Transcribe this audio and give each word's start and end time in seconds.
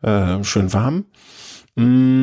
äh, 0.01 0.43
schön 0.43 0.71
warm. 0.73 1.05
Mm, 1.75 2.19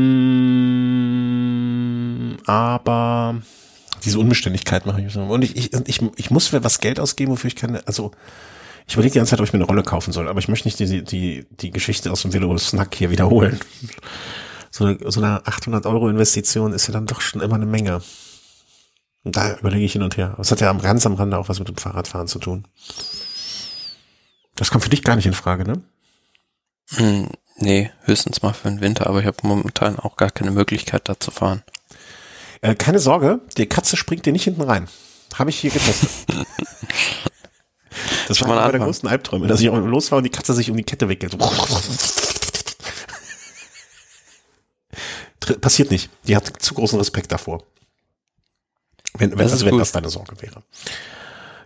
aber 2.46 3.36
diese 4.04 4.18
Unbeständigkeit 4.18 4.86
mache 4.86 5.02
ich 5.02 5.12
so. 5.12 5.20
Und 5.22 5.42
ich, 5.42 5.56
ich, 5.56 5.72
ich, 5.86 6.00
ich 6.16 6.30
muss 6.30 6.48
für 6.48 6.64
was 6.64 6.80
Geld 6.80 6.98
ausgeben, 6.98 7.32
wofür 7.32 7.48
ich 7.48 7.56
keine, 7.56 7.86
also 7.86 8.12
ich 8.86 8.94
überlege 8.94 9.12
die 9.14 9.18
ganze 9.18 9.30
Zeit, 9.30 9.40
ob 9.40 9.46
ich 9.46 9.52
mir 9.52 9.58
eine 9.58 9.66
Rolle 9.66 9.82
kaufen 9.82 10.12
soll, 10.12 10.28
aber 10.28 10.38
ich 10.38 10.48
möchte 10.48 10.68
nicht 10.68 10.78
die, 10.78 11.02
die, 11.02 11.44
die 11.60 11.70
Geschichte 11.70 12.10
aus 12.10 12.22
dem 12.22 12.32
Velo 12.32 12.56
Snack 12.56 12.94
hier 12.94 13.10
wiederholen. 13.10 13.58
So, 14.76 14.94
so 15.08 15.22
eine 15.22 15.46
800 15.46 15.86
Euro 15.86 16.10
Investition 16.10 16.74
ist 16.74 16.86
ja 16.86 16.92
dann 16.92 17.06
doch 17.06 17.22
schon 17.22 17.40
immer 17.40 17.54
eine 17.54 17.64
Menge. 17.64 18.02
Und 19.24 19.34
da 19.34 19.56
überlege 19.56 19.86
ich 19.86 19.92
hin 19.92 20.02
und 20.02 20.18
her. 20.18 20.34
Das 20.36 20.50
hat 20.50 20.60
ja 20.60 20.70
ganz 20.74 21.06
am 21.06 21.14
Rande 21.14 21.38
auch 21.38 21.48
was 21.48 21.58
mit 21.58 21.68
dem 21.68 21.78
Fahrradfahren 21.78 22.28
zu 22.28 22.38
tun. 22.38 22.68
Das 24.54 24.70
kommt 24.70 24.84
für 24.84 24.90
dich 24.90 25.02
gar 25.02 25.16
nicht 25.16 25.24
in 25.24 25.32
Frage, 25.32 25.64
ne? 25.64 25.82
Hm, 26.90 27.30
nee, 27.56 27.90
höchstens 28.02 28.42
mal 28.42 28.52
für 28.52 28.68
den 28.68 28.82
Winter, 28.82 29.06
aber 29.06 29.20
ich 29.20 29.26
habe 29.26 29.38
momentan 29.44 29.98
auch 29.98 30.16
gar 30.16 30.30
keine 30.30 30.50
Möglichkeit, 30.50 31.08
da 31.08 31.18
zu 31.18 31.30
fahren. 31.30 31.62
Äh, 32.60 32.74
keine 32.74 32.98
Sorge, 32.98 33.40
die 33.56 33.66
Katze 33.66 33.96
springt 33.96 34.26
dir 34.26 34.32
nicht 34.34 34.44
hinten 34.44 34.60
rein. 34.60 34.88
Habe 35.32 35.48
ich 35.48 35.58
hier 35.58 35.70
getestet. 35.70 36.10
das 38.28 38.42
war 38.42 38.50
einer 38.50 38.72
der 38.72 38.80
größten 38.80 39.08
Albträume, 39.08 39.46
dass 39.46 39.62
ich 39.62 39.70
auch 39.70 39.78
los 39.78 40.12
war 40.12 40.18
und 40.18 40.24
die 40.24 40.30
Katze 40.30 40.52
sich 40.52 40.70
um 40.70 40.76
die 40.76 40.84
Kette 40.84 41.08
wickelt. 41.08 41.34
Passiert 45.60 45.90
nicht. 45.90 46.10
Die 46.26 46.36
hat 46.36 46.46
zu 46.46 46.74
großen 46.74 46.98
Respekt 46.98 47.32
davor. 47.32 47.62
Wenn, 49.18 49.32
wenn, 49.32 49.40
also 49.40 49.64
wenn 49.64 49.78
das 49.78 49.92
deine 49.92 50.08
Sorge 50.08 50.40
wäre. 50.40 50.62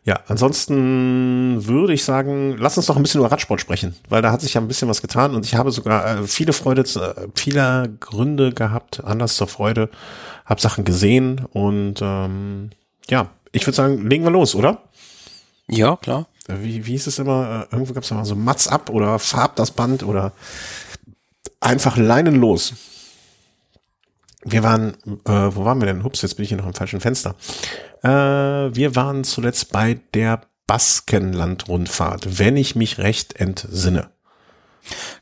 Ja, 0.05 0.21
ansonsten 0.29 1.67
würde 1.67 1.93
ich 1.93 2.05
sagen, 2.05 2.57
lass 2.59 2.77
uns 2.77 2.87
doch 2.87 2.97
ein 2.97 3.03
bisschen 3.03 3.21
über 3.21 3.31
Radsport 3.31 3.61
sprechen, 3.61 3.95
weil 4.09 4.23
da 4.23 4.33
hat 4.33 4.41
sich 4.41 4.55
ja 4.55 4.61
ein 4.61 4.69
bisschen 4.69 4.89
was 4.89 5.03
getan 5.03 5.35
und 5.35 5.45
ich 5.45 5.55
habe 5.55 5.71
sogar 5.71 6.21
äh, 6.21 6.27
viele 6.27 6.55
Freude, 6.55 6.83
äh, 6.83 7.29
viele 7.35 7.95
Gründe 8.01 8.53
gehabt, 8.53 9.05
anders 9.05 9.37
zur 9.37 9.47
Freude, 9.47 9.91
habe 10.47 10.61
Sachen 10.61 10.85
gesehen 10.85 11.45
und 11.53 11.97
ähm, 12.01 12.71
ja, 13.11 13.29
ich 13.53 13.67
würde 13.67 13.77
sagen, 13.77 14.09
legen 14.09 14.25
wir 14.25 14.31
los, 14.31 14.55
oder? 14.55 14.83
Ja, 15.69 15.97
klar. 15.97 16.27
Äh, 16.49 16.55
wie, 16.63 16.87
wie 16.87 16.93
hieß 16.93 17.07
es 17.07 17.19
immer? 17.19 17.67
Irgendwo 17.71 17.93
gab 17.93 18.03
es 18.03 18.11
mal 18.11 18.25
so 18.25 18.35
Mats 18.35 18.69
ab 18.69 18.89
oder 18.89 19.19
Farb 19.19 19.57
das 19.57 19.71
Band 19.71 20.03
oder 20.03 20.33
einfach 21.61 21.99
Leinen 21.99 22.37
los. 22.37 22.73
Wir 24.43 24.63
waren, 24.63 24.95
äh, 25.27 25.55
wo 25.55 25.65
waren 25.65 25.81
wir 25.81 25.87
denn? 25.87 26.03
Hups, 26.05 26.23
jetzt 26.23 26.37
bin 26.37 26.45
ich 26.45 26.49
hier 26.49 26.59
noch 26.59 26.67
im 26.67 26.75
falschen 26.75 27.01
Fenster. 27.01 27.35
Äh, 28.03 28.09
wir 28.09 28.97
waren 28.97 29.25
zuletzt 29.25 29.73
bei 29.73 30.01
der 30.15 30.43
Baskenland-Rundfahrt, 30.67 32.39
wenn 32.39 32.57
ich 32.57 32.77
mich 32.77 32.99
recht 32.99 33.39
entsinne. 33.39 34.11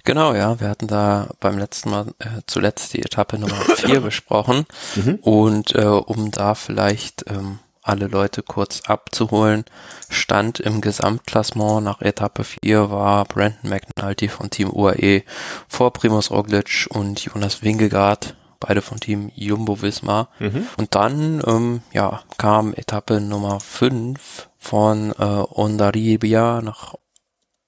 Genau, 0.04 0.34
ja, 0.34 0.60
wir 0.60 0.68
hatten 0.68 0.86
da 0.86 1.28
beim 1.40 1.58
letzten 1.58 1.90
Mal 1.90 2.08
äh, 2.18 2.42
zuletzt 2.46 2.94
die 2.94 3.02
Etappe 3.02 3.38
Nummer 3.38 3.56
vier 3.76 4.00
besprochen 4.00 4.66
mhm. 4.94 5.16
und 5.16 5.74
äh, 5.74 5.84
um 5.84 6.30
da 6.30 6.54
vielleicht 6.54 7.24
ähm, 7.28 7.58
alle 7.82 8.06
Leute 8.06 8.42
kurz 8.42 8.82
abzuholen, 8.86 9.64
stand 10.10 10.60
im 10.60 10.80
Gesamtklassement 10.80 11.82
nach 11.82 12.02
Etappe 12.02 12.44
4 12.44 12.90
war 12.90 13.24
Brandon 13.24 13.70
McNulty 13.70 14.28
von 14.28 14.50
Team 14.50 14.70
UAE 14.70 15.22
vor 15.68 15.92
Primus 15.92 16.30
Roglic 16.30 16.86
und 16.90 17.24
Jonas 17.24 17.62
Wingegaard 17.62 18.36
beide 18.60 18.82
von 18.82 19.00
Team 19.00 19.30
Jumbo 19.34 19.82
Visma. 19.82 20.28
Mhm. 20.38 20.66
Und 20.76 20.94
dann 20.94 21.42
ähm, 21.46 21.82
ja, 21.92 22.22
kam 22.38 22.74
Etappe 22.74 23.20
Nummer 23.20 23.60
5 23.60 24.48
von 24.58 25.12
äh, 25.12 25.24
Ondaribia 25.24 26.60
nach 26.60 26.94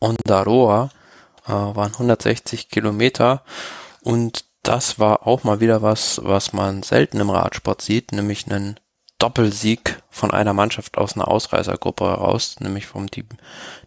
Ondaroa, 0.00 0.90
äh, 1.46 1.50
waren 1.50 1.92
160 1.92 2.68
Kilometer 2.68 3.44
und 4.02 4.44
das 4.62 4.98
war 4.98 5.26
auch 5.26 5.44
mal 5.44 5.60
wieder 5.60 5.82
was, 5.82 6.20
was 6.22 6.52
man 6.52 6.82
selten 6.82 7.20
im 7.20 7.30
Radsport 7.30 7.80
sieht, 7.80 8.12
nämlich 8.12 8.46
einen 8.46 8.78
Doppelsieg 9.18 10.02
von 10.10 10.30
einer 10.32 10.54
Mannschaft 10.54 10.98
aus 10.98 11.14
einer 11.14 11.28
Ausreißergruppe 11.28 12.04
heraus, 12.04 12.56
nämlich 12.60 12.86
vom 12.86 13.10
Team 13.10 13.28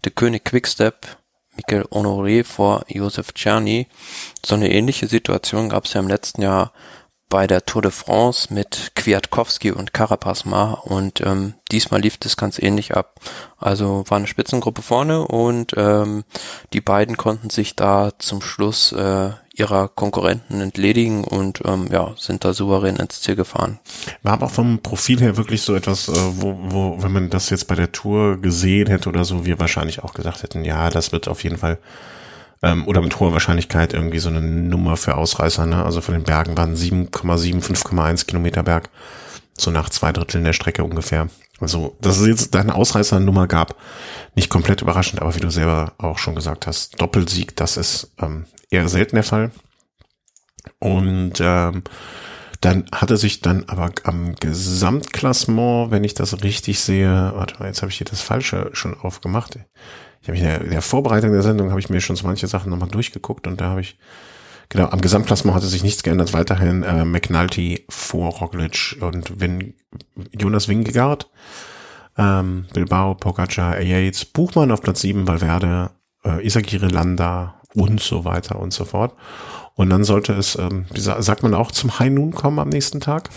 De 0.05 0.11
König 0.11 0.45
Quickstep 0.45 1.17
Michael 1.55 1.85
Honoré 1.91 2.43
vor 2.43 2.83
Josef 2.87 3.33
Czerny. 3.33 3.87
So 4.45 4.55
eine 4.55 4.71
ähnliche 4.71 5.07
Situation 5.07 5.69
gab 5.69 5.85
es 5.85 5.93
ja 5.93 5.99
im 5.99 6.07
letzten 6.07 6.41
Jahr 6.41 6.71
bei 7.33 7.47
der 7.47 7.65
Tour 7.65 7.81
de 7.81 7.89
France 7.89 8.53
mit 8.53 8.91
Kwiatkowski 8.93 9.71
und 9.71 9.91
Carapaz 9.91 10.45
mal 10.45 10.75
und 10.75 11.19
ähm, 11.21 11.55
diesmal 11.71 11.99
lief 11.99 12.19
das 12.19 12.37
ganz 12.37 12.59
ähnlich 12.59 12.95
ab. 12.95 13.19
Also 13.57 14.03
war 14.07 14.17
eine 14.19 14.27
Spitzengruppe 14.27 14.83
vorne 14.83 15.27
und 15.27 15.73
ähm, 15.75 16.25
die 16.73 16.81
beiden 16.81 17.17
konnten 17.17 17.49
sich 17.49 17.75
da 17.75 18.11
zum 18.19 18.43
Schluss 18.43 18.91
äh, 18.91 19.31
ihrer 19.51 19.87
Konkurrenten 19.87 20.61
entledigen 20.61 21.23
und 21.23 21.63
ähm, 21.65 21.87
ja, 21.91 22.13
sind 22.19 22.45
da 22.45 22.53
souverän 22.53 22.97
ins 22.97 23.21
Ziel 23.21 23.35
gefahren. 23.35 23.79
War 24.21 24.33
aber 24.33 24.49
vom 24.49 24.83
Profil 24.83 25.19
her 25.19 25.35
wirklich 25.35 25.63
so 25.63 25.73
etwas, 25.73 26.09
äh, 26.09 26.13
wo, 26.13 26.55
wo, 26.65 27.01
wenn 27.01 27.13
man 27.13 27.31
das 27.31 27.49
jetzt 27.49 27.67
bei 27.67 27.73
der 27.73 27.91
Tour 27.91 28.37
gesehen 28.37 28.85
hätte 28.89 29.09
oder 29.09 29.25
so, 29.25 29.43
wir 29.43 29.57
wahrscheinlich 29.57 30.03
auch 30.03 30.13
gesagt 30.13 30.43
hätten, 30.43 30.63
ja, 30.63 30.91
das 30.91 31.11
wird 31.11 31.27
auf 31.27 31.43
jeden 31.43 31.57
Fall 31.57 31.79
ähm, 32.63 32.87
oder 32.87 33.01
mit 33.01 33.19
hoher 33.19 33.33
Wahrscheinlichkeit 33.33 33.93
irgendwie 33.93 34.19
so 34.19 34.29
eine 34.29 34.41
Nummer 34.41 34.97
für 34.97 35.15
Ausreißer. 35.15 35.65
Ne? 35.65 35.83
Also 35.83 36.01
von 36.01 36.15
den 36.15 36.23
Bergen 36.23 36.57
waren 36.57 36.75
7,7, 36.75 37.61
5,1 37.61 38.25
Kilometer 38.25 38.63
Berg, 38.63 38.89
so 39.55 39.69
nach 39.69 39.89
zwei 39.89 40.11
Dritteln 40.11 40.45
der 40.45 40.53
Strecke 40.53 40.83
ungefähr. 40.83 41.27
Also, 41.59 41.95
dass 42.01 42.19
es 42.19 42.27
jetzt 42.27 42.55
eine 42.55 42.73
Ausreißernummer 42.73 43.47
gab, 43.47 43.75
nicht 44.35 44.49
komplett 44.49 44.81
überraschend, 44.81 45.21
aber 45.21 45.35
wie 45.35 45.39
du 45.39 45.51
selber 45.51 45.93
auch 45.97 46.17
schon 46.17 46.35
gesagt 46.35 46.65
hast, 46.65 46.99
Doppelsieg, 46.99 47.55
das 47.55 47.77
ist 47.77 48.11
ähm, 48.19 48.45
eher 48.69 48.89
selten 48.89 49.15
der 49.15 49.23
Fall. 49.23 49.51
Und 50.79 51.33
ähm, 51.39 51.83
dann 52.59 52.85
hatte 52.93 53.17
sich 53.17 53.41
dann 53.41 53.65
aber 53.67 53.91
am 54.03 54.35
Gesamtklassement, 54.35 55.91
wenn 55.91 56.03
ich 56.03 56.13
das 56.13 56.43
richtig 56.43 56.79
sehe, 56.79 57.33
warte 57.35 57.59
mal, 57.59 57.67
jetzt 57.67 57.81
habe 57.81 57.91
ich 57.91 57.97
hier 57.97 58.07
das 58.07 58.21
Falsche 58.21 58.69
schon 58.73 58.97
aufgemacht 58.99 59.59
ich 60.23 60.29
habe 60.29 60.37
in 60.37 60.43
der, 60.45 60.61
in 60.61 60.71
der 60.71 60.81
Vorbereitung 60.81 61.33
der 61.33 61.41
Sendung 61.41 61.69
habe 61.69 61.81
ich 61.81 61.89
mir 61.89 61.99
schon 61.99 62.15
so 62.15 62.25
manche 62.25 62.47
Sachen 62.47 62.69
nochmal 62.69 62.87
durchgeguckt 62.87 63.45
und 63.45 63.59
da 63.59 63.65
habe 63.65 63.81
ich 63.81 63.97
genau 64.69 64.87
am 64.87 65.01
Gesamtklassement 65.01 65.55
hatte 65.55 65.67
sich 65.67 65.83
nichts 65.83 66.01
geändert. 66.01 66.31
Weiterhin 66.31 66.83
äh, 66.83 67.03
McNulty 67.03 67.85
vor 67.89 68.31
Roglic 68.31 68.97
und 69.01 69.41
Win, 69.41 69.73
Jonas 70.31 70.69
Wingegaard, 70.69 71.29
ähm, 72.17 72.67
Bilbao, 72.73 73.15
Pogacar, 73.15 73.81
Yates, 73.81 74.23
Buchmann 74.23 74.71
auf 74.71 74.81
Platz 74.81 75.01
7, 75.01 75.27
Valverde, 75.27 75.91
äh, 76.23 76.45
Isagire 76.45 76.87
Landa 76.87 77.55
und 77.75 77.99
so 77.99 78.23
weiter 78.23 78.59
und 78.59 78.71
so 78.71 78.85
fort. 78.85 79.15
Und 79.75 79.89
dann 79.89 80.05
sollte 80.05 80.33
es, 80.33 80.55
ähm, 80.55 80.85
wie 80.93 81.01
sagt 81.01 81.43
man 81.43 81.53
auch, 81.53 81.71
zum 81.71 81.99
High 81.99 82.11
Noon 82.11 82.31
kommen 82.33 82.59
am 82.59 82.69
nächsten 82.69 83.01
Tag? 83.01 83.29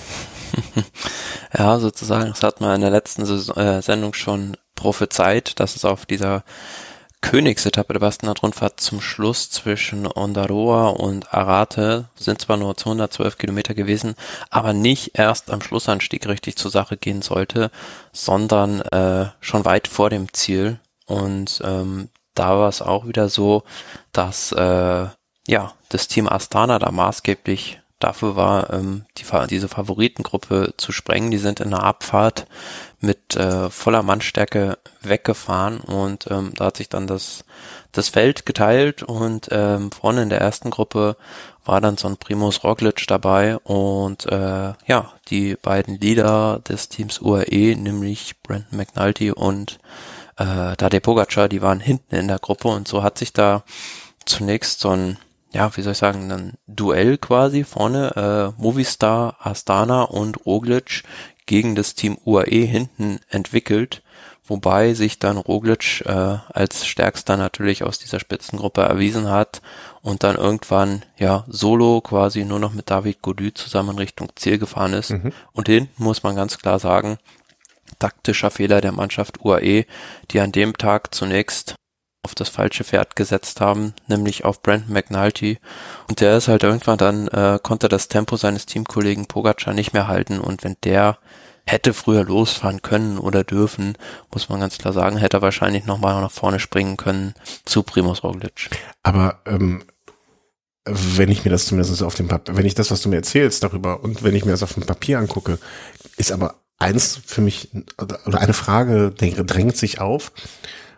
ja, 1.59 1.81
sozusagen. 1.81 2.29
Das 2.29 2.45
hat 2.45 2.61
man 2.61 2.77
in 2.77 2.83
der 2.83 2.91
letzten 2.91 3.25
Saison, 3.25 3.57
äh, 3.57 3.83
Sendung 3.83 4.15
schon 4.15 4.57
prophezeit, 4.77 5.59
dass 5.59 5.75
es 5.75 5.85
auf 5.85 6.07
dieser 6.07 6.45
Königsetappe 7.21 7.93
der 7.93 8.01
Baskenland-Rundfahrt 8.01 8.79
zum 8.79 9.01
Schluss 9.01 9.51
zwischen 9.51 10.07
Ondaroa 10.07 10.91
und 10.91 11.35
Arate 11.35 12.05
sind 12.15 12.41
zwar 12.41 12.57
nur 12.57 12.77
212 12.77 13.37
Kilometer 13.39 13.75
gewesen, 13.75 14.15
aber 14.51 14.73
nicht 14.73 15.19
erst 15.19 15.51
am 15.51 15.61
Schlussanstieg 15.61 16.29
richtig 16.29 16.57
zur 16.57 16.71
Sache 16.71 16.97
gehen 16.97 17.23
sollte, 17.23 17.73
sondern 18.13 18.81
äh, 18.81 19.27
schon 19.41 19.65
weit 19.65 19.89
vor 19.89 20.09
dem 20.09 20.33
Ziel. 20.33 20.79
Und 21.07 21.61
ähm, 21.65 22.11
da 22.35 22.59
war 22.59 22.69
es 22.69 22.81
auch 22.83 23.09
wieder 23.09 23.29
so, 23.29 23.65
dass 24.13 24.53
äh, 24.53 25.07
ja 25.49 25.73
das 25.89 26.09
Team 26.09 26.29
Astana 26.29 26.79
da 26.79 26.93
maßgeblich 26.93 27.81
dafür 27.99 28.37
war, 28.37 28.73
ähm, 28.73 29.07
die, 29.17 29.25
diese 29.49 29.69
Favoritengruppe 29.69 30.75
zu 30.77 30.93
sprengen. 30.93 31.31
Die 31.31 31.39
sind 31.39 31.61
in 31.61 31.71
der 31.71 31.83
Abfahrt 31.83 32.47
mit 33.01 33.37
äh, 33.37 33.71
voller 33.71 34.03
Mannstärke 34.03 34.79
weggefahren 35.03 35.81
und 35.81 36.27
ähm, 36.31 36.53
da 36.57 36.67
hat 36.67 36.79
sich 36.79 36.89
dann 36.89 37.07
das, 37.07 37.45
das 37.93 38.09
Feld 38.09 38.47
geteilt 38.47 39.03
und 39.03 39.49
ähm, 39.51 39.91
vorne 39.93 40.23
in 40.23 40.31
der 40.31 40.41
ersten 40.41 40.71
Gruppe 40.71 41.17
war 41.65 41.81
dann 41.81 41.97
so 41.97 42.09
ein 42.09 42.17
Primus 42.17 42.65
Roglic 42.65 43.07
dabei 43.07 43.59
und 43.59 44.27
äh, 44.27 44.73
ja, 44.87 45.13
die 45.29 45.57
beiden 45.57 45.99
Leader 45.99 46.61
des 46.67 46.89
Teams 46.89 47.21
UAE, 47.21 47.77
nämlich 47.77 48.41
Brandon 48.43 48.79
McNulty 48.79 49.31
und 49.31 49.79
äh, 50.39 50.77
Tadej 50.77 51.01
Pogacar, 51.01 51.49
die 51.49 51.63
waren 51.63 51.81
hinten 51.81 52.15
in 52.15 52.29
der 52.29 52.39
Gruppe 52.39 52.69
und 52.69 52.89
so 52.89 53.03
hat 53.03 53.19
sich 53.19 53.33
da 53.33 53.65
zunächst 54.25 54.81
so 54.81 54.91
ein 54.91 55.19
ja, 55.53 55.75
wie 55.75 55.81
soll 55.81 55.93
ich 55.93 55.99
sagen, 55.99 56.31
ein 56.31 56.53
Duell 56.67 57.17
quasi 57.17 57.65
vorne, 57.65 58.55
äh, 58.59 58.61
Movistar, 58.61 59.37
Astana 59.41 60.03
und 60.03 60.45
Roglic 60.45 61.03
gegen 61.47 61.75
das 61.75 61.95
Team 61.95 62.19
UAE 62.25 62.67
hinten 62.67 63.21
entwickelt, 63.29 64.03
wobei 64.45 64.95
sich 64.95 65.19
dann 65.19 65.37
Roglic 65.37 66.03
äh, 66.07 66.39
als 66.53 66.87
stärkster 66.87 67.37
natürlich 67.37 67.83
aus 67.83 67.99
dieser 67.99 68.21
Spitzengruppe 68.21 68.83
erwiesen 68.83 69.31
hat 69.31 69.63
und 70.03 70.23
dann 70.23 70.37
irgendwann 70.37 71.05
ja 71.19 71.45
solo 71.49 72.01
quasi 72.01 72.45
nur 72.45 72.59
noch 72.59 72.73
mit 72.73 72.91
David 72.91 73.23
Gody 73.23 73.55
zusammen 73.55 73.99
Richtung 73.99 74.31
Ziel 74.37 74.59
gefahren 74.59 74.93
ist. 74.93 75.11
Mhm. 75.11 75.33
Und 75.53 75.69
hinten 75.69 76.03
muss 76.03 76.23
man 76.23 76.37
ganz 76.37 76.59
klar 76.59 76.79
sagen, 76.79 77.19
taktischer 77.99 78.51
Fehler 78.51 78.81
der 78.81 78.93
Mannschaft 78.93 79.45
UAE, 79.45 79.87
die 80.31 80.41
an 80.41 80.53
dem 80.53 80.77
Tag 80.77 81.15
zunächst 81.15 81.77
auf 82.27 82.35
das 82.35 82.49
falsche 82.49 82.83
Pferd 82.83 83.15
gesetzt 83.15 83.61
haben, 83.61 83.95
nämlich 84.09 84.45
auf 84.45 84.61
Brandon 84.61 84.93
McNulty. 84.93 85.61
Und 86.09 86.21
der 86.21 86.37
ist 86.37 86.49
halt 86.49 86.65
irgendwann 86.65 86.99
dann, 86.99 87.29
äh, 87.29 87.61
konnte 87.63 87.89
das 87.89 88.09
Tempo 88.09 88.37
seines 88.37 88.67
Teamkollegen 88.67 89.27
Pogacar 89.27 89.75
nicht 89.75 89.93
mehr 89.93 90.09
halten. 90.09 90.41
Und 90.41 90.65
wenn 90.65 90.77
der 90.83 91.19
hätte 91.65 91.95
früher 91.95 92.25
losfahren 92.25 92.83
können 92.83 93.19
oder 93.19 93.45
dürfen, 93.45 93.97
muss 94.33 94.49
man 94.49 94.59
ganz 94.59 94.77
klar 94.77 94.93
sagen, 94.93 95.19
hätte 95.19 95.37
er 95.37 95.43
wahrscheinlich 95.43 95.87
nochmal 95.87 96.21
nach 96.21 96.33
vorne 96.33 96.59
springen 96.59 96.97
können 96.97 97.35
zu 97.65 97.85
Primus 97.85 98.25
Roglic. 98.25 98.71
Aber 99.05 99.41
ähm, 99.47 99.85
wenn 100.85 101.31
ich 101.31 101.45
mir 101.45 101.53
das 101.53 101.67
zumindest 101.67 102.03
auf 102.03 102.17
dem 102.17 102.27
Papier, 102.27 102.57
wenn 102.57 102.67
ich 102.67 102.75
das, 102.75 102.91
was 102.91 103.03
du 103.03 103.09
mir 103.09 103.17
erzählst 103.17 103.63
darüber 103.63 104.03
und 104.03 104.25
wenn 104.25 104.35
ich 104.35 104.45
mir 104.45 104.51
das 104.51 104.65
auf 104.65 104.75
dem 104.75 104.85
Papier 104.85 105.21
angucke, 105.21 105.61
ist 106.17 106.33
aber 106.33 106.57
eins 106.79 107.21
für 107.25 107.41
mich 107.41 107.71
oder 108.27 108.41
eine 108.41 108.53
Frage 108.53 109.13
drängt 109.13 109.77
sich 109.77 110.01
auf. 110.01 110.33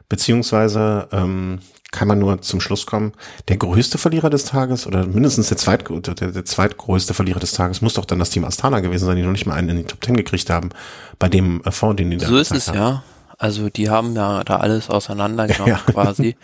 Beziehungsweise 0.09 1.09
ähm, 1.13 1.61
kann 1.91 2.09
man 2.09 2.19
nur 2.19 2.43
zum 2.43 2.61
Schluss 2.61 2.87
kommen, 2.87 3.13
der 3.49 3.57
größte 3.57 3.97
Verlierer 3.99 4.31
des 4.31 4.45
Tages 4.45 4.87
oder 4.87 5.07
mindestens 5.07 5.49
der, 5.49 5.57
zweit, 5.57 5.89
der, 5.89 6.15
der 6.33 6.45
zweitgrößte 6.45 7.15
Verlierer 7.15 7.41
des 7.41 7.53
Tages 7.53 7.81
muss 7.81 7.95
doch 7.95 8.05
dann 8.05 8.19
das 8.19 8.31
Team 8.31 8.45
Astana 8.45 8.81
gewesen 8.81 9.07
sein, 9.07 9.17
die 9.17 9.23
noch 9.23 9.33
nicht 9.33 9.47
mal 9.47 9.55
einen 9.55 9.71
in 9.71 9.77
die 9.79 9.85
Top 9.85 10.01
Ten 10.01 10.17
gekriegt 10.17 10.51
haben 10.51 10.71
bei 11.19 11.29
dem 11.29 11.63
äh, 11.65 11.71
Fonds, 11.71 11.97
den 11.97 12.11
die 12.11 12.19
da 12.19 12.27
So 12.27 12.37
ist 12.37 12.53
es, 12.53 12.69
haben. 12.69 12.79
ja. 12.79 13.03
Also 13.39 13.71
die 13.71 13.89
haben 13.89 14.17
ja 14.17 14.43
da 14.45 14.57
alles 14.57 14.91
auseinandergenommen 14.91 15.79
ja. 15.87 15.93
quasi. 15.93 16.37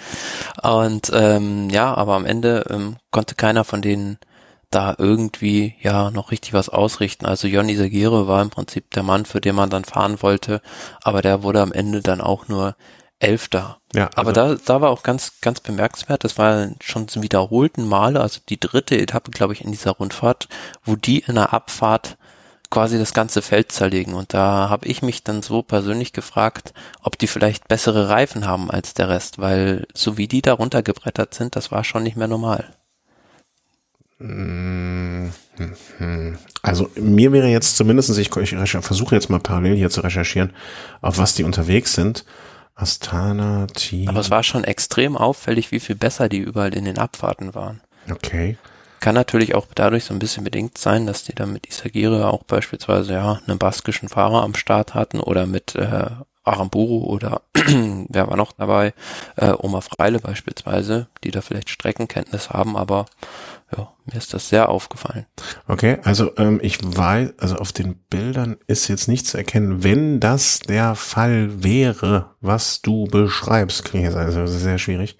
Und 0.62 1.10
ähm, 1.12 1.68
ja, 1.68 1.92
aber 1.92 2.14
am 2.14 2.24
Ende 2.24 2.64
ähm, 2.70 2.96
konnte 3.10 3.34
keiner 3.34 3.64
von 3.64 3.82
denen 3.82 4.18
da 4.70 4.94
irgendwie 4.96 5.74
ja 5.80 6.10
noch 6.10 6.30
richtig 6.30 6.52
was 6.52 6.68
ausrichten. 6.68 7.26
Also 7.26 7.48
Jonny 7.48 7.76
Sagire 7.76 8.28
war 8.28 8.42
im 8.42 8.50
Prinzip 8.50 8.90
der 8.92 9.02
Mann, 9.02 9.24
für 9.24 9.40
den 9.40 9.54
man 9.56 9.70
dann 9.70 9.84
fahren 9.84 10.22
wollte, 10.22 10.60
aber 11.02 11.20
der 11.20 11.42
wurde 11.42 11.60
am 11.60 11.72
Ende 11.72 12.00
dann 12.00 12.20
auch 12.20 12.48
nur 12.48 12.76
Elfter. 13.24 13.78
Ja, 13.94 14.06
also 14.08 14.20
Aber 14.20 14.32
da, 14.32 14.54
da 14.54 14.80
war 14.80 14.90
auch 14.90 15.02
ganz, 15.02 15.40
ganz 15.40 15.60
bemerkenswert, 15.60 16.24
das 16.24 16.38
war 16.38 16.68
schon 16.80 17.08
zum 17.08 17.22
wiederholten 17.22 17.86
Male, 17.86 18.20
also 18.20 18.40
die 18.48 18.60
dritte 18.60 18.98
Etappe, 18.98 19.30
glaube 19.30 19.52
ich, 19.52 19.64
in 19.64 19.70
dieser 19.70 19.92
Rundfahrt, 19.92 20.48
wo 20.84 20.96
die 20.96 21.20
in 21.20 21.36
der 21.36 21.52
Abfahrt 21.52 22.16
quasi 22.70 22.98
das 22.98 23.14
ganze 23.14 23.40
Feld 23.40 23.70
zerlegen. 23.70 24.14
Und 24.14 24.34
da 24.34 24.68
habe 24.68 24.88
ich 24.88 25.00
mich 25.00 25.22
dann 25.22 25.42
so 25.42 25.62
persönlich 25.62 26.12
gefragt, 26.12 26.74
ob 27.02 27.18
die 27.18 27.28
vielleicht 27.28 27.68
bessere 27.68 28.08
Reifen 28.08 28.46
haben 28.46 28.70
als 28.70 28.94
der 28.94 29.08
Rest, 29.08 29.38
weil 29.38 29.86
so 29.94 30.18
wie 30.18 30.26
die 30.26 30.42
da 30.42 30.54
runtergebrettert 30.54 31.34
sind, 31.34 31.54
das 31.54 31.70
war 31.70 31.84
schon 31.84 32.02
nicht 32.02 32.16
mehr 32.16 32.28
normal. 32.28 32.64
Also 36.62 36.90
mir 36.96 37.32
wäre 37.32 37.48
jetzt 37.48 37.76
zumindest, 37.76 38.16
ich, 38.18 38.34
ich 38.36 38.70
versuche 38.80 39.14
jetzt 39.14 39.30
mal 39.30 39.40
parallel 39.40 39.76
hier 39.76 39.90
zu 39.90 40.00
recherchieren, 40.00 40.52
auf 41.00 41.18
was 41.18 41.34
die 41.34 41.44
unterwegs 41.44 41.94
sind. 41.94 42.24
Astana 42.74 43.66
Team. 43.68 44.08
Aber 44.08 44.20
es 44.20 44.30
war 44.30 44.42
schon 44.42 44.64
extrem 44.64 45.16
auffällig, 45.16 45.70
wie 45.70 45.80
viel 45.80 45.96
besser 45.96 46.28
die 46.28 46.38
überall 46.38 46.74
in 46.74 46.84
den 46.84 46.98
Abfahrten 46.98 47.54
waren. 47.54 47.80
Okay. 48.10 48.56
Kann 49.00 49.14
natürlich 49.14 49.54
auch 49.54 49.66
dadurch 49.74 50.04
so 50.04 50.14
ein 50.14 50.18
bisschen 50.18 50.44
bedingt 50.44 50.78
sein, 50.78 51.06
dass 51.06 51.24
die 51.24 51.34
dann 51.34 51.52
mit 51.52 51.68
Isagire 51.68 52.28
auch 52.28 52.42
beispielsweise 52.44 53.12
ja 53.12 53.40
einen 53.46 53.58
baskischen 53.58 54.08
Fahrer 54.08 54.42
am 54.42 54.54
Start 54.54 54.94
hatten 54.94 55.20
oder 55.20 55.46
mit 55.46 55.74
äh, 55.74 56.06
Aramburu 56.42 57.04
oder 57.04 57.42
wer 57.54 58.28
war 58.28 58.36
noch 58.36 58.52
dabei, 58.52 58.92
äh, 59.36 59.52
Oma 59.58 59.80
Freile 59.80 60.20
beispielsweise, 60.20 61.08
die 61.22 61.30
da 61.30 61.40
vielleicht 61.40 61.70
Streckenkenntnis 61.70 62.50
haben, 62.50 62.76
aber 62.76 63.06
ja, 63.76 63.92
mir 64.04 64.18
ist 64.18 64.34
das 64.34 64.48
sehr 64.48 64.68
aufgefallen. 64.68 65.26
Okay, 65.66 65.98
also 66.02 66.32
ähm, 66.36 66.60
ich 66.62 66.78
weiß, 66.82 67.34
also 67.38 67.56
auf 67.56 67.72
den 67.72 67.96
Bildern 67.96 68.56
ist 68.66 68.88
jetzt 68.88 69.08
nicht 69.08 69.26
zu 69.26 69.36
erkennen, 69.36 69.82
wenn 69.82 70.20
das 70.20 70.60
der 70.60 70.94
Fall 70.94 71.62
wäre, 71.62 72.34
was 72.40 72.82
du 72.82 73.04
beschreibst, 73.04 73.84
klingt 73.84 74.04
jetzt 74.04 74.16
also 74.16 74.46
sehr 74.46 74.78
schwierig, 74.78 75.16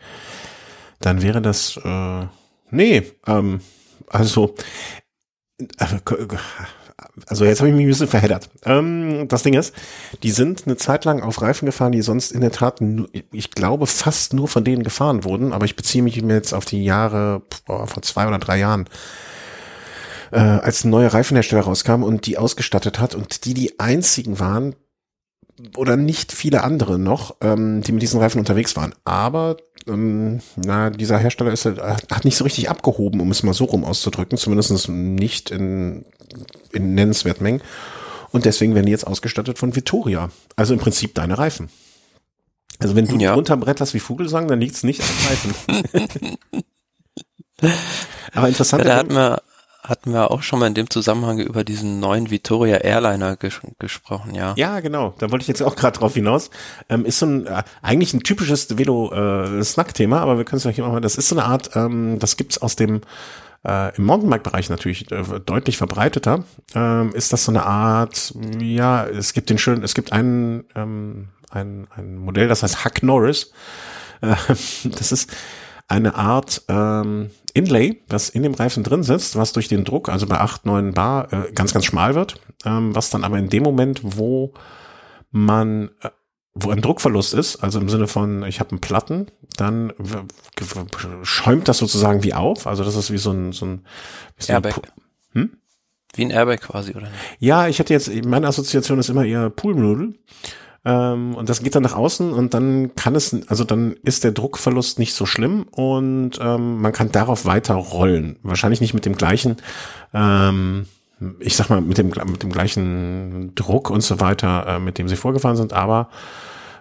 dann 1.01 1.23
wäre 1.23 1.43
das, 1.43 1.79
äh, 1.83 2.27
nee, 2.71 3.12
ähm, 3.27 3.61
also, 4.09 4.55
äh, 5.59 5.99
also 7.26 7.44
jetzt 7.44 7.61
habe 7.61 7.69
ich 7.69 7.75
mich 7.75 7.84
ein 7.84 7.88
bisschen 7.88 8.08
verheddert. 8.08 8.50
Ähm, 8.64 9.28
das 9.28 9.43
Ding 9.43 9.55
ist, 9.55 9.75
die 10.22 10.31
sind 10.31 10.66
eine 10.66 10.76
Zeit 10.76 11.05
lang 11.05 11.22
auf 11.22 11.40
Reifen 11.43 11.66
gefahren, 11.66 11.93
die 11.93 12.02
sonst 12.02 12.32
in 12.32 12.40
der 12.40 12.52
Tat, 12.52 12.81
ich 13.32 13.50
glaube, 13.52 13.87
fast 13.87 14.32
nur 14.32 14.49
von 14.49 14.64
denen 14.64 14.82
gefahren 14.82 15.25
wurden, 15.25 15.52
aber 15.52 15.64
ich 15.64 15.76
beziehe 15.76 16.02
mich 16.02 16.16
jetzt 16.16 16.52
auf 16.52 16.64
die 16.64 16.84
Jahre 16.84 17.43
boah, 17.66 17.87
vor 17.87 18.02
zwei 18.02 18.26
oder 18.26 18.38
drei 18.38 18.58
Jahren, 18.58 18.88
äh, 20.32 20.38
als 20.38 20.84
ein 20.84 20.90
neuer 20.90 21.14
Reifenhersteller 21.14 21.62
rauskam 21.62 22.02
und 22.02 22.26
die 22.26 22.38
ausgestattet 22.38 22.99
hat 22.99 23.14
und 23.14 23.44
die 23.44 23.55
die 23.55 23.78
einzigen 23.78 24.40
waren, 24.40 24.75
oder 25.76 25.96
nicht 25.96 26.32
viele 26.32 26.64
andere 26.64 26.99
noch, 26.99 27.37
ähm, 27.40 27.82
die 27.82 27.93
mit 27.93 28.02
diesen 28.02 28.20
Reifen 28.20 28.40
unterwegs 28.40 28.75
waren. 28.76 28.94
Aber 29.05 29.56
ähm, 29.87 30.40
na, 30.56 30.90
dieser 30.90 31.19
Hersteller 31.19 31.52
ist, 31.52 31.64
äh, 31.64 31.76
hat 31.76 32.25
nicht 32.25 32.37
so 32.37 32.44
richtig 32.44 32.70
abgehoben, 32.70 33.20
um 33.20 33.31
es 33.31 33.43
mal 33.43 33.55
so 33.55 33.64
rum 33.64 33.85
auszudrücken, 33.85 34.37
zumindest 34.37 34.88
nicht 34.88 35.50
in, 35.50 36.04
in 36.75 36.95
nennenswerten 36.95 37.43
Mengen. 37.43 37.62
Und 38.31 38.45
deswegen 38.45 38.75
werden 38.75 38.87
die 38.87 38.93
jetzt 38.93 39.07
ausgestattet 39.07 39.59
von 39.59 39.76
Vittoria. 39.76 40.31
Also 40.57 40.75
im 40.75 40.81
Prinzip 40.81 41.14
deine 41.14 41.38
Reifen. 41.38 41.69
Also 42.81 42.97
wenn 42.97 43.07
du 43.07 43.16
ja. 43.16 43.35
runterbretterst 43.35 43.95
wie 43.95 44.00
Vogelsang, 44.00 44.49
dann 44.49 44.61
liegt 44.61 44.75
es 44.75 44.83
nicht 44.83 45.00
an 45.00 45.09
Reifen. 45.28 46.37
Aber 48.33 48.49
interessant. 48.49 48.85
Ja, 48.85 48.90
da 48.90 48.97
hat 48.97 49.11
man 49.11 49.38
hatten 49.85 50.12
wir 50.12 50.31
auch 50.31 50.43
schon 50.43 50.59
mal 50.59 50.66
in 50.66 50.75
dem 50.75 50.88
Zusammenhang 50.88 51.38
über 51.38 51.62
diesen 51.62 52.00
neuen 52.00 52.31
Victoria 52.31 52.78
Airliner 52.78 53.37
ges 53.37 53.61
gesprochen, 53.78 54.35
ja. 54.35 54.54
Ja, 54.57 54.81
genau. 54.81 55.14
Da 55.19 55.31
wollte 55.31 55.43
ich 55.43 55.49
jetzt 55.49 55.62
auch 55.62 55.76
gerade 55.76 55.99
drauf 55.99 56.14
hinaus. 56.14 56.49
Ähm, 56.88 57.04
ist 57.04 57.19
so 57.19 57.26
ein 57.26 57.47
äh, 57.47 57.62
eigentlich 57.83 58.14
ein 58.14 58.23
typisches 58.23 58.78
Velo-Snack-Thema, 58.78 60.16
äh, 60.16 60.21
aber 60.21 60.38
wir 60.38 60.47
können 60.47 60.57
es 60.57 60.64
ja 60.64 60.71
hier 60.71 60.87
mal. 60.87 61.02
Das 61.02 61.16
ist 61.16 61.28
so 61.28 61.37
eine 61.37 61.45
Art, 61.45 61.76
ähm, 61.76 62.19
das 62.19 62.38
gibt's 62.38 62.57
aus 62.57 62.76
dem 62.76 63.02
äh, 63.66 63.97
im 63.97 64.04
Mountainbike-Bereich 64.04 64.71
natürlich 64.71 65.11
äh, 65.11 65.40
deutlich 65.44 65.76
verbreiteter. 65.76 66.44
Ähm, 66.75 67.12
ist 67.14 67.33
das 67.33 67.44
so 67.44 67.52
eine 67.52 67.64
Art, 67.64 68.35
ja, 68.61 69.06
es 69.06 69.33
gibt 69.33 69.50
den 69.50 69.59
schönen, 69.59 69.83
es 69.83 69.94
gibt 69.94 70.12
einen 70.12 70.64
ähm, 70.75 71.28
ein, 71.54 71.87
ein 71.94 72.16
Modell, 72.16 72.49
das 72.49 72.62
heißt 72.62 72.85
Huck 72.85 73.02
Norris. 73.02 73.52
Äh, 74.21 74.35
das 74.85 75.12
ist 75.12 75.35
eine 75.88 76.14
Art 76.14 76.62
ähm, 76.68 77.30
Inlay, 77.52 78.02
das 78.09 78.28
in 78.28 78.42
dem 78.42 78.54
Reifen 78.54 78.83
drin 78.83 79.02
sitzt, 79.02 79.37
was 79.37 79.52
durch 79.52 79.68
den 79.68 79.85
Druck, 79.85 80.09
also 80.09 80.26
bei 80.26 80.40
8, 80.40 80.66
9 80.66 80.92
Bar, 80.92 81.33
äh, 81.33 81.52
ganz, 81.52 81.73
ganz 81.73 81.85
schmal 81.85 82.14
wird, 82.14 82.40
ähm, 82.64 82.94
was 82.94 83.11
dann 83.11 83.25
aber 83.25 83.38
in 83.38 83.49
dem 83.49 83.62
Moment, 83.62 84.00
wo 84.02 84.54
man, 85.30 85.90
äh, 86.02 86.11
wo 86.54 86.70
ein 86.70 86.80
Druckverlust 86.80 87.34
ist, 87.34 87.56
also 87.56 87.80
im 87.80 87.88
Sinne 87.88 88.06
von, 88.06 88.44
ich 88.44 88.61
habe 88.61 88.70
einen 88.70 88.80
Platten, 88.80 89.26
dann 89.56 89.92
schäumt 91.23 91.68
das 91.68 91.78
sozusagen 91.78 92.23
wie 92.23 92.34
auf, 92.34 92.66
also 92.66 92.84
das 92.84 92.94
ist 92.94 93.11
wie 93.11 93.18
so 93.18 93.32
ein, 93.32 93.52
so 93.52 93.66
ein, 93.66 93.84
wie 94.37 94.44
so 94.44 94.52
Airbag. 94.52 94.80
Hm? 95.32 95.56
Wie 96.14 96.25
ein 96.25 96.30
Airbag 96.30 96.61
quasi, 96.61 96.92
oder? 96.94 97.08
Ja, 97.40 97.66
ich 97.66 97.80
hatte 97.80 97.92
jetzt, 97.92 98.08
meine 98.25 98.46
Assoziation 98.46 99.00
ist 99.00 99.08
immer 99.08 99.25
eher 99.25 99.50
Poolnudel. 99.50 100.14
Ähm, 100.84 101.34
und 101.34 101.49
das 101.49 101.62
geht 101.62 101.75
dann 101.75 101.82
nach 101.82 101.96
außen 101.96 102.32
und 102.32 102.52
dann 102.52 102.94
kann 102.94 103.14
es, 103.14 103.34
also 103.49 103.64
dann 103.64 103.96
ist 104.02 104.23
der 104.23 104.32
Druckverlust 104.32 104.99
nicht 104.99 105.14
so 105.14 105.25
schlimm 105.25 105.64
und 105.70 106.32
ähm, 106.40 106.82
man 106.82 106.92
kann 106.92 107.11
darauf 107.11 107.46
weiter 107.46 107.75
rollen. 107.75 108.38
Wahrscheinlich 108.42 108.82
nicht 108.82 108.92
mit 108.92 109.06
dem 109.06 109.16
gleichen, 109.16 109.56
ähm, 110.12 110.87
ich 111.38 111.56
sag 111.56 111.71
mal, 111.71 111.80
mit 111.80 111.99
dem, 111.99 112.09
mit 112.09 112.42
dem 112.42 112.50
gleichen 112.50 113.54
Druck 113.54 113.90
und 113.90 114.02
so 114.02 114.21
weiter, 114.21 114.66
äh, 114.66 114.78
mit 114.78 114.99
dem 114.99 115.09
sie 115.09 115.16
vorgefahren 115.16 115.56
sind, 115.56 115.73
aber 115.73 116.09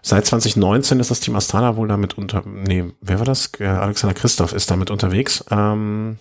Seit 0.05 0.25
2019 0.25 0.99
ist 0.99 1.11
das 1.11 1.21
Team 1.21 1.37
Astana 1.37 1.77
wohl 1.77 1.87
damit 1.87 2.17
unter, 2.17 2.43
nee, 2.45 2.91
wer 2.99 3.19
war 3.19 3.25
das? 3.25 3.51
Äh, 3.59 3.67
Alexander 3.67 4.13
Christoph 4.13 4.51
ist 4.51 4.69
damit 4.69 4.91
unterwegs. 4.91 5.45
Ähm, 5.49 6.17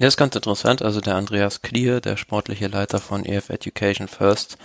ja, 0.00 0.08
ist 0.08 0.16
ganz 0.16 0.34
interessant. 0.34 0.82
Also 0.82 1.00
der 1.00 1.14
Andreas 1.14 1.62
Klier, 1.62 2.00
der 2.00 2.16
sportliche 2.16 2.66
Leiter 2.66 2.98
von 2.98 3.24
EF 3.24 3.48
Education 3.48 4.08
First, 4.08 4.58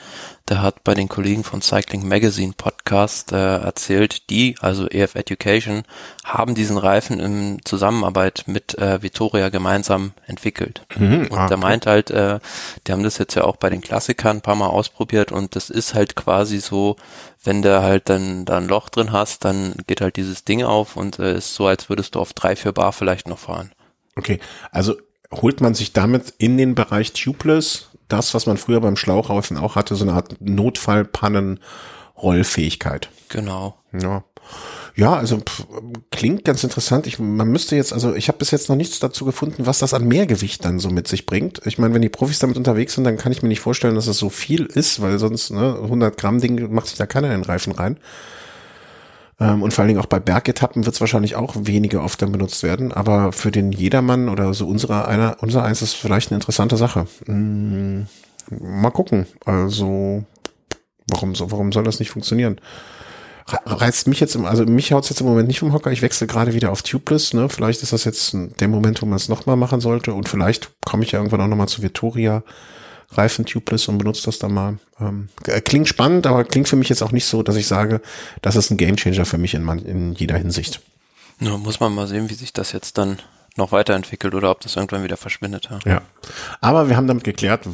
der 0.48 0.64
hat 0.64 0.84
bei 0.84 0.96
den 0.96 1.08
Kollegen 1.08 1.44
von 1.44 1.62
Cycling 1.62 2.08
Magazine 2.08 2.54
Podcast 2.58 3.32
äh, 3.32 3.58
erzählt, 3.58 4.32
die, 4.32 4.56
also 4.60 4.88
EF 4.90 5.14
Education, 5.14 5.84
haben 6.26 6.56
diesen 6.56 6.80
Reifen 6.80 7.20
in 7.20 7.60
Zusammenarbeit 7.64 8.46
mit 8.48 8.76
äh, 8.80 9.04
Vittoria 9.04 9.50
gemeinsam 9.50 10.14
entwickelt. 10.26 10.88
Mhm, 10.98 11.28
und 11.30 11.38
ah, 11.38 11.48
der 11.48 11.58
meint 11.58 11.86
halt, 11.86 12.10
äh, 12.10 12.40
die 12.88 12.92
haben 12.92 13.04
das 13.04 13.20
jetzt 13.20 13.36
ja 13.36 13.44
auch 13.44 13.58
bei 13.58 13.70
den 13.70 13.82
Klassikern 13.82 14.38
ein 14.38 14.42
paar 14.42 14.56
Mal 14.56 14.70
ausprobiert 14.70 15.32
und 15.32 15.56
das 15.56 15.70
ist 15.70 15.94
halt 15.94 16.16
quasi 16.16 16.58
so, 16.58 16.96
wenn 17.44 17.62
du 17.62 17.84
halt 17.84 18.10
dann 18.10 18.46
da 18.46 18.58
ein 18.58 18.68
Loch 18.68 18.90
drin 18.90 19.12
hast, 19.12 19.46
dann 19.46 19.76
geht 19.86 20.02
halt 20.02 20.16
dieses 20.16 20.44
Ding 20.44 20.64
auf 20.64 20.96
und 20.96 21.20
äh, 21.20 21.38
ist 21.38 21.54
so, 21.54 21.68
als 21.68 21.88
würdest 21.88 22.16
du 22.16 22.20
auf 22.20 22.34
drei, 22.34 22.56
vier 22.56 22.72
Bar 22.72 22.94
vielleicht 22.94 23.28
noch 23.28 23.38
fahren. 23.38 23.72
Okay, 24.16 24.40
also 24.72 24.96
holt 25.34 25.62
man 25.62 25.74
sich 25.74 25.94
damit 25.94 26.34
in 26.38 26.58
den 26.58 26.76
Bereich 26.76 27.14
Tubeless 27.14 27.88
das, 28.08 28.34
was 28.34 28.46
man 28.46 28.58
früher 28.58 28.82
beim 28.82 28.98
Schlauchreifen 28.98 29.58
auch 29.58 29.76
hatte, 29.76 29.96
so 29.96 30.04
eine 30.04 30.14
Art 30.14 30.36
Notfallpannen-Rollfähigkeit. 30.42 33.10
Genau. 33.30 33.78
Ja. 33.94 34.24
Ja, 34.96 35.14
also 35.14 35.38
pff, 35.38 35.68
klingt 36.12 36.44
ganz 36.44 36.64
interessant. 36.64 37.08
Ich, 37.08 37.20
man 37.20 37.48
müsste 37.48 37.76
jetzt, 37.76 37.94
also 37.94 38.16
ich 38.16 38.28
habe 38.28 38.40
bis 38.40 38.52
jetzt 38.52 38.68
noch 38.68 38.76
nichts 38.76 39.00
dazu 39.00 39.24
gefunden, 39.24 39.66
was 39.66 39.80
das 39.80 39.94
an 39.94 40.08
Mehrgewicht 40.08 40.66
dann 40.66 40.80
so 40.80 40.90
mit 40.90 41.08
sich 41.08 41.26
bringt. 41.26 41.62
Ich 41.66 41.78
meine, 41.78 41.94
wenn 41.94 42.02
die 42.02 42.10
Profis 42.10 42.40
damit 42.40 42.58
unterwegs 42.58 42.96
sind, 42.96 43.06
dann 43.06 43.18
kann 43.18 43.32
ich 43.32 43.42
mir 43.42 43.48
nicht 43.48 43.62
vorstellen, 43.62 43.96
dass 43.96 44.08
es 44.08 44.18
so 44.18 44.30
viel 44.30 44.66
ist, 44.66 45.02
weil 45.02 45.18
sonst 45.20 45.52
ne, 45.52 45.80
100 45.82 46.18
Gramm 46.18 46.42
Ding 46.42 46.74
macht 46.74 46.88
sich 46.88 46.98
da 46.98 47.06
keiner 47.06 47.28
in 47.28 47.42
den 47.42 47.46
Reifen 47.46 47.72
rein. 47.72 47.98
Ähm, 49.40 49.64
und 49.64 49.74
vor 49.74 49.82
allen 49.82 49.90
Dingen 49.90 50.02
auch 50.02 50.06
bei 50.06 50.20
Bergetappen 50.20 50.86
wird 50.86 50.96
es 50.96 51.02
wahrscheinlich 51.02 51.36
auch 51.36 51.56
weniger 51.58 52.04
oft 52.04 52.22
dann 52.22 52.32
benutzt 52.32 52.64
werden. 52.64 52.92
Aber 52.92 53.32
für 53.32 53.52
den 53.52 53.72
Jedermann 53.72 54.30
oder 54.30 54.54
so 54.54 54.68
unserer 54.68 55.08
einer, 55.08 55.38
unser 55.42 55.64
eins 55.64 55.82
ist 55.82 55.94
vielleicht 55.94 56.32
eine 56.32 56.38
interessante 56.38 56.78
Sache. 56.78 57.08
Hm, 57.26 58.08
mal 58.60 58.92
gucken. 58.92 59.26
Also, 59.46 60.24
warum, 61.08 61.36
so, 61.36 61.52
warum 61.52 61.72
soll 61.72 61.84
das 61.84 62.00
nicht 62.00 62.12
funktionieren? 62.12 62.60
reizt 63.66 64.08
mich 64.08 64.20
jetzt, 64.20 64.36
im, 64.36 64.46
also 64.46 64.64
mich 64.66 64.92
haut's 64.92 65.10
jetzt 65.10 65.22
im 65.22 65.28
Moment 65.28 65.48
nicht 65.48 65.60
vom 65.60 65.74
Hocker. 65.74 65.92
Ich 65.92 66.02
wechsle 66.02 66.28
gerade 66.28 66.54
wieder 66.54 66.72
auf 66.72 66.84
Tubeless. 66.84 67.34
Ne? 67.34 67.50
Vielleicht 67.50 67.82
ist 67.82 67.94
das 67.94 68.04
jetzt 68.04 68.36
der 68.60 68.68
Moment, 68.68 69.02
wo 69.02 69.06
man 69.06 69.16
es 69.16 69.30
nochmal 69.30 69.56
machen 69.56 69.82
sollte. 69.82 70.14
Und 70.14 70.30
vielleicht 70.30 70.72
komme 70.86 71.04
ich 71.04 71.12
ja 71.12 71.20
irgendwann 71.20 71.42
auch 71.42 71.48
nochmal 71.48 71.68
zu 71.68 71.82
Vittoria 71.82 72.44
Reifen 73.12 73.46
tubeless 73.46 73.88
und 73.88 73.98
benutze 73.98 74.24
das 74.26 74.40
dann 74.40 74.54
mal. 74.54 74.78
Ähm, 75.00 75.30
klingt 75.66 75.88
spannend, 75.88 76.28
aber 76.28 76.44
klingt 76.44 76.68
für 76.68 76.76
mich 76.76 76.90
jetzt 76.90 77.02
auch 77.02 77.12
nicht 77.12 77.26
so, 77.26 77.42
dass 77.44 77.56
ich 77.56 77.68
sage, 77.68 78.02
das 78.42 78.56
ist 78.56 78.70
ein 78.70 78.78
Gamechanger 78.78 79.26
für 79.26 79.38
mich 79.38 79.54
in, 79.54 79.64
man, 79.64 79.80
in 79.80 80.14
jeder 80.14 80.38
Hinsicht. 80.38 80.82
Nur 81.40 81.58
muss 81.58 81.80
man 81.80 81.94
mal 81.94 82.08
sehen, 82.08 82.30
wie 82.30 82.36
sich 82.36 82.54
das 82.54 82.72
jetzt 82.72 82.98
dann 82.98 83.20
noch 83.58 83.72
weiterentwickelt 83.72 84.36
oder 84.36 84.52
ob 84.52 84.62
das 84.62 84.76
irgendwann 84.76 85.04
wieder 85.04 85.18
verschwindet. 85.18 85.70
Ja. 85.72 85.80
ja. 85.86 86.02
Aber 86.62 86.90
wir 86.90 86.98
haben 86.98 87.08
damit 87.08 87.24
geklärt, 87.24 87.68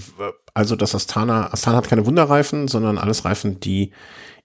also 0.54 0.76
dass 0.76 0.96
Astana, 0.96 1.52
Astana 1.52 1.78
hat 1.78 1.90
keine 1.90 2.06
Wunderreifen, 2.06 2.68
sondern 2.68 2.98
alles 2.98 3.26
Reifen, 3.26 3.60
die 3.60 3.92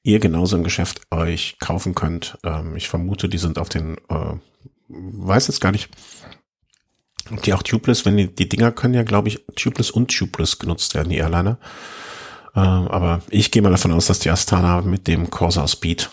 ihr 0.03 0.19
genauso 0.19 0.57
im 0.57 0.65
Geschäft 0.65 1.03
euch 1.11 1.57
kaufen 1.61 1.95
könnt. 1.95 2.39
Ähm, 2.45 2.77
ich 2.77 2.89
vermute, 2.89 3.29
die 3.29 3.39
sind 3.39 3.59
auf 3.59 3.69
den, 3.69 3.97
äh, 4.09 4.35
weiß 4.89 5.49
jetzt 5.49 5.61
gar 5.61 5.73
nicht, 5.73 5.89
die 7.31 7.55
auch 7.55 7.63
tubeless, 7.63 8.05
wenn 8.05 8.17
die, 8.17 8.35
die 8.35 8.49
Dinger 8.49 8.73
können 8.73 8.95
ja, 8.95 9.03
glaube 9.03 9.29
ich, 9.29 9.45
tubeless 9.57 9.91
und 9.91 10.09
tubeless 10.17 10.59
genutzt 10.59 10.95
werden, 10.95 11.11
die 11.11 11.19
Airliner. 11.19 11.59
Äh, 12.55 12.61
aber 12.61 13.23
ich 13.31 13.51
gehe 13.51 13.63
mal 13.63 13.71
davon 13.71 13.93
aus, 13.93 14.07
dass 14.07 14.19
die 14.19 14.31
Astana 14.31 14.83
mit 14.83 15.07
dem 15.07 15.31
Corsa 15.31 15.67
Speed 15.69 16.11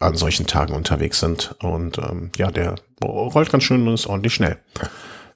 an 0.00 0.16
solchen 0.16 0.46
Tagen 0.46 0.74
unterwegs 0.74 1.20
sind. 1.20 1.54
Und 1.60 1.98
ähm, 1.98 2.30
ja, 2.36 2.50
der 2.50 2.76
rollt 3.02 3.50
ganz 3.50 3.64
schön 3.64 3.86
und 3.86 3.94
ist 3.94 4.06
ordentlich 4.06 4.34
schnell, 4.34 4.58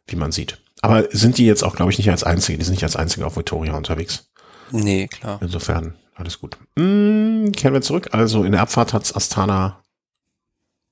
wie 0.07 0.17
man 0.17 0.33
sieht. 0.33 0.59
Aber 0.81 1.09
sind 1.11 1.38
die 1.38 1.47
jetzt 1.47 1.62
auch, 1.62 1.76
glaube 1.76 1.93
ich, 1.93 1.99
nicht 1.99 2.11
als 2.11 2.25
einzige, 2.25 2.59
die 2.59 2.64
sind 2.64 2.75
nicht 2.75 2.85
als 2.85 2.97
einzige 2.97 3.26
auf 3.26 3.37
Victoria 3.37 3.75
unterwegs. 3.75 4.31
Nee, 4.71 5.07
klar. 5.07 5.38
Insofern, 5.41 5.95
alles 6.14 6.41
gut. 6.41 6.57
Hm, 6.79 7.52
kehren 7.52 7.75
wir 7.75 7.83
zurück. 7.83 8.09
Also 8.12 8.45
in 8.45 8.52
der 8.52 8.62
Abfahrt 8.62 8.93
hat's 8.93 9.14
Astana 9.14 9.82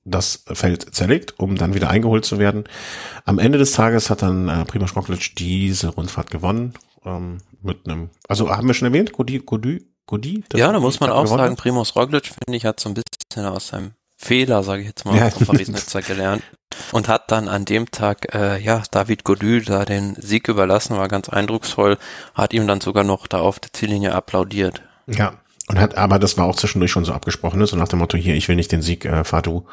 das 0.03 0.43
Feld 0.51 0.93
zerlegt, 0.95 1.39
um 1.39 1.55
dann 1.55 1.73
wieder 1.73 1.89
eingeholt 1.89 2.25
zu 2.25 2.39
werden. 2.39 2.63
Am 3.25 3.39
Ende 3.39 3.57
des 3.57 3.73
Tages 3.73 4.09
hat 4.09 4.21
dann 4.21 4.49
äh, 4.49 4.65
Primoz 4.65 4.95
Roglic 4.95 5.35
diese 5.35 5.89
Rundfahrt 5.89 6.31
gewonnen. 6.31 6.73
Ähm, 7.05 7.37
mit 7.61 7.87
einem, 7.87 8.09
also 8.27 8.49
haben 8.49 8.67
wir 8.67 8.73
schon 8.73 8.87
erwähnt, 8.87 9.11
Godi, 9.11 9.39
Godi, 9.39 9.85
Godi? 10.07 10.43
Ja, 10.53 10.71
da 10.71 10.79
muss 10.79 10.99
man 10.99 11.11
auch 11.11 11.23
gewonnen. 11.23 11.39
sagen, 11.39 11.55
Primoz 11.55 11.95
Roglic, 11.95 12.27
finde 12.27 12.57
ich, 12.57 12.65
hat 12.65 12.79
so 12.79 12.89
ein 12.89 12.95
bisschen 12.95 13.45
aus 13.45 13.67
seinem 13.67 13.91
Fehler, 14.17 14.63
sage 14.63 14.81
ich 14.81 14.87
jetzt 14.87 15.05
mal, 15.05 15.17
ja. 15.17 15.29
vom 15.29 15.47
Paris-Nizza 15.47 16.01
gelernt 16.01 16.43
und 16.91 17.07
hat 17.07 17.31
dann 17.31 17.47
an 17.47 17.65
dem 17.65 17.89
Tag, 17.91 18.33
äh, 18.33 18.59
ja, 18.59 18.83
David 18.91 19.23
Godu 19.23 19.61
da 19.61 19.85
den 19.85 20.15
Sieg 20.15 20.47
überlassen, 20.47 20.97
war 20.97 21.07
ganz 21.07 21.29
eindrucksvoll, 21.29 21.97
hat 22.33 22.53
ihm 22.53 22.67
dann 22.67 22.81
sogar 22.81 23.03
noch 23.03 23.27
da 23.27 23.39
auf 23.39 23.59
der 23.59 23.73
Ziellinie 23.73 24.13
applaudiert. 24.13 24.81
Ja, 25.07 25.33
und 25.71 25.79
hat, 25.79 25.95
aber 25.97 26.19
das 26.19 26.37
war 26.37 26.45
auch 26.45 26.57
zwischendurch 26.57 26.91
schon 26.91 27.05
so 27.05 27.13
abgesprochen, 27.13 27.59
ne? 27.59 27.65
so 27.65 27.77
nach 27.77 27.87
dem 27.87 27.99
Motto, 27.99 28.17
hier, 28.17 28.35
ich 28.35 28.49
will 28.49 28.57
nicht 28.57 28.73
den 28.73 28.81
Sieg, 28.81 29.05
äh, 29.05 29.23
fahr 29.23 29.41
du. 29.41 29.65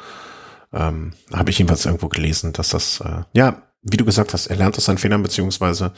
Ähm, 0.71 1.11
Habe 1.33 1.49
ich 1.49 1.57
jedenfalls 1.57 1.85
irgendwo 1.85 2.07
gelesen, 2.07 2.53
dass 2.53 2.69
das, 2.69 3.01
äh, 3.01 3.23
ja, 3.33 3.63
wie 3.81 3.97
du 3.97 4.05
gesagt 4.05 4.33
hast, 4.33 4.47
er 4.47 4.55
lernt 4.55 4.77
aus 4.77 4.85
seinen 4.85 4.97
Fehlern, 4.97 5.23
beziehungsweise 5.23 5.91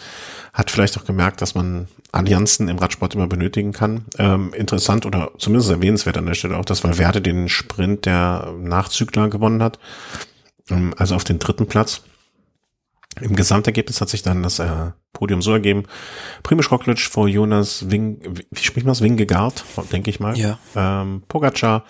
hat 0.54 0.72
vielleicht 0.72 0.98
auch 0.98 1.06
gemerkt, 1.06 1.42
dass 1.42 1.54
man 1.54 1.88
Allianzen 2.12 2.68
im 2.68 2.80
Radsport 2.80 3.14
immer 3.14 3.28
benötigen 3.28 3.74
kann. 3.74 4.06
Ähm, 4.18 4.54
interessant 4.56 5.06
oder 5.06 5.32
zumindest 5.38 5.70
erwähnenswert 5.70 6.18
an 6.18 6.26
der 6.26 6.34
Stelle 6.34 6.58
auch, 6.58 6.66
dass 6.66 6.84
Valverde 6.84 7.22
den 7.22 7.48
Sprint 7.48 8.08
der 8.08 8.54
Nachzügler 8.58 9.30
gewonnen 9.30 9.62
hat. 9.62 9.78
Ähm, 10.70 10.96
also 10.98 11.16
auf 11.16 11.24
den 11.24 11.38
dritten 11.38 11.68
Platz. 11.68 12.02
Im 13.20 13.36
Gesamtergebnis 13.36 14.00
hat 14.00 14.10
sich 14.10 14.24
dann 14.24 14.42
das 14.42 14.60
äh, 14.60 14.92
Podium 15.12 15.42
so 15.42 15.52
ergeben. 15.52 15.84
Primoz 16.44 16.72
Roglic 16.72 17.00
vor 17.00 17.28
Jonas 17.28 17.92
Wing, 17.92 18.22
wie 18.50 18.64
spricht 18.64 18.86
man 18.86 18.92
das? 18.92 19.02
Wingegard, 19.02 19.66
denke 19.92 20.10
ich 20.10 20.20
mal. 20.20 20.38
Ja. 20.38 20.58
Ähm, 20.76 21.24
Pogacar 21.28 21.84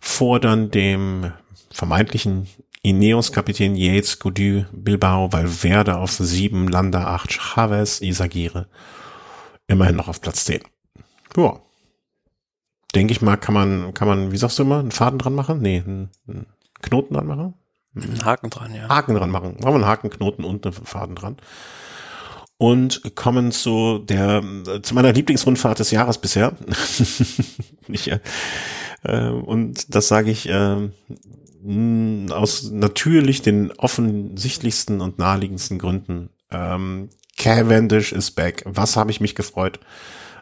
vor 0.00 0.40
dann 0.40 0.70
dem 0.70 1.32
vermeintlichen 1.70 2.48
Ineos-Kapitän 2.82 3.76
Yates, 3.76 4.18
Gody, 4.18 4.64
Bilbao, 4.72 5.32
Valverde 5.32 5.96
auf 5.96 6.12
sieben, 6.12 6.68
Landa 6.68 7.06
acht, 7.06 7.32
Chavez, 7.32 8.00
Isagire. 8.00 8.66
Immerhin 9.66 9.96
noch 9.96 10.08
auf 10.08 10.20
Platz 10.20 10.44
zehn. 10.44 10.62
Ja. 11.36 11.60
Denke 12.94 13.12
ich 13.12 13.20
mal, 13.20 13.36
kann 13.36 13.54
man, 13.54 13.94
kann 13.94 14.08
man, 14.08 14.32
wie 14.32 14.38
sagst 14.38 14.58
du 14.58 14.62
immer, 14.62 14.78
einen 14.78 14.92
Faden 14.92 15.18
dran 15.18 15.34
machen? 15.34 15.60
Nee, 15.60 15.82
einen 15.84 16.10
Knoten 16.80 17.14
dran 17.14 17.26
machen? 17.26 17.54
Einen 18.02 18.24
Haken 18.24 18.50
dran, 18.50 18.74
ja. 18.74 18.88
Haken 18.88 19.14
dran 19.14 19.30
machen. 19.30 19.56
Machen 19.60 19.64
wir 19.64 19.74
einen 19.74 19.86
Haken, 19.86 20.10
Knoten 20.10 20.44
und 20.44 20.66
einen 20.66 20.72
Faden 20.72 21.14
dran. 21.14 21.36
Und 22.56 23.14
kommen 23.14 23.52
zu 23.52 23.98
der, 23.98 24.42
zu 24.82 24.94
meiner 24.94 25.12
Lieblingsrundfahrt 25.12 25.78
des 25.78 25.92
Jahres 25.92 26.18
bisher. 26.18 26.54
Nicht, 27.86 28.10
äh, 29.04 29.28
und 29.28 29.94
das 29.94 30.08
sage 30.08 30.30
ich 30.30 30.48
äh, 30.48 30.90
aus 32.30 32.70
natürlich 32.70 33.42
den 33.42 33.72
offensichtlichsten 33.72 35.00
und 35.00 35.18
naheliegendsten 35.18 35.78
Gründen. 35.78 36.30
Ähm, 36.50 37.10
Cavendish 37.36 38.12
ist 38.12 38.32
back. 38.32 38.62
Was 38.66 38.96
habe 38.96 39.10
ich 39.10 39.20
mich 39.20 39.34
gefreut? 39.34 39.80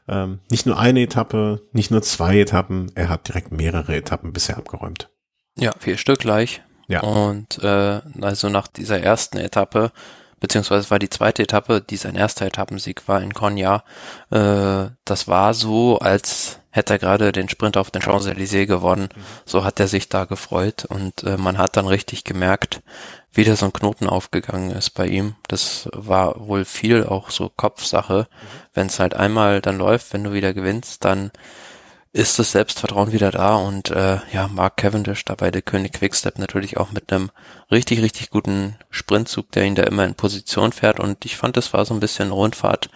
Ähm, 0.08 0.40
nicht 0.50 0.66
nur 0.66 0.78
eine 0.78 1.02
Etappe, 1.02 1.62
nicht 1.72 1.90
nur 1.90 2.02
zwei 2.02 2.38
Etappen, 2.38 2.92
er 2.94 3.08
hat 3.08 3.28
direkt 3.28 3.52
mehrere 3.52 3.96
Etappen 3.96 4.32
bisher 4.32 4.56
abgeräumt. 4.56 5.10
Ja, 5.58 5.72
vier 5.78 5.96
Stück 5.96 6.20
gleich. 6.20 6.62
Ja. 6.88 7.00
Und 7.00 7.62
äh, 7.62 8.00
also 8.20 8.48
nach 8.48 8.68
dieser 8.68 9.00
ersten 9.00 9.38
Etappe, 9.38 9.90
beziehungsweise 10.40 10.90
war 10.90 10.98
die 10.98 11.10
zweite 11.10 11.42
Etappe, 11.42 11.80
die 11.80 11.96
sein 11.96 12.14
erster 12.14 12.46
Etappensieg 12.46 13.08
war 13.08 13.20
in 13.20 13.34
Konya, 13.34 13.82
äh, 14.30 14.90
das 15.04 15.28
war 15.28 15.54
so, 15.54 15.98
als 15.98 16.60
hätte 16.70 16.94
er 16.94 16.98
gerade 16.98 17.32
den 17.32 17.48
Sprint 17.48 17.76
auf 17.78 17.90
den 17.90 18.02
Champs-Élysées 18.02 18.66
gewonnen. 18.66 19.08
Mhm. 19.14 19.20
So 19.46 19.64
hat 19.64 19.80
er 19.80 19.88
sich 19.88 20.08
da 20.08 20.26
gefreut 20.26 20.84
und 20.84 21.24
äh, 21.24 21.38
man 21.38 21.56
hat 21.56 21.76
dann 21.76 21.88
richtig 21.88 22.24
gemerkt, 22.24 22.82
wie 23.32 23.44
da 23.44 23.56
so 23.56 23.66
ein 23.66 23.72
Knoten 23.72 24.06
aufgegangen 24.06 24.70
ist 24.70 24.90
bei 24.90 25.06
ihm. 25.06 25.36
Das 25.48 25.88
war 25.92 26.46
wohl 26.46 26.66
viel 26.66 27.04
auch 27.04 27.30
so 27.30 27.50
Kopfsache. 27.54 28.28
Mhm. 28.30 28.46
Wenn 28.74 28.86
es 28.88 29.00
halt 29.00 29.14
einmal 29.14 29.62
dann 29.62 29.78
läuft, 29.78 30.12
wenn 30.12 30.24
du 30.24 30.32
wieder 30.32 30.52
gewinnst, 30.52 31.04
dann 31.04 31.30
ist 32.16 32.38
das 32.38 32.52
Selbstvertrauen 32.52 33.12
wieder 33.12 33.30
da 33.30 33.56
und 33.56 33.90
äh, 33.90 34.18
ja, 34.32 34.48
Mark 34.48 34.78
Cavendish 34.78 35.24
dabei 35.26 35.50
der 35.50 35.60
König 35.60 35.92
Quickstep 35.92 36.38
natürlich 36.38 36.78
auch 36.78 36.90
mit 36.90 37.12
einem 37.12 37.30
richtig, 37.70 38.00
richtig 38.00 38.30
guten 38.30 38.76
Sprintzug, 38.88 39.52
der 39.52 39.64
ihn 39.64 39.74
da 39.74 39.82
immer 39.82 40.04
in 40.06 40.14
Position 40.14 40.72
fährt 40.72 40.98
und 40.98 41.26
ich 41.26 41.36
fand, 41.36 41.58
das 41.58 41.74
war 41.74 41.84
so 41.84 41.92
ein 41.92 42.00
bisschen 42.00 42.30
Rundfahrt, 42.30 42.88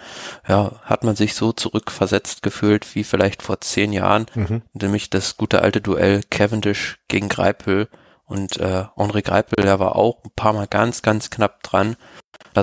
ja, 0.48 0.72
hat 0.84 1.04
man 1.04 1.16
sich 1.16 1.34
so 1.34 1.52
zurückversetzt 1.52 2.42
gefühlt 2.42 2.94
wie 2.94 3.04
vielleicht 3.04 3.42
vor 3.42 3.60
zehn 3.60 3.92
Jahren, 3.92 4.24
mhm. 4.34 4.62
nämlich 4.72 5.10
das 5.10 5.36
gute 5.36 5.60
alte 5.60 5.82
Duell 5.82 6.22
Cavendish 6.30 6.98
gegen 7.08 7.28
Greipel 7.28 7.88
Und 8.30 8.58
äh, 8.58 8.84
Henri 8.96 9.22
Greipel, 9.22 9.64
der 9.64 9.80
war 9.80 9.96
auch 9.96 10.22
ein 10.24 10.30
paar 10.36 10.52
Mal 10.52 10.68
ganz, 10.68 11.02
ganz 11.02 11.30
knapp 11.30 11.64
dran, 11.64 11.96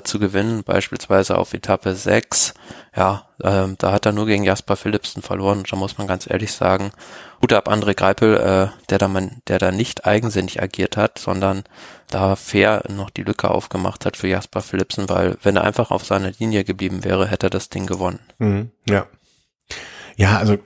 zu 0.04 0.20
gewinnen, 0.20 0.64
beispielsweise 0.64 1.38
auf 1.38 1.54
Etappe 1.54 1.96
6. 1.96 2.54
Ja, 2.96 3.28
ähm, 3.42 3.76
da 3.78 3.92
hat 3.92 4.06
er 4.06 4.12
nur 4.12 4.26
gegen 4.26 4.44
Jasper 4.44 4.76
Philipsen 4.76 5.22
verloren. 5.22 5.64
Da 5.70 5.76
muss 5.76 5.98
man 5.98 6.08
ganz 6.08 6.30
ehrlich 6.30 6.52
sagen, 6.52 6.92
Hut 7.42 7.54
ab 7.54 7.70
André 7.70 7.94
Greipel, 7.94 8.36
äh, 8.36 8.86
der 8.90 8.98
da 8.98 9.08
man, 9.08 9.42
der 9.48 9.60
da 9.60 9.72
nicht 9.72 10.06
eigensinnig 10.06 10.62
agiert 10.62 10.98
hat, 10.98 11.20
sondern 11.20 11.64
da 12.10 12.36
fair 12.36 12.84
noch 12.90 13.10
die 13.10 13.24
Lücke 13.24 13.50
aufgemacht 13.50 14.06
hat 14.06 14.18
für 14.18 14.28
Jasper 14.28 14.62
Philipsen, 14.62 15.10
weil 15.10 15.38
wenn 15.44 15.56
er 15.56 15.64
einfach 15.64 15.92
auf 15.92 16.06
seiner 16.06 16.32
Linie 16.32 16.64
geblieben 16.64 17.04
wäre, 17.04 17.28
hätte 17.28 17.48
er 17.48 17.52
das 17.52 17.70
Ding 17.70 17.86
gewonnen. 17.86 18.20
Mhm, 18.40 18.72
ja. 18.88 19.08
Ja, 20.16 20.38
also 20.38 20.58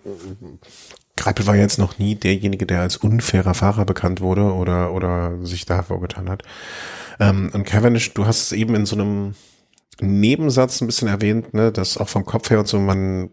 Greipel 1.22 1.46
war 1.46 1.56
jetzt 1.56 1.78
noch 1.78 2.00
nie 2.00 2.16
derjenige, 2.16 2.66
der 2.66 2.82
als 2.82 2.98
unfairer 2.98 3.54
Fahrer 3.54 3.86
bekannt 3.86 4.22
wurde 4.22 4.42
oder, 4.42 4.92
oder 4.92 5.38
sich 5.46 5.66
da 5.66 5.76
hervorgetan 5.76 6.28
hat. 6.30 6.42
Ähm, 7.20 7.52
und 7.54 7.64
Cavendish, 7.64 8.16
du 8.16 8.26
hast 8.26 8.42
es 8.42 8.52
eben 8.54 8.74
in 8.74 8.88
so 8.88 8.96
einem 8.96 9.36
Nebensatz 10.00 10.82
ein 10.82 10.88
bisschen 10.88 11.08
erwähnt, 11.08 11.54
ne, 11.54 11.72
dass 11.72 12.00
auch 12.00 12.10
vom 12.10 12.26
Kopf 12.26 12.50
her 12.50 12.58
und 12.58 12.68
so 12.68 12.80
man, 12.80 13.30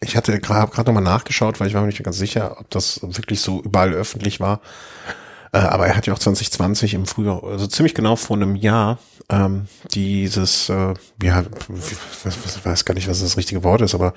ich 0.00 0.16
hatte 0.16 0.40
gerade 0.40 0.72
nochmal 0.86 1.02
nachgeschaut, 1.02 1.60
weil 1.60 1.68
ich 1.68 1.74
war 1.74 1.82
mir 1.82 1.88
nicht 1.88 2.02
ganz 2.02 2.16
sicher, 2.16 2.56
ob 2.58 2.70
das 2.70 3.00
wirklich 3.02 3.40
so 3.40 3.60
überall 3.60 3.92
öffentlich 3.92 4.40
war. 4.40 4.62
Äh, 5.56 5.60
aber 5.60 5.86
er 5.86 5.96
hat 5.96 6.06
ja 6.06 6.12
auch 6.12 6.18
2020 6.18 6.92
im 6.92 7.06
Frühjahr, 7.06 7.42
also 7.42 7.66
ziemlich 7.66 7.94
genau 7.94 8.16
vor 8.16 8.36
einem 8.36 8.56
Jahr, 8.56 8.98
ähm, 9.30 9.68
dieses, 9.92 10.68
äh, 10.68 10.92
ja, 11.22 11.44
ich 11.44 12.64
weiß 12.64 12.84
gar 12.84 12.94
nicht, 12.94 13.08
was 13.08 13.22
das 13.22 13.38
richtige 13.38 13.64
Wort 13.64 13.80
ist, 13.80 13.94
aber 13.94 14.12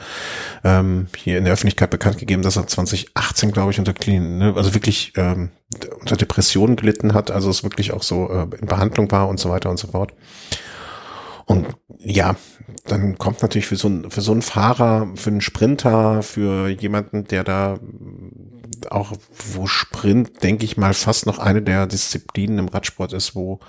ähm, 0.66 1.08
hier 1.16 1.38
in 1.38 1.46
der 1.46 1.54
Öffentlichkeit 1.54 1.92
bekannt 1.92 2.18
gegeben, 2.18 2.42
dass 2.42 2.58
er 2.58 2.68
2018, 2.68 3.54
glaube 3.54 3.72
ich, 3.72 3.80
unter 3.80 3.94
Clean, 3.94 4.38
ne, 4.38 4.54
also 4.58 4.74
wirklich 4.74 5.14
ähm, 5.16 5.52
unter 6.02 6.18
Depressionen 6.18 6.76
gelitten 6.76 7.14
hat, 7.14 7.32
also 7.32 7.50
es 7.50 7.64
wirklich 7.64 7.94
auch 7.94 8.04
so 8.04 8.30
äh, 8.30 8.48
in 8.60 8.68
Behandlung 8.68 9.10
war 9.10 9.30
und 9.30 9.40
so 9.40 9.50
weiter 9.50 9.70
und 9.70 9.78
so 9.80 9.88
fort. 9.88 10.14
Und 11.46 11.68
ja, 12.00 12.36
dann 12.86 13.18
kommt 13.18 13.42
natürlich 13.42 13.68
für 13.68 13.78
so, 13.78 13.88
ein, 13.88 14.12
für 14.12 14.22
so 14.22 14.34
einen 14.34 14.42
Fahrer, 14.42 15.08
für 15.16 15.30
einen 15.30 15.42
Sprinter, 15.42 16.22
für 16.22 16.68
jemanden, 16.68 17.24
der 17.24 17.44
da 17.44 17.80
auch, 18.90 19.14
wo 19.54 19.68
Sprint, 19.68 20.44
denke 20.44 20.66
ich 20.66 20.78
mal, 20.78 20.94
fast 20.94 21.26
noch 21.26 21.40
eine 21.40 21.62
der 21.62 21.88
Disziplinen 21.88 22.60
im 22.60 22.68
Radsport 22.68 23.14
ist, 23.14 23.36
wo 23.36 23.60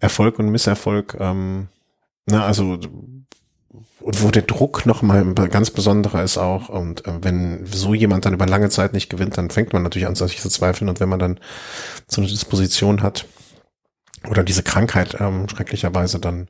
Erfolg 0.00 0.38
und 0.38 0.50
Misserfolg, 0.50 1.16
ähm, 1.20 1.68
na, 2.26 2.44
also 2.44 2.78
und 4.00 4.22
wo 4.22 4.30
der 4.30 4.42
Druck 4.42 4.84
noch 4.84 5.02
mal 5.02 5.24
ganz 5.48 5.70
besonderer 5.70 6.22
ist 6.22 6.36
auch. 6.36 6.68
Und 6.68 7.06
äh, 7.06 7.22
wenn 7.22 7.64
so 7.66 7.94
jemand 7.94 8.26
dann 8.26 8.34
über 8.34 8.46
lange 8.46 8.68
Zeit 8.68 8.92
nicht 8.92 9.08
gewinnt, 9.08 9.38
dann 9.38 9.50
fängt 9.50 9.72
man 9.72 9.82
natürlich 9.82 10.08
an, 10.08 10.14
sich 10.14 10.40
zu 10.40 10.48
zweifeln. 10.48 10.88
Und 10.88 11.00
wenn 11.00 11.08
man 11.08 11.18
dann 11.18 11.40
so 12.08 12.20
eine 12.20 12.28
Disposition 12.28 13.02
hat, 13.02 13.26
oder 14.28 14.44
diese 14.44 14.62
Krankheit 14.62 15.16
ähm, 15.20 15.48
schrecklicherweise 15.48 16.20
dann, 16.20 16.48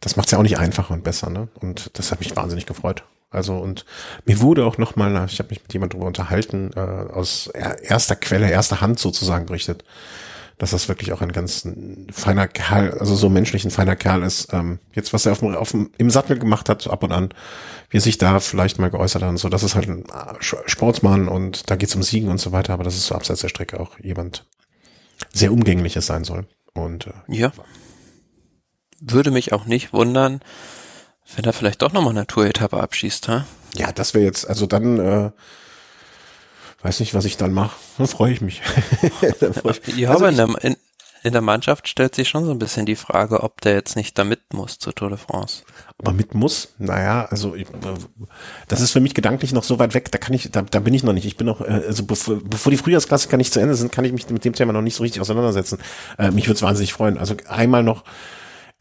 das 0.00 0.16
macht 0.16 0.26
es 0.26 0.32
ja 0.32 0.38
auch 0.38 0.42
nicht 0.42 0.58
einfacher 0.58 0.94
und 0.94 1.04
besser, 1.04 1.30
ne? 1.30 1.48
Und 1.60 1.90
das 1.98 2.10
hat 2.10 2.20
mich 2.20 2.34
wahnsinnig 2.36 2.66
gefreut. 2.66 3.04
Also 3.32 3.56
und 3.56 3.84
mir 4.26 4.40
wurde 4.40 4.64
auch 4.64 4.78
noch 4.78 4.94
mal, 4.94 5.26
ich 5.26 5.38
habe 5.38 5.48
mich 5.48 5.62
mit 5.62 5.72
jemand 5.72 5.94
darüber 5.94 6.06
unterhalten, 6.06 6.70
äh, 6.76 6.80
aus 6.80 7.46
erster 7.46 8.16
Quelle, 8.16 8.50
erster 8.50 8.80
Hand 8.80 8.98
sozusagen 8.98 9.46
berichtet, 9.46 9.84
dass 10.58 10.70
das 10.70 10.88
wirklich 10.88 11.12
auch 11.12 11.22
ein 11.22 11.32
ganz 11.32 11.66
feiner 12.12 12.46
Kerl, 12.46 12.92
also 12.98 13.16
so 13.16 13.28
menschlich 13.28 13.64
ein 13.64 13.70
feiner 13.70 13.96
Kerl 13.96 14.22
ist. 14.22 14.52
Ähm, 14.52 14.78
jetzt, 14.92 15.12
was 15.12 15.26
er 15.26 15.32
auf 15.32 15.40
dem, 15.40 15.56
auf 15.56 15.70
dem, 15.72 15.90
im 15.98 16.10
Sattel 16.10 16.38
gemacht 16.38 16.68
hat, 16.68 16.86
ab 16.88 17.02
und 17.02 17.10
an, 17.10 17.30
wie 17.90 17.96
er 17.96 18.02
sich 18.02 18.18
da 18.18 18.38
vielleicht 18.38 18.78
mal 18.78 18.90
geäußert 18.90 19.22
hat 19.22 19.30
und 19.30 19.38
so, 19.38 19.48
das 19.48 19.62
ist 19.62 19.74
halt 19.74 19.88
ein 19.88 20.04
Sportsmann 20.40 21.26
und 21.26 21.70
da 21.70 21.76
geht's 21.76 21.94
um 21.94 22.02
Siegen 22.02 22.28
und 22.28 22.38
so 22.38 22.52
weiter, 22.52 22.74
aber 22.74 22.84
das 22.84 22.94
ist 22.94 23.06
so 23.06 23.14
abseits 23.14 23.40
der 23.40 23.48
Strecke 23.48 23.80
auch 23.80 23.98
jemand 23.98 24.46
sehr 25.32 25.52
umgängliches 25.52 26.06
sein 26.06 26.24
soll. 26.24 26.46
Und 26.74 27.06
äh, 27.06 27.12
ja. 27.28 27.52
Würde 29.00 29.32
mich 29.32 29.52
auch 29.52 29.64
nicht 29.64 29.92
wundern, 29.92 30.40
wenn 31.36 31.44
er 31.44 31.52
vielleicht 31.52 31.82
doch 31.82 31.92
nochmal 31.92 32.12
eine 32.12 32.26
Tour-Etappe 32.26 32.80
abschießt, 32.80 33.28
ha? 33.28 33.46
Ja, 33.76 33.92
das 33.92 34.14
wäre 34.14 34.24
jetzt, 34.24 34.48
also 34.48 34.66
dann, 34.66 34.98
äh, 34.98 35.30
weiß 36.82 37.00
nicht, 37.00 37.14
was 37.14 37.24
ich 37.24 37.36
dann 37.36 37.52
mache. 37.52 37.76
Dann 37.98 38.06
freue 38.06 38.32
ich 38.32 38.40
mich. 38.40 38.60
freu 39.62 39.72
ich. 39.86 39.96
Ja, 39.96 40.10
also 40.10 40.24
aber 40.24 40.30
in 40.30 40.36
der, 40.36 40.64
in, 40.64 40.76
in 41.22 41.32
der 41.32 41.42
Mannschaft 41.42 41.86
stellt 41.86 42.14
sich 42.16 42.28
schon 42.28 42.44
so 42.44 42.50
ein 42.50 42.58
bisschen 42.58 42.84
die 42.84 42.96
Frage, 42.96 43.42
ob 43.42 43.60
der 43.60 43.74
jetzt 43.74 43.94
nicht 43.94 44.18
da 44.18 44.24
mit 44.24 44.52
muss 44.52 44.78
zur 44.78 44.94
Tour 44.94 45.08
de 45.08 45.18
France. 45.18 45.62
Aber 45.98 46.12
mit 46.12 46.34
muss? 46.34 46.74
Naja, 46.78 47.26
also 47.26 47.54
ich, 47.54 47.68
das 48.66 48.80
ist 48.80 48.90
für 48.90 49.00
mich 49.00 49.14
gedanklich 49.14 49.52
noch 49.52 49.62
so 49.62 49.78
weit 49.78 49.94
weg, 49.94 50.10
da 50.10 50.18
kann 50.18 50.34
ich, 50.34 50.50
da, 50.50 50.62
da 50.62 50.80
bin 50.80 50.94
ich 50.94 51.04
noch 51.04 51.12
nicht. 51.12 51.26
Ich 51.26 51.36
bin 51.36 51.46
noch, 51.46 51.60
äh, 51.60 51.82
also 51.86 52.04
bevor, 52.04 52.40
bevor 52.42 52.70
die 52.70 52.76
Frühjahrsklassiker 52.76 53.36
nicht 53.36 53.52
zu 53.52 53.60
Ende 53.60 53.76
sind, 53.76 53.92
kann 53.92 54.04
ich 54.04 54.12
mich 54.12 54.28
mit 54.28 54.44
dem 54.44 54.54
Thema 54.54 54.72
noch 54.72 54.82
nicht 54.82 54.96
so 54.96 55.04
richtig 55.04 55.20
auseinandersetzen. 55.20 55.78
Äh, 56.18 56.32
mich 56.32 56.46
würde 56.46 56.56
es 56.56 56.62
wahnsinnig 56.62 56.92
freuen. 56.92 57.18
Also 57.18 57.36
einmal 57.46 57.84
noch 57.84 58.02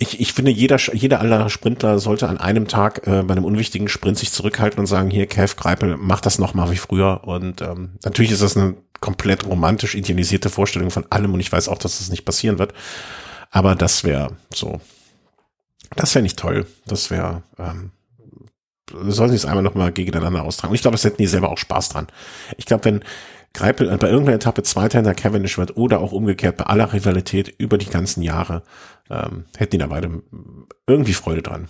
ich, 0.01 0.19
ich 0.19 0.33
finde, 0.33 0.49
jeder, 0.49 0.77
jeder 0.93 1.19
aller 1.19 1.47
Sprintler 1.49 1.99
sollte 1.99 2.27
an 2.27 2.39
einem 2.39 2.67
Tag 2.67 3.05
äh, 3.05 3.21
bei 3.21 3.33
einem 3.33 3.45
unwichtigen 3.45 3.87
Sprint 3.87 4.17
sich 4.17 4.31
zurückhalten 4.31 4.79
und 4.79 4.87
sagen, 4.87 5.11
hier, 5.11 5.27
Kev 5.27 5.55
Greipel, 5.55 5.95
mach 5.95 6.21
das 6.21 6.39
nochmal 6.39 6.71
wie 6.71 6.77
früher. 6.77 7.21
Und 7.23 7.61
ähm, 7.61 7.91
natürlich 8.03 8.31
ist 8.31 8.41
das 8.41 8.57
eine 8.57 8.75
komplett 8.99 9.45
romantisch 9.45 9.93
idealisierte 9.93 10.49
Vorstellung 10.49 10.89
von 10.89 11.05
allem 11.11 11.35
und 11.35 11.39
ich 11.39 11.51
weiß 11.51 11.69
auch, 11.69 11.77
dass 11.77 11.99
das 11.99 12.09
nicht 12.09 12.25
passieren 12.25 12.57
wird. 12.57 12.73
Aber 13.51 13.75
das 13.75 14.03
wäre 14.03 14.37
so, 14.51 14.81
das 15.95 16.15
wäre 16.15 16.23
nicht 16.23 16.39
toll. 16.39 16.65
Das 16.87 17.11
wäre, 17.11 17.43
ähm, 17.59 17.91
sollen 18.89 19.29
sie 19.29 19.35
es 19.35 19.45
einmal 19.45 19.63
nochmal 19.63 19.91
gegeneinander 19.91 20.41
austragen. 20.41 20.71
Und 20.71 20.75
ich 20.75 20.81
glaube, 20.81 20.95
das 20.95 21.03
hätten 21.03 21.21
die 21.21 21.27
selber 21.27 21.49
auch 21.49 21.59
Spaß 21.59 21.89
dran. 21.89 22.07
Ich 22.57 22.65
glaube, 22.65 22.85
wenn 22.85 23.03
Greipel 23.53 23.95
bei 23.97 24.07
irgendeiner 24.07 24.37
Etappe 24.37 24.63
Zweiter 24.63 24.97
hinter 24.97 25.13
Cavendish 25.13 25.57
wird 25.57 25.75
oder 25.75 25.99
auch 25.99 26.13
umgekehrt 26.13 26.57
bei 26.57 26.65
aller 26.65 26.93
Rivalität 26.93 27.53
über 27.57 27.77
die 27.77 27.89
ganzen 27.89 28.23
Jahre, 28.23 28.63
ähm, 29.11 29.45
hätten 29.57 29.71
die 29.71 29.77
da 29.77 29.87
beide 29.87 30.23
irgendwie 30.87 31.13
Freude 31.13 31.41
dran. 31.41 31.67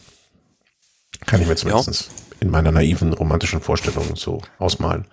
Kann 1.25 1.41
ich 1.41 1.47
mir 1.47 1.56
zumindest 1.56 2.06
ja. 2.06 2.38
in 2.39 2.49
meiner 2.49 2.71
naiven 2.71 3.13
romantischen 3.13 3.62
Vorstellung 3.62 4.15
so 4.15 4.41
ausmalen. 4.60 5.06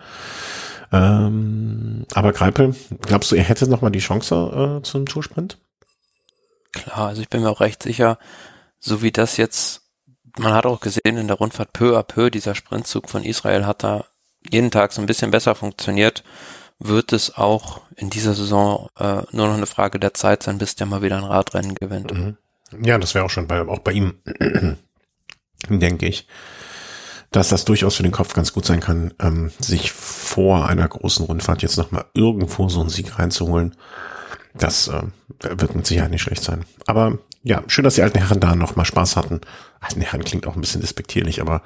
Ähm, 0.92 2.06
aber 2.14 2.32
Greipel, 2.32 2.74
glaubst 3.02 3.30
du, 3.30 3.36
er 3.36 3.44
hätte 3.44 3.68
noch 3.68 3.82
mal 3.82 3.90
die 3.90 3.98
Chance 3.98 4.78
äh, 4.78 4.82
zum 4.82 5.06
Toursprint? 5.06 5.58
Klar, 6.72 7.08
also 7.08 7.22
ich 7.22 7.28
bin 7.28 7.42
mir 7.42 7.50
auch 7.50 7.60
recht 7.60 7.82
sicher, 7.82 8.18
so 8.78 9.02
wie 9.02 9.12
das 9.12 9.36
jetzt, 9.36 9.82
man 10.38 10.52
hat 10.52 10.66
auch 10.66 10.80
gesehen 10.80 11.16
in 11.16 11.26
der 11.26 11.36
Rundfahrt 11.36 11.72
peu 11.72 11.98
à 11.98 12.02
peu, 12.02 12.30
dieser 12.30 12.54
Sprintzug 12.54 13.08
von 13.08 13.24
Israel 13.24 13.66
hat 13.66 13.82
da 13.82 14.04
jeden 14.50 14.70
Tag 14.70 14.92
so 14.92 15.00
ein 15.00 15.06
bisschen 15.06 15.30
besser 15.30 15.54
funktioniert 15.54 16.24
wird 16.78 17.12
es 17.12 17.36
auch 17.36 17.82
in 17.96 18.10
dieser 18.10 18.34
Saison 18.34 18.88
äh, 18.98 19.22
nur 19.32 19.48
noch 19.48 19.54
eine 19.54 19.66
Frage 19.66 19.98
der 19.98 20.14
Zeit 20.14 20.42
sein, 20.42 20.58
bis 20.58 20.76
der 20.76 20.86
mal 20.86 21.02
wieder 21.02 21.16
ein 21.18 21.24
Radrennen 21.24 21.74
gewinnt. 21.74 22.12
Mhm. 22.12 22.36
Ja, 22.82 22.98
das 22.98 23.14
wäre 23.14 23.24
auch 23.24 23.30
schon 23.30 23.48
bei, 23.48 23.60
auch 23.62 23.80
bei 23.80 23.92
ihm, 23.92 24.14
denke 25.68 26.06
ich, 26.06 26.28
dass 27.30 27.48
das 27.48 27.64
durchaus 27.64 27.96
für 27.96 28.02
den 28.02 28.12
Kopf 28.12 28.34
ganz 28.34 28.52
gut 28.52 28.64
sein 28.64 28.80
kann, 28.80 29.12
ähm, 29.18 29.50
sich 29.58 29.92
vor 29.92 30.68
einer 30.68 30.86
großen 30.86 31.26
Rundfahrt 31.26 31.62
jetzt 31.62 31.76
nochmal 31.76 32.06
irgendwo 32.14 32.68
so 32.68 32.80
einen 32.80 32.90
Sieg 32.90 33.18
reinzuholen. 33.18 33.74
Das 34.54 34.88
äh, 34.88 35.02
wird 35.40 35.74
mit 35.74 35.86
Sicherheit 35.86 36.10
nicht 36.10 36.22
schlecht 36.22 36.42
sein. 36.42 36.64
Aber 36.86 37.18
ja, 37.42 37.62
schön, 37.66 37.84
dass 37.84 37.94
die 37.94 38.02
alten 38.02 38.18
Herren 38.18 38.40
da 38.40 38.54
nochmal 38.54 38.86
Spaß 38.86 39.16
hatten. 39.16 39.40
Alten 39.80 40.00
Herren 40.00 40.24
klingt 40.24 40.46
auch 40.46 40.54
ein 40.54 40.60
bisschen 40.60 40.80
despektierlich, 40.80 41.40
aber 41.40 41.62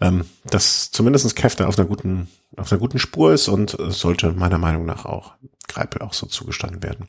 ähm, 0.00 0.24
dass 0.44 0.90
zumindest 0.90 1.36
Kräfte 1.36 1.66
auf 1.66 1.78
einer 1.78 1.88
guten, 1.88 2.28
auf 2.56 2.70
einer 2.70 2.80
guten 2.80 2.98
Spur 2.98 3.32
ist 3.32 3.48
und 3.48 3.76
sollte 3.88 4.32
meiner 4.32 4.58
Meinung 4.58 4.84
nach 4.84 5.04
auch 5.04 5.34
Greipel 5.68 6.02
auch 6.02 6.12
so 6.12 6.26
zugestanden 6.26 6.82
werden. 6.82 7.08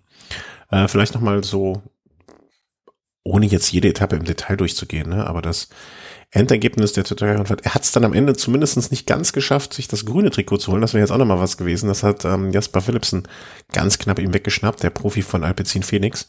Äh, 0.71 0.87
vielleicht 0.87 1.13
nochmal 1.13 1.43
so, 1.43 1.81
ohne 3.23 3.45
jetzt 3.45 3.71
jede 3.71 3.89
Etappe 3.89 4.15
im 4.15 4.23
Detail 4.23 4.57
durchzugehen, 4.57 5.09
ne, 5.09 5.27
aber 5.27 5.41
das 5.41 5.69
Endergebnis 6.31 6.93
der 6.93 7.05
Tutorial-Rundfahrt, 7.05 7.65
er 7.65 7.75
hat 7.75 7.83
es 7.83 7.91
dann 7.91 8.03
am 8.03 8.13
Ende 8.13 8.35
zumindest 8.35 8.91
nicht 8.91 9.07
ganz 9.07 9.31
geschafft, 9.31 9.73
sich 9.73 9.87
das 9.87 10.05
grüne 10.05 10.31
Trikot 10.31 10.57
zu 10.57 10.71
holen. 10.71 10.81
Das 10.81 10.93
wäre 10.93 11.01
jetzt 11.01 11.11
auch 11.11 11.17
nochmal 11.17 11.39
was 11.39 11.57
gewesen. 11.57 11.87
Das 11.87 12.03
hat 12.03 12.25
ähm, 12.25 12.51
Jasper 12.51 12.81
Philipsen 12.81 13.23
ganz 13.71 13.99
knapp 13.99 14.19
ihm 14.19 14.33
weggeschnappt, 14.33 14.83
der 14.83 14.89
Profi 14.89 15.21
von 15.21 15.43
Alpecin 15.43 15.83
Phoenix. 15.83 16.27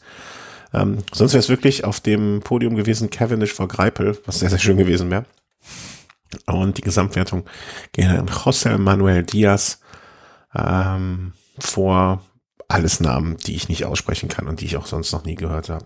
Ähm, 0.73 0.99
sonst 1.11 1.33
wäre 1.33 1.39
es 1.39 1.49
wirklich 1.49 1.83
auf 1.83 1.99
dem 1.99 2.41
Podium 2.41 2.75
gewesen 2.75 3.09
Cavendish 3.09 3.53
vor 3.53 3.67
Greipel, 3.67 4.17
was 4.25 4.39
sehr, 4.39 4.49
sehr 4.49 4.59
schön 4.59 4.77
gewesen 4.77 5.09
wäre. 5.09 5.25
Und 6.45 6.77
die 6.77 6.81
Gesamtwertung 6.81 7.45
geht 7.93 8.07
an 8.07 8.27
José 8.27 8.77
Manuel 8.77 9.23
Diaz 9.23 9.81
ähm, 10.55 11.33
vor 11.59 12.21
alles 12.67 12.99
Namen, 12.99 13.37
die 13.37 13.55
ich 13.55 13.69
nicht 13.69 13.85
aussprechen 13.85 14.29
kann 14.29 14.47
und 14.47 14.61
die 14.61 14.65
ich 14.65 14.77
auch 14.77 14.85
sonst 14.85 15.11
noch 15.11 15.23
nie 15.23 15.35
gehört 15.35 15.69
habe. 15.69 15.85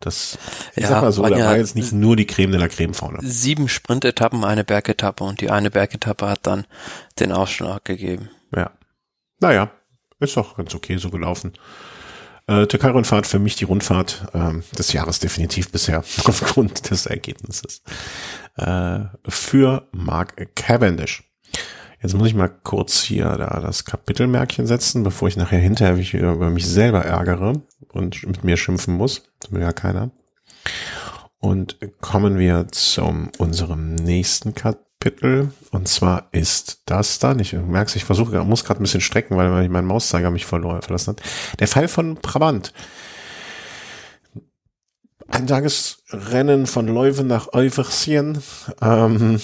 Das, 0.00 0.38
ich 0.74 0.82
ja, 0.82 0.88
sag 0.88 1.02
mal 1.02 1.12
so, 1.12 1.22
da 1.22 1.38
war 1.38 1.56
jetzt 1.56 1.74
nicht 1.74 1.92
nur 1.92 2.16
die 2.16 2.26
Creme 2.26 2.52
de 2.52 2.60
la 2.60 2.68
Creme 2.68 2.92
vorne. 2.92 3.18
Sieben 3.22 3.68
Sprintetappen, 3.68 4.44
eine 4.44 4.64
Bergetappe 4.64 5.24
und 5.24 5.40
die 5.40 5.50
eine 5.50 5.70
Bergetappe 5.70 6.28
hat 6.28 6.46
dann 6.46 6.66
den 7.18 7.32
Ausschlag 7.32 7.84
gegeben. 7.84 8.28
Ja. 8.54 8.72
Naja, 9.40 9.70
ist 10.18 10.36
doch 10.36 10.56
ganz 10.56 10.74
okay 10.74 10.98
so 10.98 11.10
gelaufen. 11.10 11.54
Äh, 12.48 12.66
Türkei-Rundfahrt 12.66 13.26
für 13.26 13.40
mich 13.40 13.56
die 13.56 13.64
Rundfahrt 13.64 14.26
äh, 14.32 14.52
des 14.76 14.92
Jahres 14.92 15.18
definitiv 15.18 15.72
bisher 15.72 15.98
aufgrund 16.24 16.90
des 16.90 17.06
Ergebnisses. 17.06 17.82
Äh, 18.56 19.00
für 19.28 19.88
Mark 19.92 20.54
Cavendish. 20.54 21.24
Jetzt 22.00 22.14
muss 22.14 22.28
ich 22.28 22.34
mal 22.34 22.48
kurz 22.48 23.02
hier 23.02 23.36
da 23.36 23.58
das 23.60 23.84
Kapitelmärkchen 23.84 24.66
setzen, 24.66 25.02
bevor 25.02 25.28
ich 25.28 25.36
nachher 25.36 25.58
hinterher 25.58 25.96
mich 25.96 26.14
über 26.14 26.50
mich 26.50 26.66
selber 26.66 27.04
ärgere 27.04 27.54
und 27.88 28.24
mit 28.26 28.44
mir 28.44 28.56
schimpfen 28.56 28.94
muss. 28.94 29.24
Das 29.40 29.50
will 29.50 29.62
ja 29.62 29.72
keiner. 29.72 30.10
Und 31.38 31.78
kommen 32.00 32.38
wir 32.38 32.68
zum 32.68 33.30
unserem 33.38 33.94
nächsten 33.94 34.54
Kapitel. 35.00 35.52
Und 35.70 35.88
zwar 35.88 36.28
ist 36.32 36.82
das 36.86 37.18
dann, 37.18 37.38
ich 37.38 37.52
merke 37.52 37.96
ich 37.96 38.04
versuche, 38.04 38.42
muss 38.44 38.64
gerade 38.64 38.80
ein 38.80 38.84
bisschen 38.84 39.00
strecken, 39.00 39.36
weil 39.36 39.68
mein 39.68 39.84
Mauszeiger 39.84 40.30
mich 40.30 40.46
verlassen 40.46 41.16
hat. 41.16 41.22
Der 41.58 41.68
Fall 41.68 41.88
von 41.88 42.16
Brabant. 42.16 42.72
Ein 45.28 45.46
Tagesrennen 45.46 46.66
von 46.66 46.86
Leuven 46.86 47.26
nach 47.26 47.52
Euversien. 47.52 48.42
Ähm, 48.80 49.40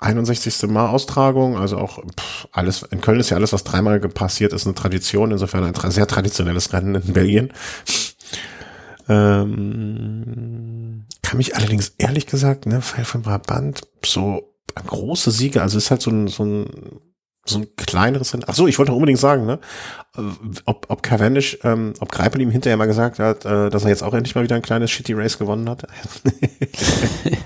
61. 0.00 0.62
Mal 0.68 0.88
Austragung, 0.88 1.58
also 1.58 1.76
auch 1.76 1.98
pff, 1.98 2.48
alles, 2.52 2.82
in 2.84 3.00
Köln 3.00 3.18
ist 3.20 3.30
ja 3.30 3.36
alles, 3.36 3.52
was 3.52 3.64
dreimal 3.64 3.98
passiert 4.00 4.52
ist, 4.52 4.64
eine 4.64 4.74
Tradition, 4.74 5.32
insofern 5.32 5.64
ein 5.64 5.74
tra 5.74 5.90
sehr 5.90 6.06
traditionelles 6.06 6.72
Rennen 6.72 6.94
in 6.94 7.12
Belgien. 7.12 7.52
Ähm, 9.08 10.87
kann 11.28 11.36
mich 11.36 11.56
allerdings 11.56 11.92
ehrlich 11.98 12.26
gesagt, 12.26 12.64
ne, 12.64 12.80
Fall 12.80 13.04
von 13.04 13.20
Brabant, 13.20 13.82
so 14.02 14.54
große 14.74 15.30
Siege, 15.30 15.60
also 15.60 15.76
ist 15.76 15.90
halt 15.90 16.00
so 16.00 16.10
ein, 16.10 16.28
so 16.28 16.42
ein 16.42 17.00
so 17.44 17.58
ein 17.58 17.66
kleineres 17.76 18.32
Rennen. 18.32 18.44
Ach 18.46 18.54
so, 18.54 18.66
ich 18.66 18.78
wollte 18.78 18.92
unbedingt 18.92 19.18
sagen, 19.18 19.44
ne, 19.44 19.58
ob, 20.64 20.86
ob 20.88 21.02
Cavendish, 21.02 21.58
ähm, 21.64 21.92
ob 22.00 22.10
Greipel 22.10 22.40
ihm 22.40 22.50
hinterher 22.50 22.78
mal 22.78 22.86
gesagt 22.86 23.18
hat, 23.18 23.44
äh, 23.44 23.68
dass 23.68 23.84
er 23.84 23.90
jetzt 23.90 24.02
auch 24.02 24.14
endlich 24.14 24.34
mal 24.34 24.44
wieder 24.44 24.56
ein 24.56 24.62
kleines 24.62 24.90
Shitty 24.90 25.12
Race 25.12 25.36
gewonnen 25.36 25.68
hat. 25.68 25.82
Hätten 26.24 27.36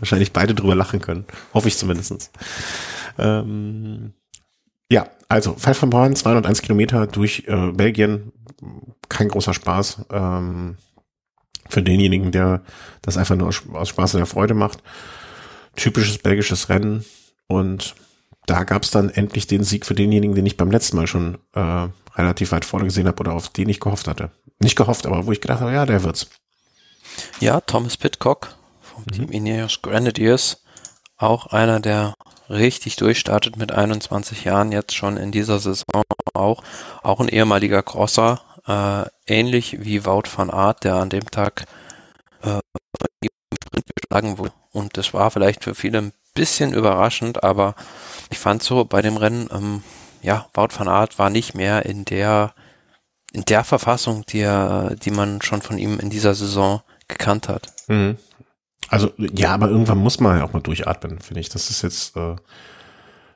wahrscheinlich 0.00 0.34
beide 0.34 0.54
drüber 0.54 0.74
lachen 0.74 1.00
können. 1.00 1.24
Hoffe 1.54 1.68
ich 1.68 1.78
zumindestens. 1.78 2.30
Ähm, 3.18 4.12
ja, 4.90 5.08
also 5.28 5.54
Fall 5.54 5.74
von 5.74 5.88
Braun, 5.88 6.16
201 6.16 6.60
Kilometer 6.60 7.06
durch 7.06 7.44
äh, 7.46 7.72
Belgien. 7.72 8.32
Kein 9.08 9.28
großer 9.28 9.54
Spaß. 9.54 10.04
Ähm, 10.10 10.76
für 11.74 11.82
denjenigen, 11.82 12.32
der 12.32 12.62
das 13.02 13.16
einfach 13.16 13.36
nur 13.36 13.48
aus 13.48 13.88
Spaß 13.88 14.14
und 14.14 14.20
der 14.20 14.26
Freude 14.26 14.54
macht. 14.54 14.82
Typisches 15.76 16.18
belgisches 16.18 16.68
Rennen. 16.68 17.04
Und 17.46 17.94
da 18.46 18.64
gab 18.64 18.82
es 18.82 18.90
dann 18.90 19.10
endlich 19.10 19.46
den 19.46 19.64
Sieg 19.64 19.84
für 19.84 19.94
denjenigen, 19.94 20.34
den 20.34 20.46
ich 20.46 20.56
beim 20.56 20.70
letzten 20.70 20.96
Mal 20.96 21.06
schon 21.06 21.38
äh, 21.52 21.88
relativ 22.16 22.52
weit 22.52 22.64
vorne 22.64 22.86
gesehen 22.86 23.06
habe 23.06 23.20
oder 23.20 23.32
auf 23.32 23.48
den 23.48 23.68
ich 23.68 23.80
gehofft 23.80 24.08
hatte. 24.08 24.30
Nicht 24.60 24.76
gehofft, 24.76 25.06
aber 25.06 25.26
wo 25.26 25.32
ich 25.32 25.40
gedacht 25.40 25.60
habe, 25.60 25.72
ja, 25.72 25.84
der 25.84 26.04
wird's. 26.04 26.28
Ja, 27.40 27.60
Thomas 27.60 27.96
Pitcock 27.96 28.56
vom 28.80 29.04
mhm. 29.06 29.12
Team 29.12 29.28
Ineos 29.30 29.82
Grenadiers. 29.82 30.62
Auch 31.16 31.46
einer, 31.46 31.80
der 31.80 32.14
richtig 32.50 32.96
durchstartet 32.96 33.56
mit 33.56 33.72
21 33.72 34.44
Jahren, 34.44 34.72
jetzt 34.72 34.94
schon 34.94 35.16
in 35.16 35.32
dieser 35.32 35.58
Saison 35.58 36.02
auch. 36.34 36.62
Auch 37.02 37.20
ein 37.20 37.28
ehemaliger 37.28 37.82
Crosser, 37.82 38.40
äh, 38.66 39.04
ähnlich 39.26 39.84
wie 39.84 40.04
Wout 40.04 40.24
van 40.34 40.50
Aert, 40.50 40.84
der 40.84 40.96
an 40.96 41.10
dem 41.10 41.30
Tag 41.30 41.64
äh, 42.42 42.60
geschlagen 43.94 44.38
wurde. 44.38 44.52
Und 44.72 44.96
das 44.96 45.14
war 45.14 45.30
vielleicht 45.30 45.64
für 45.64 45.74
viele 45.74 45.98
ein 45.98 46.12
bisschen 46.34 46.72
überraschend, 46.72 47.44
aber 47.44 47.74
ich 48.30 48.38
fand 48.38 48.62
so 48.62 48.84
bei 48.84 49.02
dem 49.02 49.16
Rennen, 49.16 49.48
ähm, 49.52 49.82
ja, 50.22 50.48
Wout 50.54 50.70
van 50.76 50.88
Aert 50.88 51.18
war 51.18 51.30
nicht 51.30 51.54
mehr 51.54 51.86
in 51.86 52.04
der 52.04 52.54
in 53.34 53.44
der 53.44 53.64
Verfassung, 53.64 54.24
die 54.26 54.40
er, 54.40 54.94
die 54.94 55.10
man 55.10 55.42
schon 55.42 55.60
von 55.60 55.76
ihm 55.76 55.98
in 55.98 56.08
dieser 56.08 56.34
Saison 56.34 56.82
gekannt 57.08 57.48
hat. 57.48 57.72
Mhm. 57.88 58.16
Also 58.88 59.12
ja, 59.18 59.52
aber 59.52 59.68
irgendwann 59.68 59.98
muss 59.98 60.20
man 60.20 60.38
ja 60.38 60.44
auch 60.44 60.52
mal 60.52 60.60
durchatmen, 60.60 61.18
finde 61.18 61.40
ich. 61.40 61.48
Das 61.48 61.68
ist 61.68 61.82
jetzt, 61.82 62.16
äh, 62.16 62.36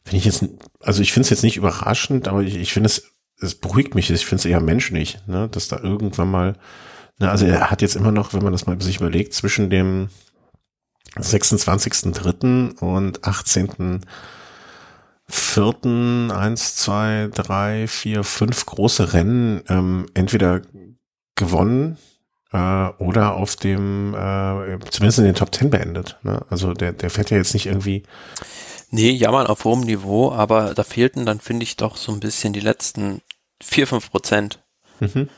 finde 0.04 0.18
ich 0.18 0.24
jetzt, 0.24 0.44
also 0.80 1.02
ich 1.02 1.12
finde 1.12 1.24
es 1.24 1.30
jetzt 1.30 1.42
nicht 1.42 1.56
überraschend, 1.56 2.28
aber 2.28 2.42
ich, 2.42 2.54
ich 2.54 2.72
finde 2.72 2.86
es, 2.86 3.10
es 3.40 3.54
beruhigt 3.54 3.94
mich. 3.94 4.10
Ich 4.10 4.26
finde 4.26 4.40
es 4.40 4.46
eher 4.46 4.60
menschlich, 4.60 5.18
ne, 5.26 5.48
dass 5.48 5.68
da 5.68 5.78
irgendwann 5.78 6.30
mal, 6.30 6.56
ne, 7.18 7.30
also 7.30 7.46
er 7.46 7.70
hat 7.70 7.82
jetzt 7.82 7.96
immer 7.96 8.12
noch, 8.12 8.32
wenn 8.32 8.42
man 8.42 8.52
das 8.52 8.66
mal 8.66 8.80
sich 8.80 8.96
überlegt, 8.96 9.34
zwischen 9.34 9.70
dem 9.70 10.08
26.3. 11.16 12.78
und 12.78 13.24
18 13.24 14.00
vierten 15.28 16.30
eins, 16.30 16.74
zwei, 16.76 17.28
drei, 17.32 17.86
vier, 17.86 18.24
fünf 18.24 18.64
große 18.64 19.12
Rennen 19.12 19.62
ähm, 19.68 20.06
entweder 20.14 20.62
gewonnen 21.34 21.98
äh, 22.52 22.88
oder 22.98 23.34
auf 23.34 23.56
dem, 23.56 24.14
äh, 24.14 24.78
zumindest 24.90 25.18
in 25.18 25.24
den 25.24 25.34
Top 25.34 25.52
Ten 25.52 25.70
beendet. 25.70 26.18
Ne? 26.22 26.44
Also 26.48 26.72
der, 26.72 26.92
der 26.92 27.10
fährt 27.10 27.30
ja 27.30 27.36
jetzt 27.36 27.52
nicht 27.54 27.66
irgendwie. 27.66 28.04
Nee, 28.90 29.10
jammern 29.10 29.46
auf 29.46 29.64
hohem 29.64 29.80
Niveau, 29.80 30.32
aber 30.32 30.74
da 30.74 30.82
fehlten 30.82 31.26
dann, 31.26 31.40
finde 31.40 31.64
ich, 31.64 31.76
doch 31.76 31.96
so 31.96 32.12
ein 32.12 32.20
bisschen 32.20 32.52
die 32.52 32.60
letzten 32.60 33.20
vier, 33.62 33.86
fünf 33.86 34.10
Prozent. 34.10 34.60
Mhm. 35.00 35.28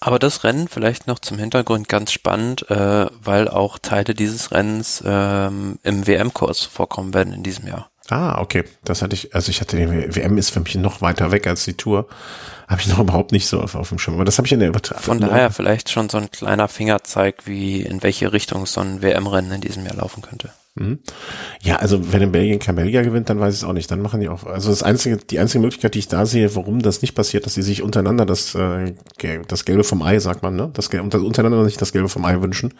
Aber 0.00 0.18
das 0.18 0.44
Rennen 0.44 0.68
vielleicht 0.68 1.06
noch 1.06 1.18
zum 1.18 1.38
Hintergrund 1.38 1.88
ganz 1.88 2.12
spannend, 2.12 2.68
äh, 2.70 3.06
weil 3.22 3.48
auch 3.48 3.78
Teile 3.78 4.14
dieses 4.14 4.50
Rennens 4.50 5.02
ähm, 5.06 5.78
im 5.82 6.06
WM-Kurs 6.06 6.62
vorkommen 6.62 7.14
werden 7.14 7.32
in 7.32 7.42
diesem 7.42 7.68
Jahr. 7.68 7.90
Ah, 8.08 8.40
okay. 8.40 8.64
Das 8.84 9.00
hatte 9.00 9.14
ich, 9.14 9.34
also 9.34 9.50
ich 9.50 9.60
hatte 9.60 9.76
den 9.76 10.14
WM 10.14 10.36
ist 10.38 10.50
für 10.50 10.60
mich 10.60 10.74
noch 10.74 11.00
weiter 11.00 11.30
weg 11.30 11.46
als 11.46 11.64
die 11.64 11.74
Tour. 11.74 12.08
Habe 12.68 12.80
ich 12.80 12.88
noch 12.88 12.98
überhaupt 12.98 13.32
nicht 13.32 13.46
so 13.46 13.60
auf, 13.60 13.74
auf 13.74 13.90
dem 13.90 13.98
Schirm. 13.98 14.16
Aber 14.16 14.24
das 14.24 14.38
habe 14.38 14.46
ich 14.46 14.52
in 14.52 14.58
der 14.58 14.68
Übertragung. 14.68 15.02
Von 15.02 15.20
daher 15.20 15.50
vielleicht 15.50 15.88
schon 15.88 16.08
so 16.08 16.18
ein 16.18 16.30
kleiner 16.30 16.68
Fingerzeig, 16.68 17.46
wie 17.46 17.82
in 17.82 18.02
welche 18.02 18.32
Richtung 18.32 18.66
so 18.66 18.80
ein 18.80 19.02
WM-Rennen 19.02 19.52
in 19.52 19.60
diesem 19.60 19.86
Jahr 19.86 19.96
laufen 19.96 20.22
könnte. 20.22 20.50
Mhm. 20.74 21.00
Ja, 21.60 21.76
also 21.76 22.12
wenn 22.12 22.22
in 22.22 22.32
Belgien 22.32 22.58
kein 22.58 22.76
Belgier 22.76 23.02
gewinnt, 23.02 23.28
dann 23.28 23.38
weiß 23.38 23.54
ich 23.54 23.60
es 23.60 23.64
auch 23.64 23.74
nicht. 23.74 23.90
Dann 23.90 24.00
machen 24.00 24.20
die 24.20 24.28
auch. 24.28 24.44
Also 24.44 24.70
das 24.70 24.82
einzige, 24.82 25.18
die 25.18 25.38
einzige 25.38 25.60
Möglichkeit, 25.60 25.94
die 25.94 25.98
ich 25.98 26.08
da 26.08 26.24
sehe, 26.24 26.54
warum 26.56 26.80
das 26.80 27.02
nicht 27.02 27.14
passiert, 27.14 27.44
dass 27.44 27.54
sie 27.54 27.62
sich 27.62 27.82
untereinander 27.82 28.24
das, 28.24 28.54
äh, 28.54 28.94
das 29.48 29.64
Gelbe 29.64 29.84
vom 29.84 30.02
Ei, 30.02 30.18
sagt 30.18 30.42
man, 30.42 30.56
ne? 30.56 30.70
Das, 30.72 30.88
das 30.88 31.20
untereinander 31.20 31.64
nicht 31.64 31.80
das 31.80 31.92
Gelbe 31.92 32.08
vom 32.08 32.24
Ei 32.24 32.40
wünschen 32.40 32.74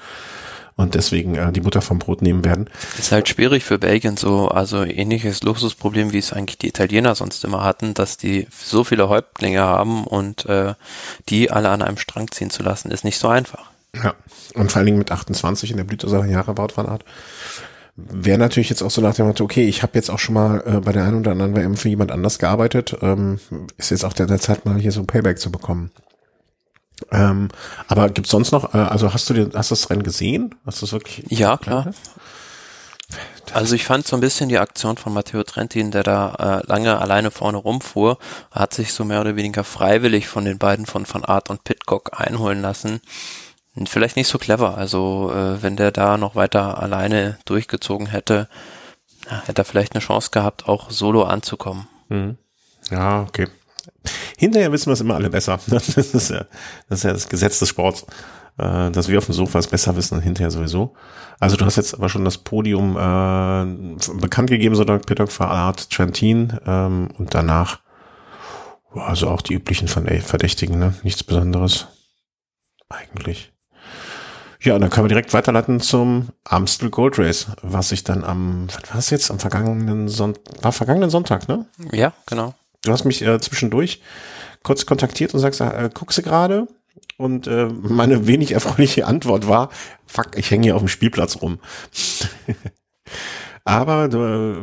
und 0.77 0.95
deswegen 0.95 1.35
äh, 1.35 1.53
die 1.53 1.61
Butter 1.61 1.83
vom 1.83 1.99
Brot 1.99 2.23
nehmen 2.23 2.45
werden. 2.45 2.69
ist 2.99 3.13
halt 3.13 3.29
schwierig 3.29 3.65
für 3.65 3.79
Belgien 3.79 4.17
so, 4.17 4.49
also 4.49 4.85
ähnliches 4.85 5.43
Luxusproblem, 5.43 6.13
wie 6.13 6.19
es 6.19 6.33
eigentlich 6.33 6.59
die 6.59 6.69
Italiener 6.69 7.15
sonst 7.15 7.45
immer 7.45 7.63
hatten, 7.63 7.95
dass 7.95 8.17
die 8.17 8.47
so 8.51 8.85
viele 8.85 9.09
Häuptlinge 9.09 9.61
haben 9.61 10.05
und 10.05 10.47
äh, 10.47 10.75
die 11.29 11.51
alle 11.51 11.69
an 11.69 11.83
einem 11.83 11.99
Strang 11.99 12.31
ziehen 12.31 12.51
zu 12.51 12.63
lassen, 12.63 12.91
ist 12.91 13.05
nicht 13.05 13.19
so 13.19 13.29
einfach. 13.29 13.71
Ja, 13.95 14.15
und 14.55 14.73
vor 14.73 14.79
allen 14.79 14.87
Dingen 14.87 14.99
mit 14.99 15.11
28 15.11 15.71
in 15.71 15.77
der 15.77 15.85
Blüte 15.85 16.09
seiner 16.09 16.27
Jahre 16.27 16.55
baut 16.55 16.73
von 16.73 16.87
Art. 16.87 17.05
Wäre 17.95 18.39
natürlich 18.39 18.71
jetzt 18.71 18.83
auch 18.83 18.91
so 18.91 19.03
nach 19.03 19.15
dem 19.15 19.27
Motto, 19.27 19.45
okay, 19.45 19.69
ich 19.69 19.83
habe 19.83 19.93
jetzt 19.95 20.11
auch 20.11 20.19
schon 20.19 20.35
mal 20.35 20.63
äh, 20.67 20.81
bei 20.81 20.93
der 20.93 21.05
einen 21.05 21.21
oder 21.21 21.33
anderen 21.33 21.55
WM 21.55 21.77
für 21.77 21.91
jemand 21.91 22.11
anders 22.11 22.39
gearbeitet, 22.39 22.97
ähm, 23.03 23.39
ist 23.77 23.91
jetzt 23.91 24.05
auch 24.05 24.15
der, 24.15 24.27
der 24.27 24.39
Zeit 24.39 24.65
mal 24.65 24.79
hier 24.79 24.93
so 24.93 25.01
ein 25.01 25.07
Payback 25.07 25.39
zu 25.39 25.53
bekommen. 25.53 25.91
Ähm, 27.11 27.49
aber 27.89 28.09
gibt's 28.09 28.31
sonst 28.31 28.53
noch, 28.53 28.75
äh, 28.75 28.79
also 28.79 29.13
hast 29.13 29.29
du 29.29 29.35
dir, 29.35 29.51
hast 29.55 29.71
du 29.71 29.75
das 29.75 29.91
Rennen 29.91 30.05
gesehen? 30.05 30.55
Hast 30.65 30.81
du 30.81 30.87
es 30.87 30.93
wirklich? 30.93 31.27
Ja, 31.29 31.59
klar. 31.59 31.93
Also 33.53 33.75
ich 33.75 33.85
fand 33.85 34.07
so 34.07 34.17
ein 34.17 34.21
bisschen 34.21 34.49
die 34.49 34.59
Aktion 34.59 34.97
von 34.97 35.13
Matteo 35.13 35.43
Trentin, 35.43 35.91
der 35.91 36.03
da 36.03 36.63
äh, 36.63 36.67
lange 36.67 36.99
alleine 36.99 37.31
vorne 37.31 37.59
rumfuhr, 37.59 38.17
hat 38.51 38.73
sich 38.73 38.95
so 38.95 39.05
mehr 39.05 39.21
oder 39.21 39.37
weniger 39.37 39.65
freiwillig 39.65 40.29
von 40.29 40.47
den 40.47 40.59
beiden 40.59 40.87
von 40.87 41.05
Van 41.07 41.25
Art 41.25 41.51
und 41.51 41.65
Pitcock 41.65 42.19
einholen 42.19 42.63
lassen. 42.63 43.03
Vielleicht 43.87 44.17
nicht 44.17 44.29
so 44.29 44.39
clever. 44.39 44.77
Also 44.77 45.33
äh, 45.35 45.63
wenn 45.63 45.77
der 45.77 45.93
da 45.93 46.19
noch 46.19 46.35
weiter 46.35 46.83
alleine 46.83 47.39
durchgezogen 47.47 48.07
hätte, 48.07 48.49
hätte 49.47 49.63
er 49.63 49.65
vielleicht 49.65 49.95
eine 49.95 50.03
Chance 50.03 50.31
gehabt, 50.31 50.69
auch 50.69 50.91
solo 50.91 51.23
anzukommen. 51.25 51.89
Mhm. 52.09 52.37
Ja, 52.91 53.23
okay. 53.23 53.49
Hinterher 54.37 54.73
wissen 54.73 54.87
wir 54.87 54.93
es 54.93 55.01
immer 55.01 55.15
alle 55.15 55.31
besser. 55.31 55.59
Das 55.69 55.97
ist 55.97 56.31
ja 56.31 56.45
das, 56.89 56.99
ist 56.99 57.05
ja 57.05 57.13
das 57.13 57.29
Gesetz 57.29 57.59
des 57.61 57.71
Sports, 57.71 58.05
äh, 58.59 58.91
dass 58.91 59.09
wir 59.09 59.19
auf 59.19 59.27
dem 59.27 59.35
Sofa 59.35 59.59
es 59.59 59.69
besser 59.69 59.97
wissen 59.97 60.17
und 60.17 60.23
hinterher 60.23 60.51
sowieso. 60.51 60.95
Also 61.41 61.57
du 61.57 61.65
hast 61.65 61.77
jetzt 61.77 61.95
aber 61.95 62.11
schon 62.11 62.25
das 62.25 62.39
Podium 62.39 62.97
äh, 62.97 64.15
bekannt 64.21 64.51
gegeben, 64.51 64.75
so 64.75 64.85
Pittock 64.85 65.33
für 65.33 65.47
Art 65.47 65.91
Trentin 65.91 66.59
ähm, 66.67 67.09
und 67.17 67.35
danach 67.35 67.81
also 68.95 69.29
auch 69.29 69.41
die 69.41 69.55
üblichen 69.55 69.89
Verdächtigen, 69.89 70.79
ne? 70.79 70.95
Nichts 71.03 71.25
Besonderes. 71.25 71.87
Eigentlich. 72.91 73.52
Ja, 74.63 74.77
und 74.77 74.81
dann 74.81 74.91
können 74.91 75.05
wir 75.05 75.09
direkt 75.09 75.35
weiterleiten 75.35 75.81
zum 75.81 76.29
Amstel 76.45 76.89
Gold 76.89 77.19
Race, 77.19 77.49
was 77.63 77.91
ich 77.91 78.05
dann 78.05 78.23
am, 78.23 78.69
was 78.69 78.91
war 78.91 78.99
es 78.99 79.11
jetzt? 79.11 79.31
Am 79.31 79.41
vergangenen 79.41 80.09
Sonntag, 80.09 80.43
war 80.63 80.73
vergangenen 80.73 81.11
Sonntag, 81.11 81.49
ne? 81.49 81.67
Ja, 81.91 82.13
genau. 82.27 82.55
Du 82.85 82.93
hast 82.93 83.05
mich 83.05 83.23
äh, 83.23 83.41
zwischendurch 83.41 84.01
kurz 84.63 84.87
kontaktiert 84.87 85.35
und 85.35 85.41
sagst, 85.41 85.61
äh, 85.61 85.91
guckst 85.93 86.19
du 86.19 86.23
gerade? 86.23 86.69
Und 87.17 87.49
äh, 87.49 87.67
meine 87.67 88.29
wenig 88.29 88.53
erfreuliche 88.53 89.07
Antwort 89.07 89.49
war, 89.49 89.71
fuck, 90.07 90.37
ich 90.37 90.51
hänge 90.51 90.65
hier 90.65 90.77
auf 90.77 90.83
dem 90.83 90.89
Spielplatz 90.89 91.43
rum. 91.43 91.59
Aber 93.65 94.05
äh, 94.13 94.57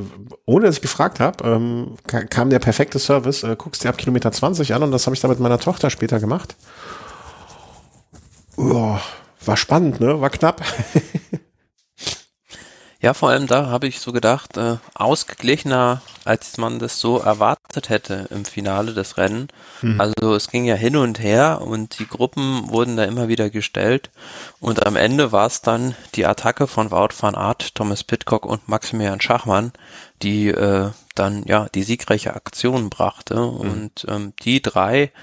ohne 0.46 0.66
dass 0.66 0.76
ich 0.76 0.82
gefragt 0.82 1.20
habe, 1.20 1.44
ähm, 1.46 1.96
kam 2.06 2.50
der 2.50 2.60
perfekte 2.60 3.00
Service, 3.00 3.44
äh, 3.44 3.56
guckst 3.58 3.84
dir 3.84 3.90
ab 3.90 3.98
Kilometer 3.98 4.32
20 4.32 4.74
an 4.74 4.84
und 4.84 4.92
das 4.92 5.06
habe 5.06 5.16
ich 5.16 5.22
dann 5.22 5.32
mit 5.32 5.40
meiner 5.40 5.60
Tochter 5.60 5.90
später 5.90 6.20
gemacht. 6.20 6.56
Oh, 8.58 8.98
war 9.46 9.58
spannend, 9.58 10.00
ne? 10.00 10.20
War 10.22 10.30
knapp. 10.30 10.64
Ja, 13.02 13.14
vor 13.14 13.30
allem 13.30 13.48
da 13.48 13.68
habe 13.68 13.88
ich 13.88 14.02
so 14.02 14.12
gedacht, 14.12 14.58
äh, 14.58 14.76
ausgeglichener, 14.94 16.02
als 16.26 16.58
man 16.58 16.80
das 16.80 17.00
so 17.00 17.18
erwartet 17.18 17.88
hätte 17.88 18.28
im 18.30 18.44
Finale 18.44 18.94
des 18.94 19.16
Rennen. 19.16 19.48
Mhm. 19.82 20.02
Also 20.02 20.36
es 20.36 20.50
ging 20.50 20.66
ja 20.66 20.76
hin 20.76 20.98
und 20.98 21.18
her 21.18 21.62
und 21.62 22.00
die 22.00 22.08
Gruppen 22.08 22.70
wurden 22.70 22.98
da 22.98 23.06
immer 23.06 23.30
wieder 23.30 23.50
gestellt 23.50 24.10
und 24.60 24.86
am 24.86 24.98
Ende 24.98 25.32
war 25.32 25.48
es 25.48 25.62
dann 25.62 25.96
die 26.16 26.26
Attacke 26.26 26.68
von 26.68 26.92
Wout 26.92 27.16
van 27.18 27.36
Aert, 27.36 27.74
Thomas 27.74 28.04
Pitcock 28.04 28.46
und 28.46 28.68
Maximilian 28.68 29.22
Schachmann, 29.22 29.72
die 30.22 30.50
äh, 30.50 30.90
dann 31.16 31.44
ja 31.46 31.68
die 31.74 31.84
siegreiche 31.84 32.36
Aktion 32.36 32.90
brachte 32.90 33.36
mhm. 33.36 33.60
und 33.60 34.06
ähm, 34.10 34.34
die 34.44 34.62
drei 34.62 35.14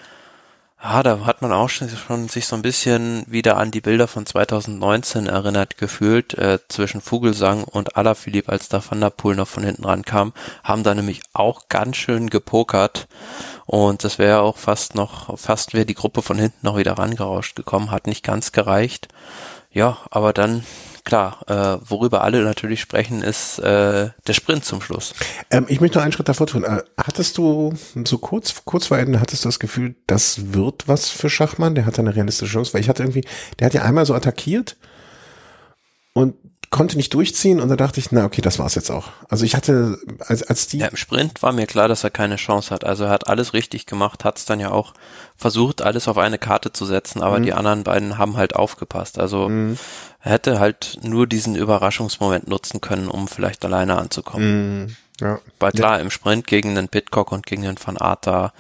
ja, 0.89 1.03
da 1.03 1.27
hat 1.27 1.43
man 1.43 1.53
auch 1.53 1.69
schon, 1.69 1.89
schon 1.89 2.29
sich 2.29 2.47
so 2.47 2.55
ein 2.55 2.63
bisschen 2.63 3.25
wieder 3.27 3.57
an 3.57 3.73
die 3.73 3.81
Bilder 3.81 4.07
von 4.07 4.25
2019 4.25 5.27
erinnert 5.27 5.79
gefühlt, 5.79 6.35
äh, 6.35 6.61
zwischen 6.69 7.01
Vogelsang 7.01 7.65
und 7.65 7.97
Alaphilippe, 7.97 8.53
als 8.53 8.69
da 8.69 8.81
Van 8.89 9.01
der 9.01 9.11
Poel 9.11 9.35
noch 9.35 9.49
von 9.49 9.65
hinten 9.65 9.85
rankam, 9.85 10.33
haben 10.63 10.85
da 10.85 10.95
nämlich 10.95 11.23
auch 11.33 11.69
ganz 11.69 11.97
schön 11.97 12.31
gepokert 12.31 13.09
und 13.65 14.05
das 14.05 14.19
wäre 14.19 14.43
auch 14.43 14.59
fast 14.59 14.95
noch, 14.95 15.37
fast 15.37 15.75
wäre 15.75 15.87
die 15.87 15.95
Gruppe 15.95 16.23
von 16.23 16.39
hinten 16.39 16.65
noch 16.65 16.77
wieder 16.77 16.93
rangerauscht 16.93 17.57
gekommen, 17.57 17.91
hat 17.91 18.07
nicht 18.07 18.23
ganz 18.23 18.53
gereicht. 18.53 19.09
Ja, 19.73 19.99
aber 20.11 20.33
dann 20.33 20.65
klar, 21.07 21.39
äh, 21.47 21.79
worüber 21.89 22.23
alle 22.23 22.43
natürlich 22.43 22.81
sprechen, 22.81 23.23
ist 23.23 23.59
äh, 23.61 24.11
der 24.27 24.33
Sprint 24.35 24.67
zum 24.67 24.83
Schluss. 24.83 25.15
Ähm, 25.51 25.65
ich 25.69 25.81
möchte 25.81 25.97
noch 25.97 26.05
einen 26.05 26.13
Schritt 26.13 26.29
davor 26.29 26.47
tun. 26.47 26.65
Äh, 26.65 26.83
hattest 26.99 27.39
du 27.39 27.73
so 28.05 28.19
kurz, 28.19 28.55
kurz 28.67 28.89
vor 28.89 28.99
Ende, 28.99 29.21
hattest 29.21 29.45
du 29.45 29.49
das 29.49 29.59
Gefühl, 29.59 29.95
das 30.07 30.53
wird 30.53 30.89
was 30.89 31.09
für 31.09 31.31
Schachmann? 31.31 31.75
Der 31.75 31.87
hat 31.87 31.99
eine 31.99 32.15
realistische 32.15 32.53
Chance, 32.53 32.75
weil 32.75 32.83
ich 32.83 32.91
hatte 32.91 33.05
irgendwie, 33.05 33.25
der 33.59 33.67
hat 33.67 33.75
ja 33.75 33.83
einmal 33.83 34.05
so 34.05 34.15
attackiert 34.15 34.77
und 36.13 36.35
konnte 36.71 36.97
nicht 36.97 37.15
durchziehen 37.15 37.61
und 37.61 37.69
da 37.69 37.77
dachte 37.77 38.01
ich, 38.01 38.11
na 38.11 38.25
okay, 38.25 38.43
das 38.43 38.59
war's 38.59 38.75
jetzt 38.75 38.91
auch. 38.91 39.09
Also 39.29 39.45
ich 39.45 39.55
hatte, 39.55 39.99
als, 40.19 40.43
als 40.43 40.67
die. 40.67 40.79
Ja, 40.79 40.89
im 40.89 40.97
Sprint 40.97 41.43
war 41.43 41.53
mir 41.53 41.67
klar, 41.67 41.89
dass 41.89 42.05
er 42.05 42.11
keine 42.11 42.37
Chance 42.37 42.75
hat. 42.75 42.85
Also 42.85 43.05
er 43.05 43.11
hat 43.11 43.29
alles 43.29 43.55
richtig 43.55 43.87
gemacht, 43.87 44.25
hat 44.25 44.39
es 44.39 44.45
dann 44.45 44.61
ja 44.61 44.73
auch 44.73 44.93
versucht, 45.37 45.83
alles 45.83 46.09
auf 46.09 46.19
eine 46.19 46.39
Karte 46.39 46.73
zu 46.73 46.85
setzen, 46.85 47.23
aber 47.23 47.39
mhm. 47.39 47.45
die 47.45 47.53
anderen 47.53 47.85
beiden 47.85 48.19
haben 48.19 48.37
halt 48.37 48.57
aufgepasst. 48.57 49.19
Also 49.19 49.49
mhm. 49.49 49.79
Er 50.27 50.33
hätte 50.33 50.59
halt 50.59 50.99
nur 51.03 51.29
diesen 51.29 51.55
Überraschungsmoment 51.55 52.49
nutzen 52.49 52.81
können, 52.81 53.07
um 53.07 53.29
vielleicht 53.29 53.65
alleine 53.65 53.97
anzukommen. 53.97 54.81
Mhm. 54.81 54.97
Ja. 55.21 55.39
Weil 55.61 55.71
klar, 55.71 55.99
ja. 55.99 56.03
im 56.03 56.11
Sprint 56.11 56.49
gegen 56.49 56.75
den 56.75 56.89
Pitcock 56.89 57.31
und 57.31 57.47
gegen 57.47 57.63
den 57.63 57.77
Van 57.83 57.97
Aert 57.97 58.27
da 58.27 58.53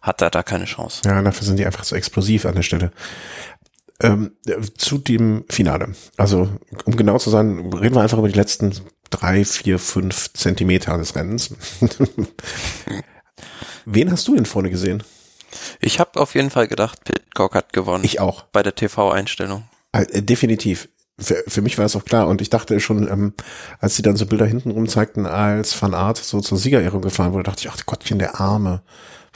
hat 0.00 0.22
er 0.22 0.30
da 0.30 0.42
keine 0.42 0.64
Chance. 0.64 1.02
Ja, 1.04 1.20
dafür 1.20 1.46
sind 1.46 1.58
die 1.58 1.66
einfach 1.66 1.84
so 1.84 1.94
explosiv 1.94 2.46
an 2.46 2.54
der 2.54 2.62
Stelle. 2.62 2.90
Ähm, 4.00 4.32
zu 4.78 4.96
dem 4.96 5.44
Finale. 5.50 5.94
Also, 6.16 6.48
um 6.86 6.96
genau 6.96 7.18
zu 7.18 7.28
sein, 7.28 7.70
reden 7.74 7.96
wir 7.96 8.00
einfach 8.00 8.16
über 8.16 8.28
die 8.28 8.38
letzten 8.38 8.72
drei, 9.10 9.44
vier, 9.44 9.78
fünf 9.78 10.32
Zentimeter 10.32 10.96
des 10.96 11.14
Rennens. 11.14 11.54
Wen 13.84 14.10
hast 14.10 14.26
du 14.26 14.36
denn 14.36 14.46
vorne 14.46 14.70
gesehen? 14.70 15.02
Ich 15.80 16.00
habe 16.00 16.18
auf 16.18 16.34
jeden 16.34 16.48
Fall 16.48 16.66
gedacht, 16.66 17.04
Pitcock 17.04 17.54
hat 17.54 17.74
gewonnen. 17.74 18.04
Ich 18.04 18.20
auch. 18.20 18.44
Bei 18.44 18.62
der 18.62 18.74
TV-Einstellung. 18.74 19.64
Äh, 19.92 20.22
definitiv. 20.22 20.88
Für, 21.18 21.44
für 21.46 21.62
mich 21.62 21.78
war 21.78 21.84
es 21.84 21.94
auch 21.94 22.04
klar 22.04 22.26
und 22.26 22.40
ich 22.40 22.50
dachte 22.50 22.80
schon, 22.80 23.08
ähm, 23.08 23.34
als 23.78 23.94
sie 23.94 24.02
dann 24.02 24.16
so 24.16 24.26
Bilder 24.26 24.46
hintenrum 24.46 24.88
zeigten, 24.88 25.26
als 25.26 25.80
Van 25.80 25.94
Art 25.94 26.16
so 26.18 26.40
zur 26.40 26.58
Siegerehrung 26.58 27.02
gefahren 27.02 27.32
wurde, 27.32 27.44
dachte 27.44 27.60
ich, 27.60 27.70
ach 27.70 27.86
Gottchen, 27.86 28.18
der 28.18 28.40
Arme. 28.40 28.82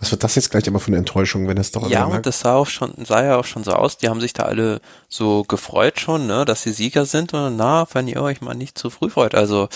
Was 0.01 0.13
wird 0.13 0.23
das 0.23 0.37
jetzt 0.37 0.51
gleich 0.51 0.69
aber 0.69 0.79
für 0.79 0.89
eine 0.89 0.99
Enttäuschung, 0.99 1.49
wenn 1.49 1.57
es 1.57 1.73
doch 1.73 1.89
Ja, 1.89 2.05
und 2.05 2.25
das 2.25 2.41
sah 2.41 2.55
auch 2.55 2.69
schon, 2.69 2.93
sah 3.05 3.25
ja 3.25 3.37
auch 3.37 3.45
schon 3.45 3.65
so 3.65 3.73
aus. 3.73 3.99
Die 3.99 4.09
haben 4.09 4.21
sich 4.21 4.33
da 4.33 4.45
alle 4.45 4.81
so 5.09 5.43
gefreut 5.43 5.99
schon, 5.99 6.29
ne, 6.29 6.45
dass 6.45 6.63
sie 6.63 6.73
Sieger 6.73 7.05
sind 7.05 7.35
und 7.35 7.57
na, 7.57 7.87
wenn 7.93 8.07
ihr 8.07 8.23
euch 8.23 8.41
mal 8.41 8.55
nicht 8.55 8.79
zu 8.79 8.91
früh 8.91 9.11
freut. 9.11 9.35
Also 9.35 9.69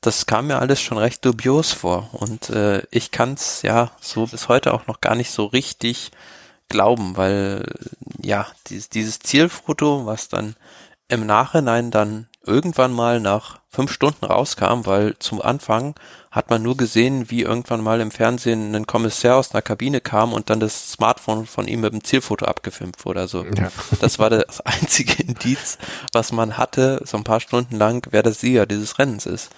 das 0.00 0.26
kam 0.26 0.48
mir 0.48 0.58
alles 0.58 0.80
schon 0.80 0.98
recht 0.98 1.24
dubios 1.24 1.72
vor. 1.72 2.08
Und 2.12 2.50
äh, 2.50 2.82
ich 2.90 3.12
kann's 3.12 3.62
ja 3.62 3.92
so 4.00 4.26
bis 4.26 4.48
heute 4.48 4.74
auch 4.74 4.88
noch 4.88 5.00
gar 5.00 5.14
nicht 5.14 5.30
so 5.30 5.46
richtig 5.46 6.10
glauben, 6.68 7.16
weil 7.16 7.64
ja, 8.20 8.46
dieses, 8.66 8.88
dieses 8.88 9.20
Zielfoto, 9.20 10.06
was 10.06 10.28
dann 10.28 10.56
im 11.08 11.26
Nachhinein 11.26 11.90
dann 11.90 12.28
irgendwann 12.44 12.92
mal 12.92 13.20
nach 13.20 13.58
fünf 13.68 13.92
Stunden 13.92 14.24
rauskam, 14.24 14.86
weil 14.86 15.16
zum 15.18 15.42
Anfang 15.42 15.94
hat 16.30 16.50
man 16.50 16.62
nur 16.62 16.76
gesehen, 16.76 17.30
wie 17.30 17.42
irgendwann 17.42 17.82
mal 17.82 18.00
im 18.00 18.10
Fernsehen 18.10 18.74
ein 18.74 18.86
Kommissar 18.86 19.36
aus 19.36 19.52
einer 19.52 19.62
Kabine 19.62 20.00
kam 20.00 20.32
und 20.32 20.50
dann 20.50 20.60
das 20.60 20.92
Smartphone 20.92 21.46
von 21.46 21.68
ihm 21.68 21.80
mit 21.80 21.92
dem 21.92 22.04
Zielfoto 22.04 22.46
abgefilmt 22.46 23.04
wurde. 23.04 23.20
Also 23.20 23.44
ja. 23.44 23.70
das 24.00 24.18
war 24.18 24.30
das 24.30 24.60
einzige 24.64 25.22
Indiz, 25.22 25.78
was 26.12 26.32
man 26.32 26.56
hatte, 26.56 27.02
so 27.04 27.16
ein 27.16 27.24
paar 27.24 27.40
Stunden 27.40 27.76
lang, 27.76 28.06
wer 28.10 28.22
der 28.22 28.32
Sieger 28.32 28.66
dieses 28.66 28.98
Rennens 28.98 29.26
ist. 29.26 29.50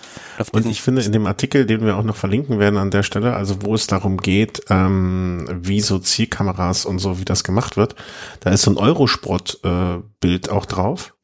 Und 0.53 0.67
ich 0.67 0.83
finde 0.83 1.03
in 1.03 1.13
dem 1.13 1.27
Artikel, 1.27 1.67
den 1.67 1.85
wir 1.85 1.97
auch 1.97 2.05
noch 2.05 2.17
verlinken 2.17 2.59
werden 2.59 2.79
an 2.79 2.91
der 2.91 3.03
Stelle, 3.03 3.35
also 3.35 3.63
wo 3.63 3.75
es 3.75 3.87
darum 3.87 4.19
geht, 4.19 4.63
ähm, 4.69 5.47
wie 5.63 5.81
so 5.81 5.99
Zielkameras 5.99 6.85
und 6.85 6.99
so, 6.99 7.19
wie 7.19 7.25
das 7.25 7.45
gemacht 7.45 7.77
wird, 7.77 7.95
da 8.41 8.51
ist 8.51 8.63
so 8.63 8.71
ein 8.71 8.77
Eurosport-Bild 8.77 10.49
äh, 10.49 10.51
auch 10.51 10.67
drauf. 10.67 11.15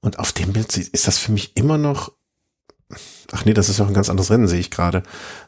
Und 0.00 0.18
auf 0.18 0.32
dem 0.32 0.52
Bild 0.52 0.76
ist 0.76 1.06
das 1.06 1.18
für 1.18 1.32
mich 1.32 1.56
immer 1.56 1.78
noch 1.78 2.12
Ach 3.32 3.44
nee, 3.44 3.54
das 3.54 3.68
ist 3.68 3.80
auch 3.80 3.86
ein 3.86 3.94
ganz 3.94 4.10
anderes 4.10 4.30
Rennen, 4.30 4.48
sehe 4.48 4.58
ich 4.58 4.70
gerade. 4.70 5.02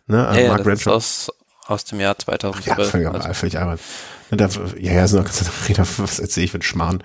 Ne? 0.07 0.19
Ja, 0.37 0.49
Mark 0.49 0.65
das 0.65 0.81
ist 0.81 0.89
aus, 0.89 1.33
aus 1.67 1.85
dem 1.85 2.01
Jahr 2.01 2.17
2012. 2.17 2.79
Ach 2.79 2.79
ja, 2.79 2.91
völlig, 2.91 3.09
also. 3.09 3.35
völlig. 3.35 3.55
Ne, 4.31 4.81
ja, 4.81 4.93
ja, 4.93 5.07
sind 5.07 5.19
noch 5.19 5.27
ganz 5.27 5.41
andere 5.41 5.87
was 5.99 6.19
erzähle 6.19 6.47
ich 6.47 6.55
mit 6.55 6.65
Schmarrn. 6.65 7.03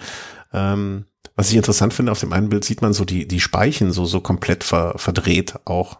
Ähm, 0.53 1.05
was 1.35 1.49
ich 1.49 1.55
interessant 1.55 1.93
finde, 1.93 2.11
auf 2.11 2.19
dem 2.19 2.33
einen 2.33 2.49
Bild 2.49 2.63
sieht 2.63 2.81
man 2.81 2.93
so 2.93 3.05
die, 3.05 3.27
die 3.27 3.39
Speichen 3.39 3.91
so, 3.91 4.05
so 4.05 4.21
komplett 4.21 4.63
ver, 4.63 4.93
verdreht 4.97 5.55
auch. 5.65 5.97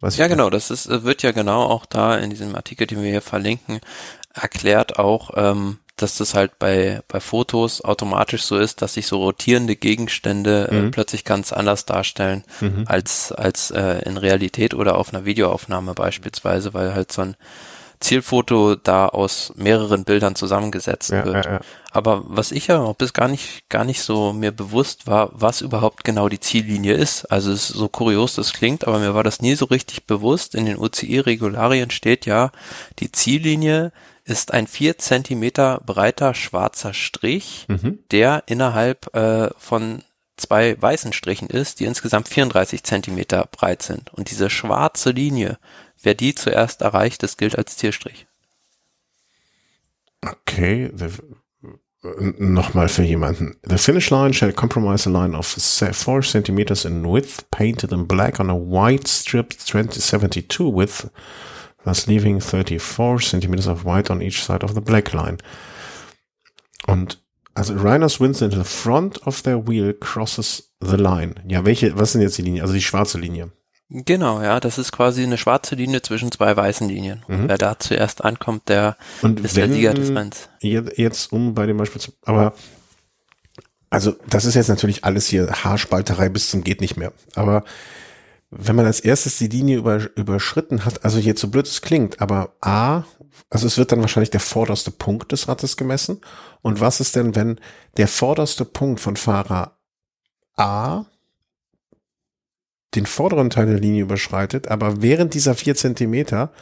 Was 0.00 0.16
ja, 0.16 0.28
genau, 0.28 0.50
das 0.50 0.70
ist, 0.70 0.88
wird 0.88 1.22
ja 1.22 1.32
genau 1.32 1.64
auch 1.64 1.86
da 1.86 2.16
in 2.16 2.30
diesem 2.30 2.54
Artikel, 2.54 2.86
den 2.86 3.02
wir 3.02 3.10
hier 3.10 3.20
verlinken, 3.20 3.80
erklärt 4.32 4.98
auch, 4.98 5.30
ähm, 5.36 5.78
dass 6.02 6.16
das 6.16 6.34
halt 6.34 6.58
bei, 6.58 7.00
bei 7.08 7.20
Fotos 7.20 7.82
automatisch 7.84 8.42
so 8.42 8.58
ist, 8.58 8.82
dass 8.82 8.94
sich 8.94 9.06
so 9.06 9.18
rotierende 9.18 9.76
Gegenstände 9.76 10.68
äh, 10.70 10.74
mhm. 10.74 10.88
äh, 10.88 10.90
plötzlich 10.90 11.24
ganz 11.24 11.52
anders 11.52 11.86
darstellen 11.86 12.44
mhm. 12.60 12.84
als, 12.86 13.32
als 13.32 13.70
äh, 13.70 14.02
in 14.04 14.16
Realität 14.16 14.74
oder 14.74 14.96
auf 14.96 15.12
einer 15.12 15.24
Videoaufnahme 15.24 15.94
beispielsweise, 15.94 16.74
weil 16.74 16.94
halt 16.94 17.12
so 17.12 17.22
ein 17.22 17.36
Zielfoto 18.00 18.76
da 18.76 19.06
aus 19.06 19.52
mehreren 19.56 20.04
Bildern 20.04 20.34
zusammengesetzt 20.34 21.10
ja, 21.10 21.24
wird. 21.24 21.44
Ja, 21.44 21.52
ja. 21.52 21.60
Aber 21.92 22.22
was 22.24 22.50
ich 22.50 22.68
ja 22.68 22.80
auch 22.80 22.96
bis 22.96 23.12
gar 23.12 23.28
nicht, 23.28 23.68
gar 23.68 23.84
nicht 23.84 24.02
so 24.02 24.32
mir 24.32 24.52
bewusst 24.52 25.06
war, 25.06 25.30
was 25.32 25.60
überhaupt 25.60 26.02
genau 26.02 26.30
die 26.30 26.40
Ziellinie 26.40 26.94
ist. 26.94 27.26
Also 27.26 27.52
es 27.52 27.68
ist 27.68 27.76
so 27.76 27.88
kurios 27.88 28.36
das 28.36 28.54
klingt, 28.54 28.86
aber 28.86 28.98
mir 29.00 29.14
war 29.14 29.22
das 29.22 29.42
nie 29.42 29.54
so 29.54 29.66
richtig 29.66 30.06
bewusst. 30.06 30.54
In 30.54 30.64
den 30.64 30.78
UCI-Regularien 30.78 31.90
steht 31.90 32.24
ja, 32.24 32.52
die 33.00 33.12
Ziellinie 33.12 33.92
ist 34.24 34.52
ein 34.52 34.66
vier 34.66 34.98
Zentimeter 34.98 35.80
breiter 35.84 36.34
schwarzer 36.34 36.94
Strich, 36.94 37.66
mhm. 37.68 38.00
der 38.10 38.44
innerhalb 38.46 39.14
äh, 39.14 39.50
von 39.58 40.02
zwei 40.36 40.80
weißen 40.80 41.12
Strichen 41.12 41.48
ist, 41.48 41.80
die 41.80 41.84
insgesamt 41.84 42.28
34 42.28 42.82
Zentimeter 42.82 43.48
breit 43.50 43.82
sind. 43.82 44.12
Und 44.12 44.30
diese 44.30 44.50
schwarze 44.50 45.10
Linie, 45.10 45.58
wer 46.02 46.14
die 46.14 46.34
zuerst 46.34 46.82
erreicht, 46.82 47.22
das 47.22 47.36
gilt 47.36 47.56
als 47.56 47.76
Zielstrich. 47.76 48.26
Okay, 50.22 50.90
nochmal 52.02 52.88
für 52.88 53.02
jemanden. 53.02 53.56
The 53.62 53.78
finish 53.78 54.10
line 54.10 54.32
shall 54.32 54.52
compromise 54.52 55.08
a 55.08 55.12
line 55.12 55.36
of 55.36 55.46
4 55.46 56.22
centimeters 56.22 56.84
in 56.84 57.04
width, 57.04 57.50
painted 57.50 57.92
in 57.92 58.06
black 58.06 58.40
on 58.40 58.50
a 58.50 58.54
white 58.54 59.08
strip 59.08 59.52
2072 59.58 60.74
width 60.74 61.10
thus 61.84 62.06
leaving 62.06 62.40
34 62.40 63.20
centimeters 63.20 63.66
of 63.66 63.84
white 63.84 64.10
on 64.10 64.20
each 64.20 64.44
side 64.44 64.64
of 64.64 64.74
the 64.74 64.80
black 64.80 65.12
line. 65.12 65.38
Und 66.86 67.18
also 67.54 67.74
Rhinos 67.74 68.20
wins 68.20 68.40
into 68.40 68.56
the 68.56 68.64
front 68.64 69.26
of 69.26 69.42
their 69.42 69.66
wheel 69.66 69.92
crosses 69.92 70.72
the 70.80 70.96
line. 70.96 71.34
Ja, 71.46 71.64
welche, 71.64 71.98
was 71.98 72.12
sind 72.12 72.22
jetzt 72.22 72.38
die 72.38 72.42
Linien? 72.42 72.62
Also 72.62 72.74
die 72.74 72.82
schwarze 72.82 73.18
Linie. 73.18 73.50
Genau, 73.92 74.40
ja, 74.40 74.60
das 74.60 74.78
ist 74.78 74.92
quasi 74.92 75.24
eine 75.24 75.36
schwarze 75.36 75.74
Linie 75.74 76.00
zwischen 76.00 76.30
zwei 76.30 76.56
weißen 76.56 76.88
Linien. 76.88 77.24
Mhm. 77.26 77.48
wer 77.48 77.58
da 77.58 77.76
zuerst 77.78 78.24
ankommt, 78.24 78.68
der 78.68 78.96
Und 79.20 79.40
ist 79.40 79.56
der 79.56 79.68
Sieger 79.68 79.94
des 79.94 80.14
Renns. 80.14 80.48
Jetzt 80.60 81.32
um 81.32 81.54
bei 81.54 81.66
dem 81.66 81.76
Beispiel 81.76 82.00
zu, 82.00 82.12
aber 82.22 82.54
also 83.90 84.14
das 84.28 84.44
ist 84.44 84.54
jetzt 84.54 84.68
natürlich 84.68 85.04
alles 85.04 85.26
hier 85.26 85.50
Haarspalterei 85.50 86.28
bis 86.28 86.50
zum 86.50 86.62
geht 86.62 86.80
nicht 86.80 86.96
mehr. 86.96 87.12
Aber 87.34 87.64
wenn 88.50 88.76
man 88.76 88.86
als 88.86 89.00
erstes 89.00 89.38
die 89.38 89.46
Linie 89.46 89.78
über, 89.78 90.16
überschritten 90.16 90.84
hat, 90.84 91.04
also 91.04 91.18
jetzt 91.18 91.40
so 91.40 91.48
blöd 91.48 91.66
es 91.66 91.82
klingt, 91.82 92.20
aber 92.20 92.56
A, 92.60 93.04
also 93.48 93.66
es 93.66 93.78
wird 93.78 93.92
dann 93.92 94.00
wahrscheinlich 94.00 94.30
der 94.30 94.40
vorderste 94.40 94.90
Punkt 94.90 95.30
des 95.32 95.46
Rattes 95.48 95.76
gemessen. 95.76 96.20
Und 96.60 96.80
was 96.80 97.00
ist 97.00 97.14
denn, 97.16 97.36
wenn 97.36 97.60
der 97.96 98.08
vorderste 98.08 98.64
Punkt 98.64 99.00
von 99.00 99.16
Fahrer 99.16 99.78
A 100.56 101.06
den 102.96 103.06
vorderen 103.06 103.50
Teil 103.50 103.66
der 103.66 103.78
Linie 103.78 104.02
überschreitet, 104.02 104.66
aber 104.68 105.00
während 105.00 105.34
dieser 105.34 105.54
vier 105.54 105.76
Zentimeter 105.76 106.52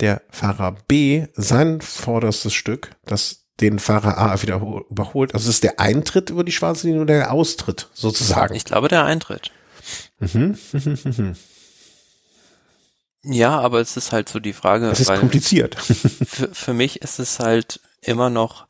der 0.00 0.22
Fahrer 0.28 0.74
B 0.88 1.26
sein 1.34 1.80
vorderstes 1.80 2.52
Stück, 2.52 2.90
das 3.04 3.46
den 3.60 3.78
Fahrer 3.78 4.18
A 4.18 4.42
wieder 4.42 4.60
überholt. 4.90 5.34
Also 5.34 5.48
ist 5.48 5.62
der 5.62 5.78
Eintritt 5.78 6.30
über 6.30 6.42
die 6.42 6.50
schwarze 6.50 6.88
Linie 6.88 7.02
oder 7.02 7.14
der 7.14 7.32
Austritt 7.32 7.88
sozusagen? 7.92 8.54
Ich 8.56 8.64
glaube 8.64 8.88
der 8.88 9.04
Eintritt. 9.04 9.52
Mhm. 10.22 10.56
Ja, 13.24 13.60
aber 13.60 13.80
es 13.80 13.96
ist 13.96 14.12
halt 14.12 14.28
so 14.28 14.40
die 14.40 14.52
Frage. 14.52 14.90
Es 14.90 15.00
ist 15.00 15.08
weil 15.08 15.20
kompliziert. 15.20 15.76
Für, 15.80 16.52
für 16.52 16.72
mich 16.74 17.02
ist 17.02 17.18
es 17.18 17.38
halt 17.38 17.80
immer 18.00 18.30
noch 18.30 18.66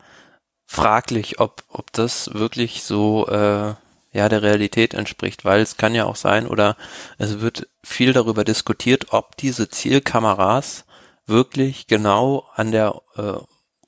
fraglich, 0.67 1.41
ob, 1.41 1.65
ob 1.69 1.93
das 1.93 2.35
wirklich 2.35 2.83
so 2.83 3.27
äh, 3.29 3.75
ja 4.13 4.29
der 4.29 4.43
Realität 4.43 4.95
entspricht, 4.95 5.45
weil 5.45 5.61
es 5.61 5.77
kann 5.77 5.95
ja 5.95 6.05
auch 6.05 6.17
sein 6.17 6.47
oder 6.47 6.77
es 7.19 7.41
wird 7.41 7.69
viel 7.83 8.13
darüber 8.13 8.45
diskutiert, 8.45 9.13
ob 9.13 9.37
diese 9.37 9.69
Zielkameras 9.69 10.85
wirklich 11.27 11.87
genau 11.87 12.47
an 12.55 12.73
der 12.73 13.01
äh, 13.17 13.35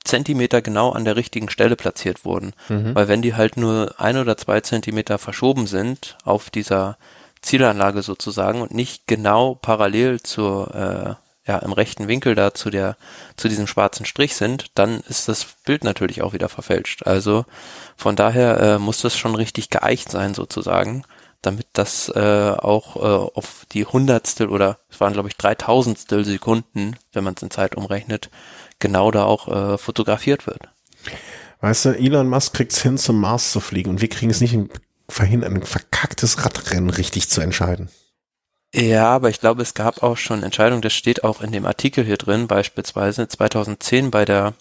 Zentimeter 0.03 0.61
genau 0.61 0.91
an 0.91 1.05
der 1.05 1.15
richtigen 1.15 1.49
Stelle 1.49 1.75
platziert 1.75 2.25
wurden. 2.25 2.53
Mhm. 2.69 2.95
Weil 2.95 3.07
wenn 3.07 3.21
die 3.21 3.33
halt 3.33 3.57
nur 3.57 3.95
ein 3.99 4.17
oder 4.17 4.37
zwei 4.37 4.61
Zentimeter 4.61 5.17
verschoben 5.17 5.67
sind 5.67 6.17
auf 6.23 6.49
dieser 6.49 6.97
Zielanlage 7.45 8.01
sozusagen 8.01 8.61
und 8.61 8.73
nicht 8.73 9.07
genau 9.07 9.55
parallel 9.55 10.19
zur 10.21 10.73
äh, 10.75 11.15
ja 11.47 11.59
im 11.59 11.73
rechten 11.73 12.07
Winkel 12.07 12.33
da 12.33 12.53
zu 12.53 12.69
der 12.69 12.97
zu 13.37 13.47
diesem 13.47 13.67
schwarzen 13.67 14.05
Strich 14.05 14.35
sind, 14.35 14.71
dann 14.73 15.01
ist 15.01 15.27
das 15.27 15.45
Bild 15.63 15.83
natürlich 15.83 16.21
auch 16.21 16.33
wieder 16.33 16.49
verfälscht. 16.49 17.05
Also 17.05 17.45
von 17.95 18.15
daher 18.15 18.59
äh, 18.59 18.79
muss 18.79 19.01
das 19.01 19.15
schon 19.15 19.35
richtig 19.35 19.69
geeicht 19.69 20.09
sein 20.09 20.33
sozusagen, 20.33 21.03
damit 21.41 21.67
das 21.73 22.09
äh, 22.09 22.55
auch 22.57 22.95
äh, 22.95 23.29
auf 23.35 23.67
die 23.71 23.85
Hundertstel 23.85 24.49
oder 24.49 24.79
es 24.89 24.99
waren 24.99 25.13
glaube 25.13 25.29
ich 25.29 25.37
dreitausendstel 25.37 26.25
Sekunden, 26.25 26.95
wenn 27.13 27.23
man 27.23 27.35
es 27.37 27.43
in 27.43 27.51
Zeit 27.51 27.75
umrechnet, 27.75 28.31
genau 28.79 29.11
da 29.11 29.25
auch 29.25 29.47
äh, 29.47 29.77
fotografiert 29.77 30.47
wird. 30.47 30.61
Weißt 31.61 31.85
du, 31.85 31.89
Elon 31.91 32.27
Musk 32.27 32.55
kriegt 32.55 32.73
es 32.73 32.81
hin, 32.81 32.97
zum 32.97 33.19
Mars 33.19 33.51
zu 33.51 33.59
fliegen 33.59 33.91
und 33.91 34.01
wir 34.01 34.09
kriegen 34.09 34.31
es 34.31 34.41
nicht 34.41 34.57
verhindern, 35.09 35.55
ein 35.55 35.63
verkacktes 35.63 36.43
Radrennen 36.43 36.89
richtig 36.89 37.29
zu 37.29 37.41
entscheiden. 37.41 37.89
Ja, 38.73 39.07
aber 39.07 39.29
ich 39.29 39.39
glaube, 39.39 39.61
es 39.61 39.73
gab 39.73 40.03
auch 40.03 40.17
schon 40.17 40.43
Entscheidungen, 40.43 40.81
das 40.81 40.93
steht 40.93 41.23
auch 41.23 41.41
in 41.41 41.51
dem 41.51 41.65
Artikel 41.65 42.03
hier 42.03 42.17
drin, 42.17 42.47
beispielsweise 42.47 43.27
2010 43.27 44.11
bei 44.11 44.25
der 44.25 44.53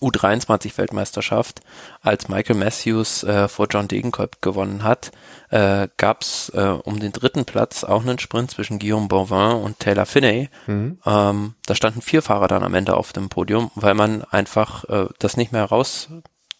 U23-Weltmeisterschaft, 0.00 1.60
als 2.00 2.28
Michael 2.28 2.56
Matthews 2.56 3.22
äh, 3.22 3.48
vor 3.48 3.66
John 3.70 3.88
Degenkolb 3.88 4.40
gewonnen 4.42 4.82
hat, 4.82 5.12
äh, 5.50 5.88
gab 5.96 6.22
es 6.22 6.50
äh, 6.54 6.60
um 6.84 7.00
den 7.00 7.12
dritten 7.12 7.44
Platz 7.44 7.84
auch 7.84 8.02
einen 8.02 8.18
Sprint 8.18 8.50
zwischen 8.50 8.78
Guillaume 8.78 9.08
Bonvin 9.08 9.62
und 9.62 9.78
Taylor 9.78 10.06
Finney. 10.06 10.48
Mhm. 10.66 10.98
Ähm, 11.04 11.54
da 11.66 11.74
standen 11.74 12.02
vier 12.02 12.22
Fahrer 12.22 12.48
dann 12.48 12.62
am 12.62 12.74
Ende 12.74 12.96
auf 12.96 13.12
dem 13.12 13.28
Podium, 13.28 13.70
weil 13.74 13.94
man 13.94 14.24
einfach 14.24 14.84
äh, 14.88 15.06
das 15.18 15.36
nicht 15.36 15.52
mehr 15.52 15.64
raus 15.64 16.08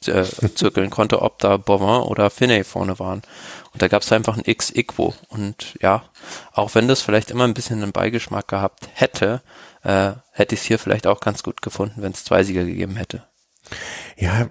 äh, 0.08 0.24
zirkeln 0.54 0.90
konnte, 0.90 1.22
ob 1.22 1.38
da 1.38 1.56
Bovin 1.56 2.06
oder 2.06 2.30
Finney 2.30 2.64
vorne 2.64 2.98
waren. 2.98 3.22
Und 3.72 3.82
da 3.82 3.88
gab 3.88 4.02
es 4.02 4.12
einfach 4.12 4.36
ein 4.36 4.44
X-Equo. 4.44 5.14
Und 5.28 5.76
ja, 5.80 6.04
auch 6.52 6.74
wenn 6.74 6.88
das 6.88 7.02
vielleicht 7.02 7.30
immer 7.30 7.44
ein 7.44 7.54
bisschen 7.54 7.82
einen 7.82 7.92
Beigeschmack 7.92 8.48
gehabt 8.48 8.88
hätte, 8.94 9.42
äh, 9.82 10.12
hätte 10.32 10.54
ich 10.54 10.60
es 10.62 10.66
hier 10.66 10.78
vielleicht 10.78 11.06
auch 11.06 11.20
ganz 11.20 11.42
gut 11.42 11.62
gefunden, 11.62 12.02
wenn 12.02 12.12
es 12.12 12.24
zwei 12.24 12.42
Sieger 12.42 12.64
gegeben 12.64 12.96
hätte. 12.96 13.24
Ja, 14.16 14.48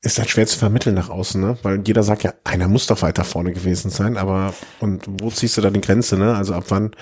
ist 0.00 0.18
halt 0.18 0.30
schwer 0.30 0.46
zu 0.46 0.58
vermitteln 0.58 0.94
nach 0.94 1.10
außen, 1.10 1.40
ne? 1.40 1.58
Weil 1.62 1.82
jeder 1.84 2.02
sagt 2.02 2.22
ja, 2.22 2.32
einer 2.44 2.68
muss 2.68 2.86
doch 2.86 3.02
weiter 3.02 3.24
vorne 3.24 3.52
gewesen 3.52 3.90
sein, 3.90 4.16
aber 4.16 4.54
und 4.80 5.04
wo 5.20 5.30
ziehst 5.30 5.56
du 5.56 5.60
da 5.60 5.70
die 5.70 5.80
Grenze, 5.80 6.16
ne? 6.16 6.36
Also 6.36 6.54
ab 6.54 6.64
wann, 6.68 6.92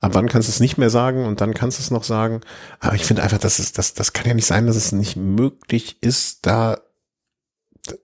ab 0.00 0.12
wann 0.14 0.28
kannst 0.28 0.48
du 0.48 0.52
es 0.52 0.60
nicht 0.60 0.76
mehr 0.76 0.90
sagen 0.90 1.24
und 1.24 1.40
dann 1.40 1.54
kannst 1.54 1.78
du 1.78 1.82
es 1.82 1.90
noch 1.90 2.04
sagen. 2.04 2.42
Aber 2.80 2.94
ich 2.94 3.04
finde 3.04 3.22
einfach, 3.22 3.38
dass 3.38 3.58
es, 3.58 3.72
das, 3.72 3.94
das 3.94 4.12
kann 4.12 4.26
ja 4.26 4.34
nicht 4.34 4.46
sein, 4.46 4.66
dass 4.66 4.76
es 4.76 4.92
nicht 4.92 5.16
möglich 5.16 5.96
ist, 6.02 6.44
da 6.46 6.78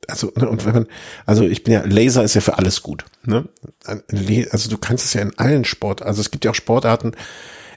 also 0.08 0.32
ne, 0.36 0.48
und 0.48 0.64
wenn 0.66 0.74
man, 0.74 0.86
also 1.26 1.44
ich 1.44 1.64
bin 1.64 1.74
ja, 1.74 1.82
Laser 1.84 2.22
ist 2.22 2.34
ja 2.34 2.40
für 2.40 2.58
alles 2.58 2.82
gut. 2.82 3.04
Ne? 3.24 3.48
Also 4.50 4.68
du 4.68 4.78
kannst 4.78 5.04
es 5.04 5.14
ja 5.14 5.22
in 5.22 5.38
allen 5.38 5.64
Sport, 5.64 6.02
also 6.02 6.20
es 6.20 6.30
gibt 6.30 6.44
ja 6.44 6.50
auch 6.50 6.56
Sportarten, 6.56 7.12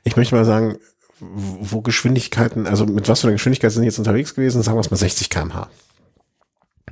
ich 0.04 0.18
möchte 0.18 0.36
mal 0.36 0.46
sagen, 0.46 0.78
wo 1.20 1.82
Geschwindigkeiten, 1.82 2.68
also 2.68 2.86
mit 2.86 3.08
was 3.08 3.22
für 3.22 3.28
einer 3.28 3.36
Geschwindigkeit 3.36 3.72
sind 3.72 3.84
jetzt 3.84 4.00
unterwegs 4.00 4.36
gewesen, 4.36 4.62
sagen 4.62 4.78
wir 4.78 4.82
es 4.82 4.92
mal 4.92 4.98
60 4.98 5.30
kmh. 5.30 5.70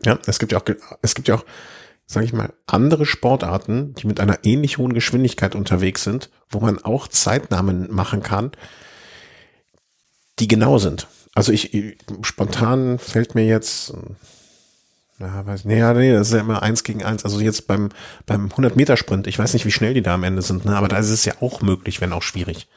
Ja, 0.06 0.17
es 0.26 0.39
gibt 0.39 0.54
ja 0.54 0.60
auch, 0.60 0.63
es 1.02 1.15
gibt 1.15 1.28
ja 1.28 1.36
auch, 1.36 1.45
sage 2.06 2.26
ich 2.26 2.34
mal, 2.34 2.54
andere 2.65 3.06
Sportarten, 3.06 3.93
die 3.95 4.08
mit 4.08 4.19
einer 4.19 4.39
ähnlich 4.43 4.78
hohen 4.78 4.93
Geschwindigkeit 4.93 5.56
unterwegs 5.56 6.04
sind, 6.04 6.30
wo 6.50 6.60
man 6.60 6.82
auch 6.82 7.08
Zeitnamen 7.08 7.93
machen 7.93 8.24
kann, 8.24 8.52
die 10.39 10.47
genau 10.47 10.78
sind. 10.78 11.08
Also 11.36 11.52
ich, 11.52 11.97
spontan 12.21 13.00
fällt 13.00 13.36
mir 13.36 13.45
jetzt, 13.45 13.93
ja, 15.22 15.46
weiß, 15.46 15.66
nee, 15.66 15.78
ja, 15.78 15.94
nee, 15.94 16.12
das 16.12 16.28
ist 16.28 16.34
ja 16.34 16.40
immer 16.40 16.62
eins 16.62 16.84
gegen 16.84 17.04
eins. 17.04 17.24
Also 17.24 17.40
jetzt 17.40 17.68
beim, 17.68 17.90
beim 18.26 18.46
100 18.50 18.76
Meter 18.76 18.98
Sprint, 18.98 19.28
ich 19.28 19.38
weiß 19.38 19.54
nicht, 19.54 19.66
wie 19.66 19.72
schnell 19.72 19.94
die 19.94 20.02
da 20.02 20.16
am 20.16 20.24
Ende 20.24 20.42
sind, 20.42 20.66
ne, 20.66 20.76
aber 20.76 20.88
da 20.88 20.98
ist 20.98 21.10
es 21.10 21.26
ja 21.26 21.34
auch 21.42 21.62
möglich, 21.62 22.02
wenn 22.02 22.14
auch 22.14 22.24
schwierig. 22.24 22.68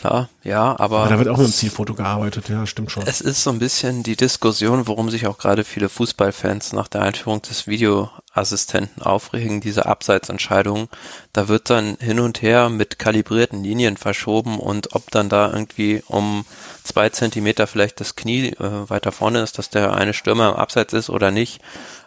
Klar, 0.00 0.30
ja, 0.42 0.80
aber. 0.80 1.00
aber 1.00 1.10
da 1.10 1.18
wird 1.18 1.28
auch 1.28 1.36
mit 1.36 1.48
dem 1.48 1.52
Zielfoto 1.52 1.92
gearbeitet, 1.92 2.48
ja, 2.48 2.66
stimmt 2.66 2.90
schon. 2.90 3.02
Es 3.06 3.20
ist 3.20 3.42
so 3.42 3.50
ein 3.50 3.58
bisschen 3.58 4.02
die 4.02 4.16
Diskussion, 4.16 4.86
worum 4.86 5.10
sich 5.10 5.26
auch 5.26 5.36
gerade 5.36 5.62
viele 5.62 5.90
Fußballfans 5.90 6.72
nach 6.72 6.88
der 6.88 7.02
Einführung 7.02 7.42
des 7.42 7.66
Videoassistenten 7.66 9.02
aufregen, 9.02 9.60
diese 9.60 9.84
Abseitsentscheidung. 9.84 10.88
Da 11.34 11.48
wird 11.48 11.68
dann 11.68 11.98
hin 12.00 12.18
und 12.18 12.40
her 12.40 12.70
mit 12.70 12.98
kalibrierten 12.98 13.62
Linien 13.62 13.98
verschoben 13.98 14.58
und 14.58 14.94
ob 14.94 15.10
dann 15.10 15.28
da 15.28 15.52
irgendwie 15.52 16.02
um 16.06 16.46
zwei 16.82 17.08
Zentimeter 17.10 17.66
vielleicht 17.66 18.00
das 18.00 18.16
Knie 18.16 18.48
äh, 18.48 18.90
weiter 18.90 19.12
vorne 19.12 19.42
ist, 19.42 19.58
dass 19.58 19.70
der 19.70 19.94
eine 19.94 20.14
Stürmer 20.14 20.50
im 20.50 20.56
Abseits 20.56 20.92
ist 20.92 21.10
oder 21.10 21.30
nicht, 21.30 21.60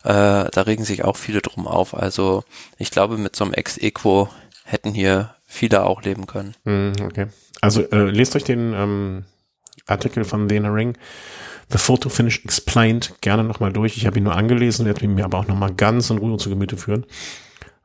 äh, 0.03 0.49
da 0.49 0.61
regen 0.65 0.85
sich 0.85 1.03
auch 1.03 1.17
viele 1.17 1.41
drum 1.41 1.67
auf. 1.67 1.93
Also 1.93 2.43
ich 2.77 2.91
glaube, 2.91 3.17
mit 3.17 3.35
so 3.35 3.43
einem 3.43 3.53
Ex-Equo 3.53 4.29
hätten 4.65 4.93
hier 4.93 5.35
viele 5.45 5.83
auch 5.83 6.01
leben 6.01 6.27
können. 6.27 6.55
Hm, 6.65 6.93
okay. 7.03 7.27
Also 7.61 7.81
äh, 7.81 8.09
lest 8.09 8.35
euch 8.35 8.43
den 8.43 8.73
ähm, 8.73 9.25
Artikel 9.85 10.23
von 10.23 10.49
Lena 10.49 10.69
Ring, 10.69 10.97
The 11.69 11.77
Photo 11.77 12.09
Finish 12.09 12.43
Explained, 12.43 13.13
gerne 13.21 13.43
nochmal 13.43 13.71
durch. 13.71 13.97
Ich 13.97 14.05
habe 14.05 14.17
ihn 14.17 14.23
nur 14.23 14.35
angelesen, 14.35 14.85
werde 14.85 15.03
ihn 15.05 15.15
mir 15.15 15.25
aber 15.25 15.39
auch 15.39 15.47
nochmal 15.47 15.73
ganz 15.73 16.09
in 16.09 16.17
Ruhe 16.17 16.37
zu 16.37 16.49
Gemüte 16.49 16.77
führen. 16.77 17.05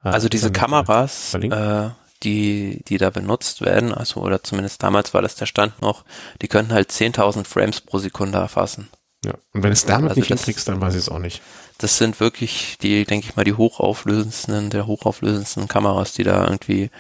Äh, 0.05 0.09
also 0.09 0.29
diese 0.29 0.53
Kameras, 0.53 1.35
äh, 1.35 1.91
die, 2.23 2.83
die 2.89 2.99
da 2.99 3.11
benutzt 3.11 3.61
werden, 3.61 3.95
also 3.95 4.21
oder 4.21 4.43
zumindest 4.43 4.83
damals 4.83 5.15
war 5.15 5.23
das 5.23 5.37
der 5.37 5.47
Stand 5.47 5.81
noch, 5.81 6.05
die 6.43 6.49
könnten 6.49 6.73
halt 6.73 6.91
10.000 6.91 7.45
Frames 7.45 7.81
pro 7.81 7.99
Sekunde 7.99 8.39
erfassen. 8.39 8.89
Ja, 9.25 9.35
und 9.53 9.63
wenn 9.63 9.73
es 9.73 9.85
damit 9.85 10.11
also 10.11 10.21
nicht 10.21 10.29
hinkriegst, 10.29 10.69
dann 10.69 10.81
weiß 10.81 10.95
ich 10.95 11.01
es 11.01 11.09
auch 11.09 11.19
nicht. 11.19 11.43
Das 11.79 11.99
sind 11.99 12.21
wirklich 12.21 12.79
die, 12.81 13.05
denke 13.05 13.29
ich 13.29 13.37
mal, 13.37 13.45
die 13.45 13.55
hochauflösendsten, 13.55 14.71
der 14.71 14.87
hochauflösendsten 14.87 15.69
Kameras, 15.69 16.13
die 16.13 16.25
da 16.25 16.45
irgendwie 16.45 16.91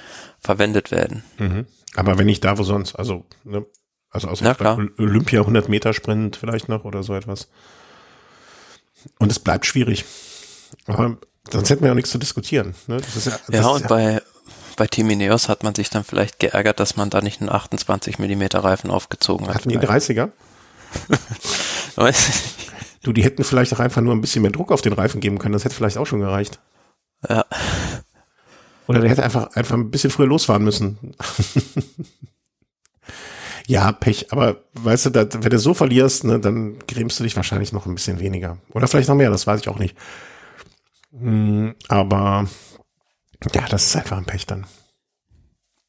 verwendet 0.40 0.90
werden. 0.90 1.24
Mhm. 1.38 1.66
Aber 1.94 2.18
wenn 2.18 2.26
nicht 2.26 2.44
da, 2.44 2.58
wo 2.58 2.62
sonst? 2.62 2.96
Also, 2.96 3.24
ne? 3.44 3.66
Also 4.10 4.28
aus 4.28 4.42
Olympia 4.42 5.40
100 5.40 5.68
Meter 5.68 5.92
Sprint 5.92 6.36
vielleicht 6.36 6.68
noch 6.68 6.84
oder 6.84 7.02
so 7.02 7.14
etwas. 7.14 7.48
Und 9.18 9.30
es 9.30 9.38
bleibt 9.38 9.66
schwierig. 9.66 10.04
Aber 10.86 11.18
sonst 11.50 11.68
hätten 11.70 11.84
wir 11.84 11.90
auch 11.90 11.96
nichts 11.96 12.10
zu 12.10 12.18
diskutieren. 12.18 12.74
Ne? 12.86 12.96
Das 12.96 13.16
ist 13.16 13.26
ja, 13.26 13.38
das 13.48 13.60
ja 13.60 13.68
und 13.68 13.82
ja 13.82 13.86
bei, 13.86 14.22
bei 14.78 14.86
Team 14.86 15.10
Ineos 15.10 15.48
hat 15.48 15.64
man 15.64 15.74
sich 15.74 15.90
dann 15.90 16.04
vielleicht 16.04 16.38
geärgert, 16.38 16.80
dass 16.80 16.96
man 16.96 17.10
da 17.10 17.20
nicht 17.20 17.40
einen 17.40 17.50
28 17.50 18.18
Millimeter 18.18 18.60
Reifen 18.60 18.90
aufgezogen 18.90 19.48
hat. 19.48 19.56
Hatten 19.56 19.68
die 19.68 19.78
30er? 19.78 20.30
Weiß 21.96 22.28
ich. 22.28 22.70
Du, 23.02 23.12
die 23.12 23.22
hätten 23.22 23.44
vielleicht 23.44 23.74
auch 23.74 23.80
einfach 23.80 24.00
nur 24.00 24.14
ein 24.14 24.20
bisschen 24.20 24.42
mehr 24.42 24.50
Druck 24.50 24.72
auf 24.72 24.80
den 24.80 24.92
Reifen 24.92 25.20
geben 25.20 25.38
können. 25.38 25.52
Das 25.52 25.64
hätte 25.64 25.74
vielleicht 25.74 25.98
auch 25.98 26.06
schon 26.06 26.20
gereicht. 26.20 26.58
Ja. 27.28 27.44
Oder 28.86 29.00
der 29.00 29.10
hätte 29.10 29.22
einfach, 29.22 29.54
einfach 29.54 29.74
ein 29.74 29.90
bisschen 29.90 30.10
früher 30.10 30.26
losfahren 30.26 30.64
müssen. 30.64 31.14
ja, 33.66 33.92
Pech. 33.92 34.32
Aber 34.32 34.62
weißt 34.74 35.06
du, 35.06 35.10
da, 35.10 35.26
wenn 35.30 35.50
du 35.50 35.58
so 35.58 35.74
verlierst, 35.74 36.24
ne, 36.24 36.38
dann 36.38 36.78
grämst 36.86 37.18
du 37.18 37.24
dich 37.24 37.36
wahrscheinlich 37.36 37.72
noch 37.72 37.86
ein 37.86 37.94
bisschen 37.94 38.20
weniger. 38.20 38.58
Oder 38.72 38.88
vielleicht 38.88 39.08
noch 39.08 39.16
mehr, 39.16 39.30
das 39.30 39.46
weiß 39.46 39.60
ich 39.60 39.68
auch 39.68 39.78
nicht. 39.78 39.96
Hm, 41.12 41.74
aber 41.88 42.48
ja, 43.54 43.66
das 43.68 43.86
ist 43.86 43.96
einfach 43.96 44.16
ein 44.16 44.24
Pech 44.24 44.46
dann. 44.46 44.66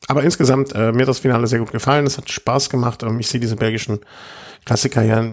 Aber 0.07 0.23
insgesamt, 0.23 0.73
äh, 0.73 0.91
mir 0.91 1.01
hat 1.01 1.09
das 1.09 1.19
Finale 1.19 1.47
sehr 1.47 1.59
gut 1.59 1.71
gefallen. 1.71 2.05
Es 2.05 2.17
hat 2.17 2.31
Spaß 2.31 2.69
gemacht. 2.69 3.03
Ähm, 3.03 3.19
ich 3.19 3.27
sehe 3.27 3.39
diese 3.39 3.55
belgischen 3.55 3.99
Klassiker 4.65 5.03
ja 5.03 5.31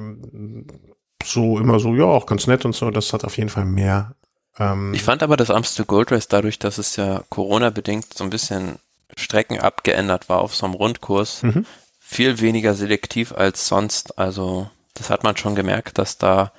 so 1.24 1.58
immer 1.58 1.78
so, 1.78 1.94
ja, 1.94 2.04
auch 2.04 2.26
ganz 2.26 2.46
nett 2.46 2.64
und 2.64 2.74
so. 2.74 2.90
Das 2.90 3.12
hat 3.12 3.24
auf 3.24 3.36
jeden 3.36 3.48
Fall 3.48 3.64
mehr 3.64 4.16
ähm, 4.58 4.94
ich 4.94 5.02
fand 5.02 5.22
aber 5.22 5.36
das 5.36 5.50
Amstel 5.50 5.84
Gold 5.84 6.12
Race 6.12 6.28
dadurch, 6.28 6.58
dass 6.58 6.78
es 6.78 6.96
ja 6.96 7.22
Corona-bedingt 7.30 8.14
so 8.14 8.24
ein 8.24 8.30
bisschen 8.30 8.78
Strecken 9.16 9.58
abgeändert 9.58 10.28
war 10.28 10.38
auf 10.38 10.54
so 10.54 10.66
einem 10.66 10.74
Rundkurs, 10.74 11.42
mhm. 11.42 11.66
viel 11.98 12.40
weniger 12.40 12.74
selektiv 12.74 13.32
als 13.32 13.66
sonst. 13.68 14.18
Also 14.18 14.70
das 14.94 15.10
hat 15.10 15.24
man 15.24 15.36
schon 15.36 15.54
gemerkt, 15.54 15.98
dass 15.98 16.18
da, 16.18 16.52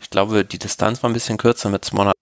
ich 0.00 0.10
glaube, 0.10 0.44
die 0.44 0.58
Distanz 0.58 1.02
war 1.02 1.10
ein 1.10 1.14
bisschen 1.14 1.38
kürzer 1.38 1.68
mit 1.68 1.84
208 1.84 2.14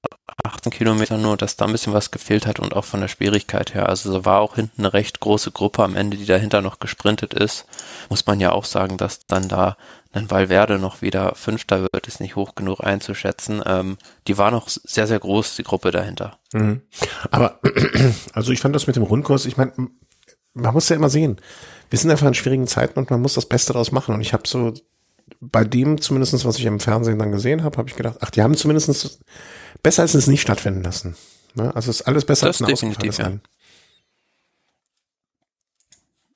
18 0.44 0.72
Kilometer 0.72 1.16
nur, 1.16 1.36
dass 1.36 1.56
da 1.56 1.66
ein 1.66 1.72
bisschen 1.72 1.92
was 1.92 2.10
gefehlt 2.10 2.46
hat 2.46 2.60
und 2.60 2.74
auch 2.74 2.84
von 2.84 3.00
der 3.00 3.08
Schwierigkeit 3.08 3.74
her. 3.74 3.88
Also 3.88 4.12
da 4.12 4.24
war 4.24 4.40
auch 4.40 4.56
hinten 4.56 4.82
eine 4.82 4.92
recht 4.92 5.20
große 5.20 5.50
Gruppe 5.50 5.82
am 5.82 5.96
Ende, 5.96 6.16
die 6.16 6.26
dahinter 6.26 6.62
noch 6.62 6.78
gesprintet 6.78 7.34
ist. 7.34 7.66
Muss 8.08 8.26
man 8.26 8.40
ja 8.40 8.52
auch 8.52 8.64
sagen, 8.64 8.96
dass 8.96 9.26
dann 9.26 9.48
da 9.48 9.76
ein 10.12 10.30
Valverde 10.30 10.78
noch 10.78 11.02
wieder 11.02 11.34
Fünfter 11.34 11.82
wird, 11.82 12.06
ist 12.06 12.20
nicht 12.20 12.36
hoch 12.36 12.54
genug 12.54 12.80
einzuschätzen. 12.80 13.62
Ähm, 13.64 13.96
die 14.26 14.38
war 14.38 14.50
noch 14.50 14.68
sehr, 14.68 15.06
sehr 15.06 15.20
groß, 15.20 15.56
die 15.56 15.62
Gruppe 15.62 15.90
dahinter. 15.90 16.38
Mhm. 16.52 16.82
Aber, 17.30 17.60
also 18.32 18.52
ich 18.52 18.60
fand 18.60 18.74
das 18.74 18.86
mit 18.86 18.96
dem 18.96 19.04
Rundkurs, 19.04 19.46
ich 19.46 19.56
meine, 19.56 19.72
man 20.52 20.74
muss 20.74 20.88
ja 20.88 20.96
immer 20.96 21.10
sehen, 21.10 21.40
wir 21.90 21.98
sind 21.98 22.10
einfach 22.10 22.26
in 22.26 22.34
schwierigen 22.34 22.66
Zeiten 22.66 22.98
und 22.98 23.10
man 23.10 23.20
muss 23.20 23.34
das 23.34 23.46
Beste 23.46 23.72
daraus 23.72 23.92
machen. 23.92 24.14
Und 24.14 24.20
ich 24.20 24.32
habe 24.32 24.46
so 24.46 24.72
bei 25.40 25.64
dem 25.64 26.00
zumindestens, 26.00 26.44
was 26.44 26.58
ich 26.58 26.64
im 26.64 26.80
Fernsehen 26.80 27.18
dann 27.18 27.32
gesehen 27.32 27.62
habe, 27.62 27.76
habe 27.78 27.88
ich 27.88 27.96
gedacht, 27.96 28.18
ach, 28.20 28.30
die 28.30 28.42
haben 28.42 28.56
zumindestens 28.56 29.20
besser 29.82 30.02
als 30.02 30.14
es 30.14 30.26
nicht 30.26 30.42
stattfinden 30.42 30.82
lassen. 30.82 31.16
Ne? 31.54 31.74
Also 31.74 31.90
ist 31.90 32.02
alles 32.02 32.24
besser 32.24 32.46
das 32.46 32.60
als 32.60 32.68
ein 32.68 32.74
definitiv, 32.74 33.18
ja. 33.18 33.32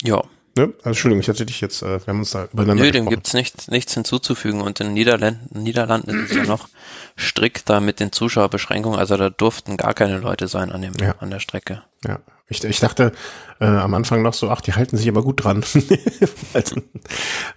ja. 0.03 0.23
Ne? 0.57 0.73
Also, 0.79 0.91
Entschuldigung, 0.91 1.21
ich 1.21 1.29
hatte 1.29 1.47
dich 1.47 1.61
jetzt, 1.61 1.83
äh, 1.83 1.99
wir 2.01 2.07
haben 2.07 2.21
uns 2.21 2.31
da 2.31 2.45
übereinander 2.53 2.85
Nö, 2.85 2.91
dem 2.93 3.09
gibt's 3.09 3.35
nichts, 3.35 3.69
nichts 3.69 3.95
hinzuzufügen. 3.95 4.61
Und 4.61 4.79
in 4.79 4.93
Niederlanden, 4.93 5.63
Niederlanden 5.63 6.11
ist 6.11 6.31
es 6.31 6.37
ja 6.37 6.45
noch 6.45 6.69
strikter 7.17 7.81
mit 7.81 7.99
den 7.99 8.13
Zuschauerbeschränkungen. 8.13 8.99
Also 8.99 9.17
da 9.17 9.31
durften 9.31 9.77
gar 9.77 9.95
keine 9.95 10.19
Leute 10.19 10.47
sein 10.47 10.71
an, 10.71 10.83
dem, 10.83 10.95
ja. 11.01 11.17
an 11.19 11.31
der 11.31 11.41
Strecke. 11.41 11.83
Ja, 12.07 12.21
ich, 12.49 12.63
ich 12.65 12.81
dachte 12.81 13.13
äh, 13.61 13.65
am 13.65 13.95
Anfang 13.95 14.23
noch 14.23 14.35
so, 14.35 14.51
ach, 14.51 14.61
die 14.61 14.75
halten 14.75 14.97
sich 14.97 15.09
aber 15.09 15.23
gut 15.23 15.45
dran, 15.45 15.63
weil, 16.53 16.63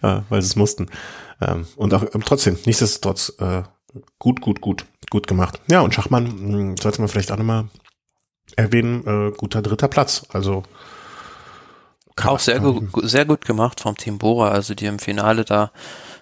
äh, 0.02 0.22
weil 0.30 0.42
sie 0.42 0.48
es 0.48 0.56
mussten. 0.56 0.90
Ähm, 1.42 1.68
und 1.76 1.94
auch 1.94 2.04
ähm, 2.14 2.24
trotzdem, 2.26 2.58
nichtsdestotrotz, 2.66 3.34
äh, 3.40 3.64
gut, 4.18 4.42
gut, 4.42 4.62
gut, 4.62 4.86
gut 5.10 5.28
gemacht. 5.28 5.62
Ja, 5.70 5.82
und 5.82 5.94
Schachmann 5.94 6.28
hm, 6.28 6.78
sollte 6.78 7.02
man 7.02 7.10
vielleicht 7.10 7.32
auch 7.32 7.38
nochmal 7.38 7.66
erwähnen, 8.56 9.06
äh, 9.06 9.32
guter 9.36 9.62
dritter 9.62 9.88
Platz. 9.88 10.26
Also 10.32 10.64
auch 12.24 12.40
sehr, 12.40 12.60
gu 12.60 12.82
sehr 13.06 13.26
gut 13.26 13.46
gemacht 13.46 13.80
vom 13.80 13.96
Team 13.96 14.18
Bora, 14.18 14.50
also 14.50 14.74
die 14.74 14.88
im 14.88 14.98
Finale 14.98 15.46
da 15.46 15.72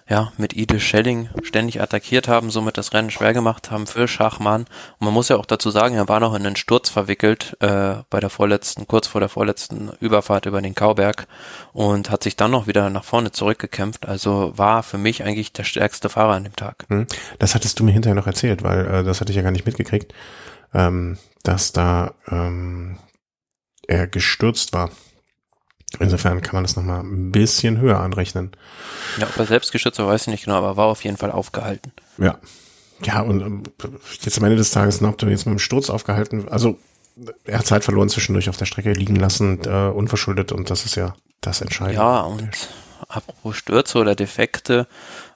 ja, 0.08 0.32
mit 0.36 0.54
Ide 0.54 0.78
Schelling 0.78 1.28
ständig 1.42 1.80
attackiert 1.80 2.28
haben, 2.28 2.50
somit 2.50 2.78
das 2.78 2.92
Rennen 2.92 3.10
schwer 3.10 3.32
gemacht 3.32 3.70
haben 3.72 3.86
für 3.86 4.06
Schachmann. 4.06 4.62
Und 4.98 5.04
man 5.04 5.12
muss 5.12 5.28
ja 5.28 5.36
auch 5.36 5.46
dazu 5.46 5.70
sagen, 5.70 5.96
er 5.96 6.08
war 6.08 6.20
noch 6.20 6.34
in 6.34 6.46
einen 6.46 6.54
Sturz 6.54 6.90
verwickelt 6.90 7.56
äh, 7.60 7.96
bei 8.08 8.20
der 8.20 8.30
vorletzten, 8.30 8.86
kurz 8.86 9.08
vor 9.08 9.20
der 9.20 9.28
vorletzten 9.28 9.90
Überfahrt 10.00 10.46
über 10.46 10.62
den 10.62 10.76
Kauberg 10.76 11.26
und 11.72 12.10
hat 12.10 12.22
sich 12.22 12.36
dann 12.36 12.52
noch 12.52 12.68
wieder 12.68 12.88
nach 12.88 13.04
vorne 13.04 13.32
zurückgekämpft. 13.32 14.06
Also 14.06 14.52
war 14.56 14.84
für 14.84 14.98
mich 14.98 15.24
eigentlich 15.24 15.52
der 15.52 15.64
stärkste 15.64 16.08
Fahrer 16.08 16.34
an 16.34 16.44
dem 16.44 16.56
Tag. 16.56 16.84
Hm. 16.88 17.06
Das 17.40 17.56
hattest 17.56 17.80
du 17.80 17.84
mir 17.84 17.92
hinterher 17.92 18.14
noch 18.14 18.28
erzählt, 18.28 18.62
weil 18.62 18.86
äh, 18.86 19.04
das 19.04 19.20
hatte 19.20 19.32
ich 19.32 19.36
ja 19.36 19.42
gar 19.42 19.50
nicht 19.50 19.66
mitgekriegt, 19.66 20.14
ähm, 20.72 21.18
dass 21.42 21.72
da 21.72 22.14
ähm, 22.28 22.98
er 23.88 24.06
gestürzt 24.06 24.72
war. 24.72 24.90
Insofern 26.00 26.42
kann 26.42 26.54
man 26.54 26.64
das 26.64 26.76
nochmal 26.76 27.00
ein 27.00 27.30
bisschen 27.32 27.78
höher 27.78 28.00
anrechnen. 28.00 28.52
Ja, 29.18 29.26
ob 29.28 29.36
er 29.38 29.46
selbst 29.46 29.72
geschützt 29.72 29.98
war, 29.98 30.08
weiß 30.08 30.22
ich 30.22 30.28
nicht 30.28 30.44
genau, 30.44 30.56
aber 30.56 30.76
war 30.76 30.86
auf 30.86 31.04
jeden 31.04 31.16
Fall 31.16 31.30
aufgehalten. 31.30 31.92
Ja. 32.18 32.38
Ja, 33.04 33.20
und 33.20 33.40
ähm, 33.42 33.62
jetzt 34.22 34.38
am 34.38 34.44
Ende 34.44 34.56
des 34.56 34.70
Tages, 34.70 35.02
ob 35.02 35.18
du 35.18 35.26
jetzt 35.26 35.44
mit 35.44 35.52
dem 35.52 35.58
Sturz 35.58 35.90
aufgehalten, 35.90 36.48
also 36.48 36.78
er 37.44 37.58
hat 37.58 37.66
Zeit 37.66 37.84
verloren 37.84 38.08
zwischendurch 38.08 38.48
auf 38.48 38.56
der 38.56 38.66
Strecke 38.66 38.92
liegen 38.92 39.16
lassen, 39.16 39.60
äh, 39.64 39.90
unverschuldet 39.90 40.52
und 40.52 40.70
das 40.70 40.84
ist 40.84 40.96
ja 40.96 41.14
das 41.40 41.60
Entscheidende. 41.60 42.00
Ja, 42.00 42.20
und 42.20 42.50
apropos 43.08 43.56
Stürze 43.56 43.98
oder 43.98 44.14
Defekte, 44.14 44.86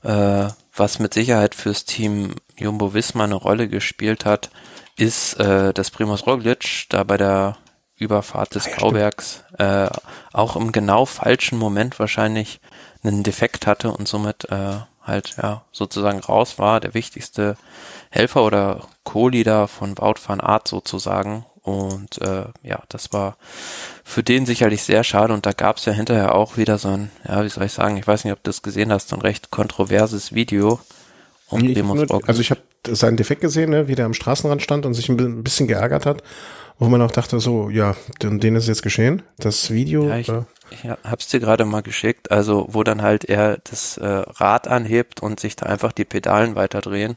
äh, 0.02 0.48
was 0.74 0.98
mit 0.98 1.14
Sicherheit 1.14 1.54
fürs 1.54 1.84
Team 1.84 2.34
Jumbo 2.56 2.94
Visma 2.94 3.24
eine 3.24 3.34
Rolle 3.34 3.68
gespielt 3.68 4.24
hat, 4.24 4.50
ist, 4.96 5.34
äh, 5.40 5.72
dass 5.72 5.90
Primoz 5.90 6.26
Roglic 6.26 6.86
da 6.88 7.04
bei 7.04 7.16
der 7.16 7.56
Überfahrt 8.00 8.54
des 8.54 8.66
ah, 8.66 8.70
ja, 8.70 8.76
Graubergs 8.76 9.44
äh, 9.58 9.88
auch 10.32 10.56
im 10.56 10.72
genau 10.72 11.06
falschen 11.06 11.58
Moment 11.58 11.98
wahrscheinlich 11.98 12.60
einen 13.02 13.22
Defekt 13.22 13.66
hatte 13.66 13.92
und 13.92 14.08
somit 14.08 14.50
äh, 14.50 14.78
halt 15.02 15.36
ja 15.42 15.62
sozusagen 15.72 16.20
raus 16.20 16.58
war, 16.58 16.80
der 16.80 16.94
wichtigste 16.94 17.56
Helfer 18.10 18.44
oder 18.44 18.82
Co-Leader 19.04 19.68
von 19.68 19.96
Wout 19.98 20.16
van 20.26 20.40
Art 20.40 20.68
sozusagen. 20.68 21.44
Und 21.62 22.18
äh, 22.22 22.46
ja, 22.62 22.82
das 22.88 23.12
war 23.12 23.36
für 24.02 24.22
den 24.22 24.46
sicherlich 24.46 24.82
sehr 24.82 25.04
schade. 25.04 25.34
Und 25.34 25.46
da 25.46 25.52
gab 25.52 25.76
es 25.76 25.84
ja 25.84 25.92
hinterher 25.92 26.34
auch 26.34 26.56
wieder 26.56 26.78
so 26.78 26.88
ein, 26.88 27.10
ja, 27.28 27.44
wie 27.44 27.48
soll 27.48 27.64
ich 27.64 27.72
sagen, 27.72 27.96
ich 27.96 28.06
weiß 28.06 28.24
nicht, 28.24 28.32
ob 28.32 28.42
du 28.42 28.48
das 28.48 28.62
gesehen 28.62 28.92
hast, 28.92 29.08
so 29.08 29.16
ein 29.16 29.22
recht 29.22 29.50
kontroverses 29.50 30.32
Video. 30.34 30.80
Um 31.50 31.64
ich 31.64 31.76
nur, 31.82 32.28
also 32.28 32.40
ich 32.40 32.50
habe 32.50 32.60
seinen 32.88 33.16
Defekt 33.16 33.40
gesehen, 33.40 33.70
ne, 33.70 33.88
wie 33.88 33.94
der 33.94 34.06
am 34.06 34.14
Straßenrand 34.14 34.62
stand 34.62 34.86
und 34.86 34.94
sich 34.94 35.08
ein 35.08 35.42
bisschen 35.42 35.66
geärgert 35.66 36.06
hat 36.06 36.22
wo 36.80 36.88
man 36.88 37.02
auch 37.02 37.10
dachte, 37.10 37.38
so, 37.40 37.68
ja, 37.68 37.94
denen 38.22 38.56
ist 38.56 38.66
jetzt 38.66 38.82
geschehen. 38.82 39.22
Das 39.38 39.70
Video. 39.70 40.08
Ja, 40.08 40.16
ich, 40.16 40.28
äh, 40.30 40.42
ich 40.70 40.84
hab's 41.04 41.28
dir 41.28 41.38
gerade 41.38 41.66
mal 41.66 41.82
geschickt, 41.82 42.32
also 42.32 42.66
wo 42.70 42.82
dann 42.82 43.02
halt 43.02 43.26
er 43.26 43.58
das 43.58 43.98
äh, 43.98 44.06
Rad 44.06 44.66
anhebt 44.66 45.20
und 45.20 45.38
sich 45.38 45.56
da 45.56 45.66
einfach 45.66 45.92
die 45.92 46.06
Pedalen 46.06 46.56
weiterdrehen. 46.56 47.16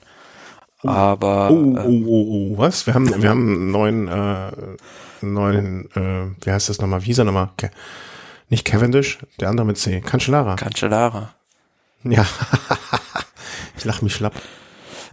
Oh, 0.83 0.89
Aber 0.89 1.49
oh, 1.49 1.77
oh, 1.77 2.03
oh, 2.05 2.51
oh, 2.51 2.57
was? 2.57 2.85
Wir 2.85 2.93
haben, 2.93 3.23
wir 3.23 3.29
haben 3.29 3.47
einen 3.47 3.71
neuen, 3.71 4.07
äh, 4.09 4.51
neuen, 5.21 5.89
äh, 5.95 6.45
wie 6.45 6.51
heißt 6.51 6.67
das 6.67 6.81
nochmal? 6.81 7.01
Wie 7.03 7.05
hieß 7.05 7.19
er 7.19 7.25
nochmal? 7.25 7.51
Ke 7.57 7.71
nicht 8.49 8.65
Cavendish, 8.65 9.19
der 9.39 9.47
andere 9.47 9.65
mit 9.65 9.77
C. 9.77 10.01
Cancellara. 10.01 10.57
Cancellara. 10.57 11.33
Ja, 12.03 12.25
ich 13.77 13.85
lach 13.85 14.01
mich 14.01 14.15
schlapp. 14.15 14.33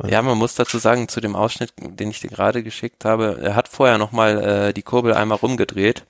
Ja, 0.06 0.22
man 0.22 0.38
muss 0.38 0.54
dazu 0.54 0.78
sagen, 0.78 1.08
zu 1.08 1.20
dem 1.20 1.36
Ausschnitt, 1.36 1.72
den 1.78 2.10
ich 2.10 2.20
dir 2.20 2.30
gerade 2.30 2.62
geschickt 2.62 3.04
habe, 3.04 3.38
er 3.42 3.54
hat 3.54 3.68
vorher 3.68 3.98
nochmal 3.98 4.42
äh, 4.42 4.72
die 4.72 4.82
Kurbel 4.82 5.14
einmal 5.14 5.38
rumgedreht. 5.38 6.06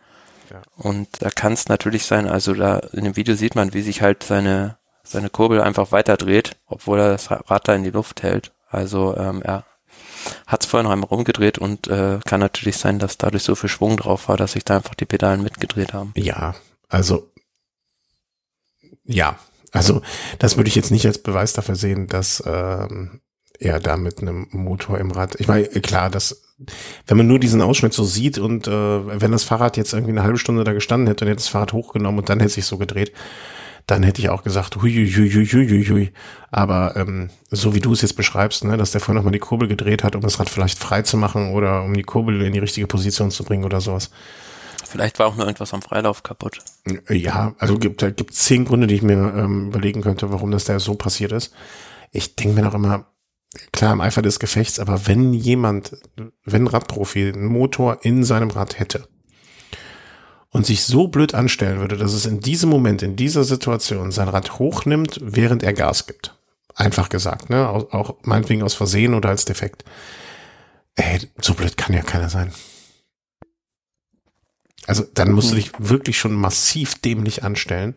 Ja. 0.50 0.62
Und 0.76 1.08
da 1.20 1.30
kann 1.30 1.52
es 1.52 1.68
natürlich 1.68 2.04
sein, 2.06 2.28
also 2.28 2.54
da 2.54 2.78
in 2.92 3.04
dem 3.04 3.16
Video 3.16 3.34
sieht 3.34 3.54
man, 3.54 3.72
wie 3.72 3.82
sich 3.82 4.02
halt 4.02 4.22
seine, 4.22 4.76
seine 5.02 5.30
Kurbel 5.30 5.60
einfach 5.60 5.92
weiter 5.92 6.16
dreht, 6.16 6.56
obwohl 6.66 7.00
er 7.00 7.10
das 7.10 7.30
Rad 7.30 7.68
da 7.68 7.74
in 7.74 7.84
die 7.84 7.90
Luft 7.90 8.22
hält. 8.22 8.52
Also 8.68 9.16
ähm, 9.16 9.42
er 9.42 9.64
hat 10.46 10.62
es 10.62 10.68
vorher 10.68 10.84
noch 10.84 10.92
einmal 10.92 11.08
rumgedreht 11.08 11.58
und 11.58 11.88
äh, 11.88 12.18
kann 12.24 12.40
natürlich 12.40 12.76
sein, 12.76 12.98
dass 12.98 13.18
dadurch 13.18 13.42
so 13.42 13.54
viel 13.54 13.68
Schwung 13.68 13.96
drauf 13.96 14.28
war, 14.28 14.36
dass 14.36 14.52
sich 14.52 14.64
da 14.64 14.76
einfach 14.76 14.94
die 14.94 15.06
Pedalen 15.06 15.42
mitgedreht 15.42 15.92
haben. 15.92 16.12
Ja, 16.16 16.54
also 16.88 17.30
ja, 19.04 19.38
also 19.72 20.02
das 20.38 20.56
würde 20.56 20.68
ich 20.68 20.74
jetzt 20.74 20.90
nicht 20.90 21.06
als 21.06 21.18
Beweis 21.18 21.52
dafür 21.52 21.76
sehen, 21.76 22.06
dass 22.06 22.42
ähm, 22.46 23.20
er 23.58 23.78
da 23.78 23.96
mit 23.96 24.20
einem 24.20 24.48
Motor 24.50 24.98
im 24.98 25.10
Rad. 25.10 25.36
Ich 25.38 25.48
meine, 25.48 25.68
klar, 25.68 26.10
dass 26.10 26.42
wenn 27.06 27.16
man 27.16 27.26
nur 27.26 27.38
diesen 27.38 27.62
Ausschnitt 27.62 27.92
so 27.92 28.04
sieht 28.04 28.38
und 28.38 28.66
äh, 28.66 29.20
wenn 29.20 29.32
das 29.32 29.44
Fahrrad 29.44 29.76
jetzt 29.76 29.92
irgendwie 29.92 30.12
eine 30.12 30.22
halbe 30.22 30.38
Stunde 30.38 30.64
da 30.64 30.72
gestanden 30.72 31.08
hätte 31.08 31.24
und 31.24 31.28
hätte 31.28 31.40
das 31.40 31.48
Fahrrad 31.48 31.72
hochgenommen 31.72 32.20
und 32.20 32.28
dann 32.28 32.40
hätte 32.40 32.52
sich 32.52 32.66
so 32.66 32.78
gedreht, 32.78 33.12
dann 33.86 34.02
hätte 34.02 34.20
ich 34.20 34.28
auch 34.28 34.42
gesagt, 34.42 34.76
hui, 34.76 34.92
hui, 34.92 35.30
hui, 35.30 35.46
hui, 35.46 35.84
hui. 35.86 36.12
Aber 36.50 36.94
ähm, 36.96 37.30
so 37.50 37.74
wie 37.74 37.80
du 37.80 37.92
es 37.92 38.02
jetzt 38.02 38.16
beschreibst, 38.16 38.64
ne, 38.64 38.76
dass 38.76 38.92
der 38.92 39.00
vorher 39.00 39.16
nochmal 39.16 39.32
die 39.32 39.38
Kurbel 39.38 39.68
gedreht 39.68 40.04
hat, 40.04 40.14
um 40.14 40.22
das 40.22 40.38
Rad 40.38 40.50
vielleicht 40.50 40.78
frei 40.78 41.02
zu 41.02 41.16
machen 41.16 41.52
oder 41.52 41.82
um 41.82 41.94
die 41.94 42.02
Kurbel 42.02 42.42
in 42.42 42.52
die 42.52 42.58
richtige 42.58 42.86
Position 42.86 43.30
zu 43.30 43.44
bringen 43.44 43.64
oder 43.64 43.80
sowas. 43.80 44.10
Vielleicht 44.90 45.20
war 45.20 45.28
auch 45.28 45.36
nur 45.36 45.46
irgendwas 45.46 45.72
am 45.72 45.82
Freilauf 45.82 46.24
kaputt. 46.24 46.58
Ja, 47.08 47.54
also 47.58 47.78
gibt 47.78 48.00
gibt 48.16 48.34
zehn 48.34 48.64
Gründe, 48.64 48.88
die 48.88 48.96
ich 48.96 49.02
mir 49.02 49.32
ähm, 49.36 49.68
überlegen 49.68 50.02
könnte, 50.02 50.32
warum 50.32 50.50
das 50.50 50.64
da 50.64 50.80
so 50.80 50.96
passiert 50.96 51.30
ist. 51.30 51.52
Ich 52.10 52.34
denke 52.34 52.56
mir 52.56 52.62
noch 52.62 52.74
immer, 52.74 53.06
klar 53.72 53.92
im 53.92 54.00
Eifer 54.00 54.20
des 54.20 54.40
Gefechts, 54.40 54.80
aber 54.80 55.06
wenn 55.06 55.32
jemand, 55.32 55.96
wenn 56.44 56.64
ein 56.64 56.66
Radprofi 56.66 57.28
einen 57.28 57.46
Motor 57.46 57.98
in 58.02 58.24
seinem 58.24 58.50
Rad 58.50 58.80
hätte 58.80 59.06
und 60.50 60.66
sich 60.66 60.82
so 60.82 61.06
blöd 61.06 61.34
anstellen 61.34 61.78
würde, 61.78 61.96
dass 61.96 62.12
es 62.12 62.26
in 62.26 62.40
diesem 62.40 62.68
Moment, 62.68 63.02
in 63.02 63.14
dieser 63.14 63.44
Situation 63.44 64.10
sein 64.10 64.28
Rad 64.28 64.58
hochnimmt, 64.58 65.20
während 65.22 65.62
er 65.62 65.72
Gas 65.72 66.08
gibt. 66.08 66.36
Einfach 66.74 67.10
gesagt, 67.10 67.48
ne? 67.48 67.68
Auch, 67.68 67.92
auch 67.92 68.16
meinetwegen 68.22 68.64
aus 68.64 68.74
Versehen 68.74 69.14
oder 69.14 69.28
als 69.28 69.44
Defekt. 69.44 69.84
Ey, 70.96 71.20
so 71.40 71.54
blöd 71.54 71.76
kann 71.76 71.94
ja 71.94 72.02
keiner 72.02 72.28
sein. 72.28 72.52
Also 74.90 75.04
dann 75.14 75.30
musst 75.30 75.52
du 75.52 75.54
dich 75.54 75.70
wirklich 75.78 76.18
schon 76.18 76.34
massiv 76.34 76.96
dämlich 76.96 77.44
anstellen. 77.44 77.94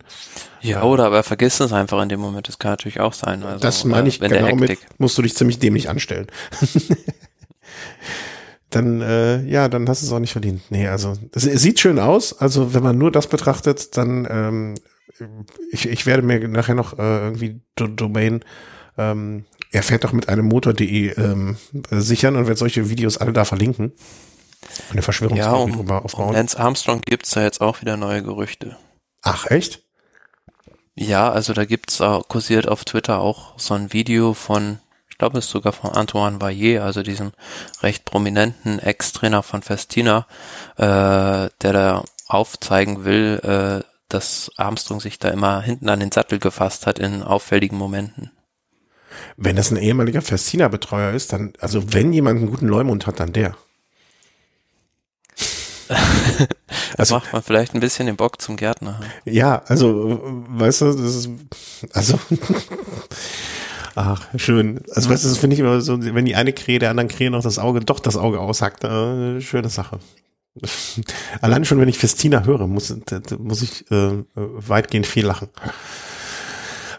Ja, 0.60 0.84
oder 0.84 1.06
aber 1.06 1.24
vergiss 1.24 1.58
es 1.58 1.72
einfach 1.72 2.00
in 2.00 2.08
dem 2.08 2.20
Moment. 2.20 2.46
Das 2.46 2.60
kann 2.60 2.70
natürlich 2.70 3.00
auch 3.00 3.14
sein. 3.14 3.42
Also, 3.42 3.58
das 3.58 3.84
meine 3.84 4.08
ich 4.08 4.20
genau 4.20 4.54
mit, 4.54 4.78
musst 4.98 5.18
du 5.18 5.22
dich 5.22 5.34
ziemlich 5.34 5.58
dämlich 5.58 5.88
anstellen. 5.88 6.28
dann, 8.70 9.00
äh, 9.00 9.42
ja, 9.42 9.68
dann 9.68 9.88
hast 9.88 10.02
du 10.02 10.06
es 10.06 10.12
auch 10.12 10.20
nicht 10.20 10.30
verdient. 10.30 10.62
Nee, 10.70 10.86
also 10.86 11.14
es, 11.32 11.42
sieht 11.42 11.80
schön 11.80 11.98
aus. 11.98 12.38
Also 12.38 12.74
wenn 12.74 12.84
man 12.84 12.96
nur 12.96 13.10
das 13.10 13.26
betrachtet, 13.26 13.96
dann 13.96 14.28
ähm, 14.30 14.74
ich, 15.72 15.88
ich 15.88 16.06
werde 16.06 16.22
mir 16.22 16.46
nachher 16.46 16.76
noch 16.76 16.96
äh, 16.96 17.24
irgendwie 17.24 17.60
Do 17.74 17.88
Domain 17.88 18.44
ähm, 18.96 19.46
er 19.72 19.82
fährt 19.82 20.04
doch 20.04 20.12
mit 20.12 20.28
einem 20.28 20.46
Motor.de 20.46 21.12
ähm, 21.18 21.56
sichern 21.90 22.36
und 22.36 22.46
wird 22.46 22.58
solche 22.58 22.88
Videos 22.88 23.18
alle 23.18 23.32
da 23.32 23.44
verlinken. 23.44 23.94
Eine 24.90 25.02
Verschwörungstheorie 25.02 25.70
ja, 25.70 25.78
um, 25.78 25.90
aufbauen. 25.90 26.28
Um 26.28 26.34
Lance 26.34 26.58
Armstrong 26.58 27.00
gibt's 27.00 27.30
da 27.30 27.42
jetzt 27.42 27.60
auch 27.60 27.80
wieder 27.80 27.96
neue 27.96 28.22
Gerüchte. 28.22 28.76
Ach, 29.22 29.46
echt? 29.50 29.82
Ja, 30.94 31.30
also 31.30 31.52
da 31.52 31.64
gibt's 31.64 32.00
auch, 32.00 32.28
kursiert 32.28 32.68
auf 32.68 32.84
Twitter 32.84 33.18
auch 33.18 33.58
so 33.58 33.74
ein 33.74 33.92
Video 33.92 34.32
von, 34.34 34.78
ich 35.08 35.18
glaube, 35.18 35.38
es 35.38 35.46
ist 35.46 35.50
sogar 35.50 35.72
von 35.72 35.90
Antoine 35.90 36.40
Vaillet, 36.40 36.78
also 36.78 37.02
diesem 37.02 37.32
recht 37.82 38.04
prominenten 38.04 38.78
Ex-Trainer 38.78 39.42
von 39.42 39.62
Festina, 39.62 40.26
äh, 40.76 40.82
der 40.82 41.72
da 41.72 42.04
aufzeigen 42.28 43.04
will, 43.04 43.40
äh, 43.42 43.84
dass 44.08 44.52
Armstrong 44.56 45.00
sich 45.00 45.18
da 45.18 45.30
immer 45.30 45.60
hinten 45.62 45.88
an 45.88 46.00
den 46.00 46.12
Sattel 46.12 46.38
gefasst 46.38 46.86
hat 46.86 46.98
in 46.98 47.22
auffälligen 47.22 47.76
Momenten. 47.76 48.30
Wenn 49.36 49.56
das 49.56 49.70
ein 49.70 49.76
ehemaliger 49.76 50.22
Festina-Betreuer 50.22 51.12
ist, 51.12 51.32
dann, 51.32 51.52
also 51.60 51.92
wenn 51.92 52.12
jemand 52.12 52.38
einen 52.38 52.50
guten 52.50 52.68
Leumund 52.68 53.06
hat, 53.06 53.20
dann 53.20 53.32
der. 53.32 53.56
also 56.98 57.14
macht 57.16 57.32
man 57.32 57.42
vielleicht 57.42 57.74
ein 57.74 57.80
bisschen 57.80 58.06
den 58.06 58.16
Bock 58.16 58.40
zum 58.40 58.56
Gärtner. 58.56 59.00
Ja, 59.24 59.62
also, 59.66 60.20
weißt 60.48 60.82
du, 60.82 60.92
das 60.94 61.14
ist, 61.14 61.28
also, 61.92 62.18
ach, 63.94 64.26
schön. 64.36 64.80
Also, 64.94 65.10
weißt 65.10 65.24
du, 65.24 65.28
das 65.28 65.38
finde 65.38 65.54
ich 65.54 65.60
immer 65.60 65.80
so, 65.80 66.02
wenn 66.02 66.24
die 66.24 66.36
eine 66.36 66.52
Krähe 66.52 66.78
der 66.78 66.90
anderen 66.90 67.08
Krähe 67.08 67.30
noch 67.30 67.42
das 67.42 67.58
Auge, 67.58 67.80
doch 67.80 68.00
das 68.00 68.16
Auge 68.16 68.40
aushackt, 68.40 68.84
äh, 68.84 69.40
schöne 69.40 69.68
Sache. 69.68 69.98
Allein 71.40 71.64
schon, 71.64 71.80
wenn 71.80 71.88
ich 71.88 71.98
Festina 71.98 72.44
höre, 72.44 72.66
muss, 72.66 72.94
muss 73.38 73.62
ich 73.62 73.90
äh, 73.90 74.24
weitgehend 74.34 75.06
viel 75.06 75.26
lachen. 75.26 75.48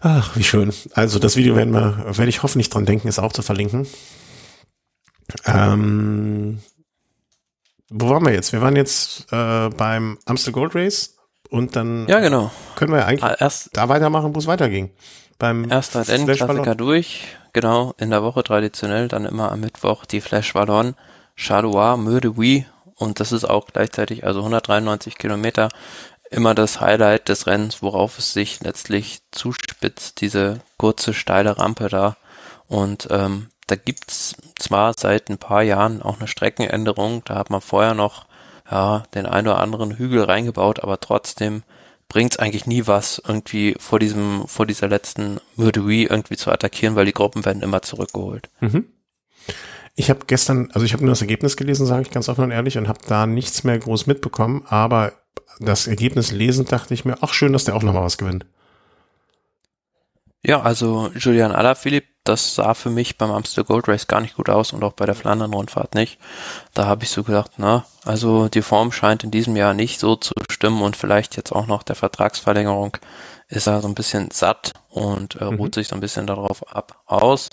Ach, 0.02 0.36
wie 0.36 0.44
schön. 0.44 0.72
Also 0.94 1.20
das 1.20 1.36
Video 1.36 1.56
werden 1.56 1.74
wir, 1.74 2.18
werde 2.18 2.30
ich 2.30 2.44
hoffentlich 2.44 2.70
dran 2.70 2.86
denken, 2.86 3.08
ist 3.08 3.20
auch 3.20 3.34
zu 3.34 3.42
verlinken. 3.42 3.88
Ähm, 5.46 6.60
wo 7.98 8.10
waren 8.10 8.26
wir 8.26 8.34
jetzt? 8.34 8.52
Wir 8.52 8.62
waren 8.62 8.76
jetzt 8.76 9.32
äh, 9.32 9.70
beim 9.70 10.18
Amstel 10.26 10.54
Gold 10.54 10.76
Race 10.76 11.16
und 11.50 11.76
dann 11.76 12.08
ja, 12.08 12.20
genau. 12.20 12.52
können 12.76 12.94
wir 12.94 13.06
eigentlich 13.06 13.24
ah, 13.24 13.36
erst, 13.40 13.70
da 13.74 13.88
weitermachen, 13.88 14.36
wo 14.36 14.40
es 14.40 14.48
weiterging. 14.48 14.92
Beim 15.40 15.70
erster 15.70 16.04
Klassiker 16.04 16.76
durch, 16.76 17.24
genau, 17.54 17.94
in 17.98 18.10
der 18.10 18.24
Woche 18.24 18.44
traditionell, 18.44 19.08
dann 19.08 19.26
immer 19.26 19.52
am 19.52 19.62
Mittwoch 19.62 20.06
die 20.06 20.22
Flash 20.22 20.54
Ballon, 20.54 20.96
Chadois, 21.36 21.98
Meudewey 21.98 22.66
und 22.96 23.20
das 23.20 23.32
ist 23.32 23.46
auch 23.46 23.68
gleichzeitig, 23.68 24.26
also 24.26 24.40
193 24.40 25.18
Kilometer, 25.18 25.70
immer 26.32 26.56
das 26.56 26.82
Highlight 26.82 27.30
des 27.30 27.48
Rennens, 27.48 27.82
worauf 27.82 28.18
es 28.18 28.34
sich 28.34 28.62
letztlich 28.62 29.20
zuspitzt, 29.32 30.22
diese 30.22 30.62
kurze, 30.78 31.14
steile 31.14 31.58
Rampe 31.58 31.90
da. 31.90 32.18
Und 32.68 33.08
ähm, 33.12 33.50
da 33.68 33.76
gibt's 33.76 34.36
zwar 34.60 34.94
seit 34.98 35.30
ein 35.30 35.38
paar 35.38 35.64
Jahren 35.64 36.02
auch 36.02 36.20
eine 36.20 36.28
Streckenänderung, 36.28 37.24
da 37.26 37.36
hat 37.36 37.50
man 37.50 37.62
vorher 37.62 37.94
noch 37.94 38.26
ja, 38.70 39.04
den 39.14 39.26
einen 39.26 39.48
oder 39.48 39.60
anderen 39.60 39.98
Hügel 39.98 40.24
reingebaut, 40.24 40.82
aber 40.82 41.00
trotzdem 41.00 41.64
bringt's 42.08 42.38
eigentlich 42.38 42.66
nie 42.66 42.88
was, 42.88 43.22
irgendwie 43.26 43.76
vor 43.80 44.00
diesem, 44.00 44.48
vor 44.48 44.66
dieser 44.66 44.88
letzten 44.88 45.40
Murderie 45.56 46.06
irgendwie 46.06 46.38
zu 46.38 46.52
attackieren, 46.52 46.96
weil 46.96 47.06
die 47.06 47.14
Gruppen 47.14 47.46
werden 47.46 47.64
immer 47.64 47.82
zurückgeholt. 47.82 48.50
Mhm. 48.60 48.86
Ich 49.96 50.10
habe 50.10 50.22
gestern, 50.28 50.70
also 50.74 50.86
ich 50.86 50.94
habe 50.94 51.04
nur 51.04 51.12
das 51.12 51.22
Ergebnis 51.22 51.58
gelesen, 51.58 51.86
sage 51.86 52.04
ich 52.04 52.12
ganz 52.12 52.28
offen 52.30 52.44
und 52.44 52.52
ehrlich, 52.52 52.78
und 52.78 52.88
habe 52.88 53.00
da 53.08 53.26
nichts 53.26 53.64
mehr 53.64 53.80
groß 53.80 54.08
mitbekommen, 54.08 54.64
aber 54.68 55.14
das 55.60 55.88
Ergebnis 55.88 56.32
lesend 56.32 56.72
dachte 56.72 56.94
ich 56.94 57.06
mir, 57.06 57.18
ach 57.22 57.34
schön, 57.34 57.54
dass 57.54 57.64
der 57.64 57.76
auch 57.76 57.84
nochmal 57.84 58.04
was 58.04 58.18
gewinnt. 58.18 58.46
Ja, 60.44 60.62
also 60.62 61.12
Julian 61.16 61.54
Alaphilippe, 61.54 62.08
das 62.26 62.56
sah 62.56 62.74
für 62.74 62.90
mich 62.90 63.18
beim 63.18 63.32
Amstel 63.32 63.64
Gold 63.64 63.88
Race 63.88 64.08
gar 64.08 64.20
nicht 64.20 64.36
gut 64.36 64.50
aus 64.50 64.74
und 64.74 64.84
auch 64.84 64.94
bei 64.94 65.06
der 65.06 65.16
Flandern-Rundfahrt 65.16 65.96
nicht. 65.96 66.20
Da 66.74 66.86
habe 66.86 67.04
ich 67.04 67.12
so 67.12 67.24
gedacht, 67.24 67.52
na, 67.58 67.86
also 68.04 68.50
die 68.50 68.62
Form 68.62 68.92
scheint 68.92 69.24
in 69.24 69.32
diesem 69.32 69.56
Jahr 69.56 69.74
nicht 69.74 70.00
so 70.00 70.16
zu 70.16 70.34
stimmen 70.50 70.82
und 70.82 70.96
vielleicht 70.96 71.38
jetzt 71.38 71.54
auch 71.54 71.68
noch 71.68 71.84
der 71.84 71.96
Vertragsverlängerung 71.96 72.98
ist 73.48 73.68
er 73.68 73.82
so 73.82 73.88
ein 73.88 73.96
bisschen 73.96 74.32
satt 74.32 74.74
und 74.90 75.36
äh, 75.36 75.46
ruht 75.46 75.76
mhm. 75.76 75.80
sich 75.80 75.88
so 75.88 75.96
ein 75.96 76.02
bisschen 76.02 76.28
darauf 76.28 76.76
ab 76.76 77.02
aus. 77.06 77.50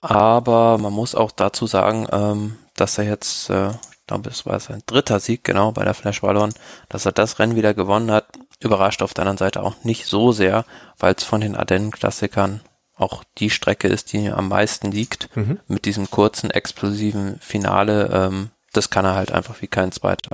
Aber 0.00 0.78
man 0.78 0.92
muss 0.92 1.14
auch 1.14 1.30
dazu 1.30 1.66
sagen, 1.66 2.06
ähm, 2.10 2.56
dass 2.74 2.96
er 2.96 3.04
jetzt, 3.04 3.50
äh, 3.50 3.70
ich 3.70 4.06
glaube, 4.06 4.30
es 4.30 4.46
war 4.46 4.58
sein 4.58 4.82
dritter 4.86 5.20
Sieg, 5.20 5.44
genau, 5.44 5.72
bei 5.72 5.84
der 5.84 5.94
Flash 5.94 6.22
Ballon, 6.22 6.54
dass 6.88 7.04
er 7.04 7.12
das 7.12 7.38
Rennen 7.38 7.56
wieder 7.56 7.74
gewonnen 7.74 8.10
hat, 8.10 8.26
überrascht 8.60 9.02
auf 9.02 9.12
der 9.12 9.22
anderen 9.22 9.38
Seite 9.38 9.62
auch 9.62 9.74
nicht 9.84 10.06
so 10.06 10.32
sehr, 10.32 10.64
weil 10.98 11.14
es 11.14 11.24
von 11.24 11.42
den 11.42 11.56
Ardennen-Klassikern 11.56 12.60
auch 13.00 13.24
die 13.38 13.50
Strecke 13.50 13.88
ist, 13.88 14.12
die 14.12 14.28
am 14.28 14.48
meisten 14.48 14.90
liegt, 14.90 15.34
mhm. 15.36 15.58
mit 15.68 15.84
diesem 15.84 16.10
kurzen, 16.10 16.50
explosiven 16.50 17.38
Finale. 17.40 18.10
Ähm, 18.12 18.50
das 18.72 18.90
kann 18.90 19.04
er 19.04 19.14
halt 19.14 19.32
einfach 19.32 19.60
wie 19.62 19.66
kein 19.66 19.92
zweiter. 19.92 20.30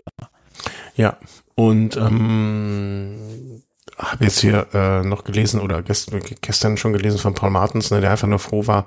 Ja, 0.95 1.17
und 1.55 1.97
ähm, 1.97 3.63
habe 3.97 4.25
jetzt 4.25 4.41
hier 4.41 4.67
äh, 4.75 5.03
noch 5.03 5.25
gelesen 5.25 5.61
oder 5.61 5.83
gestern, 5.83 6.21
gestern 6.41 6.77
schon 6.77 6.93
gelesen 6.93 7.19
von 7.19 7.35
Paul 7.35 7.51
Martens, 7.51 7.91
ne, 7.91 8.01
der 8.01 8.11
einfach 8.11 8.29
nur 8.29 8.39
froh 8.39 8.67
war, 8.67 8.87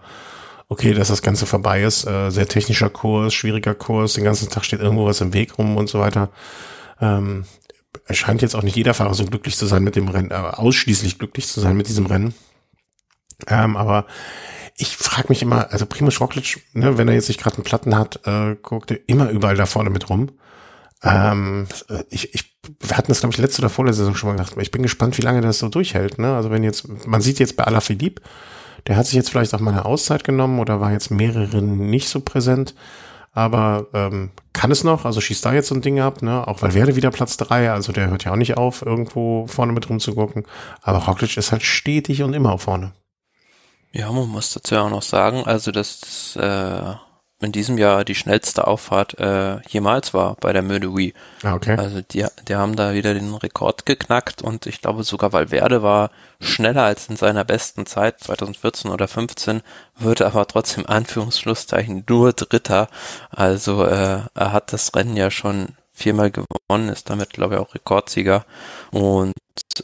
okay, 0.68 0.94
dass 0.94 1.08
das 1.08 1.22
Ganze 1.22 1.46
vorbei 1.46 1.82
ist. 1.82 2.06
Äh, 2.06 2.30
sehr 2.30 2.48
technischer 2.48 2.90
Kurs, 2.90 3.34
schwieriger 3.34 3.74
Kurs, 3.74 4.14
den 4.14 4.24
ganzen 4.24 4.50
Tag 4.50 4.66
steht 4.66 4.82
irgendwo 4.82 5.06
was 5.06 5.22
im 5.22 5.34
Weg 5.34 5.58
rum 5.58 5.78
und 5.78 5.90
so 5.90 6.00
weiter. 6.00 6.30
Ähm, 7.02 7.46
es 8.06 8.18
scheint 8.18 8.42
jetzt 8.42 8.56
auch 8.56 8.64
nicht 8.64 8.76
jeder 8.76 8.94
Fahrer 8.94 9.14
so 9.14 9.26
glücklich 9.26 9.58
zu 9.58 9.66
sein 9.66 9.84
mit 9.84 9.96
dem 9.96 10.10
Rennen, 10.10 10.32
äh, 10.32 10.36
ausschließlich 10.36 11.18
glücklich 11.18 11.48
zu 11.48 11.60
sein 11.60 11.76
mit 11.76 11.88
diesem 11.88 12.06
Rennen. 12.06 12.36
Ähm, 13.48 13.78
aber 13.78 14.06
ich 14.76 14.96
frage 14.96 15.28
mich 15.30 15.42
immer, 15.42 15.72
also 15.72 15.86
Primoz 15.86 16.20
Roglic, 16.20 16.62
ne, 16.74 16.98
wenn 16.98 17.08
er 17.08 17.14
jetzt 17.14 17.28
nicht 17.28 17.42
gerade 17.42 17.58
einen 17.58 17.64
Platten 17.64 17.96
hat, 17.98 18.22
äh, 18.26 18.56
guckt 18.62 18.92
er 18.92 19.00
immer 19.08 19.30
überall 19.30 19.56
da 19.56 19.66
vorne 19.66 19.90
mit 19.90 20.10
rum. 20.10 20.32
Ähm, 21.04 21.68
ich, 22.10 22.34
ich, 22.34 22.58
wir 22.80 22.98
hatten 22.98 23.10
das, 23.10 23.22
glaube 23.22 23.34
ich, 23.34 23.40
letzte 23.40 23.62
oder 23.62 23.70
vorletzte 23.70 24.00
Saison 24.02 24.16
schon 24.16 24.30
mal 24.30 24.38
gedacht. 24.38 24.56
Ich 24.60 24.72
bin 24.72 24.84
gespannt, 24.84 25.18
wie 25.18 25.22
lange 25.22 25.42
das 25.42 25.60
so 25.60 25.70
durchhält. 25.70 26.20
Ne? 26.20 26.36
Also 26.36 26.52
wenn 26.52 26.64
jetzt, 26.64 26.88
man 27.08 27.22
sieht 27.22 27.40
jetzt 27.40 27.56
bei 27.56 27.64
Alaphilippe, 27.64 28.22
der 28.88 28.96
hat 28.96 29.06
sich 29.06 29.16
jetzt 29.16 29.30
vielleicht 29.30 29.54
auch 29.54 29.60
mal 29.60 29.72
eine 29.72 29.86
Auszeit 29.86 30.24
genommen 30.24 30.60
oder 30.60 30.80
war 30.80 30.92
jetzt 30.92 31.12
mehreren 31.12 31.90
nicht 31.90 32.10
so 32.10 32.22
präsent. 32.22 32.76
Aber 33.32 33.88
ähm, 33.94 34.32
kann 34.54 34.72
es 34.72 34.84
noch, 34.84 35.06
also 35.06 35.22
schießt 35.22 35.46
da 35.46 35.54
jetzt 35.54 35.68
so 35.68 35.76
ein 35.76 35.82
Ding 35.82 36.00
ab, 36.00 36.22
ne? 36.22 36.48
Auch 36.48 36.62
weil 36.62 36.74
Werde 36.74 36.96
wieder 36.96 37.12
Platz 37.12 37.38
drei, 37.38 37.72
also 37.72 37.92
der 37.92 38.10
hört 38.10 38.24
ja 38.24 38.32
auch 38.32 38.38
nicht 38.38 38.58
auf, 38.58 38.82
irgendwo 38.82 39.46
vorne 39.48 39.72
mit 39.72 39.88
rumzugucken. 39.90 40.46
Aber 40.82 40.98
Roglic 41.00 41.38
ist 41.38 41.52
halt 41.52 41.64
stetig 41.64 42.24
und 42.24 42.34
immer 42.34 42.58
vorne. 42.58 42.92
Ja, 43.92 44.12
man 44.12 44.28
muss 44.28 44.54
dazu 44.54 44.76
ja 44.76 44.82
auch 44.84 44.90
noch 44.90 45.02
sagen, 45.02 45.44
also 45.46 45.72
das 45.72 46.36
äh, 46.36 46.94
in 47.42 47.52
diesem 47.52 47.78
Jahr 47.78 48.04
die 48.04 48.16
schnellste 48.16 48.68
Auffahrt 48.68 49.18
äh, 49.18 49.62
jemals 49.68 50.14
war 50.14 50.36
bei 50.36 50.52
der 50.52 50.62
Mödui. 50.62 51.14
Ah, 51.42 51.54
okay. 51.54 51.78
Also 51.78 52.02
die, 52.02 52.26
die 52.48 52.56
haben 52.56 52.76
da 52.76 52.94
wieder 52.94 53.14
den 53.14 53.34
Rekord 53.34 53.86
geknackt 53.86 54.42
und 54.42 54.66
ich 54.66 54.82
glaube 54.82 55.04
sogar 55.04 55.32
Valverde 55.32 55.82
war 55.82 56.12
schneller 56.42 56.84
als 56.84 57.08
in 57.08 57.16
seiner 57.16 57.46
besten 57.46 57.86
Zeit 57.86 58.20
2014 58.20 58.92
oder 58.92 59.08
15, 59.08 59.62
würde 59.98 60.28
aber 60.28 60.46
trotzdem 60.48 60.86
Anführungsschlusszeichen 60.86 62.04
nur 62.08 62.34
Dritter. 62.34 62.90
Also 63.30 63.86
äh, 63.86 64.22
er 64.34 64.54
hat 64.54 64.74
das 64.74 64.94
Rennen 64.94 65.16
ja 65.16 65.32
schon 65.32 65.70
viermal 65.94 66.32
gewonnen, 66.32 66.90
ist 66.90 67.10
damit 67.10 67.32
glaube 67.32 67.56
ich 67.56 67.62
auch 67.62 67.74
Rekordsieger 67.74 68.46
und 68.92 69.34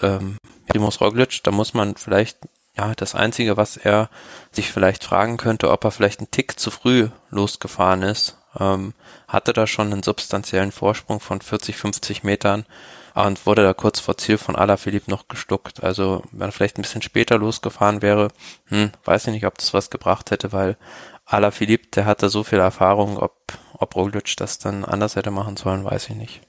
ähm, 0.02 0.38
Primoz 0.68 1.00
Roglic, 1.00 1.42
da 1.44 1.52
muss 1.52 1.74
man 1.74 1.96
vielleicht 1.96 2.38
ja, 2.78 2.94
das 2.96 3.16
Einzige, 3.16 3.58
was 3.58 3.78
er 3.78 4.10
sich 4.52 4.72
vielleicht 4.72 5.04
fragen 5.04 5.38
könnte, 5.38 5.72
ob 5.72 5.84
er 5.84 5.92
vielleicht 5.92 6.20
einen 6.20 6.32
Tick 6.32 6.60
zu 6.60 6.72
früh 6.72 7.10
losgefahren 7.30 8.04
ist, 8.04 8.38
ähm, 8.60 8.94
hatte 9.28 9.54
da 9.54 9.68
schon 9.68 9.92
einen 9.92 10.04
substanziellen 10.04 10.72
Vorsprung 10.72 11.20
von 11.20 11.42
40, 11.42 11.76
50 11.76 12.24
Metern 12.24 12.66
und 13.14 13.46
wurde 13.46 13.64
da 13.64 13.74
kurz 13.74 14.02
vor 14.02 14.18
Ziel 14.18 14.38
von 14.38 14.56
Alaphilippe 14.56 15.10
noch 15.10 15.28
gestuckt. 15.28 15.84
Also 15.84 16.24
wenn 16.32 16.50
er 16.50 16.52
vielleicht 16.52 16.78
ein 16.78 16.82
bisschen 16.82 17.02
später 17.02 17.38
losgefahren 17.38 18.02
wäre, 18.02 18.28
hm, 18.66 18.92
weiß 19.06 19.28
ich 19.28 19.34
nicht, 19.34 19.46
ob 19.46 19.58
das 19.58 19.74
was 19.74 19.90
gebracht 19.90 20.32
hätte, 20.32 20.52
weil 20.52 20.78
Alaphilippe, 21.26 21.88
der 21.96 22.06
hatte 22.06 22.30
so 22.30 22.44
viel 22.44 22.60
Erfahrung, 22.60 23.18
ob, 23.18 23.58
ob 23.74 23.96
Roglic 23.96 24.36
das 24.38 24.60
dann 24.60 24.84
anders 24.84 25.16
hätte 25.16 25.32
machen 25.32 25.58
sollen, 25.58 25.86
weiß 25.86 26.10
ich 26.10 26.16
nicht. 26.16 26.42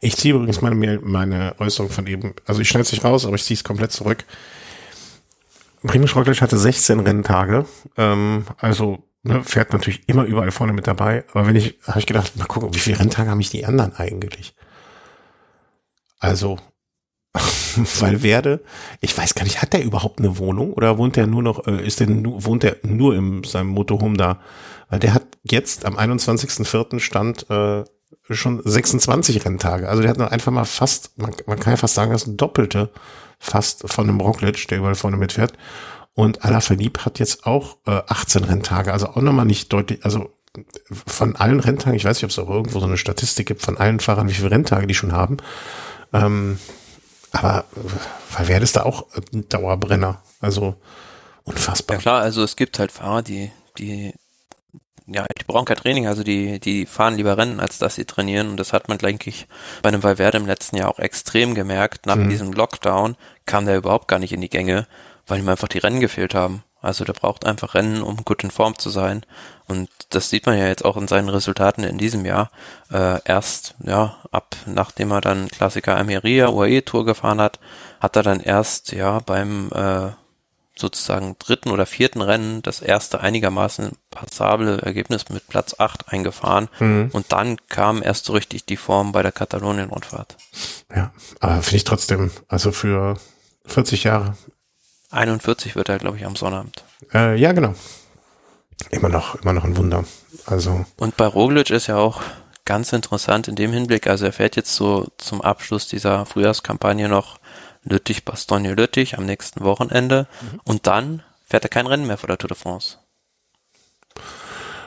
Ich 0.00 0.16
ziehe 0.16 0.34
übrigens 0.34 0.60
meine, 0.60 0.98
meine 1.00 1.54
Äußerung 1.58 1.90
von 1.90 2.06
eben, 2.06 2.34
also 2.46 2.60
ich 2.60 2.68
schneide 2.68 2.82
es 2.82 2.92
nicht 2.92 3.04
raus, 3.04 3.24
aber 3.24 3.36
ich 3.36 3.44
ziehe 3.44 3.56
es 3.56 3.64
komplett 3.64 3.92
zurück. 3.92 4.24
Primoz 5.84 6.14
Roglic 6.14 6.40
hatte 6.40 6.58
16 6.58 7.00
Renntage, 7.00 7.66
ähm, 7.96 8.44
also 8.58 9.02
ne, 9.22 9.42
fährt 9.42 9.72
natürlich 9.72 10.08
immer 10.08 10.24
überall 10.24 10.50
vorne 10.50 10.72
mit 10.72 10.86
dabei. 10.86 11.24
Aber 11.32 11.46
wenn 11.46 11.56
ich, 11.56 11.78
habe 11.86 11.98
ich 11.98 12.06
gedacht, 12.06 12.36
mal 12.36 12.46
gucken, 12.46 12.74
wie 12.74 12.78
viele 12.78 12.98
Renntage 12.98 13.30
haben 13.30 13.40
ich 13.40 13.50
die 13.50 13.64
anderen 13.66 13.94
eigentlich? 13.94 14.54
Also, 16.18 16.58
weil 18.00 18.22
werde, 18.22 18.62
ich 19.00 19.16
weiß 19.16 19.34
gar 19.34 19.44
nicht, 19.44 19.62
hat 19.62 19.72
der 19.72 19.82
überhaupt 19.82 20.20
eine 20.20 20.38
Wohnung 20.38 20.72
oder 20.72 20.98
wohnt 20.98 21.16
der 21.16 21.26
nur 21.26 21.42
noch, 21.42 21.66
äh, 21.66 21.84
ist 21.84 22.00
der 22.00 22.08
wohnt 22.08 22.62
der 22.62 22.76
nur 22.82 23.14
in 23.14 23.42
seinem 23.44 23.68
Motorhome 23.68 24.16
da? 24.16 24.40
Weil 24.88 25.00
der 25.00 25.14
hat 25.14 25.26
jetzt 25.42 25.84
am 25.84 25.96
21.04. 25.96 27.00
stand 27.00 27.48
äh, 27.50 27.84
schon 28.30 28.60
26 28.64 29.44
Renntage. 29.44 29.88
Also 29.88 30.02
der 30.02 30.10
hat 30.10 30.18
noch 30.18 30.30
einfach 30.30 30.52
mal 30.52 30.64
fast, 30.64 31.18
man, 31.18 31.34
man 31.46 31.58
kann 31.58 31.72
ja 31.72 31.76
fast 31.76 31.94
sagen, 31.94 32.12
das 32.12 32.24
Doppelte 32.26 32.90
fast 33.42 33.90
von 33.90 34.08
einem 34.08 34.20
Roglic, 34.20 34.68
der 34.68 34.78
überall 34.78 34.94
vorne 34.94 35.16
mitfährt. 35.16 35.52
Und 36.14 36.44
Alaphilippe 36.44 37.04
hat 37.04 37.18
jetzt 37.18 37.46
auch 37.46 37.76
äh, 37.86 38.00
18 38.06 38.44
Renntage, 38.44 38.92
also 38.92 39.08
auch 39.08 39.16
nochmal 39.16 39.46
nicht 39.46 39.72
deutlich, 39.72 40.04
also 40.04 40.30
von 41.06 41.36
allen 41.36 41.60
Renntagen, 41.60 41.96
ich 41.96 42.04
weiß 42.04 42.18
nicht, 42.18 42.24
ob 42.24 42.30
es 42.30 42.38
auch 42.38 42.50
irgendwo 42.50 42.78
so 42.78 42.86
eine 42.86 42.98
Statistik 42.98 43.48
gibt 43.48 43.62
von 43.62 43.78
allen 43.78 44.00
Fahrern, 44.00 44.28
wie 44.28 44.34
viele 44.34 44.50
Renntage 44.50 44.86
die 44.86 44.94
schon 44.94 45.12
haben. 45.12 45.38
Ähm, 46.12 46.58
aber 47.32 47.64
weil 48.36 48.48
wäre 48.48 48.60
das 48.60 48.72
da 48.72 48.82
auch 48.82 49.06
ein 49.32 49.48
Dauerbrenner. 49.48 50.22
Also, 50.40 50.76
Unfassbar. 51.44 51.96
Ja 51.96 52.00
klar, 52.00 52.20
also 52.22 52.42
es 52.42 52.56
gibt 52.56 52.78
halt 52.78 52.92
Fahrer, 52.92 53.22
die, 53.22 53.50
die, 53.78 54.14
ja, 55.12 55.24
die 55.38 55.44
brauchen 55.44 55.64
kein 55.64 55.76
Training, 55.76 56.06
also 56.06 56.22
die, 56.22 56.58
die 56.60 56.86
fahren 56.86 57.16
lieber 57.16 57.36
Rennen, 57.36 57.60
als 57.60 57.78
dass 57.78 57.94
sie 57.94 58.04
trainieren. 58.04 58.50
Und 58.50 58.56
das 58.58 58.72
hat 58.72 58.88
man, 58.88 58.98
denke 58.98 59.30
ich, 59.30 59.46
bei 59.82 59.88
einem 59.88 60.02
Valverde 60.02 60.38
im 60.38 60.46
letzten 60.46 60.76
Jahr 60.76 60.90
auch 60.90 60.98
extrem 60.98 61.54
gemerkt. 61.54 62.06
Nach 62.06 62.16
mhm. 62.16 62.28
diesem 62.28 62.52
Lockdown 62.52 63.16
kam 63.46 63.66
der 63.66 63.76
überhaupt 63.76 64.08
gar 64.08 64.18
nicht 64.18 64.32
in 64.32 64.40
die 64.40 64.50
Gänge, 64.50 64.86
weil 65.26 65.40
ihm 65.40 65.48
einfach 65.48 65.68
die 65.68 65.78
Rennen 65.78 66.00
gefehlt 66.00 66.34
haben. 66.34 66.64
Also 66.80 67.04
der 67.04 67.12
braucht 67.12 67.46
einfach 67.46 67.74
Rennen, 67.74 68.02
um 68.02 68.24
gut 68.24 68.42
in 68.42 68.50
Form 68.50 68.76
zu 68.76 68.90
sein. 68.90 69.24
Und 69.68 69.88
das 70.10 70.30
sieht 70.30 70.46
man 70.46 70.58
ja 70.58 70.66
jetzt 70.66 70.84
auch 70.84 70.96
in 70.96 71.06
seinen 71.06 71.28
Resultaten 71.28 71.84
in 71.84 71.96
diesem 71.96 72.24
Jahr. 72.24 72.50
Äh, 72.90 73.20
erst, 73.24 73.76
ja, 73.84 74.16
ab 74.32 74.56
nachdem 74.66 75.12
er 75.12 75.20
dann 75.20 75.48
Klassiker 75.48 75.96
Almeria 75.96 76.48
UAE 76.48 76.82
Tour 76.82 77.04
gefahren 77.06 77.40
hat, 77.40 77.60
hat 78.00 78.16
er 78.16 78.24
dann 78.24 78.40
erst, 78.40 78.90
ja, 78.90 79.20
beim 79.20 79.70
äh, 79.72 80.10
sozusagen 80.82 81.36
dritten 81.38 81.70
oder 81.70 81.86
vierten 81.86 82.20
Rennen 82.20 82.60
das 82.60 82.80
erste 82.80 83.20
einigermaßen 83.20 83.92
passable 84.10 84.82
Ergebnis 84.82 85.30
mit 85.30 85.48
Platz 85.48 85.76
8 85.78 86.12
eingefahren. 86.12 86.68
Mhm. 86.78 87.08
Und 87.12 87.32
dann 87.32 87.56
kam 87.68 88.02
erst 88.02 88.26
so 88.26 88.34
richtig 88.34 88.66
die 88.66 88.76
Form 88.76 89.12
bei 89.12 89.22
der 89.22 89.32
Katalonien-Rundfahrt. 89.32 90.36
Ja, 90.94 91.12
aber 91.40 91.62
finde 91.62 91.76
ich 91.76 91.84
trotzdem, 91.84 92.30
also 92.48 92.72
für 92.72 93.16
40 93.64 94.04
Jahre 94.04 94.36
41 95.10 95.76
wird 95.76 95.88
er, 95.88 95.98
glaube 95.98 96.18
ich, 96.18 96.26
am 96.26 96.36
Sonnabend. 96.36 96.84
Äh, 97.14 97.36
ja, 97.36 97.52
genau. 97.52 97.74
Immer 98.90 99.08
noch, 99.08 99.36
immer 99.36 99.52
noch 99.52 99.64
ein 99.64 99.76
Wunder. 99.76 100.04
Also. 100.46 100.84
Und 100.96 101.16
bei 101.16 101.26
Roglic 101.26 101.70
ist 101.70 101.86
ja 101.86 101.96
auch 101.96 102.20
ganz 102.64 102.92
interessant 102.92 103.48
in 103.48 103.54
dem 103.54 103.72
Hinblick, 103.72 104.06
also 104.06 104.24
er 104.24 104.32
fährt 104.32 104.56
jetzt 104.56 104.74
so 104.74 105.08
zum 105.18 105.42
Abschluss 105.42 105.88
dieser 105.88 106.26
Frühjahrskampagne 106.26 107.08
noch 107.08 107.38
Lüttich, 107.84 108.24
Bastogne, 108.24 108.74
Lüttich 108.74 109.18
am 109.18 109.26
nächsten 109.26 109.64
Wochenende 109.64 110.26
mhm. 110.40 110.60
und 110.64 110.86
dann 110.86 111.22
fährt 111.44 111.64
er 111.64 111.70
kein 111.70 111.86
Rennen 111.86 112.06
mehr 112.06 112.18
vor 112.18 112.28
der 112.28 112.38
Tour 112.38 112.48
de 112.48 112.56
France. 112.56 112.98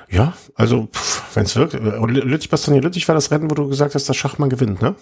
Ja, 0.09 0.33
also 0.55 0.87
wenn 1.33 1.43
es 1.43 1.55
wirkt, 1.55 1.73
Lüttich, 1.73 2.49
Bastogne, 2.49 2.79
Lüttich 2.79 3.07
war 3.07 3.15
das 3.15 3.31
Rennen, 3.31 3.49
wo 3.49 3.55
du 3.55 3.67
gesagt 3.67 3.95
hast, 3.95 4.07
dass 4.07 4.15
Schachmann 4.15 4.49
gewinnt, 4.49 4.81
ne? 4.81 4.95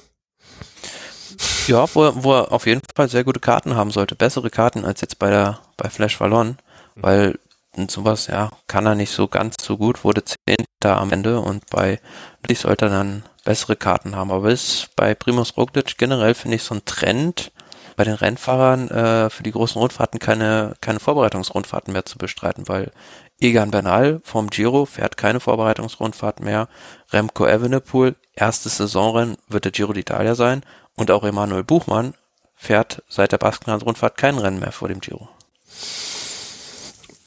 Ja, 1.68 1.86
wo 1.94 2.06
er, 2.06 2.24
wo 2.24 2.34
er 2.34 2.52
auf 2.52 2.66
jeden 2.66 2.82
Fall 2.96 3.10
sehr 3.10 3.24
gute 3.24 3.40
Karten 3.40 3.76
haben 3.76 3.92
sollte. 3.92 4.16
Bessere 4.16 4.50
Karten 4.50 4.86
als 4.86 5.02
jetzt 5.02 5.20
bei 5.20 5.30
der, 5.30 5.60
bei 5.78 5.90
Flash 5.90 6.20
Wallon, 6.20 6.58
weil 6.96 7.40
sowas, 7.90 8.28
ja, 8.28 8.52
kann 8.68 8.86
er 8.86 8.96
nicht 8.96 9.12
so 9.12 9.28
ganz 9.28 9.56
so 9.62 9.78
gut, 9.78 10.04
wurde 10.04 10.24
Zehnter 10.26 10.98
am 10.98 11.12
Ende 11.12 11.40
und 11.40 11.66
bei 11.70 12.00
Lüttich 12.42 12.60
sollte 12.60 12.86
er 12.86 12.92
dann 12.92 13.24
bessere 13.46 13.76
Karten 13.76 14.16
haben. 14.16 14.32
Aber 14.32 14.50
ist 14.50 14.90
bei 14.96 15.16
Primus 15.16 15.56
Roglic 15.58 15.98
generell, 15.98 16.34
finde 16.34 16.56
ich, 16.56 16.64
so 16.64 16.76
ein 16.76 16.86
Trend, 16.86 17.52
bei 17.96 18.04
den 18.04 18.14
Rennfahrern 18.14 18.90
äh, 18.90 19.30
für 19.30 19.44
die 19.44 19.52
großen 19.52 19.80
Rundfahrten 19.80 20.20
keine, 20.20 20.76
keine 20.82 21.00
Vorbereitungsrundfahrten 21.00 21.94
mehr 21.94 22.06
zu 22.06 22.18
bestreiten, 22.18 22.68
weil 22.68 22.92
Egan 23.40 23.72
Bernal 23.72 24.22
vom 24.24 24.50
Giro 24.50 24.86
fährt 24.86 25.18
keine 25.18 25.40
Vorbereitungsrundfahrt 25.40 26.40
mehr. 26.40 26.68
Remco 27.12 27.46
Evenepoel, 27.46 28.16
erstes 28.34 28.78
Saisonrennen 28.78 29.38
wird 29.48 29.66
der 29.66 29.72
Giro 29.72 29.92
d'Italia 29.92 30.36
sein 30.36 30.62
und 30.96 31.12
auch 31.12 31.24
Emanuel 31.24 31.64
Buchmann 31.64 32.14
fährt 32.56 33.04
seit 33.10 33.32
der 33.32 33.38
Baskenland-Rundfahrt 33.38 34.18
kein 34.18 34.38
Rennen 34.38 34.60
mehr 34.60 34.72
vor 34.72 34.88
dem 34.88 35.02
Giro. 35.02 35.28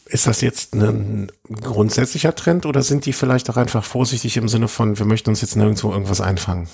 Ist 0.06 0.26
das 0.26 0.40
jetzt 0.40 0.74
ein 0.74 1.32
grundsätzlicher 1.50 2.34
Trend 2.34 2.64
oder 2.64 2.82
sind 2.82 3.06
die 3.06 3.12
vielleicht 3.12 3.50
auch 3.50 3.56
einfach 3.56 3.84
vorsichtig 3.84 4.36
im 4.36 4.48
Sinne 4.48 4.68
von, 4.68 4.98
wir 4.98 5.04
möchten 5.04 5.30
uns 5.30 5.40
jetzt 5.40 5.56
nirgendwo 5.56 5.90
irgendwas 5.90 6.20
einfangen? 6.20 6.68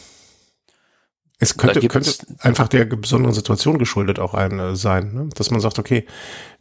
Es 1.43 1.57
könnte, 1.57 1.87
könnte 1.89 2.13
einfach 2.39 2.69
der 2.69 2.85
besonderen 2.85 3.35
Situation 3.35 3.77
geschuldet 3.77 4.21
auch 4.21 4.33
ein, 4.33 4.61
äh, 4.61 4.77
sein, 4.77 5.13
ne? 5.13 5.29
dass 5.35 5.51
man 5.51 5.59
sagt, 5.59 5.81
okay, 5.81 6.07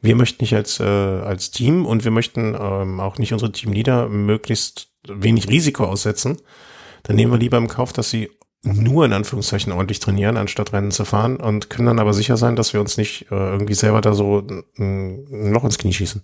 wir 0.02 0.16
möchten 0.16 0.44
nicht 0.44 0.56
als, 0.56 0.80
äh, 0.80 0.84
als 0.84 1.52
Team 1.52 1.86
und 1.86 2.04
wir 2.04 2.10
möchten 2.10 2.58
ähm, 2.60 3.00
auch 3.00 3.20
nicht 3.20 3.32
unsere 3.32 3.52
Teamleader 3.52 4.10
möglichst 4.10 4.90
wenig 5.08 5.50
Risiko 5.50 5.86
aussetzen. 5.86 6.42
Dann 7.04 7.16
nehmen 7.16 7.32
wir 7.32 7.38
lieber 7.38 7.60
im 7.60 7.68
Kauf, 7.68 7.94
dass 7.94 8.10
sie 8.10 8.32
nur 8.64 9.06
in 9.06 9.14
Anführungszeichen 9.14 9.72
ordentlich 9.72 10.00
trainieren, 10.00 10.36
anstatt 10.36 10.74
Rennen 10.74 10.90
zu 10.90 11.06
fahren 11.06 11.38
und 11.38 11.70
können 11.70 11.86
dann 11.86 12.00
aber 12.00 12.14
sicher 12.14 12.38
sein, 12.38 12.56
dass 12.56 12.74
wir 12.74 12.82
uns 12.82 12.98
nicht 12.98 13.28
äh, 13.32 13.36
irgendwie 13.36 13.76
selber 13.76 14.02
da 14.02 14.14
so 14.14 14.40
ein 14.80 15.52
Loch 15.52 15.64
ins 15.64 15.78
Knie 15.78 15.94
schießen. 15.94 16.24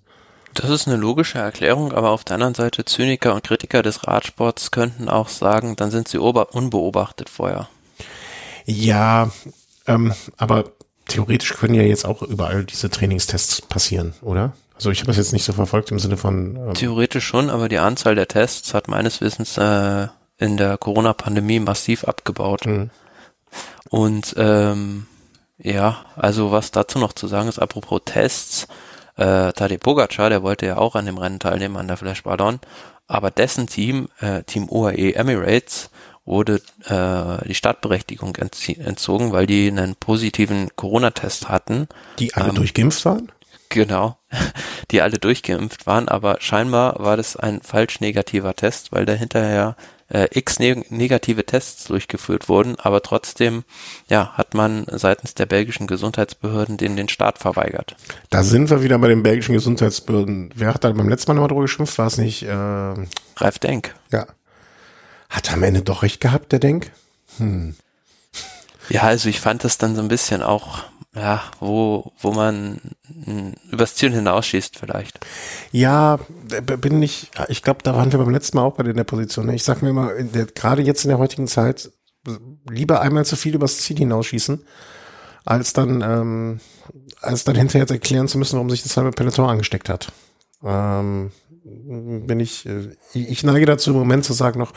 Das 0.56 0.72
ist 0.72 0.88
eine 0.88 0.98
logische 0.98 1.38
Erklärung, 1.38 1.94
aber 1.94 2.10
auf 2.10 2.24
der 2.24 2.34
anderen 2.34 2.56
Seite 2.56 2.86
Zyniker 2.86 3.36
und 3.36 3.44
Kritiker 3.44 3.84
des 3.84 4.08
Radsports 4.08 4.72
könnten 4.72 5.10
auch 5.10 5.30
sagen, 5.30 5.76
dann 5.76 5.92
sind 5.92 6.08
sie 6.08 6.18
unbeobachtet 6.18 7.30
vorher. 7.30 7.70
Ja, 8.68 9.32
ähm, 9.88 10.14
aber 10.36 10.66
theoretisch 11.08 11.54
können 11.54 11.74
ja 11.74 11.84
jetzt 11.84 12.06
auch 12.06 12.22
überall 12.22 12.66
diese 12.66 12.90
Trainingstests 12.90 13.62
passieren, 13.62 14.14
oder? 14.22 14.54
Also 14.76 14.92
ich 14.92 15.00
habe 15.00 15.08
das 15.08 15.18
jetzt 15.18 15.34
nicht 15.34 15.46
so 15.46 15.54
verfolgt 15.54 15.90
im 15.90 16.00
Sinne 16.00 16.18
von. 16.18 16.56
Ähm 16.58 16.74
Theoretisch 16.74 17.26
schon, 17.26 17.50
aber 17.50 17.70
die 17.70 17.80
Anzahl 17.80 18.14
der 18.14 18.28
Tests 18.28 18.74
hat 18.74 18.90
meines 18.90 19.22
Wissens 19.22 19.58
äh, 19.58 20.08
in 20.38 20.58
der 20.58 20.78
Corona-Pandemie 20.78 21.62
massiv 21.62 22.04
abgebaut. 22.04 22.66
Mhm. 22.66 22.90
Und 23.90 24.36
ähm, 24.38 25.08
ja, 25.58 26.06
also 26.18 26.52
was 26.52 26.72
dazu 26.72 27.00
noch 27.00 27.14
zu 27.14 27.28
sagen 27.28 27.48
ist, 27.48 27.60
apropos 27.60 28.02
Tests, 28.06 28.68
äh, 29.16 29.54
Tadej 29.54 29.80
Pogacar, 29.80 30.30
der 30.30 30.44
wollte 30.44 30.66
ja 30.66 30.78
auch 30.78 30.96
an 30.96 31.06
dem 31.06 31.18
Rennen 31.18 31.40
teilnehmen, 31.40 31.78
an 31.78 31.88
der 31.88 31.98
Flash 31.98 32.24
Ballon, 32.24 32.60
aber 33.08 33.32
dessen 33.32 33.68
Team, 33.68 34.10
äh, 34.20 34.44
Team 34.44 34.70
UAE 34.70 35.14
Emirates, 35.16 35.90
wurde 36.28 36.62
äh, 36.86 37.48
die 37.48 37.56
Startberechtigung 37.56 38.36
entzogen, 38.36 39.32
weil 39.32 39.48
die 39.48 39.70
einen 39.70 39.96
positiven 39.96 40.70
Corona-Test 40.76 41.50
hatten. 41.50 41.88
Die 42.20 42.34
alle 42.36 42.50
ähm, 42.50 42.56
durchgeimpft 42.56 43.04
waren? 43.06 43.32
Genau, 43.70 44.18
die 44.92 45.02
alle 45.02 45.18
durchgeimpft 45.18 45.88
waren, 45.88 46.08
aber 46.08 46.38
scheinbar 46.40 47.00
war 47.00 47.18
das 47.18 47.36
ein 47.36 47.62
falsch 47.62 48.00
negativer 48.00 48.56
Test, 48.56 48.92
weil 48.92 49.06
da 49.06 49.14
hinterher 49.14 49.76
äh, 50.10 50.28
x 50.32 50.60
neg 50.60 50.90
negative 50.90 51.46
Tests 51.46 51.86
durchgeführt 51.86 52.48
wurden, 52.48 52.76
aber 52.78 53.02
trotzdem 53.02 53.64
ja, 54.10 54.32
hat 54.34 54.54
man 54.54 54.86
seitens 54.90 55.34
der 55.34 55.46
belgischen 55.46 55.88
Gesundheitsbehörden 55.88 56.78
den, 56.78 56.96
den 56.96 57.10
Start 57.10 57.40
verweigert. 57.40 57.96
Da 58.30 58.44
sind 58.44 58.70
wir 58.70 58.84
wieder 58.84 59.00
bei 59.00 59.10
den 59.10 59.24
belgischen 59.24 59.54
Gesundheitsbehörden. 59.54 60.52
Wer 60.56 60.74
hat 60.74 60.84
da 60.84 60.92
beim 60.92 61.10
letzten 61.10 61.32
Mal 61.32 61.36
nochmal 61.36 61.50
drüber 61.50 61.62
geschimpft? 61.64 61.98
War 61.98 62.08
es 62.08 62.18
nicht? 62.18 62.44
Äh, 62.44 62.54
Ralf 62.54 63.60
Denk. 63.60 63.96
Ja. 64.12 64.28
Hat 65.30 65.48
er 65.50 65.56
am 65.56 65.64
Ende 65.64 65.82
doch 65.82 66.04
recht 66.04 66.22
gehabt, 66.22 66.52
der 66.52 66.60
Denk? 66.60 66.92
Hm. 67.38 67.76
Ja, 68.90 69.02
also 69.02 69.28
ich 69.28 69.40
fand 69.40 69.64
das 69.64 69.78
dann 69.78 69.96
so 69.96 70.02
ein 70.02 70.08
bisschen 70.08 70.42
auch 70.42 70.84
ja, 71.18 71.42
wo, 71.60 72.12
wo 72.20 72.32
man 72.32 72.80
hm, 73.24 73.54
übers 73.72 73.96
Ziel 73.96 74.14
hinausschießt 74.14 74.78
vielleicht. 74.78 75.20
Ja, 75.72 76.20
bin 76.80 77.02
ich, 77.02 77.32
ich 77.48 77.64
glaube, 77.64 77.80
da 77.84 77.96
waren 77.96 78.12
wir 78.12 78.20
beim 78.20 78.30
letzten 78.30 78.58
Mal 78.58 78.64
auch 78.64 78.76
bei 78.76 78.84
der 78.84 79.04
Position. 79.04 79.48
Ne? 79.48 79.56
Ich 79.56 79.64
sag 79.64 79.82
mir 79.82 79.90
immer, 79.90 80.14
gerade 80.14 80.82
jetzt 80.84 81.04
in 81.06 81.10
der 81.10 81.18
heutigen 81.18 81.48
Zeit, 81.48 81.92
lieber 82.70 83.02
einmal 83.02 83.26
zu 83.26 83.36
viel 83.36 83.56
übers 83.56 83.80
Ziel 83.80 83.98
hinausschießen, 83.98 84.64
als 85.46 85.74
dann, 85.74 86.02
ähm, 86.02 86.60
als 87.22 87.46
dann 87.46 87.56
hinterher 87.56 87.90
erklären 87.90 88.28
zu 88.28 88.38
müssen, 88.38 88.56
warum 88.56 88.70
sich 88.70 88.84
das 88.84 88.96
halbe 88.98 89.12
Peloton 89.12 89.50
angesteckt 89.50 89.90
hat. 89.90 90.12
Ähm, 90.64 91.32
bin 91.64 92.40
ich, 92.40 92.66
äh, 92.66 92.96
ich 93.14 93.44
neige 93.44 93.66
dazu 93.66 93.92
im 93.92 93.98
Moment 93.98 94.26
zu 94.26 94.34
sagen 94.34 94.60
noch, 94.60 94.74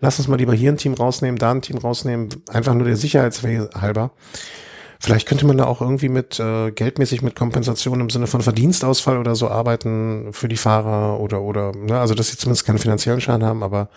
lass 0.00 0.18
uns 0.18 0.28
mal 0.28 0.36
lieber 0.36 0.54
hier 0.54 0.72
ein 0.72 0.78
Team 0.78 0.94
rausnehmen, 0.94 1.38
da 1.38 1.50
ein 1.50 1.62
Team 1.62 1.78
rausnehmen, 1.78 2.28
einfach 2.48 2.74
nur 2.74 2.86
der 2.86 2.96
Sicherheitshalber. 2.96 3.70
halber 3.80 4.10
Vielleicht 4.98 5.28
könnte 5.28 5.46
man 5.46 5.58
da 5.58 5.66
auch 5.66 5.80
irgendwie 5.80 6.08
mit 6.08 6.40
äh, 6.40 6.70
geldmäßig 6.70 7.20
mit 7.22 7.34
Kompensation 7.34 8.00
im 8.00 8.10
Sinne 8.10 8.26
von 8.26 8.40
Verdienstausfall 8.40 9.18
oder 9.18 9.34
so 9.34 9.48
arbeiten 9.48 10.32
für 10.32 10.48
die 10.48 10.56
Fahrer 10.56 11.20
oder 11.20 11.42
oder 11.42 11.72
ne, 11.72 12.00
also 12.00 12.14
dass 12.14 12.28
sie 12.28 12.38
zumindest 12.38 12.66
keinen 12.66 12.78
finanziellen 12.78 13.20
Schaden 13.20 13.44
haben, 13.44 13.62
aber 13.62 13.88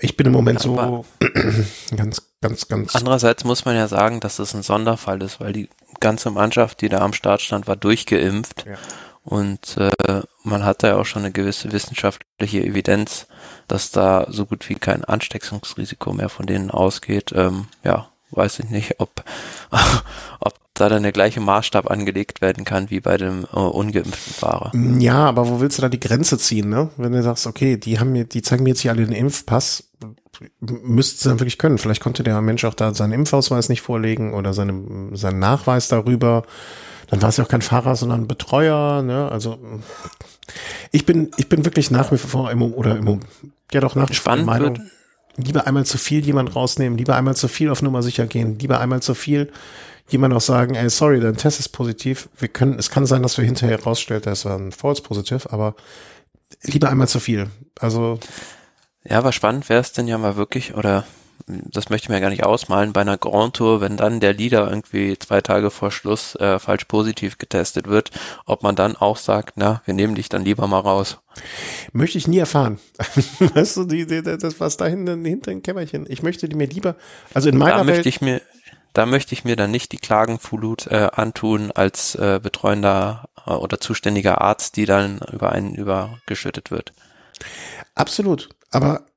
ich 0.00 0.16
bin 0.16 0.26
im 0.26 0.32
Moment 0.32 0.60
so 0.60 1.04
ganz, 1.96 2.22
ganz, 2.40 2.68
ganz. 2.68 2.94
Andererseits 2.94 3.44
muss 3.44 3.64
man 3.64 3.74
ja 3.74 3.88
sagen, 3.88 4.20
dass 4.20 4.38
es 4.38 4.54
ein 4.54 4.62
Sonderfall 4.62 5.22
ist, 5.22 5.40
weil 5.40 5.52
die 5.52 5.70
ganze 5.98 6.30
Mannschaft, 6.30 6.82
die 6.82 6.88
da 6.88 6.98
am 6.98 7.14
Start 7.14 7.40
stand, 7.40 7.66
war 7.66 7.74
durchgeimpft. 7.74 8.64
Ja. 8.66 8.76
Und 9.24 9.76
äh, 9.76 10.22
man 10.44 10.64
hat 10.64 10.82
da 10.82 10.88
ja 10.88 10.96
auch 10.96 11.04
schon 11.04 11.22
eine 11.22 11.32
gewisse 11.32 11.72
wissenschaftliche 11.72 12.62
Evidenz, 12.62 13.26
dass 13.68 13.90
da 13.90 14.26
so 14.30 14.46
gut 14.46 14.68
wie 14.68 14.74
kein 14.74 15.04
Ansteckungsrisiko 15.04 16.12
mehr 16.12 16.28
von 16.28 16.46
denen 16.46 16.70
ausgeht. 16.70 17.32
Ähm, 17.34 17.66
ja, 17.84 18.08
weiß 18.30 18.58
ich 18.60 18.70
nicht, 18.70 18.98
ob, 18.98 19.22
ob 20.40 20.54
da 20.74 20.88
dann 20.88 21.02
der 21.02 21.12
gleiche 21.12 21.40
Maßstab 21.40 21.90
angelegt 21.90 22.40
werden 22.40 22.64
kann 22.64 22.90
wie 22.90 23.00
bei 23.00 23.16
dem 23.16 23.44
äh, 23.52 23.58
ungeimpften 23.58 24.34
Fahrer. 24.34 24.72
Ja, 24.98 25.26
aber 25.26 25.48
wo 25.48 25.60
willst 25.60 25.78
du 25.78 25.82
da 25.82 25.88
die 25.88 26.00
Grenze 26.00 26.38
ziehen, 26.38 26.68
ne? 26.68 26.90
Wenn 26.96 27.12
du 27.12 27.22
sagst, 27.22 27.46
okay, 27.46 27.76
die 27.76 27.98
haben 27.98 28.12
mir, 28.12 28.24
die 28.24 28.42
zeigen 28.42 28.64
mir 28.64 28.70
jetzt 28.70 28.80
hier 28.80 28.92
alle 28.92 29.04
den 29.04 29.14
Impfpass, 29.14 29.84
müssten 30.60 31.22
sie 31.22 31.28
dann 31.28 31.40
wirklich 31.40 31.58
können. 31.58 31.78
Vielleicht 31.78 32.02
konnte 32.02 32.22
der 32.22 32.40
Mensch 32.40 32.64
auch 32.64 32.74
da 32.74 32.94
seinen 32.94 33.12
Impfausweis 33.12 33.68
nicht 33.68 33.82
vorlegen 33.82 34.34
oder 34.34 34.54
seine, 34.54 35.16
seinen 35.16 35.40
Nachweis 35.40 35.88
darüber. 35.88 36.44
Dann 37.08 37.22
war 37.22 37.30
es 37.30 37.38
ja 37.38 37.44
auch 37.44 37.48
kein 37.48 37.62
Fahrer, 37.62 37.96
sondern 37.96 38.22
ein 38.22 38.28
Betreuer, 38.28 39.02
ne? 39.02 39.30
Also 39.32 39.58
ich 40.98 41.06
bin, 41.06 41.30
ich 41.36 41.48
bin 41.48 41.64
wirklich 41.64 41.92
nach 41.92 42.10
wie 42.10 42.18
vor 42.18 42.50
im, 42.50 42.60
oder 42.60 42.96
im, 42.96 43.20
ja 43.72 43.80
doch 43.80 43.94
nach 43.94 44.10
wie 44.10 44.14
vor 44.14 44.22
Spannend 44.22 44.46
Meinung. 44.46 44.76
Wird 44.76 44.90
lieber 45.36 45.66
einmal 45.68 45.86
zu 45.86 45.96
viel 45.96 46.24
jemand 46.26 46.56
rausnehmen, 46.56 46.98
lieber 46.98 47.14
einmal 47.14 47.36
zu 47.36 47.46
viel 47.46 47.70
auf 47.70 47.82
Nummer 47.82 48.02
sicher 48.02 48.26
gehen, 48.26 48.58
lieber 48.58 48.80
einmal 48.80 49.00
zu 49.00 49.14
viel 49.14 49.52
jemand 50.08 50.34
auch 50.34 50.40
sagen, 50.40 50.74
ey, 50.74 50.90
sorry, 50.90 51.20
dein 51.20 51.36
Test 51.36 51.60
ist 51.60 51.68
positiv. 51.68 52.28
Wir 52.36 52.48
können, 52.48 52.78
es 52.78 52.90
kann 52.90 53.06
sein, 53.06 53.22
dass 53.22 53.38
wir 53.38 53.44
hinterher 53.44 53.80
rausstellt, 53.80 54.26
das 54.26 54.44
war 54.44 54.58
ein 54.58 54.72
False 54.72 55.02
positiv, 55.02 55.46
aber 55.50 55.76
lieber 56.62 56.88
einmal 56.88 57.06
zu 57.06 57.20
viel. 57.20 57.48
Also. 57.78 58.18
Ja, 59.04 59.18
aber 59.18 59.30
spannend 59.30 59.68
wäre 59.68 59.80
es 59.80 59.92
denn 59.92 60.08
ja 60.08 60.18
mal 60.18 60.36
wirklich, 60.36 60.74
oder 60.74 61.04
das 61.48 61.88
möchte 61.88 62.06
ich 62.06 62.08
mir 62.08 62.20
gar 62.20 62.30
nicht 62.30 62.44
ausmalen, 62.44 62.92
bei 62.92 63.00
einer 63.00 63.18
Grand 63.18 63.56
Tour, 63.56 63.80
wenn 63.80 63.96
dann 63.96 64.20
der 64.20 64.34
Leader 64.34 64.68
irgendwie 64.68 65.18
zwei 65.18 65.40
Tage 65.40 65.70
vor 65.70 65.90
Schluss 65.90 66.34
äh, 66.36 66.58
falsch 66.58 66.84
positiv 66.84 67.38
getestet 67.38 67.88
wird, 67.88 68.10
ob 68.46 68.62
man 68.62 68.76
dann 68.76 68.96
auch 68.96 69.16
sagt, 69.16 69.54
na, 69.56 69.82
wir 69.84 69.94
nehmen 69.94 70.14
dich 70.14 70.28
dann 70.28 70.44
lieber 70.44 70.66
mal 70.66 70.80
raus. 70.80 71.18
Möchte 71.92 72.18
ich 72.18 72.28
nie 72.28 72.38
erfahren. 72.38 72.78
weißt 73.54 73.78
du, 73.78 73.84
die, 73.84 74.06
die, 74.06 74.22
das 74.22 74.60
was 74.60 74.76
da 74.76 74.86
hinten 74.86 75.24
hinter 75.24 75.50
dem 75.50 75.62
Kämmerchen. 75.62 76.06
Ich 76.08 76.22
möchte 76.22 76.48
die 76.48 76.56
mir 76.56 76.66
lieber, 76.66 76.96
also 77.34 77.48
in 77.48 77.58
meiner 77.58 77.78
da 77.78 77.86
Welt. 77.86 77.96
Möchte 77.96 78.08
ich 78.08 78.20
mir, 78.20 78.42
da 78.92 79.06
möchte 79.06 79.34
ich 79.34 79.44
mir 79.44 79.56
dann 79.56 79.70
nicht 79.70 79.92
die 79.92 79.98
Klagenflut 79.98 80.86
äh, 80.88 81.08
antun 81.12 81.70
als 81.70 82.14
äh, 82.14 82.40
betreuender 82.42 83.28
äh, 83.46 83.52
oder 83.52 83.80
zuständiger 83.80 84.40
Arzt, 84.40 84.76
die 84.76 84.84
dann 84.84 85.20
über 85.32 85.52
einen 85.52 85.74
übergeschüttet 85.74 86.70
wird. 86.70 86.92
Absolut. 87.94 88.48
Aber 88.70 89.07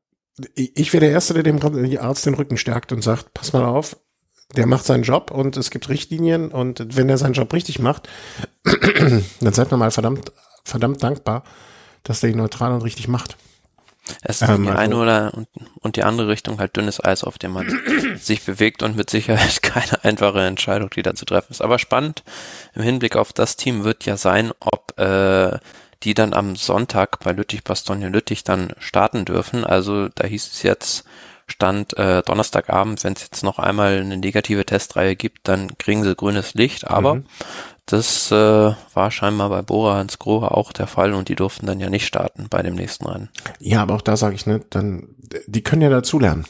ich 0.56 0.94
wäre 0.94 1.02
der 1.02 1.12
Erste, 1.12 1.34
der 1.34 1.44
dem 1.44 1.60
Arzt 2.00 2.26
den 2.26 2.34
Rücken 2.34 2.58
stärkt 2.58 2.92
und 2.92 3.04
sagt, 3.04 3.34
pass 3.34 3.54
mal 3.54 3.66
auf, 3.66 3.98
der 4.56 4.68
macht 4.68 4.86
seinen 4.86 5.04
Job 5.04 5.32
und 5.32 5.58
es 5.58 5.72
gibt 5.72 5.90
Richtlinien 5.90 6.52
und 6.52 6.96
wenn 6.96 7.10
er 7.10 7.18
seinen 7.18 7.34
Job 7.34 7.52
richtig 7.54 7.80
macht, 7.80 8.10
dann 8.64 9.54
seid 9.54 9.72
man 9.72 9.80
mal 9.80 9.92
verdammt, 9.92 10.32
verdammt 10.64 11.02
dankbar, 11.04 11.44
dass 12.04 12.20
der 12.20 12.32
ihn 12.32 12.38
neutral 12.38 12.74
und 12.74 12.82
richtig 12.82 13.08
macht. 13.08 13.38
Es 14.24 14.42
ist 14.42 14.50
ähm, 14.50 14.64
die 14.64 14.70
also, 14.70 14.80
eine 14.80 14.96
oder 14.98 15.34
und, 15.34 15.48
und, 15.80 15.96
die 15.96 16.04
andere 16.04 16.28
Richtung 16.28 16.60
halt 16.60 16.76
dünnes 16.76 17.04
Eis, 17.04 17.24
auf 17.24 17.38
dem 17.38 17.52
man 17.52 17.68
sich 18.18 18.44
bewegt 18.44 18.84
und 18.84 18.96
mit 18.96 19.10
Sicherheit 19.10 19.62
keine 19.62 20.04
einfache 20.04 20.42
Entscheidung, 20.42 20.90
die 20.90 21.04
da 21.04 21.14
zu 21.14 21.26
treffen 21.26 21.52
ist. 21.52 21.62
Aber 21.62 21.80
spannend 21.80 22.24
im 22.74 22.82
Hinblick 22.82 23.16
auf 23.16 23.32
das 23.32 23.56
Team 23.56 23.84
wird 23.84 24.06
ja 24.06 24.18
sein, 24.18 24.52
ob 24.60 25.00
äh, 25.00 25.58
die 26.04 26.14
dann 26.14 26.34
am 26.34 26.56
Sonntag 26.56 27.20
bei 27.20 27.32
Lüttich 27.32 27.64
Bastogne 27.64 28.10
Lüttich 28.10 28.44
dann 28.44 28.74
starten 28.80 29.26
dürfen. 29.26 29.64
Also 29.64 30.08
da 30.10 30.26
hieß 30.26 30.52
es 30.52 30.64
jetzt, 30.64 31.06
Stand 31.52 31.98
äh, 31.98 32.24
Donnerstagabend, 32.24 33.04
wenn 33.04 33.14
es 33.14 33.22
jetzt 33.22 33.44
noch 33.44 33.60
einmal 33.60 34.00
eine 34.00 34.18
negative 34.18 34.66
Testreihe 34.66 35.16
gibt, 35.16 35.48
dann 35.48 35.78
kriegen 35.78 36.04
sie 36.04 36.16
grünes 36.16 36.54
Licht. 36.54 36.88
Aber 36.88 37.16
mhm. 37.16 37.26
das 37.86 38.32
äh, 38.32 38.74
war 38.94 39.12
scheinbar 39.12 39.50
bei 39.50 39.62
Bora 39.62 39.98
Hans 39.98 40.18
Grohe 40.18 40.52
auch 40.52 40.72
der 40.72 40.88
Fall 40.88 41.14
und 41.14 41.30
die 41.30 41.36
durften 41.36 41.68
dann 41.68 41.80
ja 41.80 41.90
nicht 41.90 42.08
starten 42.08 42.48
bei 42.50 42.64
dem 42.64 42.76
nächsten 42.76 43.06
Rennen. 43.06 43.30
Ja, 43.60 43.82
aber 43.84 43.96
auch 43.96 44.02
da 44.02 44.18
sage 44.18 44.36
ich, 44.36 44.46
ne, 44.46 44.62
dann, 44.70 45.10
die 45.46 45.62
können 45.62 45.82
ja 45.82 45.90
dazulernen. 45.90 46.46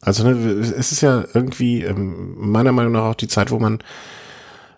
Also 0.00 0.24
ne, 0.24 0.32
es 0.32 0.92
ist 0.92 1.00
ja 1.00 1.24
irgendwie 1.32 1.84
ähm, 1.84 2.34
meiner 2.36 2.72
Meinung 2.72 2.92
nach 2.92 3.04
auch 3.04 3.14
die 3.14 3.28
Zeit, 3.28 3.50
wo 3.50 3.58
man 3.58 3.78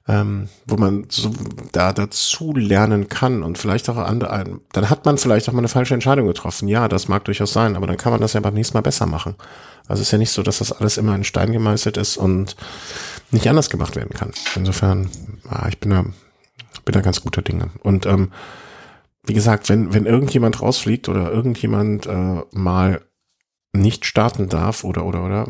ähm, 0.09 0.49
wo 0.67 0.77
man 0.77 1.07
so 1.09 1.33
da 1.73 1.93
dazu 1.93 2.55
lernen 2.55 3.09
kann 3.09 3.43
und 3.43 3.59
vielleicht 3.59 3.89
auch 3.89 3.97
andere, 3.97 4.61
dann 4.73 4.91
hat 4.91 5.05
man 5.05 5.19
vielleicht 5.19 5.49
auch 5.49 5.53
mal 5.53 5.59
eine 5.59 5.69
falsche 5.69 5.95
Entscheidung 5.95 6.27
getroffen. 6.27 6.69
Ja, 6.69 6.87
das 6.89 7.09
mag 7.09 7.25
durchaus 7.25 7.53
sein, 7.53 7.75
aber 7.77 7.87
dann 7.87 7.97
kann 7.97 8.13
man 8.13 8.21
das 8.21 8.35
ja 8.35 8.41
beim 8.41 8.55
nächsten 8.55 8.77
Mal 8.77 8.83
besser 8.83 9.07
machen. 9.07 9.35
Also 9.89 10.01
es 10.01 10.09
ist 10.09 10.13
ja 10.13 10.19
nicht 10.19 10.31
so, 10.31 10.43
dass 10.43 10.59
das 10.59 10.73
alles 10.73 10.97
immer 10.97 11.15
in 11.15 11.25
Stein 11.25 11.53
gemeißelt 11.53 11.97
ist 11.97 12.17
und 12.17 12.57
nicht 13.31 13.49
anders 13.49 13.71
gemacht 13.71 13.97
werden 13.97 14.15
kann. 14.15 14.31
Insofern, 14.55 15.11
ah, 15.49 15.67
ich 15.69 15.81
bin 15.81 15.91
da, 15.91 16.05
bin 16.85 16.93
da 16.93 17.01
ganz 17.01 17.23
guter 17.23 17.43
Dinge. 17.43 17.71
Und 17.83 18.07
ähm, 18.07 18.31
wie 19.25 19.35
gesagt, 19.35 19.69
wenn, 19.69 19.93
wenn 19.93 20.07
irgendjemand 20.07 20.63
rausfliegt 20.63 21.09
oder 21.09 21.33
irgendjemand 21.33 22.07
äh, 22.07 22.43
mal 22.53 23.01
nicht 23.73 24.07
starten 24.07 24.49
darf 24.49 24.85
oder 24.85 25.05
oder 25.05 25.25
oder 25.25 25.49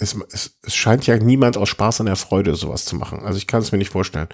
es, 0.00 0.16
es, 0.32 0.58
es 0.62 0.74
scheint 0.74 1.06
ja 1.06 1.16
niemand 1.16 1.56
aus 1.56 1.68
Spaß 1.68 2.00
an 2.00 2.06
der 2.06 2.16
Freude 2.16 2.54
sowas 2.54 2.86
zu 2.86 2.96
machen. 2.96 3.20
Also 3.20 3.36
ich 3.36 3.46
kann 3.46 3.60
es 3.60 3.70
mir 3.70 3.78
nicht 3.78 3.90
vorstellen. 3.90 4.28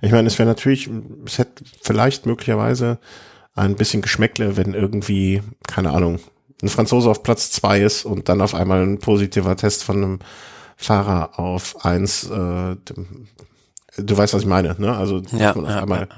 Ich 0.00 0.12
meine, 0.12 0.28
es 0.28 0.38
wäre 0.38 0.48
natürlich, 0.48 0.88
es 1.26 1.38
hätte 1.38 1.64
vielleicht 1.82 2.24
möglicherweise 2.24 2.98
ein 3.54 3.74
bisschen 3.74 4.02
Geschmäckle, 4.02 4.56
wenn 4.56 4.74
irgendwie, 4.74 5.42
keine 5.66 5.90
Ahnung, 5.90 6.20
ein 6.62 6.68
Franzose 6.68 7.10
auf 7.10 7.22
Platz 7.22 7.50
zwei 7.50 7.80
ist 7.80 8.04
und 8.04 8.28
dann 8.28 8.40
auf 8.40 8.54
einmal 8.54 8.82
ein 8.82 8.98
positiver 8.98 9.56
Test 9.56 9.84
von 9.84 9.96
einem 9.96 10.18
Fahrer 10.76 11.38
auf 11.38 11.84
eins, 11.84 12.24
äh, 12.30 12.76
du 12.76 14.16
weißt, 14.16 14.34
was 14.34 14.42
ich 14.42 14.48
meine, 14.48 14.76
ne? 14.78 14.96
Also, 14.96 15.22
ja, 15.32 15.54
man 15.54 15.64
auf 15.64 15.70
ja, 15.70 15.82
einmal 15.82 16.08
ja. 16.08 16.16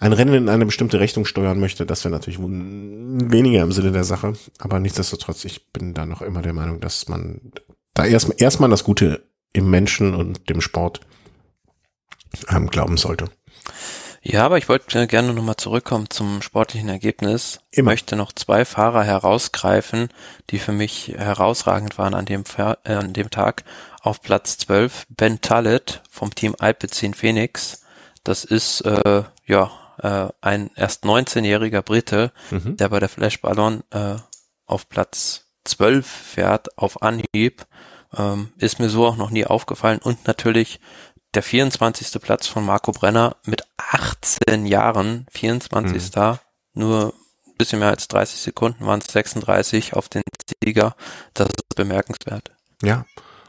ein 0.00 0.12
Rennen 0.12 0.34
in 0.34 0.48
eine 0.48 0.66
bestimmte 0.66 0.98
Richtung 0.98 1.24
steuern 1.24 1.60
möchte, 1.60 1.86
das 1.86 2.04
wäre 2.04 2.12
natürlich 2.12 2.40
weniger 2.40 3.62
im 3.62 3.72
Sinne 3.72 3.92
der 3.92 4.04
Sache. 4.04 4.32
Aber 4.58 4.80
nichtsdestotrotz, 4.80 5.44
ich 5.44 5.72
bin 5.72 5.94
da 5.94 6.06
noch 6.06 6.22
immer 6.22 6.42
der 6.42 6.54
Meinung, 6.54 6.80
dass 6.80 7.08
man 7.08 7.40
da 7.98 8.06
erstmal 8.06 8.40
erstmal 8.40 8.70
das 8.70 8.84
Gute 8.84 9.24
im 9.52 9.70
Menschen 9.70 10.14
und 10.14 10.48
dem 10.48 10.60
Sport 10.60 11.00
ähm, 12.48 12.68
glauben 12.68 12.96
sollte. 12.96 13.26
Ja, 14.22 14.44
aber 14.44 14.58
ich 14.58 14.68
wollte 14.68 15.06
gerne 15.06 15.32
nochmal 15.32 15.56
zurückkommen 15.56 16.10
zum 16.10 16.42
sportlichen 16.42 16.88
Ergebnis. 16.88 17.60
Ich 17.70 17.82
möchte 17.82 18.14
noch 18.16 18.32
zwei 18.32 18.64
Fahrer 18.64 19.04
herausgreifen, 19.04 20.08
die 20.50 20.58
für 20.58 20.72
mich 20.72 21.14
herausragend 21.16 21.98
waren 21.98 22.14
an 22.14 22.26
dem, 22.26 22.44
äh, 22.56 22.92
an 22.92 23.12
dem 23.12 23.30
Tag. 23.30 23.64
Auf 24.00 24.22
Platz 24.22 24.58
12 24.58 25.06
Ben 25.08 25.40
Tallet 25.40 26.02
vom 26.10 26.34
Team 26.34 26.54
Alpecin 26.58 27.14
Phoenix. 27.14 27.82
Das 28.22 28.44
ist 28.44 28.82
äh, 28.82 29.22
ja 29.46 29.70
äh, 30.02 30.28
ein 30.40 30.70
erst 30.76 31.04
19-jähriger 31.04 31.82
Brite, 31.82 32.32
mhm. 32.50 32.76
der 32.76 32.90
bei 32.90 33.00
der 33.00 33.08
Flash 33.08 33.40
Ballon 33.40 33.82
äh, 33.90 34.16
auf 34.66 34.88
Platz 34.88 35.46
12 35.64 36.06
fährt 36.06 36.78
auf 36.78 37.02
Anhieb. 37.02 37.66
Ähm, 38.16 38.52
ist 38.58 38.80
mir 38.80 38.88
so 38.88 39.06
auch 39.06 39.16
noch 39.16 39.30
nie 39.30 39.44
aufgefallen. 39.44 40.00
Und 40.02 40.26
natürlich 40.26 40.80
der 41.34 41.42
24. 41.42 42.20
Platz 42.22 42.46
von 42.46 42.64
Marco 42.64 42.92
Brenner 42.92 43.36
mit 43.44 43.62
18 43.76 44.66
Jahren, 44.66 45.26
24. 45.30 46.14
Mhm. 46.16 46.38
Nur 46.74 47.12
ein 47.46 47.56
bisschen 47.58 47.80
mehr 47.80 47.88
als 47.88 48.08
30 48.08 48.40
Sekunden 48.40 48.86
waren 48.86 49.00
es 49.00 49.12
36 49.12 49.94
auf 49.94 50.08
den 50.08 50.22
Sieger. 50.62 50.94
Das 51.34 51.48
ist 51.48 51.74
bemerkenswert. 51.74 52.52
Ja. 52.82 53.04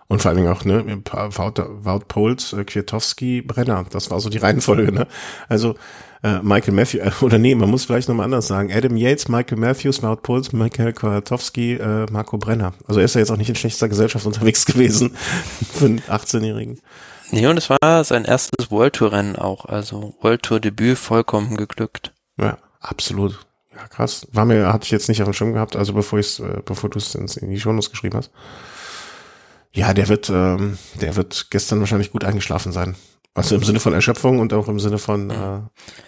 Und 0.07 0.23
vor 0.23 0.29
allen 0.29 0.37
Dingen 0.37 0.51
auch, 0.51 0.65
ne, 0.65 0.83
Wout, 1.05 1.85
Wout 1.85 2.05
Pols, 2.07 2.53
äh, 2.53 2.63
Kwiatowski, 2.65 3.43
Brenner. 3.43 3.85
Das 3.91 4.09
war 4.09 4.19
so 4.19 4.29
die 4.29 4.39
Reihenfolge, 4.39 4.91
ne? 4.91 5.07
Also, 5.47 5.75
äh, 6.23 6.39
Michael 6.41 6.73
Matthews, 6.73 7.01
äh, 7.01 7.11
oder 7.25 7.37
nee, 7.37 7.55
man 7.55 7.69
muss 7.69 7.85
vielleicht 7.85 8.09
nochmal 8.09 8.25
anders 8.25 8.47
sagen. 8.47 8.71
Adam 8.71 8.95
Yates, 8.97 9.27
Michael 9.27 9.57
Matthews, 9.57 10.03
Wout 10.03 10.17
Puls, 10.17 10.51
Michael 10.51 10.93
Kwiatowski, 10.93 11.73
äh, 11.75 12.05
Marco 12.11 12.37
Brenner. 12.37 12.73
Also 12.87 12.99
er 12.99 13.05
ist 13.05 13.15
ja 13.15 13.19
jetzt 13.19 13.31
auch 13.31 13.37
nicht 13.37 13.49
in 13.49 13.55
schlechter 13.55 13.89
Gesellschaft 13.89 14.25
unterwegs 14.25 14.65
gewesen 14.67 15.15
für 15.73 15.85
einen 15.85 15.99
18-Jährigen. 16.01 16.79
Nee, 17.31 17.47
und 17.47 17.57
es 17.57 17.69
war 17.69 18.03
sein 18.03 18.25
erstes 18.25 18.71
World 18.71 18.93
Tour 18.93 19.11
Rennen 19.11 19.35
auch. 19.35 19.65
Also 19.65 20.15
World 20.21 20.43
Tour 20.43 20.59
Debüt 20.59 20.97
vollkommen 20.97 21.57
geglückt. 21.57 22.11
Ja, 22.37 22.57
absolut. 22.79 23.45
Ja, 23.75 23.87
krass. 23.87 24.27
War 24.31 24.45
mir, 24.45 24.73
hatte 24.73 24.85
ich 24.85 24.91
jetzt 24.91 25.09
nicht 25.09 25.21
auf 25.21 25.29
dem 25.29 25.33
Schirm 25.33 25.53
gehabt, 25.53 25.75
also 25.75 25.93
bevor 25.93 26.19
ich 26.19 26.39
äh, 26.39 26.61
bevor 26.65 26.89
du 26.89 26.97
es 26.97 27.13
in 27.15 27.49
die 27.49 27.59
Shownotes 27.59 27.91
geschrieben 27.91 28.17
hast. 28.17 28.31
Ja, 29.71 29.93
der 29.93 30.07
wird, 30.07 30.29
ähm, 30.29 30.77
der 30.99 31.15
wird 31.15 31.51
gestern 31.51 31.79
wahrscheinlich 31.79 32.11
gut 32.11 32.23
eingeschlafen 32.23 32.71
sein. 32.71 32.95
Also 33.35 33.55
im 33.55 33.63
Sinne 33.63 33.79
von 33.79 33.93
Erschöpfung 33.93 34.39
und 34.39 34.53
auch 34.53 34.67
im 34.67 34.79
Sinne 34.79 34.97
von, 34.97 35.29
äh, 35.29 35.61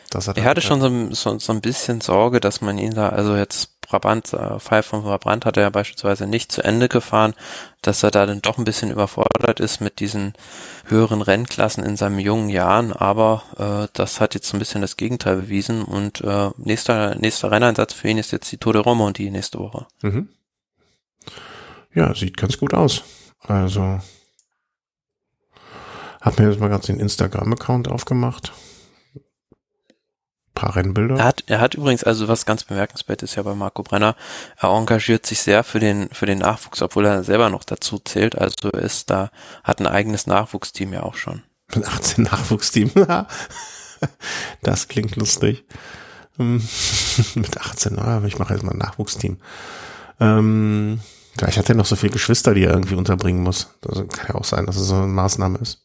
dass 0.10 0.28
er. 0.28 0.36
Er 0.36 0.44
hatte 0.44 0.62
schon 0.62 0.82
so, 0.82 1.14
so, 1.14 1.40
so 1.40 1.54
ein 1.54 1.62
bisschen 1.62 2.02
Sorge, 2.02 2.40
dass 2.40 2.62
man 2.62 2.78
ihn 2.78 2.94
da, 2.94 3.10
also 3.10 3.36
jetzt 3.36 3.80
Brabant, 3.82 4.34
äh, 4.34 4.60
Fall 4.60 4.84
von 4.84 5.04
Brabant 5.04 5.46
hat 5.46 5.58
er 5.58 5.64
ja 5.64 5.70
beispielsweise 5.70 6.26
nicht 6.26 6.52
zu 6.52 6.64
Ende 6.64 6.90
gefahren, 6.90 7.34
dass 7.82 8.04
er 8.04 8.12
da 8.12 8.26
dann 8.26 8.42
doch 8.42 8.58
ein 8.58 8.64
bisschen 8.64 8.90
überfordert 8.90 9.60
ist 9.60 9.82
mit 9.82 10.00
diesen 10.00 10.34
höheren 10.86 11.22
Rennklassen 11.22 11.84
in 11.84 11.96
seinen 11.96 12.20
jungen 12.20 12.50
Jahren, 12.50 12.94
aber 12.94 13.44
äh, 13.58 13.88
das 13.94 14.20
hat 14.20 14.34
jetzt 14.34 14.48
so 14.48 14.58
ein 14.58 14.60
bisschen 14.60 14.82
das 14.82 14.98
Gegenteil 14.98 15.36
bewiesen 15.36 15.84
und 15.84 16.22
äh, 16.22 16.50
nächster, 16.58 17.16
nächster 17.16 17.52
Renneinsatz 17.52 17.94
für 17.94 18.08
ihn 18.08 18.18
ist 18.18 18.32
jetzt 18.32 18.52
die 18.52 18.58
Tour 18.58 18.74
de 18.74 18.82
Roma 18.82 19.06
und 19.06 19.18
die 19.18 19.30
nächste 19.30 19.60
Woche. 19.60 19.86
Mhm. 20.02 20.30
Ja, 21.94 22.16
sieht 22.16 22.38
ganz 22.38 22.58
gut 22.58 22.74
aus. 22.74 23.04
Also 23.42 24.00
hab 26.22 26.40
mir 26.40 26.50
jetzt 26.50 26.60
mal 26.60 26.70
ganz 26.70 26.86
den 26.86 27.00
Instagram-Account 27.00 27.88
aufgemacht. 27.88 28.54
paar 30.54 30.76
Rennbilder. 30.76 31.18
Er 31.18 31.26
hat, 31.26 31.44
er 31.48 31.60
hat 31.60 31.74
übrigens, 31.74 32.04
also 32.04 32.28
was 32.28 32.46
ganz 32.46 32.64
bemerkenswert 32.64 33.24
ist 33.24 33.36
ja 33.36 33.44
bei 33.44 33.56
Marco 33.56 33.84
Brenner, 33.84 34.16
er 34.58 34.70
engagiert 34.70 35.26
sich 35.26 35.42
sehr 35.42 35.64
für 35.64 35.80
den, 35.80 36.10
für 36.10 36.28
den 36.28 36.38
Nachwuchs, 36.38 36.82
obwohl 36.82 37.06
er 37.06 37.24
selber 37.24 37.50
noch 37.50 37.64
dazu 37.64 38.00
zählt. 38.00 38.38
Also 38.38 38.70
ist 38.70 39.10
da, 39.10 39.32
hat 39.64 39.80
ein 39.80 39.88
eigenes 39.88 40.28
Nachwuchsteam 40.28 40.94
ja 40.94 41.04
auch 41.04 41.16
schon. 41.16 41.44
Ein 41.74 41.86
18 41.86 42.26
Nachwuchsteam. 42.26 42.92
das 44.62 44.88
klingt 44.90 45.16
lustig. 45.16 45.66
Hm. 46.38 46.62
Mit 47.36 47.58
18, 47.60 47.98
aber 47.98 48.28
ich 48.28 48.40
mache 48.40 48.54
jetzt 48.54 48.64
mal 48.64 48.74
ein 48.74 48.78
Nachwuchsteam. 48.78 49.40
Ähm, 50.20 51.00
Vielleicht 51.38 51.58
hat 51.58 51.70
er 51.70 51.76
noch 51.76 51.86
so 51.86 51.96
viele 51.96 52.14
Geschwister, 52.14 52.54
die 52.54 52.64
er 52.64 52.74
irgendwie 52.74 52.96
unterbringen 52.96 53.42
muss. 53.42 53.70
Das 53.82 53.96
kann 54.10 54.28
ja 54.30 54.36
auch 54.36 54.44
sein, 54.44 54.66
dass 54.66 54.76
es 54.76 54.88
so 54.88 54.96
eine 54.96 55.08
Maßnahme 55.08 55.60
ist. 55.60 55.84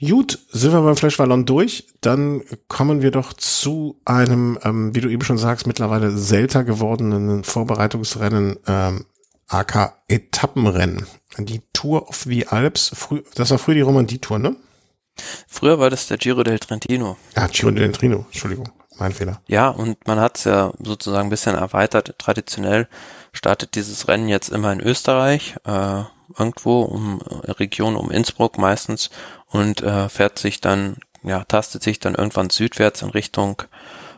Gut, 0.00 0.40
sind 0.50 0.72
wir 0.72 0.80
beim 0.80 0.96
Flash 0.96 1.16
Ballon 1.16 1.44
durch. 1.44 1.86
Dann 2.00 2.42
kommen 2.66 3.02
wir 3.02 3.12
doch 3.12 3.32
zu 3.34 4.00
einem, 4.04 4.58
ähm, 4.64 4.94
wie 4.96 5.00
du 5.00 5.08
eben 5.08 5.22
schon 5.22 5.38
sagst, 5.38 5.66
mittlerweile 5.68 6.10
selter 6.10 6.64
gewordenen 6.64 7.44
Vorbereitungsrennen, 7.44 8.58
ähm, 8.66 9.04
AK 9.46 9.94
Etappenrennen. 10.08 11.06
Die 11.38 11.62
Tour 11.72 12.08
of 12.08 12.22
the 12.22 12.48
Alps. 12.48 12.90
Früh, 12.94 13.22
das 13.36 13.50
war 13.52 13.58
früher 13.58 13.76
die 13.76 13.80
Romandie-Tour, 13.82 14.40
ne? 14.40 14.56
Früher 15.46 15.78
war 15.78 15.90
das 15.90 16.08
der 16.08 16.18
Giro 16.18 16.42
del 16.42 16.58
Trentino. 16.58 17.16
Ja, 17.36 17.46
Giro 17.46 17.70
del 17.70 17.92
Trentino, 17.92 18.26
Entschuldigung, 18.32 18.70
mein 18.98 19.12
Fehler. 19.12 19.40
Ja, 19.46 19.68
und 19.68 20.04
man 20.06 20.18
hat 20.18 20.38
es 20.38 20.44
ja 20.44 20.72
sozusagen 20.82 21.28
ein 21.28 21.30
bisschen 21.30 21.54
erweitert. 21.54 22.16
Traditionell 22.18 22.88
startet 23.32 23.74
dieses 23.74 24.08
Rennen 24.08 24.28
jetzt 24.28 24.48
immer 24.50 24.72
in 24.72 24.80
Österreich, 24.80 25.56
äh, 25.64 26.02
irgendwo 26.38 26.82
um 26.82 27.20
Region 27.22 27.96
um 27.96 28.10
Innsbruck 28.10 28.58
meistens 28.58 29.10
und 29.48 29.82
äh, 29.82 30.08
fährt 30.08 30.38
sich 30.38 30.60
dann, 30.60 30.96
ja, 31.22 31.44
tastet 31.44 31.82
sich 31.82 31.98
dann 32.00 32.14
irgendwann 32.14 32.50
südwärts 32.50 33.02
in 33.02 33.10
Richtung 33.10 33.62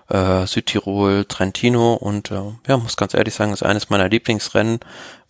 äh, 0.08 0.46
Südtirol, 0.46 1.24
Trentino 1.24 1.94
und 1.94 2.30
äh, 2.30 2.52
ja, 2.66 2.76
muss 2.76 2.96
ganz 2.96 3.14
ehrlich 3.14 3.34
sagen, 3.34 3.52
ist 3.52 3.62
eines 3.62 3.90
meiner 3.90 4.08
Lieblingsrennen, 4.08 4.80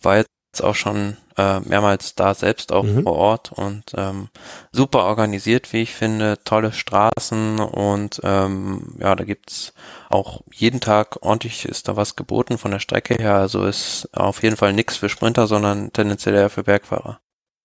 war 0.01 0.17
jetzt 0.17 0.63
auch 0.63 0.75
schon 0.75 1.17
äh, 1.37 1.59
mehrmals 1.61 2.15
da 2.15 2.33
selbst 2.33 2.71
auch 2.71 2.83
mhm. 2.83 3.03
vor 3.03 3.13
Ort 3.13 3.51
und 3.51 3.93
ähm, 3.95 4.29
super 4.71 5.03
organisiert, 5.03 5.73
wie 5.73 5.81
ich 5.81 5.93
finde, 5.93 6.39
tolle 6.43 6.71
Straßen 6.71 7.59
und 7.59 8.21
ähm, 8.23 8.95
ja, 8.99 9.15
da 9.15 9.23
gibt's 9.23 9.73
auch 10.09 10.41
jeden 10.53 10.79
Tag 10.79 11.17
ordentlich 11.21 11.65
ist 11.65 11.87
da 11.87 11.95
was 11.95 12.15
geboten 12.15 12.57
von 12.57 12.71
der 12.71 12.79
Strecke 12.79 13.15
her, 13.15 13.35
also 13.35 13.65
ist 13.65 14.09
auf 14.13 14.43
jeden 14.43 14.57
Fall 14.57 14.73
nichts 14.73 14.97
für 14.97 15.09
Sprinter, 15.09 15.47
sondern 15.47 15.91
tendenziell 15.91 16.35
eher 16.35 16.49
für 16.49 16.63
Bergfahrer. 16.63 17.19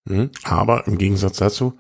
Mhm. 0.04 0.30
Aber 0.44 0.86
im 0.86 0.98
Gegensatz 0.98 1.36
dazu, 1.36 1.78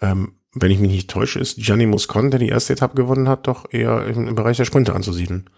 ähm, 0.00 0.36
wenn 0.54 0.70
ich 0.70 0.78
mich 0.78 0.90
nicht 0.90 1.10
täusche, 1.10 1.38
ist 1.38 1.58
Gianni 1.58 1.86
Moscon, 1.86 2.30
der 2.30 2.40
die 2.40 2.48
erste 2.48 2.72
Etappe 2.72 2.94
gewonnen 2.94 3.28
hat, 3.28 3.46
doch 3.46 3.66
eher 3.70 4.06
im, 4.06 4.26
im 4.26 4.34
Bereich 4.34 4.56
der 4.56 4.64
Sprinter 4.64 4.94
anzusiedeln. 4.94 5.50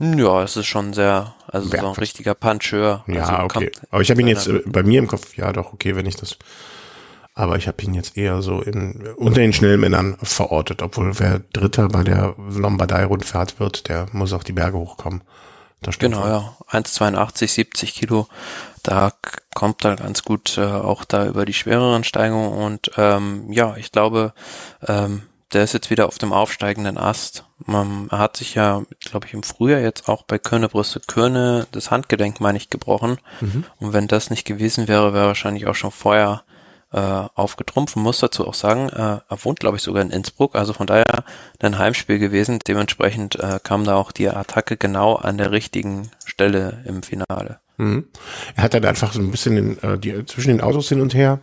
Ja, 0.00 0.42
es 0.42 0.56
ist 0.56 0.66
schon 0.66 0.92
sehr, 0.92 1.34
also 1.46 1.68
so 1.68 1.76
ein 1.86 1.94
richtiger 1.94 2.34
Puncheur. 2.34 3.04
Ja, 3.06 3.38
also 3.38 3.44
okay. 3.44 3.70
Aber 3.90 4.02
ich 4.02 4.10
habe 4.10 4.20
ihn 4.20 4.26
jetzt 4.26 4.48
äh, 4.48 4.62
bei 4.66 4.82
mir 4.82 4.98
im 4.98 5.06
Kopf, 5.06 5.36
ja 5.36 5.52
doch, 5.52 5.72
okay, 5.72 5.94
wenn 5.94 6.06
ich 6.06 6.16
das. 6.16 6.36
Aber 7.34 7.56
ich 7.56 7.66
habe 7.66 7.82
ihn 7.82 7.94
jetzt 7.94 8.16
eher 8.16 8.42
so 8.42 8.60
in, 8.60 9.08
unter 9.16 9.40
den 9.40 9.52
Schnellmännern 9.52 10.16
verortet, 10.22 10.82
obwohl 10.82 11.18
wer 11.18 11.40
Dritter 11.52 11.88
bei 11.88 12.04
der 12.04 12.34
Lombardei-Rundfahrt 12.38 13.58
wird, 13.58 13.88
der 13.88 14.06
muss 14.12 14.32
auch 14.32 14.44
die 14.44 14.52
Berge 14.52 14.78
hochkommen. 14.78 15.22
genau, 15.98 16.22
so. 16.22 16.28
ja. 16.28 16.56
1,82, 16.70 17.48
70 17.48 17.94
Kilo. 17.94 18.28
Da 18.82 19.12
kommt 19.54 19.84
er 19.84 19.96
ganz 19.96 20.22
gut 20.22 20.58
äh, 20.58 20.64
auch 20.64 21.04
da 21.04 21.26
über 21.26 21.44
die 21.44 21.54
schwereren 21.54 22.04
Steigungen 22.04 22.52
und 22.52 22.90
ähm, 22.96 23.50
ja, 23.50 23.76
ich 23.76 23.90
glaube, 23.92 24.32
ähm, 24.86 25.22
der 25.52 25.64
ist 25.64 25.72
jetzt 25.72 25.90
wieder 25.90 26.06
auf 26.06 26.18
dem 26.18 26.32
aufsteigenden 26.32 26.98
Ast. 26.98 27.44
Man, 27.66 28.08
er 28.10 28.18
hat 28.18 28.36
sich 28.36 28.54
ja, 28.54 28.82
glaube 29.00 29.26
ich, 29.26 29.34
im 29.34 29.42
Frühjahr 29.42 29.80
jetzt 29.80 30.08
auch 30.08 30.24
bei 30.24 30.38
Körnebrüste 30.38 31.00
Körne 31.06 31.66
das 31.72 31.90
Handgelenk, 31.90 32.40
meine 32.40 32.58
ich, 32.58 32.70
gebrochen. 32.70 33.18
Mhm. 33.40 33.64
Und 33.78 33.92
wenn 33.92 34.08
das 34.08 34.30
nicht 34.30 34.44
gewesen 34.44 34.88
wäre, 34.88 35.12
wäre 35.12 35.24
er 35.24 35.28
wahrscheinlich 35.28 35.66
auch 35.66 35.74
schon 35.74 35.92
vorher 35.92 36.42
äh, 36.92 36.98
aufgetrumpft. 37.34 37.96
Muss 37.96 38.20
dazu 38.20 38.46
auch 38.46 38.54
sagen, 38.54 38.88
äh, 38.88 39.18
er 39.28 39.44
wohnt, 39.44 39.60
glaube 39.60 39.76
ich, 39.76 39.82
sogar 39.82 40.02
in 40.02 40.10
Innsbruck, 40.10 40.54
also 40.54 40.72
von 40.72 40.86
daher 40.86 41.24
ein 41.60 41.78
Heimspiel 41.78 42.18
gewesen. 42.18 42.58
Dementsprechend 42.66 43.36
äh, 43.36 43.58
kam 43.62 43.84
da 43.84 43.96
auch 43.96 44.12
die 44.12 44.28
Attacke 44.28 44.76
genau 44.76 45.16
an 45.16 45.38
der 45.38 45.50
richtigen 45.50 46.10
Stelle 46.24 46.84
im 46.86 47.02
Finale. 47.02 47.58
Mhm. 47.76 48.06
Er 48.54 48.62
hat 48.62 48.74
dann 48.74 48.84
einfach 48.84 49.12
so 49.12 49.20
ein 49.20 49.30
bisschen 49.30 49.56
in, 49.56 49.82
äh, 49.82 49.98
die, 49.98 50.24
zwischen 50.26 50.48
den 50.48 50.60
Autos 50.60 50.88
hin 50.88 51.00
und 51.00 51.14
her 51.14 51.40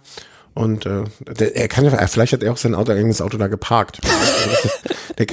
und 0.54 0.86
äh, 0.86 1.04
der, 1.22 1.56
er 1.56 1.68
kann 1.68 1.86
ja, 1.86 2.08
vielleicht 2.08 2.34
hat 2.34 2.44
er 2.44 2.52
auch 2.52 2.58
sein 2.58 2.76
Auto, 2.76 2.92
eigenes 2.92 3.22
Auto 3.22 3.38
da 3.38 3.48
geparkt. 3.48 4.00
der 5.18 5.28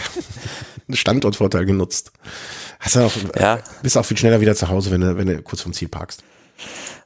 einen 0.89 0.97
Standortvorteil 0.97 1.67
genutzt. 1.67 2.13
Hast 2.81 2.97
du 2.97 3.01
auch, 3.01 3.13
ja. 3.39 3.57
Äh, 3.57 3.63
bist 3.83 3.99
auch 3.99 4.05
viel 4.05 4.17
schneller 4.17 4.41
wieder 4.41 4.55
zu 4.55 4.69
Hause, 4.69 4.91
wenn 4.91 5.01
du, 5.01 5.17
wenn 5.17 5.27
du 5.27 5.43
kurz 5.43 5.63
vom 5.63 5.73
Ziel 5.73 5.89
parkst. 5.89 6.23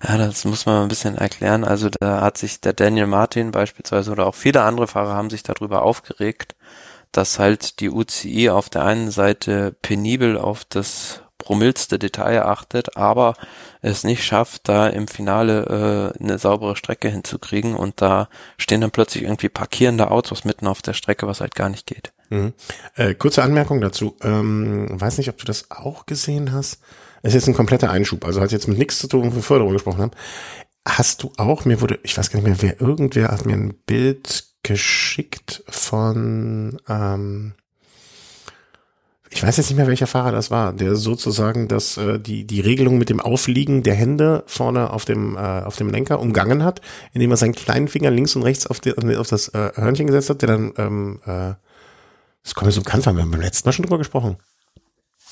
Ja, 0.06 0.18
das 0.18 0.44
muss 0.44 0.66
man 0.66 0.82
ein 0.82 0.88
bisschen 0.88 1.16
erklären. 1.16 1.64
Also 1.64 1.88
da 1.88 2.20
hat 2.20 2.38
sich 2.38 2.60
der 2.60 2.72
Daniel 2.72 3.06
Martin 3.06 3.50
beispielsweise 3.50 4.10
oder 4.10 4.26
auch 4.26 4.34
viele 4.34 4.62
andere 4.62 4.88
Fahrer 4.88 5.14
haben 5.14 5.30
sich 5.30 5.42
darüber 5.42 5.82
aufgeregt, 5.82 6.54
dass 7.12 7.38
halt 7.38 7.80
die 7.80 7.90
UCI 7.90 8.50
auf 8.50 8.68
der 8.68 8.84
einen 8.84 9.10
Seite 9.10 9.74
penibel 9.82 10.38
auf 10.38 10.64
das 10.64 11.21
promillste 11.42 11.98
Detail 11.98 12.42
achtet, 12.42 12.96
aber 12.96 13.34
es 13.80 14.04
nicht 14.04 14.24
schafft, 14.24 14.68
da 14.68 14.86
im 14.86 15.08
Finale 15.08 16.14
äh, 16.18 16.22
eine 16.22 16.38
saubere 16.38 16.76
Strecke 16.76 17.08
hinzukriegen 17.08 17.74
und 17.74 18.00
da 18.00 18.28
stehen 18.58 18.80
dann 18.80 18.92
plötzlich 18.92 19.24
irgendwie 19.24 19.48
parkierende 19.48 20.10
Autos 20.10 20.44
mitten 20.44 20.68
auf 20.68 20.82
der 20.82 20.94
Strecke, 20.94 21.26
was 21.26 21.40
halt 21.40 21.54
gar 21.56 21.68
nicht 21.68 21.86
geht. 21.86 22.12
Mhm. 22.30 22.52
Äh, 22.94 23.14
kurze 23.14 23.42
Anmerkung 23.42 23.80
dazu. 23.80 24.16
Ähm, 24.22 24.88
weiß 24.90 25.18
nicht, 25.18 25.28
ob 25.28 25.38
du 25.38 25.44
das 25.44 25.70
auch 25.70 26.06
gesehen 26.06 26.52
hast. 26.52 26.80
Es 27.22 27.30
ist 27.30 27.34
jetzt 27.34 27.48
ein 27.48 27.54
kompletter 27.54 27.90
Einschub, 27.90 28.24
also 28.24 28.40
hat 28.40 28.52
jetzt 28.52 28.68
mit 28.68 28.78
nichts 28.78 28.98
zu 28.98 29.08
tun, 29.08 29.32
wo 29.32 29.36
wir 29.36 29.42
Förderung 29.42 29.72
gesprochen 29.72 30.00
haben. 30.00 30.12
Hast 30.86 31.22
du 31.22 31.32
auch, 31.36 31.64
mir 31.64 31.80
wurde, 31.80 31.98
ich 32.02 32.16
weiß 32.16 32.30
gar 32.30 32.40
nicht 32.40 32.48
mehr, 32.48 32.62
wer, 32.62 32.80
irgendwer 32.80 33.28
hat 33.28 33.46
mir 33.46 33.54
ein 33.54 33.74
Bild 33.86 34.46
geschickt 34.62 35.62
von, 35.68 36.80
ähm, 36.88 37.54
ich 39.34 39.42
weiß 39.42 39.56
jetzt 39.56 39.70
nicht 39.70 39.78
mehr, 39.78 39.86
welcher 39.86 40.06
Fahrer 40.06 40.30
das 40.30 40.50
war, 40.50 40.72
der 40.72 40.94
sozusagen 40.94 41.66
das, 41.66 41.96
äh, 41.96 42.18
die, 42.20 42.44
die 42.44 42.60
Regelung 42.60 42.98
mit 42.98 43.08
dem 43.08 43.20
Aufliegen 43.20 43.82
der 43.82 43.94
Hände 43.94 44.44
vorne 44.46 44.90
auf 44.90 45.06
dem, 45.06 45.36
äh, 45.36 45.38
auf 45.38 45.76
dem 45.76 45.88
Lenker 45.88 46.20
umgangen 46.20 46.62
hat, 46.62 46.82
indem 47.14 47.30
er 47.30 47.38
seinen 47.38 47.54
kleinen 47.54 47.88
Finger 47.88 48.10
links 48.10 48.36
und 48.36 48.42
rechts 48.42 48.66
auf, 48.66 48.80
die, 48.80 48.94
auf 48.94 49.28
das 49.28 49.48
äh, 49.48 49.72
Hörnchen 49.74 50.06
gesetzt 50.06 50.28
hat, 50.28 50.42
der 50.42 50.48
dann, 50.48 50.72
ähm, 50.76 51.20
äh, 51.24 51.54
das 52.42 52.54
kommt 52.54 52.66
mir 52.66 52.72
so 52.72 52.82
bekannt 52.82 53.04
vor, 53.04 53.14
wir 53.14 53.22
haben 53.22 53.30
beim 53.30 53.40
letzten 53.40 53.66
Mal 53.66 53.72
schon 53.72 53.84
drüber 53.84 53.98
gesprochen. 53.98 54.36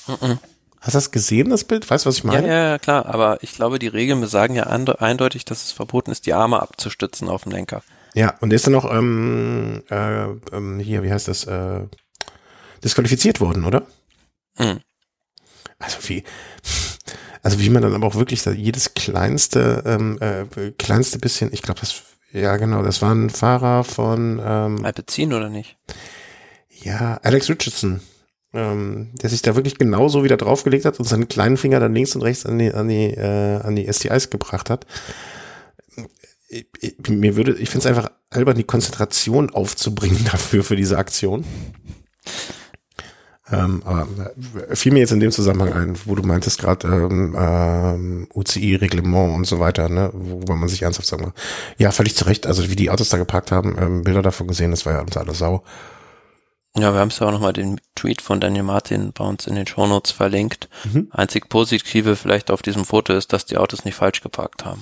Mhm. 0.07 0.39
Hast 0.79 0.95
du 0.95 0.97
das 0.97 1.11
gesehen, 1.11 1.51
das 1.51 1.63
Bild? 1.63 1.87
Weißt 1.87 2.05
du, 2.05 2.09
was 2.09 2.17
ich 2.17 2.23
meine? 2.23 2.47
Ja, 2.47 2.69
ja, 2.71 2.79
klar, 2.79 3.05
aber 3.05 3.37
ich 3.43 3.53
glaube, 3.53 3.77
die 3.77 3.87
Regeln 3.87 4.19
besagen 4.19 4.55
ja 4.55 4.63
eindeutig, 4.63 5.45
dass 5.45 5.63
es 5.63 5.71
verboten 5.71 6.11
ist, 6.11 6.25
die 6.25 6.33
Arme 6.33 6.59
abzustützen 6.59 7.29
auf 7.29 7.43
dem 7.43 7.51
Lenker. 7.51 7.83
Ja, 8.15 8.33
und 8.41 8.49
der 8.49 8.55
ist 8.55 8.65
dann 8.65 8.73
noch, 8.73 8.91
ähm, 8.91 9.83
äh, 9.91 10.23
ähm, 10.51 10.79
hier, 10.79 11.03
wie 11.03 11.11
heißt 11.11 11.27
das, 11.27 11.45
äh, 11.45 11.81
disqualifiziert 12.83 13.39
worden, 13.39 13.65
oder? 13.65 13.85
Mhm. 14.57 14.79
Also 15.79 15.97
wie, 16.09 16.23
also 17.43 17.59
wie 17.59 17.69
man 17.69 17.81
dann 17.81 17.95
aber 17.95 18.07
auch 18.07 18.15
wirklich 18.15 18.45
jedes 18.45 18.93
kleinste, 18.93 19.83
ähm, 19.85 20.19
äh, 20.19 20.71
kleinste 20.77 21.19
bisschen, 21.19 21.51
ich 21.51 21.61
glaube, 21.61 21.79
das, 21.79 22.03
ja 22.31 22.57
genau, 22.57 22.83
das 22.83 23.01
war 23.01 23.13
ein 23.13 23.29
Fahrer 23.29 23.83
von 23.83 24.39
ähm, 24.43 24.85
Alpecin 24.85 25.33
oder 25.33 25.49
nicht? 25.49 25.77
Ja, 26.83 27.19
Alex 27.23 27.49
Richardson, 27.49 28.01
ähm, 28.53 29.11
der 29.21 29.29
sich 29.29 29.41
da 29.41 29.55
wirklich 29.55 29.77
genauso 29.77 30.23
wieder 30.23 30.37
draufgelegt 30.37 30.85
hat 30.85 30.99
und 30.99 31.05
seinen 31.05 31.27
kleinen 31.27 31.57
Finger 31.57 31.79
dann 31.79 31.93
links 31.93 32.15
und 32.15 32.21
rechts 32.21 32.45
an 32.45 32.59
die, 32.59 32.71
an 32.73 32.87
die, 32.87 33.07
äh, 33.07 33.59
an 33.61 33.75
die 33.75 33.91
STIs 33.91 34.29
gebracht 34.29 34.69
hat. 34.69 34.85
Ich, 36.47 36.67
ich, 36.79 37.09
mir 37.09 37.35
würde, 37.35 37.53
ich 37.53 37.69
finde 37.69 37.87
es 37.87 37.97
einfach 37.97 38.11
albern, 38.29 38.57
die 38.57 38.63
Konzentration 38.63 39.49
aufzubringen 39.49 40.23
dafür, 40.31 40.63
für 40.63 40.75
diese 40.75 40.97
Aktion. 40.97 41.45
Ähm, 43.51 43.81
aber 43.85 44.07
äh, 44.69 44.75
fiel 44.75 44.93
mir 44.93 44.99
jetzt 44.99 45.11
in 45.11 45.19
dem 45.19 45.31
Zusammenhang 45.31 45.73
ein, 45.73 45.95
wo 46.05 46.15
du 46.15 46.23
meintest 46.23 46.59
gerade 46.59 46.87
ähm, 46.87 47.35
ähm, 47.37 48.27
UCI-Reglement 48.33 49.35
und 49.35 49.45
so 49.45 49.59
weiter, 49.59 49.89
ne, 49.89 50.09
wo 50.13 50.53
man 50.53 50.69
sich 50.69 50.83
ernsthaft 50.83 51.07
sagen 51.07 51.25
muss. 51.25 51.33
Ja, 51.77 51.91
völlig 51.91 52.15
zu 52.15 52.25
Recht. 52.25 52.47
Also 52.47 52.69
wie 52.69 52.75
die 52.75 52.89
Autos 52.89 53.09
da 53.09 53.17
geparkt 53.17 53.51
haben, 53.51 53.75
ähm, 53.77 54.03
Bilder 54.03 54.21
davon 54.21 54.47
gesehen, 54.47 54.71
das 54.71 54.85
war 54.85 54.93
ja 54.93 55.01
unter 55.01 55.19
aller 55.19 55.33
Sau. 55.33 55.63
Ja, 56.77 56.93
wir 56.93 56.99
haben 57.01 57.09
es 57.09 57.19
ja 57.19 57.27
auch 57.27 57.31
nochmal 57.31 57.51
den 57.51 57.81
Tweet 57.95 58.21
von 58.21 58.39
Daniel 58.39 58.63
Martin 58.63 59.11
bei 59.11 59.25
uns 59.25 59.45
in 59.45 59.55
den 59.55 59.67
Shownotes 59.67 60.11
verlinkt. 60.11 60.69
Mhm. 60.85 61.09
Einzig 61.11 61.49
Positive 61.49 62.15
vielleicht 62.15 62.49
auf 62.49 62.61
diesem 62.61 62.85
Foto 62.85 63.13
ist, 63.13 63.33
dass 63.33 63.45
die 63.45 63.57
Autos 63.57 63.83
nicht 63.83 63.95
falsch 63.95 64.21
geparkt 64.21 64.63
haben. 64.63 64.81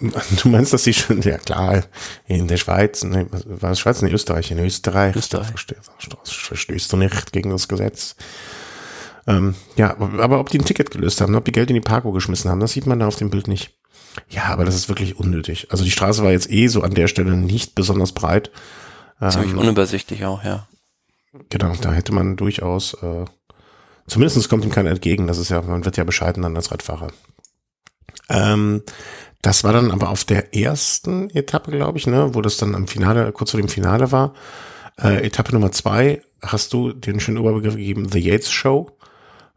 Du 0.42 0.48
meinst, 0.48 0.72
dass 0.72 0.84
sie 0.84 0.94
schon, 0.94 1.22
ja 1.22 1.38
klar, 1.38 1.84
in 2.26 2.48
der 2.48 2.56
Schweiz, 2.56 3.04
ne, 3.04 3.26
war 3.30 3.72
es 3.72 3.80
Schweiz, 3.80 4.02
in 4.02 4.08
Österreich, 4.08 4.50
in 4.50 4.58
Österreich, 4.58 5.16
Österreich. 5.16 5.48
verstößt 6.24 6.92
du 6.92 6.96
nicht 6.96 7.32
gegen 7.32 7.50
das 7.50 7.68
Gesetz. 7.68 8.16
Ähm, 9.26 9.54
ja, 9.76 9.96
aber 9.98 10.40
ob 10.40 10.50
die 10.50 10.58
ein 10.58 10.64
Ticket 10.64 10.90
gelöst 10.90 11.20
haben, 11.20 11.34
ob 11.34 11.44
die 11.44 11.52
Geld 11.52 11.70
in 11.70 11.74
die 11.74 11.80
Parko 11.80 12.12
geschmissen 12.12 12.50
haben, 12.50 12.60
das 12.60 12.72
sieht 12.72 12.86
man 12.86 12.98
da 12.98 13.06
auf 13.06 13.16
dem 13.16 13.30
Bild 13.30 13.48
nicht. 13.48 13.72
Ja, 14.28 14.44
aber 14.44 14.64
das 14.64 14.74
ist 14.74 14.88
wirklich 14.88 15.18
unnötig. 15.18 15.68
Also 15.70 15.82
die 15.82 15.90
Straße 15.90 16.22
war 16.22 16.30
jetzt 16.30 16.50
eh 16.50 16.68
so 16.68 16.82
an 16.82 16.94
der 16.94 17.08
Stelle 17.08 17.36
nicht 17.36 17.74
besonders 17.74 18.12
breit. 18.12 18.50
Ziemlich 19.30 19.52
ähm, 19.52 19.58
unübersichtlich 19.58 20.24
auch, 20.24 20.44
ja. 20.44 20.68
Genau, 21.48 21.72
da 21.80 21.92
hätte 21.92 22.12
man 22.12 22.36
durchaus, 22.36 22.94
äh, 22.94 23.24
zumindest 24.06 24.48
kommt 24.48 24.64
ihm 24.64 24.70
keiner 24.70 24.90
entgegen, 24.90 25.26
das 25.26 25.38
ist 25.38 25.48
ja, 25.48 25.62
man 25.62 25.84
wird 25.84 25.96
ja 25.96 26.04
bescheiden 26.04 26.42
dann 26.42 26.56
als 26.56 26.70
Radfahrer. 26.70 27.08
Ähm, 28.28 28.82
das 29.42 29.62
war 29.62 29.72
dann 29.72 29.90
aber 29.90 30.08
auf 30.08 30.24
der 30.24 30.54
ersten 30.54 31.28
Etappe, 31.30 31.70
glaube 31.70 31.98
ich, 31.98 32.06
ne, 32.06 32.34
wo 32.34 32.40
das 32.40 32.56
dann 32.56 32.74
am 32.74 32.86
Finale, 32.86 33.30
kurz 33.32 33.50
vor 33.50 33.60
dem 33.60 33.68
Finale 33.68 34.10
war. 34.10 34.34
Äh, 34.98 35.26
Etappe 35.26 35.52
Nummer 35.52 35.72
zwei 35.72 36.22
hast 36.42 36.72
du 36.72 36.92
den 36.92 37.20
schönen 37.20 37.38
Oberbegriff 37.38 37.76
gegeben, 37.76 38.08
The 38.10 38.20
Yates 38.20 38.50
Show, 38.50 38.96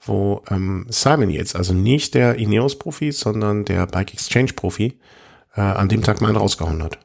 wo 0.02 0.44
ähm, 0.50 0.86
Simon 0.90 1.30
Yates, 1.30 1.56
also 1.56 1.74
nicht 1.74 2.16
der 2.16 2.36
Ineos-Profi, 2.36 3.12
sondern 3.12 3.66
der 3.66 3.88
Bike 3.88 4.14
Exchange-Profi, 4.14 5.00
äh, 5.56 5.62
an 5.62 5.90
dem 5.90 6.04
Tag 6.04 6.22
mal 6.22 6.30
einen 6.30 6.38
rausgehauen 6.38 6.84
hat. 6.84 7.00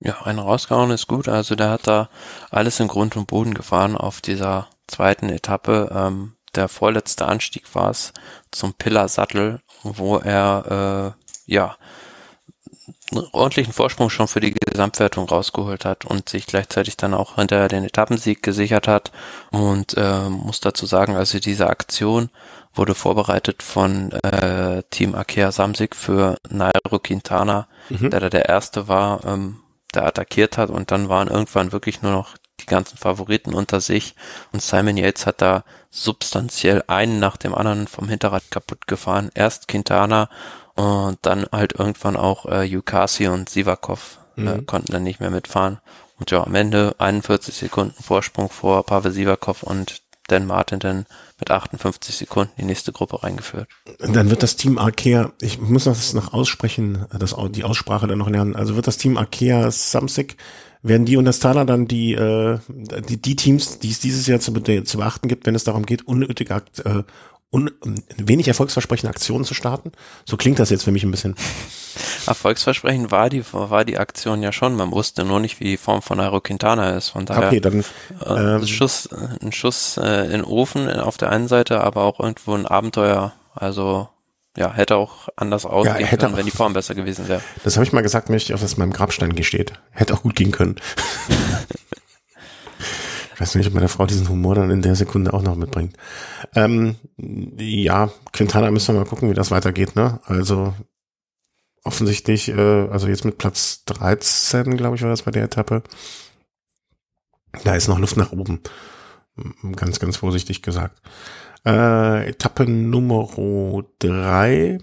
Ja, 0.00 0.22
einen 0.22 0.38
rausgehauen 0.38 0.90
ist 0.90 1.08
gut. 1.08 1.28
Also 1.28 1.54
der 1.54 1.70
hat 1.70 1.86
da 1.86 2.08
alles 2.50 2.78
in 2.78 2.88
Grund 2.88 3.16
und 3.16 3.26
Boden 3.26 3.54
gefahren 3.54 3.96
auf 3.96 4.20
dieser 4.20 4.68
zweiten 4.86 5.28
Etappe. 5.28 5.90
Ähm, 5.92 6.34
der 6.54 6.68
vorletzte 6.68 7.26
Anstieg 7.26 7.74
war 7.74 7.90
es 7.90 8.12
zum 8.50 8.74
Pillar 8.74 9.08
Sattel, 9.08 9.60
wo 9.96 10.18
er 10.18 11.14
äh, 11.16 11.52
ja 11.52 11.76
einen 13.10 13.26
ordentlichen 13.32 13.72
Vorsprung 13.72 14.10
schon 14.10 14.28
für 14.28 14.40
die 14.40 14.52
Gesamtwertung 14.52 15.28
rausgeholt 15.28 15.84
hat 15.84 16.04
und 16.04 16.28
sich 16.28 16.46
gleichzeitig 16.46 16.96
dann 16.96 17.14
auch 17.14 17.36
hinterher 17.36 17.68
den 17.68 17.84
Etappensieg 17.84 18.42
gesichert 18.42 18.86
hat. 18.86 19.12
Und 19.50 19.94
äh, 19.96 20.28
muss 20.28 20.60
dazu 20.60 20.84
sagen, 20.84 21.16
also 21.16 21.38
diese 21.38 21.68
Aktion 21.68 22.28
wurde 22.74 22.94
vorbereitet 22.94 23.62
von 23.62 24.12
äh, 24.12 24.82
Team 24.90 25.14
Akea 25.14 25.52
Samsic 25.52 25.96
für 25.96 26.36
Nairo 26.48 26.98
Quintana, 27.02 27.66
mhm. 27.88 28.10
der 28.10 28.20
da 28.20 28.28
der 28.28 28.48
erste 28.48 28.88
war, 28.88 29.24
ähm, 29.24 29.58
der 29.94 30.04
attackiert 30.04 30.58
hat 30.58 30.68
und 30.68 30.90
dann 30.90 31.08
waren 31.08 31.28
irgendwann 31.28 31.72
wirklich 31.72 32.02
nur 32.02 32.12
noch 32.12 32.36
die 32.60 32.66
ganzen 32.66 32.98
Favoriten 32.98 33.54
unter 33.54 33.80
sich 33.80 34.14
und 34.52 34.60
Simon 34.60 34.96
Yates 34.96 35.26
hat 35.26 35.40
da 35.40 35.64
substanziell 35.90 36.84
einen 36.86 37.18
nach 37.18 37.36
dem 37.36 37.54
anderen 37.54 37.86
vom 37.86 38.08
Hinterrad 38.08 38.50
kaputt 38.50 38.86
gefahren. 38.86 39.30
Erst 39.34 39.68
Quintana 39.68 40.28
und 40.74 41.18
dann 41.22 41.46
halt 41.50 41.72
irgendwann 41.72 42.16
auch 42.16 42.46
äh, 42.46 42.62
Yukasi 42.62 43.28
und 43.28 43.48
Sivakov 43.48 44.18
äh, 44.36 44.42
mhm. 44.42 44.66
konnten 44.66 44.92
dann 44.92 45.02
nicht 45.02 45.20
mehr 45.20 45.30
mitfahren. 45.30 45.78
Und 46.18 46.30
ja, 46.30 46.44
am 46.44 46.54
Ende 46.54 46.94
41 46.98 47.54
Sekunden 47.54 48.02
Vorsprung 48.02 48.50
vor 48.50 48.84
Pavel 48.84 49.12
Sivakov 49.12 49.62
und 49.62 50.02
Dan 50.28 50.46
Martin 50.46 50.78
dann 50.78 51.06
mit 51.38 51.50
58 51.50 52.14
Sekunden 52.14 52.52
die 52.58 52.64
nächste 52.64 52.92
Gruppe 52.92 53.22
reingeführt. 53.22 53.66
Dann 53.98 54.28
wird 54.28 54.42
das 54.42 54.56
Team 54.56 54.76
Arkea, 54.78 55.32
ich 55.40 55.58
muss 55.58 55.84
das 55.84 56.12
noch 56.12 56.34
aussprechen, 56.34 57.06
das, 57.18 57.34
die 57.50 57.64
Aussprache 57.64 58.06
dann 58.06 58.18
noch 58.18 58.28
lernen, 58.28 58.54
also 58.54 58.76
wird 58.76 58.86
das 58.86 58.98
Team 58.98 59.16
Arkea 59.16 59.70
Samsic, 59.70 60.36
werden 60.82 61.06
die 61.06 61.16
und 61.16 61.24
das 61.24 61.40
Thaler 61.40 61.64
dann 61.64 61.88
die, 61.88 62.14
äh, 62.14 62.58
die, 62.68 63.20
die 63.20 63.36
Teams, 63.36 63.78
die 63.78 63.90
es 63.90 64.00
dieses 64.00 64.26
Jahr 64.26 64.40
zu, 64.40 64.52
zu 64.52 64.98
beachten 64.98 65.28
gibt, 65.28 65.46
wenn 65.46 65.54
es 65.54 65.64
darum 65.64 65.86
geht, 65.86 66.06
unnötige 66.06 66.62
äh, 66.84 67.02
un 67.50 67.70
wenig 68.16 68.46
erfolgsversprechende 68.46 69.10
Aktionen 69.10 69.44
zu 69.44 69.54
starten. 69.54 69.92
So 70.26 70.36
klingt 70.36 70.58
das 70.58 70.68
jetzt 70.70 70.84
für 70.84 70.92
mich 70.92 71.02
ein 71.02 71.10
bisschen. 71.10 71.34
Erfolgsversprechend 72.26 73.10
war 73.10 73.30
die, 73.30 73.42
war 73.52 73.84
die 73.84 73.98
Aktion 73.98 74.42
ja 74.42 74.52
schon. 74.52 74.76
Man 74.76 74.92
wusste 74.92 75.24
nur 75.24 75.40
nicht, 75.40 75.58
wie 75.58 75.64
die 75.64 75.76
Form 75.78 76.02
von 76.02 76.18
Nairo 76.18 76.40
Quintana 76.40 76.90
ist. 76.90 77.08
Von 77.08 77.24
daher 77.24 77.46
okay, 77.46 77.60
dann, 77.60 77.80
äh, 77.80 77.84
ähm, 78.26 78.60
ein 78.60 78.68
Schuss, 78.68 79.08
ein 79.42 79.52
Schuss 79.52 79.96
äh, 79.96 80.26
in 80.26 80.32
den 80.32 80.44
Ofen 80.44 80.90
auf 80.90 81.16
der 81.16 81.30
einen 81.30 81.48
Seite, 81.48 81.80
aber 81.80 82.02
auch 82.02 82.20
irgendwo 82.20 82.54
ein 82.54 82.66
Abenteuer. 82.66 83.32
Also 83.54 84.08
ja, 84.58 84.72
hätte 84.72 84.96
auch 84.96 85.28
anders 85.36 85.64
ausgehen 85.64 86.00
ja, 86.10 86.16
können, 86.16 86.36
wenn 86.36 86.44
die 86.44 86.50
Form 86.50 86.72
besser 86.72 86.96
gewesen 86.96 87.28
wäre. 87.28 87.40
Das 87.62 87.76
habe 87.76 87.84
ich 87.84 87.92
mal 87.92 88.02
gesagt, 88.02 88.28
möchte 88.28 88.50
ich 88.50 88.54
auf 88.54 88.60
das 88.60 88.72
in 88.72 88.80
meinem 88.80 88.92
Grabstein 88.92 89.36
gesteht. 89.36 89.72
Hätte 89.92 90.14
auch 90.14 90.22
gut 90.22 90.36
gehen 90.36 90.50
können. 90.50 90.76
Ich 93.34 93.42
weiß 93.42 93.54
nicht, 93.54 93.68
ob 93.68 93.74
meine 93.74 93.86
Frau 93.86 94.04
diesen 94.04 94.28
Humor 94.28 94.56
dann 94.56 94.72
in 94.72 94.82
der 94.82 94.96
Sekunde 94.96 95.32
auch 95.32 95.42
noch 95.42 95.54
mitbringt. 95.54 95.96
Ähm, 96.56 96.96
ja, 97.16 98.10
Quintana 98.32 98.68
müssen 98.72 98.96
wir 98.96 99.00
mal 99.00 99.08
gucken, 99.08 99.30
wie 99.30 99.34
das 99.34 99.52
weitergeht, 99.52 99.94
ne? 99.94 100.18
Also 100.24 100.74
offensichtlich, 101.84 102.48
äh, 102.48 102.88
also 102.88 103.06
jetzt 103.06 103.24
mit 103.24 103.38
Platz 103.38 103.84
13, 103.84 104.76
glaube 104.76 104.96
ich, 104.96 105.02
war 105.02 105.10
das 105.10 105.22
bei 105.22 105.30
der 105.30 105.44
Etappe. 105.44 105.84
Da 107.62 107.76
ist 107.76 107.86
noch 107.86 108.00
Luft 108.00 108.16
nach 108.16 108.32
oben. 108.32 108.60
Ganz, 109.76 110.00
ganz 110.00 110.16
vorsichtig 110.16 110.62
gesagt. 110.62 111.00
Äh, 111.66 112.28
Etappe 112.28 112.66
Nummer 112.66 113.28
drei 113.98 114.78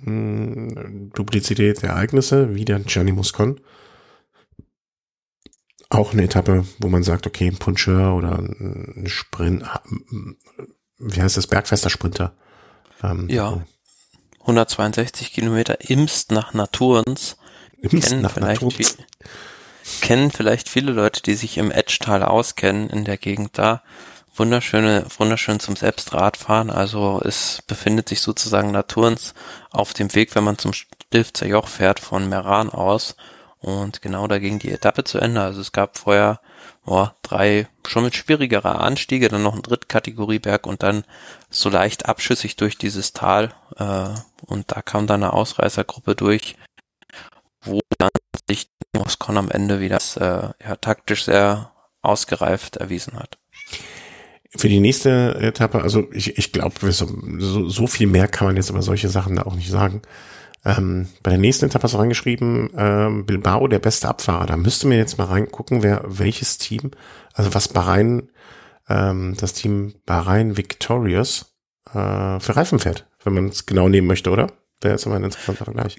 hm, 0.00 1.10
Duplizität 1.14 1.82
der 1.82 1.90
Ereignisse, 1.90 2.54
wieder 2.54 2.78
Gianni 2.80 3.12
Muscon 3.12 3.60
auch 5.88 6.12
eine 6.12 6.24
Etappe, 6.24 6.64
wo 6.78 6.88
man 6.88 7.02
sagt, 7.02 7.26
okay, 7.26 7.48
ein 7.48 7.58
Puncheur 7.58 8.14
oder 8.14 8.38
ein 8.38 9.04
Sprint, 9.06 9.64
wie 10.98 11.22
heißt 11.22 11.36
das, 11.36 11.46
bergfester 11.46 11.90
Sprinter. 11.90 12.34
Ähm, 13.02 13.28
ja. 13.28 13.64
162 14.40 15.32
Kilometer 15.32 15.80
Imst 15.88 16.30
nach 16.32 16.54
Naturens. 16.54 17.36
Imst 17.78 18.08
kennen 18.08 18.22
nach 18.22 18.32
vielleicht 18.32 18.62
Naturens. 18.62 18.96
kennen 20.00 20.30
vielleicht 20.30 20.68
viele 20.68 20.92
Leute, 20.92 21.22
die 21.22 21.34
sich 21.34 21.58
im 21.58 21.70
Edgetal 21.70 22.22
auskennen 22.22 22.88
in 22.90 23.04
der 23.04 23.16
Gegend 23.16 23.58
da. 23.58 23.82
Wunderschöne, 24.36 25.06
wunderschön 25.18 25.60
zum 25.60 25.76
Selbstradfahren. 25.76 26.70
Also 26.70 27.20
es 27.24 27.62
befindet 27.66 28.08
sich 28.08 28.20
sozusagen 28.20 28.70
Naturens 28.70 29.34
auf 29.70 29.94
dem 29.94 30.14
Weg, 30.14 30.34
wenn 30.34 30.44
man 30.44 30.58
zum 30.58 30.72
Stilfzer 30.72 31.46
Joch 31.46 31.68
fährt 31.68 32.00
von 32.00 32.28
Meran 32.28 32.68
aus 32.70 33.16
und 33.58 34.02
genau 34.02 34.28
da 34.28 34.38
ging 34.38 34.58
die 34.58 34.70
Etappe 34.70 35.04
zu 35.04 35.18
Ende. 35.18 35.40
Also 35.40 35.60
es 35.60 35.72
gab 35.72 35.98
vorher 35.98 36.40
oh, 36.84 37.08
drei 37.22 37.66
schon 37.86 38.04
mit 38.04 38.14
schwierigerer 38.14 38.80
Anstiege, 38.80 39.28
dann 39.28 39.42
noch 39.42 39.54
ein 39.54 39.62
Drittkategorieberg 39.62 40.66
und 40.66 40.82
dann 40.82 41.04
so 41.50 41.68
leicht 41.68 42.06
abschüssig 42.06 42.56
durch 42.56 42.78
dieses 42.78 43.12
Tal. 43.12 43.54
Äh, 43.76 44.10
und 44.46 44.70
da 44.70 44.82
kam 44.82 45.06
dann 45.06 45.22
eine 45.22 45.32
Ausreißergruppe 45.32 46.14
durch, 46.14 46.56
wo 47.62 47.80
dann 47.98 48.10
sich 48.48 48.70
Moscon 48.94 49.38
am 49.38 49.50
Ende 49.50 49.80
wieder 49.80 49.98
äh, 50.16 50.64
ja, 50.64 50.76
taktisch 50.76 51.24
sehr 51.24 51.72
ausgereift 52.02 52.76
erwiesen 52.76 53.18
hat. 53.18 53.38
Für 54.56 54.68
die 54.68 54.80
nächste 54.80 55.36
Etappe, 55.40 55.82
also 55.82 56.08
ich, 56.12 56.38
ich 56.38 56.52
glaube, 56.52 56.92
so, 56.92 57.68
so 57.68 57.86
viel 57.86 58.06
mehr 58.06 58.28
kann 58.28 58.46
man 58.46 58.56
jetzt 58.56 58.70
über 58.70 58.82
solche 58.82 59.08
Sachen 59.08 59.36
da 59.36 59.42
auch 59.42 59.54
nicht 59.54 59.70
sagen. 59.70 60.02
Ähm, 60.64 61.06
bei 61.22 61.30
der 61.30 61.38
nächsten 61.38 61.66
Etappe 61.66 61.84
hast 61.84 61.94
du 61.94 61.98
reingeschrieben, 61.98 62.70
ähm, 62.76 63.24
Bilbao, 63.24 63.68
der 63.68 63.78
beste 63.78 64.08
Abfahrer. 64.08 64.46
Da 64.46 64.56
müsste 64.56 64.88
mir 64.88 64.96
jetzt 64.96 65.16
mal 65.16 65.24
reingucken, 65.24 65.82
wer 65.82 66.02
welches 66.06 66.58
Team, 66.58 66.90
also 67.34 67.54
was 67.54 67.68
Bahrain, 67.68 68.30
ähm, 68.88 69.36
das 69.38 69.52
Team 69.52 69.94
Bahrain 70.06 70.56
Victorious 70.56 71.54
äh, 71.90 72.40
für 72.40 72.56
Reifen 72.56 72.80
fährt, 72.80 73.06
wenn 73.22 73.34
man 73.34 73.48
es 73.48 73.66
genau 73.66 73.88
nehmen 73.88 74.08
möchte, 74.08 74.30
oder? 74.30 74.48
Wäre 74.80 74.94
jetzt 74.94 75.06
immer 75.06 75.16
ein 75.16 75.24
interessanter 75.24 75.64
Vergleich. 75.64 75.98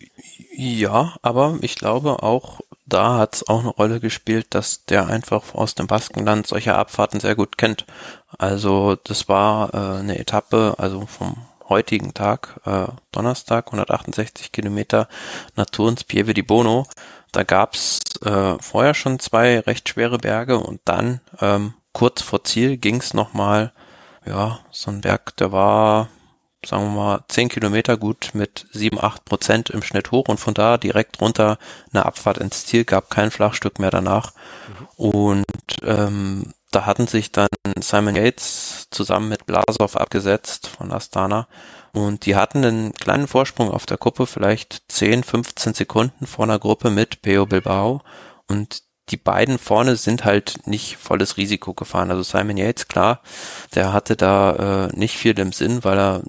Ja, 0.55 1.15
aber 1.21 1.57
ich 1.61 1.75
glaube 1.75 2.21
auch, 2.21 2.59
da 2.87 3.17
hat 3.17 3.35
es 3.35 3.47
auch 3.47 3.59
eine 3.59 3.69
Rolle 3.69 3.99
gespielt, 3.99 4.47
dass 4.51 4.85
der 4.85 5.07
einfach 5.07 5.53
aus 5.53 5.75
dem 5.75 5.87
Baskenland 5.87 6.47
solche 6.47 6.75
Abfahrten 6.75 7.19
sehr 7.19 7.35
gut 7.35 7.57
kennt. 7.57 7.85
Also 8.37 8.95
das 9.03 9.27
war 9.27 9.73
äh, 9.73 9.99
eine 9.99 10.17
Etappe, 10.19 10.75
also 10.77 11.05
vom 11.05 11.45
heutigen 11.69 12.13
Tag, 12.13 12.61
äh, 12.65 12.87
Donnerstag, 13.11 13.67
168 13.67 14.51
Kilometer 14.51 15.07
Natur 15.55 15.89
ins 15.89 16.05
Pieve 16.05 16.33
di 16.33 16.41
Bono. 16.41 16.87
Da 17.33 17.43
gab's 17.43 17.99
äh, 18.23 18.55
vorher 18.59 18.93
schon 18.93 19.19
zwei 19.19 19.59
recht 19.59 19.89
schwere 19.89 20.17
Berge 20.17 20.57
und 20.57 20.79
dann 20.85 21.19
ähm, 21.41 21.73
kurz 21.91 22.21
vor 22.21 22.43
Ziel 22.45 22.77
ging's 22.77 23.13
nochmal, 23.13 23.73
ja, 24.25 24.59
so 24.71 24.91
ein 24.91 25.01
Berg, 25.01 25.35
der 25.37 25.51
war, 25.51 26.07
sagen 26.65 26.85
wir 26.85 27.01
mal, 27.01 27.23
10 27.27 27.49
Kilometer 27.49 27.97
gut 27.97 28.31
mit 28.33 28.67
7, 28.71 28.99
8 28.99 29.25
Prozent 29.25 29.69
im 29.69 29.81
Schnitt 29.83 30.11
hoch 30.11 30.27
und 30.27 30.39
von 30.39 30.53
da 30.53 30.77
direkt 30.77 31.21
runter 31.21 31.57
eine 31.93 32.05
Abfahrt 32.05 32.37
ins 32.37 32.65
Ziel, 32.65 32.85
gab 32.85 33.09
kein 33.09 33.31
Flachstück 33.31 33.79
mehr 33.79 33.91
danach. 33.91 34.33
Mhm. 34.67 34.87
Und 34.97 35.45
ähm, 35.83 36.53
da 36.71 36.85
hatten 36.85 37.07
sich 37.07 37.31
dann 37.31 37.47
Simon 37.79 38.15
Yates 38.15 38.87
zusammen 38.91 39.29
mit 39.29 39.45
Blasov 39.45 39.95
abgesetzt 39.95 40.67
von 40.67 40.91
Astana 40.91 41.47
und 41.93 42.25
die 42.25 42.35
hatten 42.35 42.63
einen 42.63 42.93
kleinen 42.93 43.27
Vorsprung 43.27 43.71
auf 43.71 43.85
der 43.85 43.97
Gruppe, 43.97 44.27
vielleicht 44.27 44.83
10, 44.89 45.23
15 45.23 45.73
Sekunden 45.73 46.27
vor 46.27 46.43
einer 46.45 46.59
Gruppe 46.59 46.89
mit 46.89 47.21
Peo 47.21 47.45
Bilbao 47.45 48.01
und 48.47 48.83
die 49.09 49.17
beiden 49.17 49.57
vorne 49.57 49.95
sind 49.95 50.25
halt 50.25 50.67
nicht 50.67 50.97
volles 50.97 51.37
Risiko 51.37 51.73
gefahren. 51.73 52.11
Also 52.11 52.23
Simon 52.23 52.57
Yates, 52.57 52.87
klar, 52.87 53.21
der 53.73 53.93
hatte 53.93 54.15
da 54.15 54.87
äh, 54.87 54.97
nicht 54.97 55.17
viel 55.17 55.37
im 55.39 55.53
Sinn, 55.53 55.83
weil 55.83 55.97
er 55.97 56.23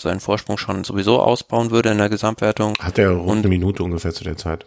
seinen 0.00 0.20
Vorsprung 0.20 0.58
schon 0.58 0.84
sowieso 0.84 1.20
ausbauen 1.20 1.70
würde 1.70 1.90
in 1.90 1.98
der 1.98 2.08
Gesamtwertung. 2.08 2.74
Hat 2.80 2.98
er 2.98 3.10
rund 3.10 3.40
eine 3.40 3.48
Minute 3.48 3.82
ungefähr 3.82 4.12
zu 4.12 4.24
der 4.24 4.36
Zeit. 4.36 4.66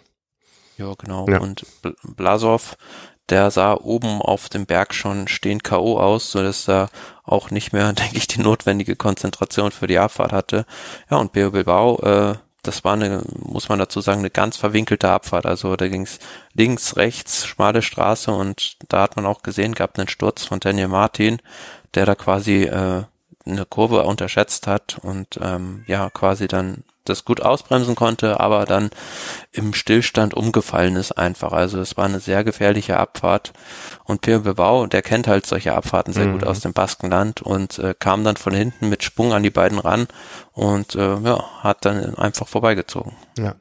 Ja, 0.77 0.93
genau. 0.97 1.27
Ja. 1.27 1.39
Und 1.39 1.65
Blasov, 2.03 2.77
der 3.29 3.51
sah 3.51 3.73
oben 3.73 4.21
auf 4.21 4.47
dem 4.47 4.65
Berg 4.65 4.93
schon 4.93 5.27
stehend 5.27 5.63
K.O. 5.63 5.99
aus, 5.99 6.31
so 6.31 6.41
dass 6.41 6.69
er 6.69 6.89
auch 7.23 7.51
nicht 7.51 7.73
mehr, 7.73 7.91
denke 7.93 8.15
ich, 8.15 8.27
die 8.27 8.41
notwendige 8.41 8.95
Konzentration 8.95 9.71
für 9.71 9.87
die 9.87 9.99
Abfahrt 9.99 10.31
hatte. 10.31 10.65
Ja, 11.09 11.17
und 11.17 11.33
Beo 11.33 11.51
Bilbao, 11.51 11.99
äh, 12.01 12.35
das 12.67 12.83
war 12.83 12.93
eine, 12.93 13.21
muss 13.39 13.69
man 13.69 13.79
dazu 13.79 14.01
sagen, 14.01 14.19
eine 14.19 14.29
ganz 14.29 14.57
verwinkelte 14.57 15.09
Abfahrt. 15.09 15.45
Also 15.45 15.75
da 15.75 15.87
ging's 15.87 16.19
links, 16.53 16.97
rechts, 16.97 17.45
schmale 17.45 17.81
Straße 17.81 18.31
und 18.31 18.77
da 18.89 19.01
hat 19.01 19.15
man 19.15 19.25
auch 19.25 19.43
gesehen, 19.43 19.73
gab 19.73 19.97
einen 19.97 20.07
Sturz 20.07 20.43
von 20.43 20.59
Daniel 20.59 20.89
Martin, 20.89 21.41
der 21.93 22.05
da 22.05 22.15
quasi 22.15 22.63
äh, 22.63 23.03
eine 23.45 23.65
Kurve 23.65 24.03
unterschätzt 24.03 24.67
hat 24.67 24.99
und 25.01 25.39
ähm, 25.41 25.83
ja, 25.87 26.09
quasi 26.09 26.47
dann 26.47 26.83
das 27.09 27.25
gut 27.25 27.41
ausbremsen 27.41 27.95
konnte, 27.95 28.39
aber 28.39 28.65
dann 28.65 28.89
im 29.51 29.73
Stillstand 29.73 30.33
umgefallen 30.33 30.95
ist 30.95 31.13
einfach. 31.13 31.51
Also 31.51 31.79
es 31.79 31.97
war 31.97 32.05
eine 32.05 32.19
sehr 32.19 32.43
gefährliche 32.43 32.97
Abfahrt 32.97 33.53
und 34.03 34.21
Pierre 34.21 34.41
Bilbao, 34.41 34.85
der 34.87 35.01
kennt 35.01 35.27
halt 35.27 35.45
solche 35.45 35.73
Abfahrten 35.73 36.13
sehr 36.13 36.27
mhm. 36.27 36.33
gut 36.33 36.43
aus 36.45 36.59
dem 36.59 36.73
Baskenland 36.73 37.41
und 37.41 37.79
äh, 37.79 37.93
kam 37.97 38.23
dann 38.23 38.37
von 38.37 38.53
hinten 38.53 38.89
mit 38.89 39.03
Sprung 39.03 39.33
an 39.33 39.43
die 39.43 39.49
beiden 39.49 39.79
ran 39.79 40.07
und 40.53 40.95
äh, 40.95 41.17
ja, 41.19 41.43
hat 41.61 41.85
dann 41.85 42.15
einfach 42.15 42.47
vorbeigezogen. 42.47 43.13
Ja, 43.37 43.55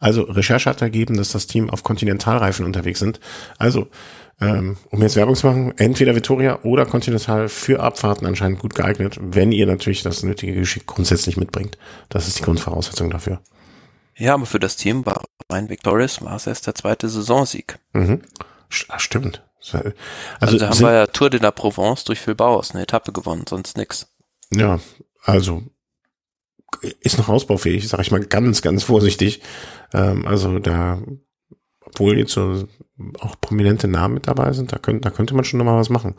also 0.00 0.22
Recherche 0.22 0.70
hat 0.70 0.82
ergeben, 0.82 1.16
dass 1.16 1.32
das 1.32 1.46
Team 1.46 1.70
auf 1.70 1.82
Kontinentalreifen 1.82 2.64
unterwegs 2.64 3.00
sind. 3.00 3.20
Also 3.58 3.88
ähm, 4.40 4.76
um 4.90 5.02
jetzt 5.02 5.16
Werbung 5.16 5.34
zu 5.34 5.46
machen, 5.46 5.74
entweder 5.78 6.14
Vittoria 6.14 6.60
oder 6.62 6.86
Continental 6.86 7.48
für 7.48 7.80
Abfahrten 7.80 8.26
anscheinend 8.26 8.60
gut 8.60 8.74
geeignet, 8.74 9.18
wenn 9.20 9.52
ihr 9.52 9.66
natürlich 9.66 10.02
das 10.02 10.22
nötige 10.22 10.54
Geschick 10.54 10.86
grundsätzlich 10.86 11.36
mitbringt. 11.36 11.76
Das 12.08 12.28
ist 12.28 12.38
die 12.38 12.42
Grundvoraussetzung 12.42 13.10
dafür. 13.10 13.40
Ja, 14.16 14.34
aber 14.34 14.46
für 14.46 14.60
das 14.60 14.76
Team 14.76 15.02
bei 15.02 15.14
Rhein 15.50 15.68
Victorious 15.68 16.22
war 16.22 16.36
es 16.36 16.46
erst 16.46 16.66
der 16.66 16.74
zweite 16.74 17.08
Saisonsieg. 17.08 17.78
Mhm. 17.92 18.22
Ach, 18.88 19.00
stimmt. 19.00 19.42
Also, 19.60 19.92
also 20.40 20.66
haben 20.66 20.80
wir 20.80 20.92
ja 20.92 21.06
Tour 21.06 21.30
de 21.30 21.40
la 21.40 21.50
Provence 21.50 22.04
durch 22.04 22.26
Vilbaus 22.26 22.70
eine 22.70 22.82
Etappe 22.82 23.12
gewonnen, 23.12 23.44
sonst 23.48 23.76
nix. 23.76 24.06
Ja, 24.52 24.80
also 25.22 25.62
ist 27.00 27.18
noch 27.18 27.28
ausbaufähig, 27.28 27.88
sage 27.88 28.02
ich 28.02 28.10
mal 28.10 28.24
ganz, 28.24 28.62
ganz 28.62 28.84
vorsichtig. 28.84 29.42
Ähm, 29.92 30.26
also 30.26 30.58
da 30.58 31.02
obwohl 31.88 32.18
jetzt 32.18 32.32
so 32.32 32.66
auch 33.20 33.40
prominente 33.40 33.88
Namen 33.88 34.14
mit 34.14 34.28
dabei 34.28 34.52
sind, 34.52 34.72
da 34.72 34.78
könnte, 34.78 35.02
da 35.02 35.10
könnte 35.10 35.34
man 35.34 35.44
schon 35.44 35.58
nochmal 35.58 35.78
was 35.78 35.90
machen. 35.90 36.14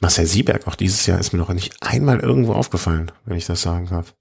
Marcel 0.00 0.26
Sieberg 0.26 0.66
auch 0.66 0.74
dieses 0.74 1.06
Jahr 1.06 1.18
ist 1.18 1.32
mir 1.32 1.38
noch 1.38 1.52
nicht 1.52 1.74
einmal 1.80 2.20
irgendwo 2.20 2.52
aufgefallen, 2.52 3.10
wenn 3.24 3.36
ich 3.36 3.46
das 3.46 3.62
sagen 3.62 3.88
darf. 3.90 4.14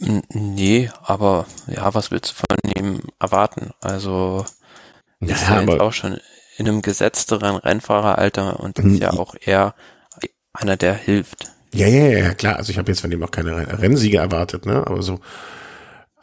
Nee, 0.00 0.90
aber 1.02 1.46
ja, 1.66 1.92
was 1.94 2.10
willst 2.10 2.30
du 2.30 2.34
von 2.34 2.72
ihm 2.76 3.00
erwarten? 3.18 3.70
Also 3.80 4.44
ja, 5.20 5.34
ist 5.34 5.48
ja 5.48 5.60
jetzt 5.60 5.80
auch 5.80 5.92
schon 5.92 6.18
in 6.56 6.68
einem 6.68 6.82
gesetzteren 6.82 7.56
Rennfahreralter 7.56 8.60
und 8.60 8.78
ist 8.78 9.00
ja 9.00 9.12
auch 9.12 9.34
eher 9.40 9.74
einer, 10.52 10.76
der 10.76 10.94
hilft. 10.94 11.52
Ja, 11.74 11.86
ja, 11.86 12.06
ja, 12.06 12.34
klar. 12.34 12.56
Also 12.56 12.70
ich 12.70 12.78
habe 12.78 12.90
jetzt 12.90 13.00
von 13.00 13.12
ihm 13.12 13.22
auch 13.22 13.30
keine 13.30 13.80
Rennsiege 13.80 14.18
erwartet, 14.18 14.66
ne? 14.66 14.86
Aber 14.86 15.02
so 15.02 15.20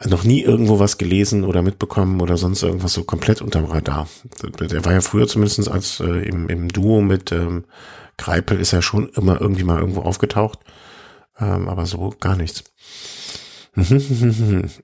noch 0.04 0.24
nie 0.24 0.42
irgendwo 0.42 0.80
was 0.80 0.98
gelesen 0.98 1.44
oder 1.44 1.62
mitbekommen 1.62 2.22
oder 2.22 2.38
sonst 2.38 2.64
irgendwas 2.64 2.94
so 2.94 3.04
komplett 3.04 3.42
unterm 3.42 3.66
Radar. 3.66 4.08
Der 4.60 4.84
war 4.84 4.94
ja 4.94 5.02
früher 5.02 5.28
zumindest 5.28 5.70
als 5.70 6.00
äh, 6.00 6.28
im, 6.28 6.50
im 6.50 6.68
Duo 6.68 7.02
mit 7.02 7.32
ähm, 7.32 7.66
Kreipel 8.18 8.60
ist 8.60 8.74
er 8.74 8.82
schon 8.82 9.10
immer 9.10 9.40
irgendwie 9.42 9.64
mal 9.64 9.80
irgendwo 9.80 10.02
aufgetaucht, 10.02 10.60
ähm, 11.40 11.68
aber 11.68 11.86
so 11.86 12.14
gar 12.20 12.36
nichts. 12.36 12.64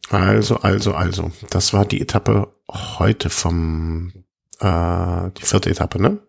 Also, 0.10 0.58
also, 0.58 0.94
also, 0.94 1.32
das 1.50 1.72
war 1.72 1.86
die 1.86 2.02
Etappe 2.02 2.54
heute 2.70 3.30
vom, 3.30 4.12
äh, 4.60 5.30
die 5.38 5.44
vierte 5.44 5.70
Etappe, 5.70 6.02
ne? 6.02 6.20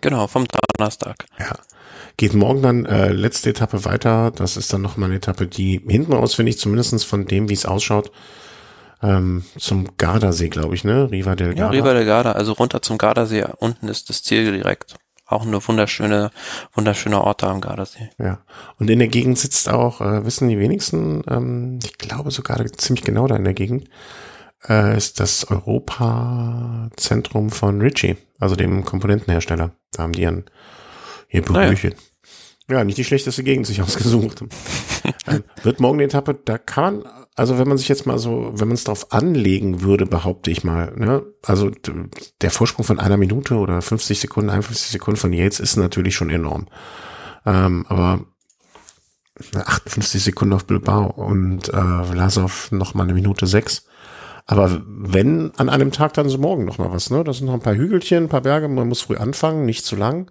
Genau, 0.00 0.26
vom 0.26 0.46
Donnerstag. 0.78 1.26
Ja. 1.38 1.58
Geht 2.16 2.34
morgen 2.34 2.62
dann 2.62 2.86
äh, 2.86 3.12
letzte 3.12 3.50
Etappe 3.50 3.84
weiter. 3.84 4.30
Das 4.30 4.56
ist 4.56 4.72
dann 4.72 4.82
nochmal 4.82 5.08
eine 5.08 5.16
Etappe, 5.16 5.46
die 5.46 5.80
hinten 5.86 6.12
raus, 6.12 6.34
finde 6.34 6.50
ich, 6.50 6.58
zumindestens 6.58 7.04
von 7.04 7.26
dem, 7.26 7.48
wie 7.48 7.54
es 7.54 7.66
ausschaut, 7.66 8.10
ähm, 9.02 9.44
zum 9.58 9.96
Gardasee, 9.96 10.48
glaube 10.48 10.74
ich, 10.74 10.84
ne? 10.84 11.10
Riva 11.10 11.34
del 11.34 11.54
Garda. 11.54 11.74
Ja, 11.74 11.80
Riva 11.80 11.94
del 11.94 12.04
Garda, 12.04 12.32
also 12.32 12.52
runter 12.52 12.82
zum 12.82 12.98
Gardasee. 12.98 13.46
Unten 13.58 13.88
ist 13.88 14.10
das 14.10 14.22
Ziel 14.22 14.52
direkt. 14.52 14.96
Auch 15.26 15.46
eine 15.46 15.66
wunderschöne, 15.66 16.30
wunderschöne 16.74 17.22
Ort 17.22 17.42
da 17.44 17.50
am 17.50 17.60
Gardasee. 17.60 18.10
Ja. 18.18 18.40
Und 18.78 18.90
in 18.90 18.98
der 18.98 19.08
Gegend 19.08 19.38
sitzt 19.38 19.68
auch, 19.68 20.00
äh, 20.00 20.24
wissen 20.24 20.48
die 20.48 20.58
wenigsten, 20.58 21.22
ähm, 21.28 21.78
ich 21.84 21.98
glaube 21.98 22.32
sogar 22.32 22.66
ziemlich 22.72 23.04
genau 23.04 23.28
da 23.28 23.36
in 23.36 23.44
der 23.44 23.54
Gegend, 23.54 23.88
äh, 24.68 24.96
ist 24.96 25.20
das 25.20 25.48
Europa-Zentrum 25.48 27.50
von 27.50 27.80
Ritchie, 27.80 28.16
also 28.40 28.56
dem 28.56 28.84
Komponentenhersteller. 28.84 29.70
Da 29.92 30.02
haben 30.02 30.12
die 30.12 30.22
ihren, 30.22 30.46
ihr 31.30 31.42
Brüchen. 31.42 31.90
Naja. 31.90 32.78
Ja, 32.78 32.84
nicht 32.84 32.98
die 32.98 33.04
schlechteste 33.04 33.42
Gegend 33.42 33.66
sich 33.66 33.82
ausgesucht. 33.82 34.44
Ähm, 35.26 35.44
wird 35.62 35.80
morgen 35.80 35.98
die 35.98 36.04
Etappe, 36.04 36.38
da 36.44 36.58
kann 36.58 37.00
man, 37.00 37.12
also 37.34 37.58
wenn 37.58 37.68
man 37.68 37.78
sich 37.78 37.88
jetzt 37.88 38.06
mal 38.06 38.18
so, 38.18 38.52
wenn 38.54 38.68
man 38.68 38.74
es 38.74 38.84
darauf 38.84 39.12
anlegen 39.12 39.80
würde, 39.80 40.04
behaupte 40.04 40.50
ich 40.50 40.62
mal, 40.62 40.92
ne, 40.96 41.22
also 41.42 41.70
der 42.40 42.50
Vorsprung 42.50 42.84
von 42.84 42.98
einer 42.98 43.16
Minute 43.16 43.56
oder 43.56 43.80
50 43.80 44.20
Sekunden, 44.20 44.50
51 44.50 44.90
Sekunden 44.90 45.18
von 45.18 45.32
Yates 45.32 45.58
ist 45.60 45.76
natürlich 45.76 46.14
schon 46.14 46.30
enorm. 46.30 46.68
Ähm, 47.46 47.86
aber 47.88 48.26
58 49.54 50.22
Sekunden 50.22 50.54
auf 50.54 50.66
Bilbao 50.66 51.06
und 51.06 51.68
äh, 51.68 52.04
Vlasov 52.04 52.72
noch 52.72 52.94
mal 52.94 53.04
eine 53.04 53.14
Minute 53.14 53.46
sechs. 53.46 53.86
Aber 54.46 54.82
wenn 54.86 55.52
an 55.56 55.68
einem 55.68 55.92
Tag, 55.92 56.14
dann 56.14 56.28
so 56.28 56.38
morgen 56.38 56.64
noch 56.64 56.78
mal 56.78 56.90
was, 56.90 57.10
ne? 57.10 57.24
Das 57.24 57.38
sind 57.38 57.46
noch 57.46 57.54
ein 57.54 57.60
paar 57.60 57.76
Hügelchen, 57.76 58.24
ein 58.24 58.28
paar 58.28 58.42
Berge, 58.42 58.68
man 58.68 58.88
muss 58.88 59.02
früh 59.02 59.16
anfangen, 59.16 59.64
nicht 59.64 59.84
zu 59.84 59.96
lang. 59.96 60.30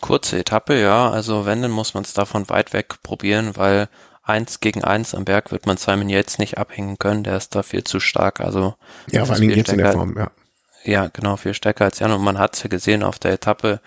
Kurze 0.00 0.38
Etappe, 0.38 0.80
ja. 0.80 1.10
Also 1.10 1.46
wenn, 1.46 1.62
dann 1.62 1.70
muss 1.70 1.94
man 1.94 2.04
es 2.04 2.14
davon 2.14 2.48
weit 2.48 2.72
weg 2.72 3.02
probieren, 3.02 3.56
weil 3.56 3.88
eins 4.22 4.60
gegen 4.60 4.84
eins 4.84 5.14
am 5.14 5.24
Berg 5.24 5.50
wird 5.50 5.66
man 5.66 5.76
Simon 5.76 6.08
Yates 6.08 6.38
nicht 6.38 6.58
abhängen 6.58 6.98
können. 6.98 7.24
Der 7.24 7.36
ist 7.36 7.54
da 7.54 7.62
viel 7.62 7.84
zu 7.84 8.00
stark. 8.00 8.40
Also 8.40 8.74
ja, 9.10 9.24
vor 9.24 9.36
allem 9.36 9.50
jetzt 9.50 9.72
in 9.72 9.78
der 9.78 9.92
Form, 9.92 10.16
ja. 10.16 10.30
Ja, 10.84 11.08
genau, 11.12 11.36
viel 11.36 11.54
stärker 11.54 11.84
als 11.84 11.98
Jan. 11.98 12.12
Und 12.12 12.22
man 12.22 12.38
hat 12.38 12.54
es 12.54 12.62
ja 12.62 12.68
gesehen 12.68 13.02
auf 13.02 13.18
der 13.18 13.32
Etappe. 13.32 13.80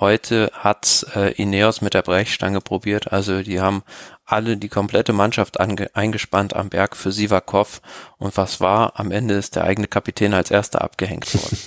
Heute 0.00 0.50
hat 0.54 1.06
äh, 1.14 1.32
Ineos 1.32 1.82
mit 1.82 1.92
der 1.92 2.02
Brechstange 2.02 2.62
probiert. 2.62 3.12
Also 3.12 3.42
die 3.42 3.60
haben 3.60 3.82
alle 4.24 4.56
die 4.56 4.70
komplette 4.70 5.12
Mannschaft 5.12 5.60
eingespannt 5.60 6.56
am 6.56 6.70
Berg 6.70 6.96
für 6.96 7.12
Sivakov. 7.12 7.82
Und 8.16 8.36
was 8.36 8.60
war? 8.60 8.98
Am 8.98 9.10
Ende 9.10 9.34
ist 9.34 9.56
der 9.56 9.64
eigene 9.64 9.88
Kapitän 9.88 10.32
als 10.32 10.50
erster 10.50 10.80
abgehängt 10.82 11.34
worden. 11.34 11.58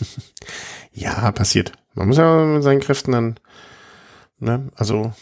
ja, 0.93 1.31
passiert. 1.31 1.73
Man 1.93 2.07
muss 2.07 2.17
ja 2.17 2.43
mit 2.43 2.63
seinen 2.63 2.79
Kräften 2.79 3.11
dann 3.11 3.39
Ne? 4.43 4.69
Also, 4.75 5.13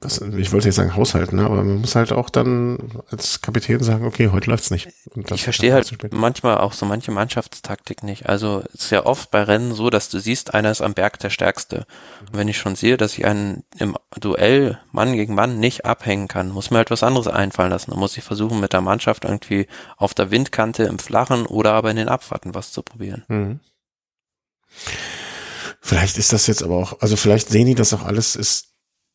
das, 0.00 0.20
ich 0.20 0.52
wollte 0.52 0.66
jetzt 0.66 0.76
sagen 0.76 0.94
Haushalten, 0.96 1.36
ne? 1.36 1.44
aber 1.44 1.56
man 1.56 1.80
muss 1.80 1.94
halt 1.94 2.12
auch 2.12 2.30
dann 2.30 3.02
als 3.10 3.40
Kapitän 3.40 3.80
sagen, 3.80 4.04
okay, 4.04 4.30
heute 4.32 4.50
läuft's 4.50 4.70
nicht. 4.70 4.88
ich 5.30 5.42
verstehe 5.42 5.72
halt 5.72 6.12
manchmal 6.12 6.58
auch 6.58 6.72
so 6.72 6.86
manche 6.86 7.10
Mannschaftstaktik 7.10 8.02
nicht. 8.02 8.28
Also 8.28 8.62
es 8.74 8.84
ist 8.84 8.90
ja 8.90 9.06
oft 9.06 9.30
bei 9.30 9.42
Rennen 9.42 9.74
so, 9.74 9.90
dass 9.90 10.08
du 10.08 10.18
siehst, 10.18 10.54
einer 10.54 10.70
ist 10.70 10.82
am 10.82 10.94
Berg 10.94 11.18
der 11.20 11.30
Stärkste. 11.30 11.86
Und 12.20 12.36
wenn 12.36 12.48
ich 12.48 12.58
schon 12.58 12.76
sehe, 12.76 12.96
dass 12.96 13.18
ich 13.18 13.24
einen 13.24 13.64
im 13.78 13.96
Duell 14.18 14.78
Mann 14.92 15.14
gegen 15.14 15.34
Mann 15.34 15.58
nicht 15.58 15.84
abhängen 15.84 16.28
kann, 16.28 16.50
muss 16.50 16.70
mir 16.70 16.78
halt 16.78 16.90
was 16.90 17.02
anderes 17.02 17.28
einfallen 17.28 17.70
lassen. 17.70 17.90
Dann 17.90 18.00
muss 18.00 18.16
ich 18.16 18.24
versuchen, 18.24 18.60
mit 18.60 18.72
der 18.72 18.80
Mannschaft 18.80 19.24
irgendwie 19.24 19.66
auf 19.96 20.14
der 20.14 20.30
Windkante 20.30 20.84
im 20.84 20.98
Flachen 20.98 21.46
oder 21.46 21.72
aber 21.72 21.90
in 21.90 21.96
den 21.96 22.08
Abfahrten 22.08 22.54
was 22.54 22.72
zu 22.72 22.82
probieren. 22.82 23.24
Mhm. 23.28 23.60
Vielleicht 25.84 26.16
ist 26.16 26.32
das 26.32 26.46
jetzt 26.46 26.62
aber 26.62 26.76
auch, 26.76 27.00
also 27.00 27.16
vielleicht 27.16 27.48
sehen 27.48 27.66
die 27.66 27.74
das 27.74 27.92
auch 27.92 28.04
alles, 28.04 28.36
ist 28.36 28.68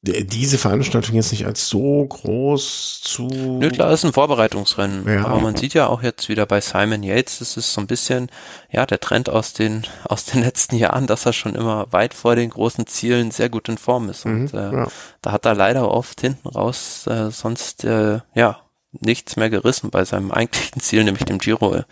diese 0.04 0.58
Veranstaltung 0.58 1.16
jetzt 1.16 1.32
nicht 1.32 1.46
als 1.46 1.68
so 1.70 2.06
groß 2.06 3.02
zu. 3.02 3.28
Nö, 3.28 3.70
klar, 3.72 3.92
ist 3.92 4.06
ein 4.06 4.14
Vorbereitungsrennen. 4.14 5.08
Ja. 5.08 5.26
Aber 5.26 5.40
man 5.40 5.56
sieht 5.56 5.74
ja 5.74 5.88
auch 5.88 6.04
jetzt 6.04 6.30
wieder 6.30 6.46
bei 6.46 6.62
Simon 6.62 7.04
Yates, 7.04 7.40
das 7.40 7.58
ist 7.58 7.74
so 7.74 7.82
ein 7.82 7.88
bisschen, 7.88 8.30
ja, 8.70 8.86
der 8.86 9.00
Trend 9.00 9.30
aus 9.30 9.54
den, 9.54 9.88
aus 10.04 10.26
den 10.26 10.42
letzten 10.42 10.76
Jahren, 10.76 11.08
dass 11.08 11.26
er 11.26 11.34
schon 11.34 11.56
immer 11.56 11.88
weit 11.92 12.14
vor 12.14 12.36
den 12.36 12.50
großen 12.50 12.86
Zielen 12.86 13.32
sehr 13.32 13.50
gut 13.50 13.70
in 13.70 13.78
Form 13.78 14.10
ist. 14.10 14.26
Und 14.26 14.54
mhm, 14.54 14.60
äh, 14.60 14.74
ja. 14.74 14.88
da 15.22 15.32
hat 15.32 15.46
er 15.46 15.56
leider 15.56 15.90
oft 15.90 16.22
hinten 16.22 16.48
raus 16.48 17.08
äh, 17.08 17.32
sonst, 17.32 17.86
äh, 17.86 18.20
ja, 18.36 18.60
nichts 18.92 19.36
mehr 19.36 19.50
gerissen 19.50 19.90
bei 19.90 20.06
seinem 20.06 20.32
eigentlichen 20.34 20.82
Ziel, 20.82 21.04
nämlich 21.04 21.26
dem 21.26 21.40
Giro. 21.40 21.84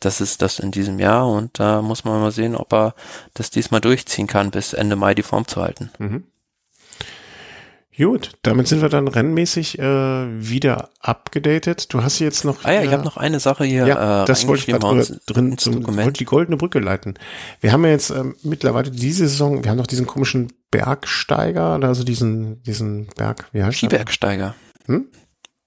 Das 0.00 0.20
ist 0.20 0.42
das 0.42 0.58
in 0.58 0.70
diesem 0.70 0.98
Jahr 0.98 1.28
und 1.28 1.58
da 1.58 1.82
muss 1.82 2.04
man 2.04 2.20
mal 2.20 2.32
sehen, 2.32 2.56
ob 2.56 2.72
er 2.72 2.94
das 3.34 3.50
diesmal 3.50 3.80
durchziehen 3.80 4.26
kann, 4.26 4.50
bis 4.50 4.72
Ende 4.72 4.96
Mai 4.96 5.14
die 5.14 5.22
Form 5.22 5.46
zu 5.46 5.62
halten. 5.62 5.90
Mhm. 5.98 6.24
Gut, 7.94 8.32
damit 8.40 8.68
sind 8.68 8.80
wir 8.80 8.88
dann 8.88 9.06
rennmäßig 9.06 9.78
äh, 9.78 9.82
wieder 9.84 10.88
abgedatet. 11.00 11.92
Du 11.92 12.02
hast 12.02 12.20
jetzt 12.20 12.42
noch. 12.42 12.64
Ah 12.64 12.72
ja, 12.72 12.82
ich 12.82 12.90
habe 12.90 13.04
noch 13.04 13.18
eine 13.18 13.38
Sache 13.38 13.64
hier. 13.64 13.86
Ja, 13.86 14.22
äh, 14.22 14.24
das 14.24 14.48
wollte 14.48 14.60
ich 14.60 14.78
gerade 14.78 15.20
drin 15.26 15.58
zum 15.58 15.86
wollte 15.86 16.12
die 16.12 16.24
goldene 16.24 16.56
Brücke 16.56 16.78
leiten. 16.78 17.18
Wir 17.60 17.72
haben 17.72 17.84
ja 17.84 17.90
jetzt 17.90 18.08
ähm, 18.08 18.34
mittlerweile 18.42 18.90
diese 18.90 19.28
Saison, 19.28 19.62
wir 19.62 19.70
haben 19.70 19.76
noch 19.76 19.86
diesen 19.86 20.06
komischen 20.06 20.54
Bergsteiger, 20.70 21.78
also 21.82 22.02
diesen 22.02 22.62
diesen 22.62 23.08
Berg, 23.14 23.48
wie 23.52 23.62
heißt 23.62 23.76
Skibergsteiger. 23.76 24.54
Hm? 24.86 25.08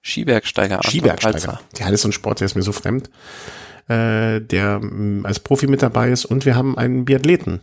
Skibergsteiger. 0.06 0.80
Skibergsteiger. 0.84 1.60
Ja, 1.78 1.86
das 1.86 1.94
ist 1.94 2.02
so 2.02 2.08
ein 2.08 2.12
Sport, 2.12 2.40
der 2.40 2.46
ist 2.46 2.54
mir 2.54 2.62
so 2.62 2.72
fremd, 2.72 3.10
äh, 3.88 4.40
der 4.40 4.80
äh, 4.80 5.20
als 5.24 5.40
Profi 5.40 5.66
mit 5.66 5.82
dabei 5.82 6.10
ist. 6.10 6.24
Und 6.24 6.46
wir 6.46 6.54
haben 6.54 6.78
einen 6.78 7.04
Biathleten, 7.04 7.60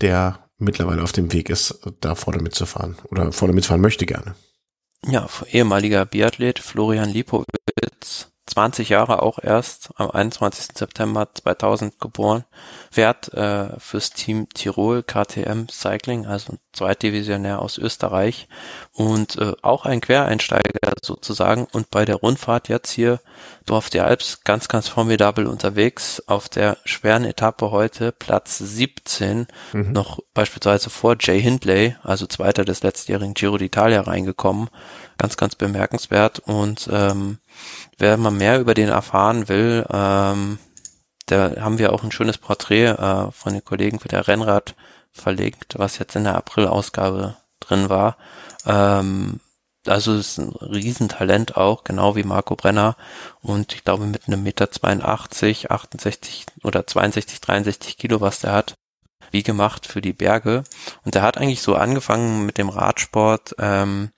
der 0.00 0.40
mittlerweile 0.58 1.02
auf 1.02 1.12
dem 1.12 1.32
Weg 1.32 1.50
ist, 1.50 1.80
da 2.00 2.16
vorne 2.16 2.42
mitzufahren 2.42 2.96
oder 3.10 3.30
vorne 3.30 3.54
mitfahren 3.54 3.80
möchte 3.80 4.04
gerne. 4.04 4.34
Ja, 5.06 5.28
ehemaliger 5.50 6.06
Biathlet 6.06 6.58
Florian 6.58 7.10
Lipowitz, 7.10 8.32
20 8.54 8.88
Jahre 8.88 9.20
auch 9.22 9.40
erst, 9.42 9.90
am 9.96 10.12
21. 10.12 10.76
September 10.76 11.28
2000 11.34 11.98
geboren, 11.98 12.44
fährt 12.88 13.34
äh, 13.34 13.78
fürs 13.80 14.10
Team 14.10 14.48
Tirol 14.54 15.02
KTM 15.02 15.66
Cycling, 15.68 16.26
also 16.26 16.54
Zweitdivisionär 16.72 17.60
aus 17.60 17.78
Österreich 17.78 18.46
und 18.92 19.38
äh, 19.38 19.54
auch 19.62 19.86
ein 19.86 20.00
Quereinsteiger 20.00 20.92
sozusagen 21.02 21.66
und 21.72 21.90
bei 21.90 22.04
der 22.04 22.16
Rundfahrt 22.16 22.68
jetzt 22.68 22.92
hier 22.92 23.18
Dorf 23.66 23.90
der 23.90 24.06
Alps 24.06 24.44
ganz, 24.44 24.68
ganz 24.68 24.86
formidabel 24.86 25.46
unterwegs. 25.46 26.22
Auf 26.26 26.48
der 26.48 26.76
schweren 26.84 27.24
Etappe 27.24 27.72
heute 27.72 28.12
Platz 28.12 28.58
17, 28.58 29.48
mhm. 29.72 29.92
noch 29.92 30.20
beispielsweise 30.32 30.90
vor 30.90 31.16
Jay 31.18 31.40
Hindley, 31.40 31.96
also 32.04 32.26
Zweiter 32.26 32.64
des 32.64 32.84
letztjährigen 32.84 33.34
Giro 33.34 33.56
d'Italia 33.56 34.06
reingekommen. 34.06 34.68
Ganz, 35.18 35.36
ganz 35.36 35.54
bemerkenswert 35.54 36.40
und 36.40 36.88
ähm, 36.92 37.38
wer 37.98 38.16
mal 38.16 38.30
mehr 38.30 38.60
über 38.60 38.74
den 38.74 38.88
erfahren 38.88 39.48
will, 39.48 39.86
ähm, 39.90 40.58
da 41.26 41.52
haben 41.60 41.78
wir 41.78 41.92
auch 41.92 42.02
ein 42.02 42.12
schönes 42.12 42.38
Porträt 42.38 42.86
äh, 42.86 43.30
von 43.32 43.52
den 43.52 43.64
Kollegen 43.64 43.98
für 43.98 44.08
der 44.08 44.28
Rennrad 44.28 44.74
verlegt, 45.12 45.78
was 45.78 45.98
jetzt 45.98 46.16
in 46.16 46.24
der 46.24 46.36
April-Ausgabe 46.36 47.36
drin 47.60 47.88
war. 47.88 48.16
Ähm, 48.66 49.40
also 49.86 50.14
ist 50.14 50.38
ein 50.38 50.50
Riesentalent 50.50 51.56
auch, 51.56 51.84
genau 51.84 52.16
wie 52.16 52.24
Marco 52.24 52.56
Brenner. 52.56 52.96
Und 53.40 53.74
ich 53.74 53.84
glaube 53.84 54.06
mit 54.06 54.26
einem 54.26 54.42
Meter 54.42 54.70
82, 54.70 55.70
68 55.70 56.46
oder 56.62 56.86
62, 56.86 57.40
63 57.40 57.98
Kilo, 57.98 58.20
was 58.20 58.40
der 58.40 58.52
hat, 58.52 58.74
wie 59.30 59.42
gemacht 59.42 59.86
für 59.86 60.00
die 60.00 60.12
Berge. 60.12 60.64
Und 61.04 61.14
der 61.14 61.22
hat 61.22 61.38
eigentlich 61.38 61.62
so 61.62 61.74
angefangen 61.74 62.46
mit 62.46 62.58
dem 62.58 62.70
Radsport, 62.70 63.54
ähm, 63.58 64.10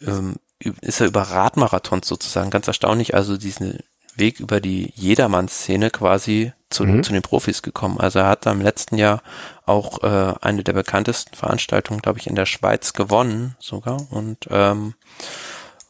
ähm, 0.00 0.36
ist 0.80 1.00
er 1.00 1.06
über 1.06 1.22
Radmarathons 1.22 2.06
sozusagen 2.06 2.50
ganz 2.50 2.66
erstaunlich, 2.68 3.14
also 3.14 3.36
diesen 3.36 3.80
Weg 4.14 4.40
über 4.40 4.60
die 4.60 4.92
Jedermann-Szene 4.94 5.90
quasi 5.90 6.52
zu, 6.70 6.84
mhm. 6.84 7.02
zu 7.02 7.12
den 7.12 7.22
Profis 7.22 7.62
gekommen. 7.62 7.98
Also 7.98 8.18
er 8.20 8.28
hat 8.28 8.46
da 8.46 8.52
im 8.52 8.60
letzten 8.60 8.96
Jahr 8.96 9.22
auch 9.64 10.02
äh, 10.02 10.34
eine 10.40 10.62
der 10.62 10.74
bekanntesten 10.74 11.34
Veranstaltungen, 11.34 12.02
glaube 12.02 12.18
ich, 12.18 12.26
in 12.26 12.34
der 12.34 12.46
Schweiz 12.46 12.92
gewonnen 12.92 13.56
sogar 13.58 14.06
und 14.10 14.48
ähm, 14.50 14.94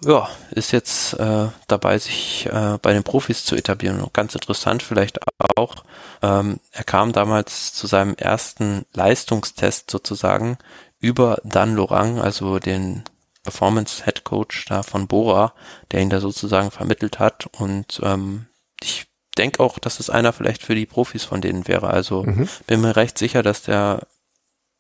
ja, 0.05 0.29
ist 0.51 0.73
jetzt 0.73 1.15
äh, 1.15 1.47
dabei, 1.69 1.99
sich 1.99 2.47
äh, 2.47 2.79
bei 2.83 2.93
den 2.93 3.05
Profis 3.05 3.45
zu 3.45 3.55
etablieren. 3.55 4.01
Und 4.01 4.13
ganz 4.13 4.35
interessant 4.35 4.83
vielleicht 4.83 5.21
auch, 5.57 5.85
ähm, 6.23 6.59
er 6.73 6.85
kam 6.85 7.13
damals 7.13 7.73
zu 7.73 7.87
seinem 7.87 8.15
ersten 8.17 8.85
Leistungstest 8.93 9.91
sozusagen 9.91 10.59
über 10.99 11.41
Dan 11.45 11.77
Lorang, 11.77 12.21
also 12.21 12.59
den 12.59 13.05
Performance 13.43 14.05
Head 14.05 14.25
Coach 14.25 14.67
da 14.67 14.83
von 14.83 15.07
Bora, 15.07 15.53
der 15.91 16.01
ihn 16.01 16.11
da 16.11 16.21
sozusagen 16.21 16.71
vermittelt 16.71 17.19
hat. 17.19 17.47
Und 17.59 18.01
ähm, 18.03 18.47
ich 18.81 19.07
denke 19.37 19.61
auch, 19.61 19.79
dass 19.79 20.01
es 20.01 20.11
einer 20.11 20.33
vielleicht 20.33 20.63
für 20.63 20.75
die 20.75 20.87
Profis 20.87 21.25
von 21.25 21.41
denen 21.41 21.67
wäre. 21.69 21.89
Also 21.89 22.25
mhm. 22.25 22.49
bin 22.67 22.81
mir 22.81 22.97
recht 22.97 23.19
sicher, 23.19 23.43
dass 23.43 23.63
der, 23.63 24.07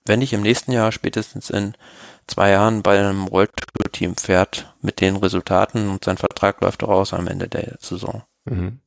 wenn 0.05 0.21
nicht 0.21 0.33
im 0.33 0.43
nächsten 0.43 0.73
Jahr, 0.73 0.93
spätestens 0.93 1.51
in 1.51 1.75
zwei 2.27 2.51
Jahren 2.51 2.83
bei 2.83 2.99
einem 2.99 3.31
World 3.31 3.51
Tour 3.57 3.93
Team 3.93 4.17
fährt 4.17 4.73
mit 4.81 5.01
den 5.01 5.17
Resultaten 5.17 5.89
und 5.89 6.05
sein 6.05 6.19
Vertrag 6.19 6.61
läuft 6.61 6.83
auch 6.83 6.89
aus 6.89 7.13
am 7.13 7.27
Ende 7.27 7.49
der 7.49 7.77
Saison. 7.81 8.23
Mhm. 8.45 8.79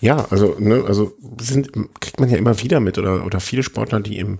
Ja, 0.00 0.26
also, 0.30 0.56
ne, 0.58 0.84
also 0.86 1.16
sind, 1.40 1.72
kriegt 2.00 2.20
man 2.20 2.28
ja 2.28 2.36
immer 2.36 2.60
wieder 2.60 2.80
mit 2.80 2.98
oder, 2.98 3.24
oder 3.24 3.40
viele 3.40 3.62
Sportler, 3.62 4.00
die 4.00 4.18
im 4.18 4.38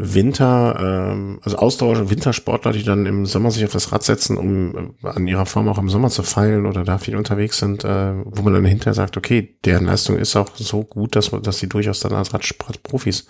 Winter, 0.00 0.76
ähm, 0.78 1.40
also 1.42 1.56
Ausdauer- 1.58 1.98
und 1.98 2.10
Wintersportler, 2.10 2.70
die 2.70 2.84
dann 2.84 3.04
im 3.04 3.26
Sommer 3.26 3.50
sich 3.50 3.64
auf 3.64 3.72
das 3.72 3.90
Rad 3.90 4.04
setzen, 4.04 4.38
um 4.38 4.94
äh, 5.02 5.08
an 5.08 5.26
ihrer 5.26 5.44
Form 5.44 5.68
auch 5.68 5.78
im 5.78 5.88
Sommer 5.88 6.08
zu 6.08 6.22
feilen 6.22 6.66
oder 6.66 6.84
da 6.84 6.98
viel 6.98 7.16
unterwegs 7.16 7.58
sind, 7.58 7.82
äh, 7.82 8.14
wo 8.24 8.42
man 8.42 8.54
dann 8.54 8.64
hinterher 8.64 8.94
sagt, 8.94 9.16
okay, 9.16 9.58
deren 9.64 9.86
Leistung 9.86 10.16
ist 10.16 10.36
auch 10.36 10.50
so 10.54 10.84
gut, 10.84 11.16
dass, 11.16 11.30
dass 11.42 11.58
sie 11.58 11.68
durchaus 11.68 11.98
dann 11.98 12.12
als 12.12 12.32
Radsportprofis 12.32 13.26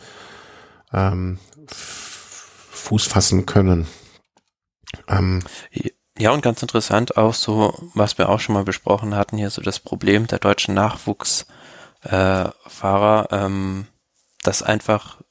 ähm, 0.92 1.38
Fuß 1.68 3.06
fassen 3.06 3.46
können. 3.46 3.86
Ähm, 5.08 5.42
ja, 6.18 6.32
und 6.32 6.42
ganz 6.42 6.60
interessant 6.60 7.16
auch 7.16 7.32
so, 7.32 7.72
was 7.94 8.18
wir 8.18 8.28
auch 8.28 8.40
schon 8.40 8.54
mal 8.54 8.64
besprochen 8.64 9.14
hatten, 9.14 9.38
hier 9.38 9.48
so 9.48 9.62
das 9.62 9.78
Problem 9.80 10.26
der 10.26 10.38
deutschen 10.38 10.74
Nachwuchsfahrer, 10.74 12.52
äh, 13.30 13.36
ähm, 13.36 13.86
dass 14.42 14.62
einfach 14.62 15.22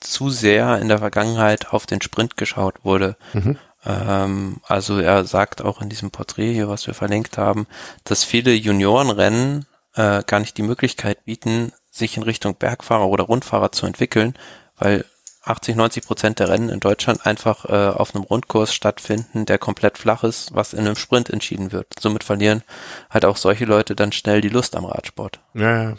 zu 0.00 0.30
sehr 0.30 0.78
in 0.78 0.88
der 0.88 0.98
Vergangenheit 0.98 1.72
auf 1.72 1.86
den 1.86 2.02
Sprint 2.02 2.36
geschaut 2.36 2.84
wurde. 2.84 3.16
Mhm. 3.32 3.58
Ähm, 3.84 4.56
also 4.66 4.98
er 4.98 5.24
sagt 5.24 5.62
auch 5.62 5.80
in 5.80 5.88
diesem 5.88 6.10
Porträt 6.10 6.52
hier, 6.52 6.68
was 6.68 6.86
wir 6.86 6.94
verlinkt 6.94 7.38
haben, 7.38 7.66
dass 8.04 8.24
viele 8.24 8.52
Juniorenrennen 8.52 9.66
äh, 9.94 10.22
gar 10.26 10.40
nicht 10.40 10.56
die 10.56 10.62
Möglichkeit 10.62 11.24
bieten, 11.24 11.72
sich 11.90 12.16
in 12.16 12.22
Richtung 12.22 12.54
Bergfahrer 12.54 13.08
oder 13.08 13.24
Rundfahrer 13.24 13.72
zu 13.72 13.86
entwickeln, 13.86 14.34
weil 14.78 15.04
80, 15.42 15.74
90 15.74 16.04
Prozent 16.04 16.38
der 16.38 16.48
Rennen 16.48 16.68
in 16.68 16.80
Deutschland 16.80 17.24
einfach 17.26 17.64
äh, 17.64 17.88
auf 17.88 18.14
einem 18.14 18.24
Rundkurs 18.24 18.74
stattfinden, 18.74 19.46
der 19.46 19.58
komplett 19.58 19.96
flach 19.96 20.22
ist, 20.22 20.54
was 20.54 20.74
in 20.74 20.80
einem 20.80 20.96
Sprint 20.96 21.30
entschieden 21.30 21.72
wird. 21.72 21.86
Somit 21.98 22.24
verlieren 22.24 22.62
halt 23.08 23.24
auch 23.24 23.36
solche 23.36 23.64
Leute 23.64 23.96
dann 23.96 24.12
schnell 24.12 24.42
die 24.42 24.50
Lust 24.50 24.76
am 24.76 24.84
Radsport. 24.84 25.40
Ja, 25.54 25.94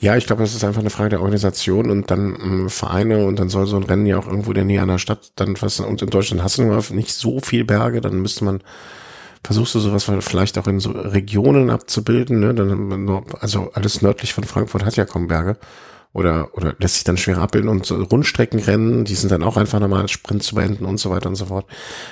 ja, 0.00 0.16
ich 0.16 0.26
glaube, 0.26 0.42
das 0.42 0.54
ist 0.54 0.64
einfach 0.64 0.80
eine 0.80 0.90
Frage 0.90 1.10
der 1.10 1.20
Organisation 1.20 1.90
und 1.90 2.10
dann 2.10 2.36
ähm, 2.42 2.70
Vereine 2.70 3.26
und 3.26 3.38
dann 3.38 3.48
soll 3.48 3.66
so 3.66 3.76
ein 3.76 3.84
Rennen 3.84 4.06
ja 4.06 4.18
auch 4.18 4.26
irgendwo 4.26 4.50
in 4.50 4.56
der 4.56 4.64
Nähe 4.64 4.82
einer 4.82 4.98
Stadt 4.98 5.32
dann 5.36 5.56
fast, 5.56 5.80
und 5.80 6.02
in 6.02 6.10
Deutschland 6.10 6.42
hast 6.42 6.58
du 6.58 6.94
nicht 6.94 7.12
so 7.12 7.40
viel 7.40 7.64
Berge, 7.64 8.00
dann 8.00 8.20
müsste 8.20 8.44
man, 8.44 8.62
versuchst 9.42 9.74
du 9.74 9.80
sowas 9.80 10.10
vielleicht 10.20 10.58
auch 10.58 10.66
in 10.66 10.80
so 10.80 10.90
Regionen 10.90 11.70
abzubilden, 11.70 12.40
ne? 12.40 12.54
Dann, 12.54 13.24
also 13.40 13.70
alles 13.74 14.02
nördlich 14.02 14.34
von 14.34 14.44
Frankfurt 14.44 14.84
hat 14.84 14.96
ja 14.96 15.04
kaum 15.04 15.28
Berge 15.28 15.56
oder, 16.14 16.54
oder 16.54 16.74
lässt 16.78 16.94
sich 16.94 17.04
dann 17.04 17.16
schwer 17.16 17.38
abbilden 17.38 17.68
und 17.68 17.84
so 17.84 18.02
Rundstreckenrennen, 18.02 19.04
die 19.04 19.16
sind 19.16 19.32
dann 19.32 19.42
auch 19.42 19.56
einfach 19.56 19.80
normal 19.80 20.08
Sprint 20.08 20.44
zu 20.44 20.54
beenden 20.54 20.84
und 20.84 20.98
so 20.98 21.10
weiter 21.10 21.28
und 21.28 21.34
so 21.34 21.46
fort. 21.46 21.66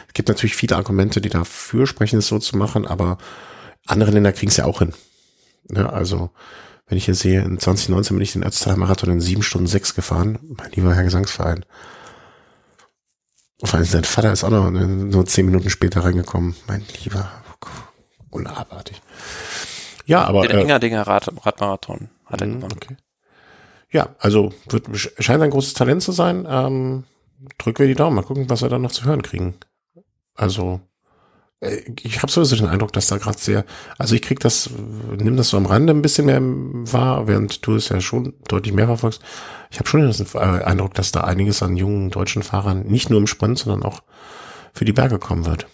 Es 0.08 0.14
gibt 0.14 0.28
natürlich 0.28 0.56
viele 0.56 0.76
Argumente, 0.76 1.20
die 1.20 1.28
dafür 1.28 1.86
sprechen, 1.86 2.18
es 2.18 2.26
so 2.26 2.38
zu 2.38 2.56
machen, 2.56 2.86
aber 2.86 3.18
andere 3.86 4.10
Länder 4.10 4.32
kriegen 4.32 4.50
es 4.50 4.56
ja 4.56 4.64
auch 4.64 4.80
hin. 4.80 4.92
Ne? 5.68 5.90
Also, 5.90 6.30
wenn 6.92 6.98
ich 6.98 7.06
hier 7.06 7.14
sehe, 7.14 7.40
in 7.40 7.58
2019 7.58 8.14
bin 8.14 8.22
ich 8.22 8.32
den 8.34 8.42
Ötztaler 8.42 8.76
Marathon 8.76 9.08
in 9.08 9.20
sieben 9.22 9.42
Stunden 9.42 9.66
sechs 9.66 9.94
gefahren. 9.94 10.38
Mein 10.58 10.72
lieber 10.72 10.94
Herr 10.94 11.04
Gesangsverein. 11.04 11.64
Und 13.62 13.66
vor 13.66 13.78
allem 13.78 13.88
sein 13.88 14.04
Vater 14.04 14.30
ist 14.30 14.44
auch 14.44 14.50
noch 14.50 14.70
nur 14.70 15.24
zehn 15.24 15.46
Minuten 15.46 15.70
später 15.70 16.04
reingekommen. 16.04 16.54
Mein 16.66 16.84
lieber, 17.02 17.30
unabartig. 18.28 19.00
Ja, 20.04 20.24
aber. 20.24 20.42
Den 20.42 20.58
Engerdinger 20.58 20.98
äh, 20.98 21.04
Rad, 21.04 21.32
Radmarathon 21.46 22.10
hat 22.26 22.42
er 22.42 22.48
mhm, 22.48 22.56
gewonnen. 22.56 22.76
Okay. 22.76 22.96
Ja, 23.90 24.14
also 24.18 24.52
wird, 24.68 24.86
scheint 25.18 25.42
ein 25.42 25.48
großes 25.48 25.72
Talent 25.72 26.02
zu 26.02 26.12
sein. 26.12 26.46
Ähm, 26.46 27.04
drücken 27.56 27.78
wir 27.78 27.86
die 27.86 27.94
Daumen, 27.94 28.16
mal 28.16 28.22
gucken, 28.22 28.50
was 28.50 28.60
wir 28.60 28.68
dann 28.68 28.82
noch 28.82 28.92
zu 28.92 29.06
hören 29.06 29.22
kriegen. 29.22 29.54
Also 30.34 30.82
ich 32.02 32.22
habe 32.22 32.32
sowieso 32.32 32.56
den 32.56 32.66
Eindruck, 32.66 32.92
dass 32.92 33.06
da 33.06 33.18
gerade 33.18 33.38
sehr, 33.38 33.64
also 33.96 34.16
ich 34.16 34.22
krieg 34.22 34.40
das, 34.40 34.70
nimm 35.16 35.36
das 35.36 35.50
so 35.50 35.56
am 35.56 35.66
Rande 35.66 35.92
ein 35.92 36.02
bisschen 36.02 36.26
mehr 36.26 36.40
wahr, 36.42 37.28
während 37.28 37.64
du 37.64 37.76
es 37.76 37.88
ja 37.88 38.00
schon 38.00 38.34
deutlich 38.48 38.74
mehr 38.74 38.86
verfolgst. 38.86 39.22
Ich 39.70 39.78
habe 39.78 39.88
schon 39.88 40.00
den 40.00 40.26
äh, 40.34 40.38
Eindruck, 40.64 40.94
dass 40.94 41.12
da 41.12 41.20
einiges 41.22 41.62
an 41.62 41.76
jungen 41.76 42.10
deutschen 42.10 42.42
Fahrern 42.42 42.82
nicht 42.86 43.10
nur 43.10 43.20
im 43.20 43.28
Sprint, 43.28 43.60
sondern 43.60 43.84
auch 43.84 44.02
für 44.74 44.84
die 44.84 44.92
Berge 44.92 45.20
kommen 45.20 45.46
wird. 45.46 45.66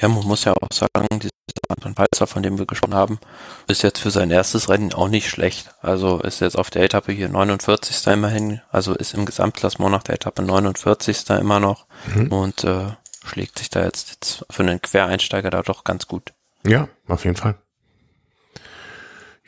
Ja, 0.00 0.08
man 0.08 0.24
muss 0.24 0.44
ja 0.44 0.54
auch 0.54 0.68
sagen, 0.72 1.06
dieser 1.20 1.30
Anton 1.68 1.98
Walzer, 1.98 2.26
von 2.26 2.42
dem 2.42 2.58
wir 2.58 2.66
gesprochen 2.66 2.94
haben, 2.94 3.18
ist 3.66 3.82
jetzt 3.82 3.98
für 3.98 4.10
sein 4.10 4.30
erstes 4.30 4.68
Rennen 4.68 4.94
auch 4.94 5.08
nicht 5.08 5.28
schlecht. 5.28 5.74
Also 5.82 6.20
ist 6.20 6.40
jetzt 6.40 6.56
auf 6.56 6.70
der 6.70 6.84
Etappe 6.84 7.12
hier 7.12 7.28
49. 7.28 8.06
immerhin, 8.06 8.60
also 8.70 8.94
ist 8.94 9.14
im 9.14 9.26
Gesamtklassement 9.26 9.90
nach 9.90 10.04
der 10.04 10.14
Etappe 10.14 10.42
49. 10.42 11.30
immer 11.30 11.58
noch 11.58 11.86
mhm. 12.14 12.28
und 12.28 12.64
äh, 12.64 12.92
schlägt 13.30 13.58
sich 13.58 13.70
da 13.70 13.84
jetzt, 13.84 14.10
jetzt 14.10 14.44
für 14.50 14.62
einen 14.62 14.82
Quereinsteiger 14.82 15.50
da 15.50 15.62
doch 15.62 15.84
ganz 15.84 16.06
gut. 16.06 16.32
Ja, 16.66 16.88
auf 17.06 17.24
jeden 17.24 17.36
Fall. 17.36 17.56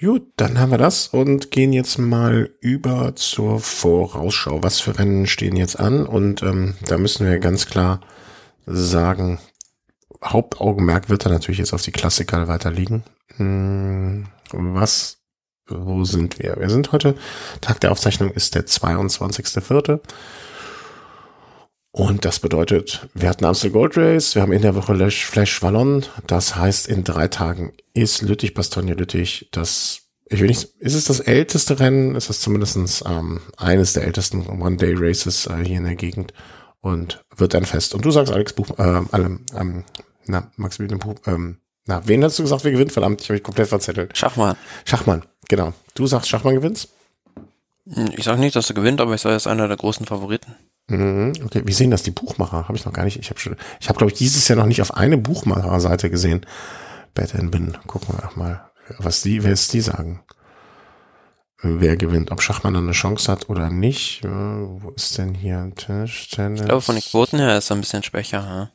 Gut, 0.00 0.32
dann 0.36 0.58
haben 0.58 0.72
wir 0.72 0.78
das 0.78 1.06
und 1.06 1.52
gehen 1.52 1.72
jetzt 1.72 1.98
mal 1.98 2.50
über 2.60 3.14
zur 3.14 3.60
Vorausschau. 3.60 4.62
Was 4.62 4.80
für 4.80 4.98
Rennen 4.98 5.26
stehen 5.26 5.54
jetzt 5.54 5.78
an? 5.78 6.06
Und 6.06 6.42
ähm, 6.42 6.74
da 6.86 6.98
müssen 6.98 7.24
wir 7.24 7.38
ganz 7.38 7.66
klar 7.66 8.00
sagen, 8.66 9.38
Hauptaugenmerk 10.24 11.08
wird 11.08 11.24
da 11.24 11.30
natürlich 11.30 11.58
jetzt 11.58 11.72
auf 11.72 11.82
die 11.82 11.92
Klassiker 11.92 12.48
weiter 12.48 12.70
liegen. 12.70 13.04
Hm, 13.36 14.26
was, 14.50 15.18
wo 15.68 16.04
sind 16.04 16.38
wir? 16.40 16.56
Wir 16.58 16.70
sind 16.70 16.90
heute, 16.92 17.14
Tag 17.60 17.80
der 17.80 17.92
Aufzeichnung 17.92 18.32
ist 18.32 18.54
der 18.54 18.66
22.04. 18.66 20.00
Und 21.92 22.24
das 22.24 22.40
bedeutet, 22.40 23.06
wir 23.12 23.28
hatten 23.28 23.44
Amstel 23.44 23.70
Gold 23.70 23.98
Race, 23.98 24.34
wir 24.34 24.40
haben 24.40 24.52
in 24.52 24.62
der 24.62 24.74
Woche 24.74 25.10
Flash 25.10 25.62
Wallon. 25.62 26.06
Das 26.26 26.56
heißt, 26.56 26.88
in 26.88 27.04
drei 27.04 27.28
Tagen 27.28 27.74
ist 27.92 28.22
Lüttich, 28.22 28.54
Bastogne 28.54 28.94
Lüttich 28.94 29.48
das, 29.52 30.00
ich 30.24 30.40
will 30.40 30.46
nicht, 30.46 30.64
ist 30.78 30.94
es 30.94 31.04
das 31.04 31.20
älteste 31.20 31.78
Rennen? 31.78 32.14
Ist 32.14 32.30
es 32.30 32.40
zumindestens 32.40 33.04
ähm, 33.06 33.42
eines 33.58 33.92
der 33.92 34.04
ältesten 34.04 34.46
One-Day-Races 34.46 35.46
äh, 35.48 35.62
hier 35.64 35.76
in 35.76 35.84
der 35.84 35.96
Gegend 35.96 36.32
und 36.80 37.22
wird 37.36 37.52
dann 37.52 37.66
fest. 37.66 37.94
Und 37.94 38.06
du 38.06 38.10
sagst, 38.10 38.32
Alex 38.32 38.54
Buch, 38.54 38.78
äh, 38.78 39.02
allem, 39.12 39.44
ähm, 39.54 39.84
na, 40.24 40.50
Max 40.56 40.78
Buch, 40.78 41.16
ähm, 41.26 41.58
Na, 41.86 42.00
wen 42.06 42.24
hast 42.24 42.38
du 42.38 42.42
gesagt, 42.42 42.64
wer 42.64 42.72
gewinnt? 42.72 42.92
Verdammt, 42.92 43.20
ich 43.20 43.28
habe 43.28 43.34
mich 43.34 43.42
komplett 43.42 43.68
verzettelt. 43.68 44.16
Schachmann. 44.16 44.56
Schachmann, 44.86 45.24
genau. 45.48 45.74
Du 45.94 46.06
sagst, 46.06 46.30
Schachmann 46.30 46.54
gewinnt? 46.54 46.88
Hm, 47.86 48.12
ich 48.16 48.24
sage 48.24 48.40
nicht, 48.40 48.56
dass 48.56 48.70
er 48.70 48.74
gewinnt, 48.74 49.02
aber 49.02 49.14
ich 49.14 49.20
sage, 49.20 49.34
er 49.34 49.36
ist 49.36 49.46
einer 49.46 49.68
der 49.68 49.76
großen 49.76 50.06
Favoriten. 50.06 50.54
Mhm, 50.88 51.32
okay, 51.44 51.62
wie 51.64 51.72
sehen 51.72 51.90
das 51.90 52.02
die 52.02 52.10
Buchmacher? 52.10 52.68
Habe 52.68 52.76
ich 52.76 52.84
noch 52.84 52.92
gar 52.92 53.04
nicht. 53.04 53.18
Ich 53.18 53.30
habe 53.30 53.40
schon, 53.40 53.56
ich 53.80 53.88
habe 53.88 53.98
glaube 53.98 54.12
ich 54.12 54.18
dieses 54.18 54.46
Jahr 54.48 54.58
noch 54.58 54.66
nicht 54.66 54.82
auf 54.82 54.94
eine 54.94 55.16
Buchmacherseite 55.16 56.10
gesehen. 56.10 56.44
Bad 57.14 57.34
and 57.34 57.50
Bin. 57.50 57.76
Gucken 57.86 58.14
wir 58.16 58.30
mal, 58.36 58.70
was 58.98 59.22
die, 59.22 59.44
wer 59.44 59.52
es 59.52 59.68
die 59.68 59.80
sagen. 59.80 60.22
Wer 61.64 61.96
gewinnt, 61.96 62.32
ob 62.32 62.42
Schachmann 62.42 62.74
eine 62.74 62.90
Chance 62.90 63.30
hat 63.30 63.48
oder 63.48 63.70
nicht. 63.70 64.22
Wo 64.24 64.90
ist 64.96 65.16
denn 65.16 65.32
hier 65.32 65.70
Tisch, 65.76 66.28
Tennis? 66.28 66.60
Ich 66.60 66.66
glaube, 66.66 66.82
von 66.82 66.96
den 66.96 67.04
Quoten 67.04 67.38
her 67.38 67.56
ist 67.56 67.70
er 67.70 67.76
ein 67.76 67.80
bisschen 67.80 68.02
schwächer. 68.02 68.72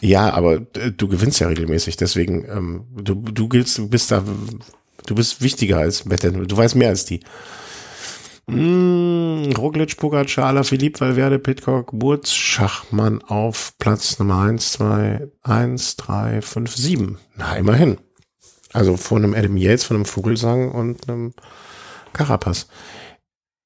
Ja, 0.00 0.08
ja 0.08 0.32
aber 0.32 0.62
äh, 0.76 0.90
du 0.96 1.08
gewinnst 1.08 1.40
ja 1.40 1.48
regelmäßig, 1.48 1.98
deswegen 1.98 2.46
ähm, 2.48 2.86
du 2.94 3.16
du 3.16 3.48
giltst, 3.48 3.76
du 3.76 3.88
bist 3.88 4.10
da, 4.10 4.24
du 5.04 5.14
bist 5.14 5.42
wichtiger 5.42 5.78
als 5.78 6.04
Bad 6.04 6.24
and 6.24 6.50
Du 6.50 6.56
weißt 6.56 6.74
mehr 6.74 6.88
als 6.88 7.04
die. 7.04 7.20
Mm, 8.56 9.52
Roglic, 9.56 9.96
Pogacar, 9.96 10.46
Alaphilippe, 10.46 11.00
Valverde, 11.00 11.38
Pitcock, 11.38 11.90
Burz, 11.92 12.32
Schachmann 12.32 13.22
auf 13.22 13.74
Platz 13.78 14.18
Nummer 14.18 14.42
eins, 14.42 14.72
zwei, 14.72 15.28
eins, 15.42 15.96
drei, 15.96 16.42
fünf, 16.42 16.76
sieben. 16.76 17.18
Na, 17.36 17.56
immerhin. 17.56 17.98
Also 18.72 18.96
vor 18.96 19.18
einem 19.18 19.34
Adam 19.34 19.56
Yates, 19.56 19.84
von 19.84 19.96
einem 19.96 20.04
Vogelsang 20.06 20.70
und 20.70 21.08
einem 21.08 21.34
Carapaz. 22.12 22.68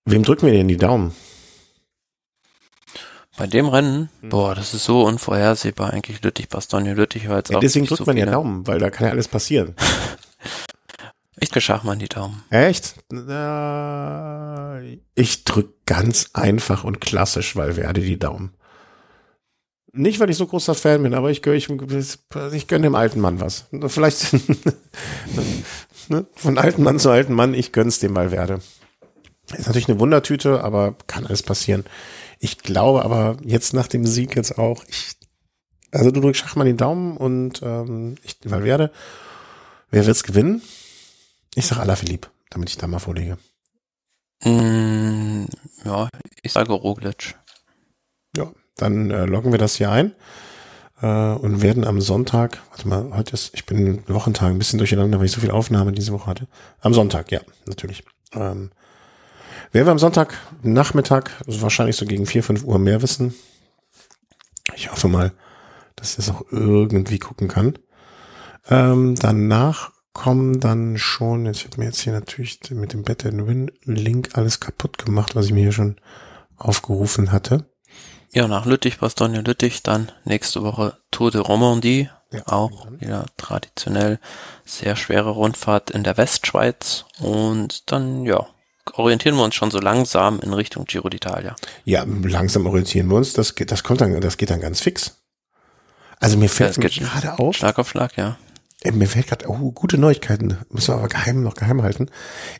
Wem 0.04 0.22
drücken 0.22 0.46
wir 0.46 0.52
denn 0.52 0.68
die 0.68 0.76
Daumen? 0.76 1.12
Bei 3.36 3.46
dem 3.46 3.68
Rennen, 3.68 4.08
hm. 4.20 4.30
boah, 4.30 4.54
das 4.54 4.72
ist 4.72 4.84
so 4.84 5.02
unvorhersehbar 5.02 5.92
eigentlich 5.92 6.22
Lüttich, 6.22 6.48
Bastogne, 6.48 6.94
Lüttich 6.94 7.28
war 7.28 7.38
jetzt 7.38 7.50
ja, 7.50 7.58
auch 7.58 7.60
Deswegen 7.60 7.86
drückt 7.86 7.98
so 7.98 8.04
man 8.06 8.16
ja 8.16 8.26
Daumen, 8.26 8.66
weil 8.66 8.78
da 8.78 8.88
kann 8.88 9.06
ja 9.06 9.12
alles 9.12 9.28
passieren. 9.28 9.74
Ich 11.38 11.50
drücke 11.50 11.60
Schachmann 11.60 11.98
die 11.98 12.08
Daumen. 12.08 12.42
Echt? 12.50 12.94
Ich 15.14 15.44
drück 15.44 15.84
ganz 15.84 16.30
einfach 16.32 16.84
und 16.84 17.00
klassisch, 17.00 17.56
weil 17.56 17.76
werde 17.76 18.00
die 18.00 18.18
Daumen. 18.18 18.54
Nicht, 19.92 20.20
weil 20.20 20.30
ich 20.30 20.36
so 20.36 20.46
großer 20.46 20.74
Fan 20.74 21.02
bin, 21.02 21.14
aber 21.14 21.30
ich, 21.30 21.46
ich, 21.46 21.68
ich 21.70 22.68
gönne 22.68 22.86
dem 22.86 22.94
alten 22.94 23.20
Mann 23.20 23.40
was. 23.40 23.66
Vielleicht 23.88 24.32
ne, 26.08 26.26
von 26.34 26.58
alten 26.58 26.82
Mann 26.82 26.98
zu 26.98 27.10
alten 27.10 27.32
Mann, 27.32 27.54
ich 27.54 27.72
gönn's 27.72 27.98
dem 27.98 28.12
mal 28.12 28.30
werde. 28.30 28.60
Ist 29.56 29.66
natürlich 29.66 29.88
eine 29.88 30.00
Wundertüte, 30.00 30.62
aber 30.64 30.96
kann 31.06 31.26
alles 31.26 31.42
passieren. 31.42 31.84
Ich 32.38 32.58
glaube 32.58 33.04
aber 33.04 33.36
jetzt 33.42 33.72
nach 33.72 33.88
dem 33.88 34.06
Sieg 34.06 34.36
jetzt 34.36 34.58
auch, 34.58 34.84
ich, 34.86 35.12
also 35.92 36.10
du 36.10 36.20
drückst 36.20 36.42
Schachmann 36.42 36.66
den 36.66 36.76
Daumen 36.76 37.16
und 37.16 37.62
ähm, 37.62 38.16
ich 38.22 38.38
werde. 38.64 38.90
Wer 39.90 40.04
wird's 40.04 40.24
gewinnen? 40.24 40.60
Ich 41.58 41.66
sag 41.66 41.78
Alaphilippe, 41.78 42.28
damit 42.50 42.68
ich 42.68 42.76
da 42.76 42.86
mal 42.86 42.98
vorlege. 42.98 43.38
Mm, 44.44 45.46
ja, 45.86 46.10
ich 46.42 46.52
sage 46.52 46.70
Roglic. 46.74 47.34
Ja, 48.36 48.52
dann 48.76 49.10
äh, 49.10 49.24
loggen 49.24 49.52
wir 49.52 49.58
das 49.58 49.76
hier 49.76 49.90
ein 49.90 50.14
äh, 51.00 51.06
und 51.06 51.62
werden 51.62 51.86
am 51.86 52.02
Sonntag, 52.02 52.60
warte 52.68 52.86
mal, 52.86 53.10
heute 53.16 53.32
ist, 53.32 53.54
ich 53.54 53.64
bin 53.64 53.78
in 53.78 54.08
Wochentag 54.14 54.50
ein 54.50 54.58
bisschen 54.58 54.78
durcheinander, 54.78 55.18
weil 55.18 55.24
ich 55.24 55.32
so 55.32 55.40
viel 55.40 55.50
Aufnahme 55.50 55.92
diese 55.92 56.12
Woche 56.12 56.26
hatte. 56.26 56.46
Am 56.80 56.92
Sonntag, 56.92 57.32
ja, 57.32 57.40
natürlich. 57.64 58.04
Ähm, 58.34 58.70
werden 59.72 59.86
wir 59.86 59.92
am 59.92 59.98
Sonntag 59.98 60.34
Nachmittag, 60.62 61.42
also 61.46 61.62
wahrscheinlich 61.62 61.96
so 61.96 62.04
gegen 62.04 62.26
vier 62.26 62.42
fünf 62.42 62.64
Uhr 62.64 62.78
mehr 62.78 63.00
wissen. 63.00 63.34
Ich 64.74 64.92
hoffe 64.92 65.08
mal, 65.08 65.32
dass 65.96 66.10
ich 66.10 66.16
das 66.16 66.28
auch 66.28 66.44
irgendwie 66.50 67.18
gucken 67.18 67.48
kann. 67.48 67.78
Ähm, 68.68 69.14
danach 69.14 69.95
kommen 70.16 70.60
dann 70.60 70.96
schon, 70.96 71.44
jetzt 71.44 71.64
wird 71.64 71.76
mir 71.76 71.84
jetzt 71.84 72.00
hier 72.00 72.14
natürlich 72.14 72.58
mit 72.70 72.94
dem 72.94 73.02
Better 73.02 73.30
Win 73.30 73.70
Link 73.84 74.30
alles 74.32 74.60
kaputt 74.60 74.96
gemacht, 74.96 75.36
was 75.36 75.44
ich 75.44 75.52
mir 75.52 75.60
hier 75.60 75.72
schon 75.72 75.96
aufgerufen 76.56 77.32
hatte. 77.32 77.66
Ja, 78.32 78.48
nach 78.48 78.64
Lüttich, 78.64 78.98
Bastogne 78.98 79.42
Lüttich, 79.42 79.82
dann 79.82 80.10
nächste 80.24 80.62
Woche 80.62 80.96
Tour 81.10 81.30
de 81.30 81.42
Romandie, 81.42 82.08
ja, 82.32 82.46
auch 82.46 82.90
wieder 82.92 83.26
traditionell 83.36 84.18
sehr 84.64 84.96
schwere 84.96 85.30
Rundfahrt 85.30 85.90
in 85.90 86.02
der 86.02 86.16
Westschweiz 86.16 87.04
und 87.20 87.92
dann, 87.92 88.24
ja, 88.24 88.46
orientieren 88.94 89.36
wir 89.36 89.44
uns 89.44 89.54
schon 89.54 89.70
so 89.70 89.80
langsam 89.80 90.40
in 90.40 90.54
Richtung 90.54 90.86
Giro 90.86 91.08
d'Italia. 91.08 91.56
Ja, 91.84 92.06
langsam 92.06 92.64
orientieren 92.64 93.08
wir 93.08 93.16
uns, 93.16 93.34
das 93.34 93.54
geht, 93.54 93.70
das 93.70 93.84
kommt 93.84 94.00
dann, 94.00 94.18
das 94.22 94.38
geht 94.38 94.48
dann 94.48 94.60
ganz 94.62 94.80
fix. 94.80 95.18
Also 96.18 96.38
mir 96.38 96.48
fällt 96.48 96.78
ja, 96.78 96.88
gerade 96.88 97.38
auf. 97.38 97.56
Schlag 97.56 97.78
auf 97.78 97.90
Schlag, 97.90 98.16
ja. 98.16 98.38
Äh, 98.82 98.92
mir 98.92 99.08
fällt 99.08 99.28
gerade, 99.28 99.48
oh, 99.48 99.72
gute 99.72 99.98
Neuigkeiten, 99.98 100.58
müssen 100.70 100.94
wir 100.94 100.98
aber 100.98 101.08
geheim 101.08 101.42
noch 101.42 101.54
geheim 101.54 101.82
halten. 101.82 102.10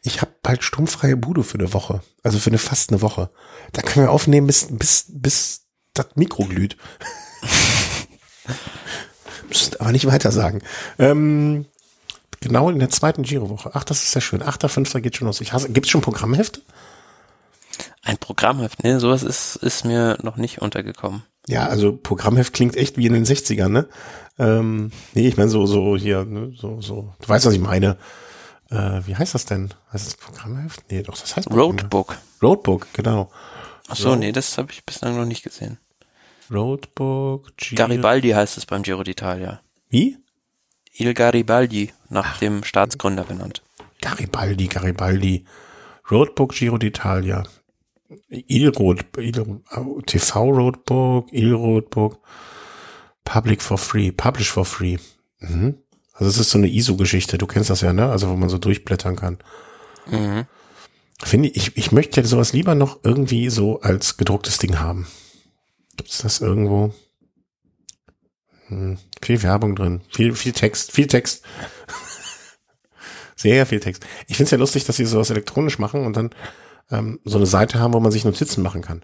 Ich 0.02 0.20
habe 0.20 0.32
bald 0.42 0.62
sturmfreie 0.62 1.16
Bude 1.16 1.42
für 1.42 1.58
eine 1.58 1.72
Woche, 1.72 2.02
also 2.22 2.38
für 2.38 2.50
eine 2.50 2.58
fast 2.58 2.90
eine 2.90 3.02
Woche. 3.02 3.30
Da 3.72 3.82
können 3.82 4.06
wir 4.06 4.12
aufnehmen, 4.12 4.46
bis 4.46 4.68
bis 4.70 5.06
bis 5.08 5.66
das 5.94 6.06
Mikro 6.14 6.44
glüht. 6.44 6.76
Müsst 9.48 9.80
aber 9.80 9.92
nicht 9.92 10.06
weiter 10.06 10.32
sagen. 10.32 10.60
Ähm, 10.98 11.66
genau 12.40 12.70
in 12.70 12.78
der 12.78 12.90
zweiten 12.90 13.22
Giro-Woche. 13.22 13.70
Ach, 13.74 13.84
das 13.84 14.02
ist 14.02 14.12
sehr 14.12 14.22
schön. 14.22 14.42
8.5. 14.42 15.00
geht 15.00 15.16
schon 15.16 15.26
los. 15.26 15.40
Ich 15.40 15.52
hasse, 15.52 15.70
gibt's 15.70 15.90
schon 15.90 16.00
Programmhefte? 16.00 16.62
Ein 18.02 18.18
Programmheft, 18.18 18.84
ne, 18.84 19.00
sowas 19.00 19.22
ist, 19.22 19.56
ist 19.56 19.84
mir 19.84 20.18
noch 20.22 20.36
nicht 20.36 20.62
untergekommen. 20.62 21.24
Ja, 21.48 21.66
also 21.66 21.96
Programmheft 21.96 22.52
klingt 22.52 22.76
echt 22.76 22.96
wie 22.96 23.06
in 23.06 23.12
den 23.12 23.24
60ern, 23.24 23.68
ne? 23.68 23.88
Ähm, 24.38 24.90
nee, 25.14 25.28
ich 25.28 25.36
meine 25.36 25.48
so, 25.48 25.66
so 25.66 25.96
hier, 25.96 26.24
ne, 26.24 26.52
so, 26.56 26.80
so. 26.80 27.14
Du 27.20 27.28
weißt, 27.28 27.46
was 27.46 27.54
ich 27.54 27.60
meine. 27.60 27.96
Äh, 28.70 29.00
wie 29.06 29.14
heißt 29.14 29.34
das 29.34 29.44
denn? 29.44 29.72
Heißt 29.92 30.06
das 30.06 30.16
Programmheft? 30.16 30.82
Nee, 30.90 31.02
doch, 31.02 31.16
das 31.16 31.36
heißt 31.36 31.50
Roadbook. 31.50 32.18
Roadbook, 32.42 32.88
genau. 32.92 33.30
Ach 33.88 33.96
so, 33.96 34.10
Road 34.10 34.18
nee, 34.18 34.32
das 34.32 34.58
habe 34.58 34.72
ich 34.72 34.84
bislang 34.84 35.16
noch 35.16 35.24
nicht 35.24 35.44
gesehen. 35.44 35.78
Roadbook, 36.50 37.56
Giro 37.56 37.76
Garibaldi 37.76 38.30
heißt 38.30 38.58
es 38.58 38.66
beim 38.66 38.82
Giro 38.82 39.02
d'Italia. 39.02 39.58
Wie? 39.88 40.18
Il 40.92 41.14
Garibaldi, 41.14 41.92
nach 42.08 42.34
Ach. 42.34 42.38
dem 42.38 42.64
Staatsgründer 42.64 43.24
benannt. 43.24 43.62
Garibaldi, 44.00 44.66
Garibaldi. 44.66 45.44
Roadbook 46.10 46.52
Giro 46.52 46.76
d'Italia. 46.76 47.44
Il 48.28 48.68
Road, 48.68 49.04
Il, 49.18 49.32
TV 50.06 50.34
Roadbook, 50.34 51.28
Il 51.32 51.52
Roadbook. 51.52 52.18
Public 53.24 53.60
for 53.60 53.78
free, 53.78 54.12
publish 54.12 54.50
for 54.50 54.64
free. 54.64 54.98
Mhm. 55.40 55.78
Also 56.12 56.30
es 56.30 56.38
ist 56.38 56.50
so 56.50 56.58
eine 56.58 56.68
ISO-Geschichte, 56.68 57.36
du 57.36 57.46
kennst 57.46 57.70
das 57.70 57.82
ja, 57.82 57.92
ne? 57.92 58.08
Also 58.08 58.28
wo 58.30 58.36
man 58.36 58.48
so 58.48 58.58
durchblättern 58.58 59.16
kann. 59.16 59.38
Mhm. 60.06 60.46
Finde 61.22 61.48
ich, 61.48 61.76
ich 61.76 61.92
möchte 61.92 62.20
ja 62.20 62.26
sowas 62.26 62.52
lieber 62.52 62.74
noch 62.74 63.00
irgendwie 63.02 63.50
so 63.50 63.80
als 63.80 64.16
gedrucktes 64.16 64.58
Ding 64.58 64.78
haben. 64.78 65.06
Gibt 65.96 66.10
es 66.10 66.18
das 66.18 66.40
irgendwo? 66.40 66.94
Hm, 68.68 68.98
viel 69.22 69.42
Werbung 69.42 69.76
drin, 69.76 70.02
viel, 70.10 70.34
viel 70.34 70.52
Text, 70.52 70.92
viel 70.92 71.06
Text. 71.06 71.44
Sehr 73.36 73.66
viel 73.66 73.80
Text. 73.80 74.04
Ich 74.26 74.36
finde 74.36 74.44
es 74.44 74.50
ja 74.50 74.58
lustig, 74.58 74.84
dass 74.84 74.96
sie 74.96 75.04
sowas 75.04 75.30
elektronisch 75.30 75.78
machen 75.78 76.04
und 76.04 76.16
dann 76.16 76.30
ähm, 76.90 77.20
so 77.24 77.36
eine 77.36 77.46
Seite 77.46 77.78
haben, 77.78 77.94
wo 77.94 78.00
man 78.00 78.12
sich 78.12 78.24
Notizen 78.24 78.62
machen 78.62 78.82
kann. 78.82 79.02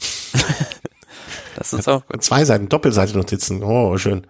Das 1.58 1.72
ist 1.72 1.88
auch 1.88 2.06
gut. 2.06 2.22
Zwei 2.22 2.44
Seiten, 2.44 2.68
Doppelseite 2.68 3.16
Notizen. 3.16 3.64
Oh, 3.64 3.98
schön. 3.98 4.28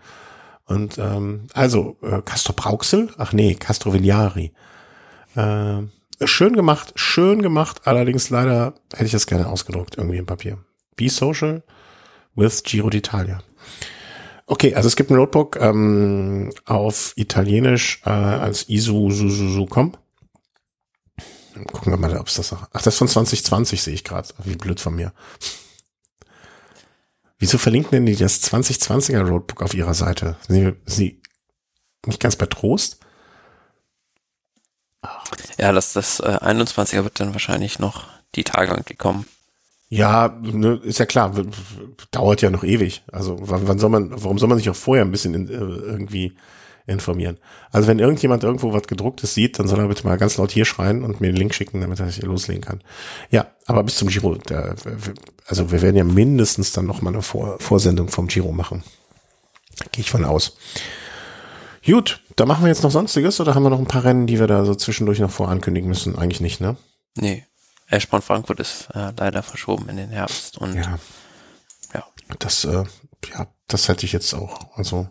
Und 0.65 0.97
ähm, 0.97 1.47
also 1.53 1.99
äh, 2.03 2.23
Castro 2.23 2.55
Brauxel, 2.55 3.11
ach 3.19 3.35
nee, 3.35 3.55
Castro 3.55 3.93
Vigliari. 3.93 4.53
Äh, 5.35 5.83
schön 6.25 6.55
gemacht, 6.55 6.93
schön 6.97 7.43
gemacht, 7.43 7.83
allerdings 7.85 8.31
leider 8.31 8.75
hätte 8.93 9.05
ich 9.05 9.13
das 9.13 9.27
gerne 9.27 9.47
ausgedruckt, 9.47 9.99
irgendwie 9.99 10.17
im 10.17 10.27
Papier. 10.27 10.59
Be 10.97 11.11
Social 11.11 11.63
with 12.35 12.63
Giro 12.63 12.89
d'Italia. 12.89 13.41
Okay, 14.47 14.75
also 14.75 14.87
es 14.87 14.97
gibt 14.97 15.11
ein 15.11 15.17
Notebook 15.17 15.59
ähm, 15.61 16.51
auf 16.65 17.13
Italienisch 17.17 18.01
äh, 18.07 18.11
als 18.11 18.71
ISU 18.71 19.11
Suzuzu.com. 19.11 19.93
Gucken 21.67 21.93
wir 21.93 21.97
mal, 21.99 22.17
ob 22.19 22.29
es 22.29 22.35
das 22.35 22.53
auch. 22.53 22.63
Ach, 22.73 22.83
das 22.83 22.95
ist 22.95 22.99
von 22.99 23.09
2020 23.09 23.83
sehe 23.83 23.95
ich 23.95 24.05
gerade. 24.05 24.29
Wie 24.45 24.57
blöd 24.57 24.81
von 24.81 24.95
mir. 24.95 25.13
Wieso 27.39 27.59
verlinken 27.59 27.93
denn 27.93 28.07
die 28.07 28.17
das 28.17 28.43
2020er 28.43 29.23
Roadbook 29.23 29.63
auf 29.63 29.75
ihrer 29.75 29.95
Seite? 29.95 30.37
Sind 30.49 30.77
sie, 30.87 31.23
nicht 32.07 32.21
ganz 32.21 32.37
bei 32.37 32.47
Trost? 32.47 32.99
Ja, 35.59 35.73
das, 35.73 35.93
das 35.93 36.21
äh, 36.21 36.39
21er 36.43 37.05
wird 37.05 37.21
dann 37.21 37.33
wahrscheinlich 37.33 37.79
noch 37.79 38.07
die 38.35 38.45
Tage 38.45 38.73
irgendwie 38.73 38.97
kommen. 38.97 39.27
Ja, 39.89 40.37
ne, 40.43 40.81
ist 40.83 40.99
ja 40.99 41.07
klar, 41.07 41.33
dauert 42.11 42.43
ja 42.43 42.51
noch 42.51 42.65
ewig. 42.65 43.03
Also 43.11 43.39
wann, 43.41 43.67
wann 43.69 43.79
soll 43.79 43.91
man, 43.91 44.11
warum 44.11 44.39
soll 44.39 44.49
man 44.49 44.59
sich 44.59 44.69
auch 44.69 44.77
vorher 44.77 45.05
ein 45.05 45.11
bisschen 45.11 45.35
in, 45.35 45.49
äh, 45.49 45.53
irgendwie 45.53 46.37
informieren? 46.89 47.39
Also 47.71 47.87
wenn 47.87 47.99
irgendjemand 47.99 48.43
irgendwo 48.43 48.73
was 48.73 48.85
gedrucktes 48.85 49.35
sieht, 49.35 49.59
dann 49.59 49.69
soll 49.69 49.79
er 49.79 49.89
bitte 49.89 50.07
mal 50.07 50.19
ganz 50.19 50.37
laut 50.37 50.51
hier 50.51 50.65
schreien 50.65 51.05
und 51.05 51.21
mir 51.21 51.29
den 51.29 51.37
Link 51.37 51.55
schicken, 51.55 51.81
damit 51.81 52.01
er 52.01 52.11
sich 52.11 52.23
loslegen 52.23 52.63
kann. 52.63 52.83
Ja, 53.31 53.47
aber 53.67 53.83
bis 53.85 53.97
zum 53.97 54.09
Giro, 54.09 54.35
der, 54.35 54.75
also 55.47 55.71
wir 55.71 55.83
werden 55.83 55.97
ja 55.97 56.05
mindestens 56.05 56.73
dann 56.73 56.87
noch 56.87 57.03
mal 57.03 57.13
eine 57.13 57.23
Vor 57.23 57.59
Vorsendung 57.61 58.09
vom 58.09 58.27
Giro 58.27 58.53
machen. 58.53 58.83
Gehe 59.93 60.03
ich 60.03 60.11
von 60.11 60.25
aus. 60.25 60.57
Gut, 61.85 62.21
da 62.37 62.45
machen 62.45 62.65
wir 62.65 62.69
jetzt 62.69 62.83
noch 62.83 62.91
Sonstiges 62.91 63.41
oder 63.41 63.55
haben 63.55 63.63
wir 63.63 63.71
noch 63.71 63.79
ein 63.79 63.87
paar 63.87 64.05
Rennen, 64.05 64.27
die 64.27 64.39
wir 64.39 64.47
da 64.47 64.65
so 64.65 64.75
zwischendurch 64.75 65.21
noch 65.21 65.31
vorankündigen 65.31 65.89
müssen? 65.89 66.19
Eigentlich 66.19 66.41
nicht, 66.41 66.61
ne? 66.61 66.77
Nee. 67.15 67.47
Eschborn 67.89 68.23
Frankfurt 68.23 68.61
ist 68.61 68.89
äh, 68.95 69.13
leider 69.17 69.43
verschoben 69.43 69.89
in 69.89 69.97
den 69.97 70.11
Herbst 70.11 70.59
und 70.59 70.75
ja. 70.75 70.99
ja. 71.95 72.05
Das, 72.39 72.65
äh, 72.65 72.85
ja, 73.33 73.47
das 73.67 73.89
hätte 73.89 74.05
ich 74.05 74.13
jetzt 74.13 74.35
auch. 74.35 74.77
Also 74.77 75.09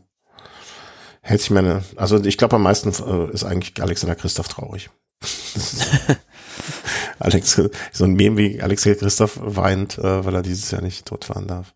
hätte 1.27 1.43
ich 1.43 1.51
meine, 1.51 1.83
also 1.97 2.23
ich 2.23 2.37
glaube 2.37 2.55
am 2.55 2.63
meisten 2.63 2.89
äh, 2.89 3.31
ist 3.33 3.43
eigentlich 3.43 3.81
Alexander 3.81 4.15
Christoph 4.15 4.47
traurig. 4.47 4.89
Alex, 7.19 7.61
so 7.91 8.03
ein 8.03 8.13
Meme 8.13 8.37
wie 8.37 8.61
Alexander 8.61 8.99
Christoph 8.99 9.39
weint, 9.41 9.97
äh, 9.97 10.25
weil 10.25 10.35
er 10.35 10.41
dieses 10.41 10.71
Jahr 10.71 10.81
nicht 10.81 11.09
dort 11.11 11.25
fahren 11.25 11.47
darf. 11.47 11.73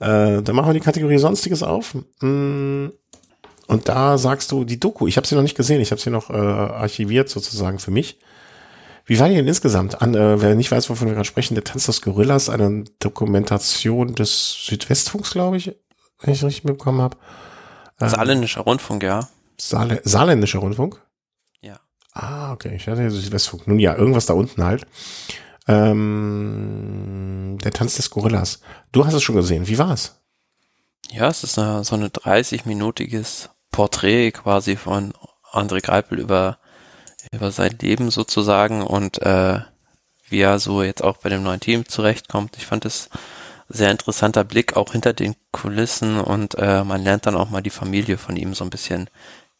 Äh, 0.00 0.42
dann 0.42 0.56
machen 0.56 0.70
wir 0.70 0.74
die 0.74 0.80
Kategorie 0.80 1.18
Sonstiges 1.18 1.62
auf. 1.62 1.94
Mm, 2.20 2.88
und 3.66 3.88
da 3.88 4.18
sagst 4.18 4.50
du 4.50 4.64
die 4.64 4.80
Doku. 4.80 5.06
Ich 5.06 5.16
habe 5.16 5.26
sie 5.26 5.36
noch 5.36 5.42
nicht 5.42 5.56
gesehen. 5.56 5.80
Ich 5.80 5.92
habe 5.92 6.00
sie 6.00 6.10
noch 6.10 6.30
äh, 6.30 6.34
archiviert 6.34 7.28
sozusagen 7.28 7.78
für 7.78 7.92
mich. 7.92 8.18
Wie 9.06 9.20
war 9.20 9.28
die 9.28 9.36
denn 9.36 9.46
insgesamt? 9.46 10.02
An, 10.02 10.14
äh, 10.14 10.40
wer 10.40 10.56
nicht 10.56 10.72
weiß, 10.72 10.90
wovon 10.90 11.06
wir 11.06 11.14
gerade 11.14 11.26
sprechen, 11.26 11.54
der 11.54 11.64
Tanz 11.64 11.86
des 11.86 12.02
Gorillas, 12.02 12.48
eine 12.48 12.84
Dokumentation 12.98 14.14
des 14.14 14.64
Südwestfunks, 14.64 15.30
glaube 15.30 15.58
ich, 15.58 15.76
wenn 16.20 16.34
ich 16.34 16.42
richtig 16.42 16.64
mitbekommen 16.64 17.02
habe. 17.02 17.16
Ähm, 18.00 18.08
Saarländischer 18.08 18.62
Rundfunk, 18.62 19.02
ja. 19.02 19.28
Saarl 19.58 20.00
Saarländischer 20.04 20.58
Rundfunk? 20.58 21.00
Ja. 21.60 21.78
Ah, 22.12 22.52
okay. 22.52 22.74
Ich 22.76 22.86
hatte 22.88 23.02
ja 23.02 23.10
Südwestfunk. 23.10 23.66
Nun 23.66 23.78
ja, 23.78 23.94
irgendwas 23.94 24.26
da 24.26 24.34
unten 24.34 24.64
halt. 24.64 24.86
Ähm, 25.66 27.58
der 27.62 27.72
Tanz 27.72 27.96
des 27.96 28.10
Gorillas. 28.10 28.60
Du 28.92 29.06
hast 29.06 29.14
es 29.14 29.22
schon 29.22 29.36
gesehen. 29.36 29.66
Wie 29.66 29.78
war's? 29.78 30.20
Ja, 31.10 31.28
es 31.28 31.44
ist 31.44 31.58
eine, 31.58 31.84
so 31.84 31.94
eine 31.94 32.08
30-minütiges 32.08 33.48
Porträt 33.70 34.32
quasi 34.32 34.76
von 34.76 35.12
André 35.52 35.80
Greipel 35.80 36.18
über, 36.18 36.58
über 37.32 37.50
sein 37.50 37.76
Leben 37.80 38.10
sozusagen 38.10 38.82
und 38.82 39.22
äh, 39.22 39.60
wie 40.28 40.40
er 40.40 40.58
so 40.58 40.82
jetzt 40.82 41.02
auch 41.02 41.18
bei 41.18 41.28
dem 41.28 41.42
neuen 41.42 41.60
Team 41.60 41.86
zurechtkommt. 41.86 42.56
Ich 42.56 42.66
fand 42.66 42.84
es 42.84 43.08
sehr 43.68 43.90
interessanter 43.90 44.44
Blick 44.44 44.76
auch 44.76 44.92
hinter 44.92 45.12
den 45.12 45.34
Kulissen 45.52 46.20
und 46.20 46.56
äh, 46.58 46.84
man 46.84 47.02
lernt 47.02 47.26
dann 47.26 47.36
auch 47.36 47.50
mal 47.50 47.62
die 47.62 47.70
Familie 47.70 48.18
von 48.18 48.36
ihm 48.36 48.54
so 48.54 48.64
ein 48.64 48.70
bisschen 48.70 49.08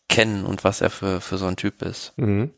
kennen 0.09 0.45
und 0.45 0.65
was 0.65 0.81
er 0.81 0.91
für, 0.91 1.21
für 1.21 1.39
so 1.39 1.47
ein 1.47 1.57
Typ 1.57 1.83
ist. 1.83 2.13
Mhm. 2.17 2.51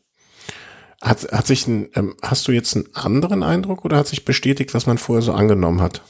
Hat, 1.01 1.31
hat 1.31 1.47
sich 1.47 1.67
ein, 1.67 1.89
ähm, 1.95 2.15
hast 2.21 2.47
du 2.47 2.51
jetzt 2.51 2.75
einen 2.75 2.93
anderen 2.93 3.43
Eindruck 3.43 3.85
oder 3.85 3.97
hat 3.97 4.07
sich 4.07 4.25
bestätigt, 4.25 4.73
was 4.73 4.87
man 4.87 4.97
vorher 4.97 5.21
so 5.21 5.33
angenommen 5.33 5.81
hat? 5.81 6.01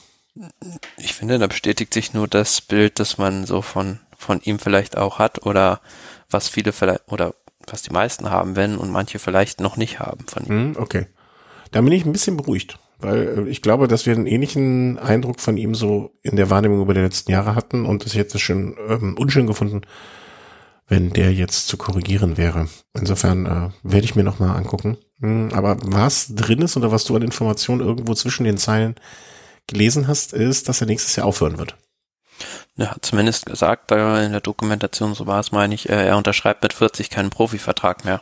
Ich 0.97 1.14
finde, 1.14 1.39
da 1.39 1.47
bestätigt 1.47 1.93
sich 1.93 2.14
nur 2.14 2.27
das 2.27 2.61
Bild, 2.61 2.99
das 2.99 3.18
man 3.18 3.45
so 3.45 3.61
von, 3.61 3.99
von 4.18 4.39
ihm 4.41 4.59
vielleicht 4.59 4.97
auch 4.97 5.19
hat 5.19 5.45
oder 5.45 5.81
was 6.30 6.47
viele 6.47 6.72
vielleicht, 6.72 7.11
oder 7.11 7.34
was 7.65 7.81
die 7.81 7.91
meisten 7.91 8.30
haben, 8.30 8.55
wenn 8.55 8.77
und 8.77 8.91
manche 8.91 9.19
vielleicht 9.19 9.59
noch 9.59 9.77
nicht 9.77 9.99
haben 9.99 10.26
von 10.27 10.45
ihm. 10.45 10.69
Mhm, 10.69 10.76
okay. 10.77 11.07
Da 11.72 11.81
bin 11.81 11.91
ich 11.91 12.05
ein 12.05 12.14
bisschen 12.14 12.38
beruhigt, 12.38 12.80
weil 12.99 13.45
äh, 13.47 13.49
ich 13.49 13.61
glaube, 13.61 13.87
dass 13.87 14.05
wir 14.05 14.13
einen 14.13 14.27
ähnlichen 14.27 14.97
Eindruck 14.99 15.39
von 15.39 15.57
ihm 15.57 15.75
so 15.75 16.11
in 16.21 16.35
der 16.35 16.49
Wahrnehmung 16.49 16.81
über 16.81 16.93
die 16.93 17.01
letzten 17.01 17.31
Jahre 17.31 17.55
hatten 17.55 17.85
und 17.85 18.05
es 18.05 18.15
hätte 18.15 18.39
schon 18.39 18.75
ähm, 18.89 19.15
unschön 19.17 19.47
gefunden, 19.47 19.81
wenn 20.87 21.11
der 21.11 21.33
jetzt 21.33 21.67
zu 21.67 21.77
korrigieren 21.77 22.37
wäre. 22.37 22.67
Insofern 22.93 23.45
äh, 23.45 23.69
werde 23.83 24.05
ich 24.05 24.15
mir 24.15 24.23
nochmal 24.23 24.55
angucken. 24.55 24.97
Hm, 25.19 25.49
aber 25.53 25.77
was 25.81 26.33
drin 26.35 26.61
ist 26.61 26.77
oder 26.77 26.91
was 26.91 27.03
du 27.03 27.15
an 27.15 27.21
Informationen 27.21 27.81
irgendwo 27.81 28.13
zwischen 28.13 28.45
den 28.45 28.57
Zeilen 28.57 28.95
gelesen 29.67 30.07
hast, 30.07 30.33
ist, 30.33 30.69
dass 30.69 30.81
er 30.81 30.87
nächstes 30.87 31.15
Jahr 31.15 31.25
aufhören 31.25 31.57
wird. 31.57 31.75
Er 32.77 32.91
hat 32.91 33.05
zumindest 33.05 33.47
gesagt, 33.47 33.91
in 33.91 34.31
der 34.31 34.41
Dokumentation, 34.41 35.15
so 35.15 35.25
war 35.25 35.39
es, 35.39 35.51
meine 35.51 35.73
ich, 35.73 35.89
äh, 35.89 36.07
er 36.07 36.17
unterschreibt 36.17 36.63
mit 36.63 36.73
40 36.73 37.09
keinen 37.09 37.31
Profivertrag 37.31 38.05
mehr. 38.05 38.21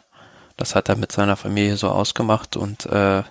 Das 0.58 0.74
hat 0.74 0.88
er 0.88 0.96
mit 0.96 1.12
seiner 1.12 1.36
Familie 1.36 1.76
so 1.76 1.90
ausgemacht 1.90 2.56
und 2.56 2.86
äh, 2.86 3.24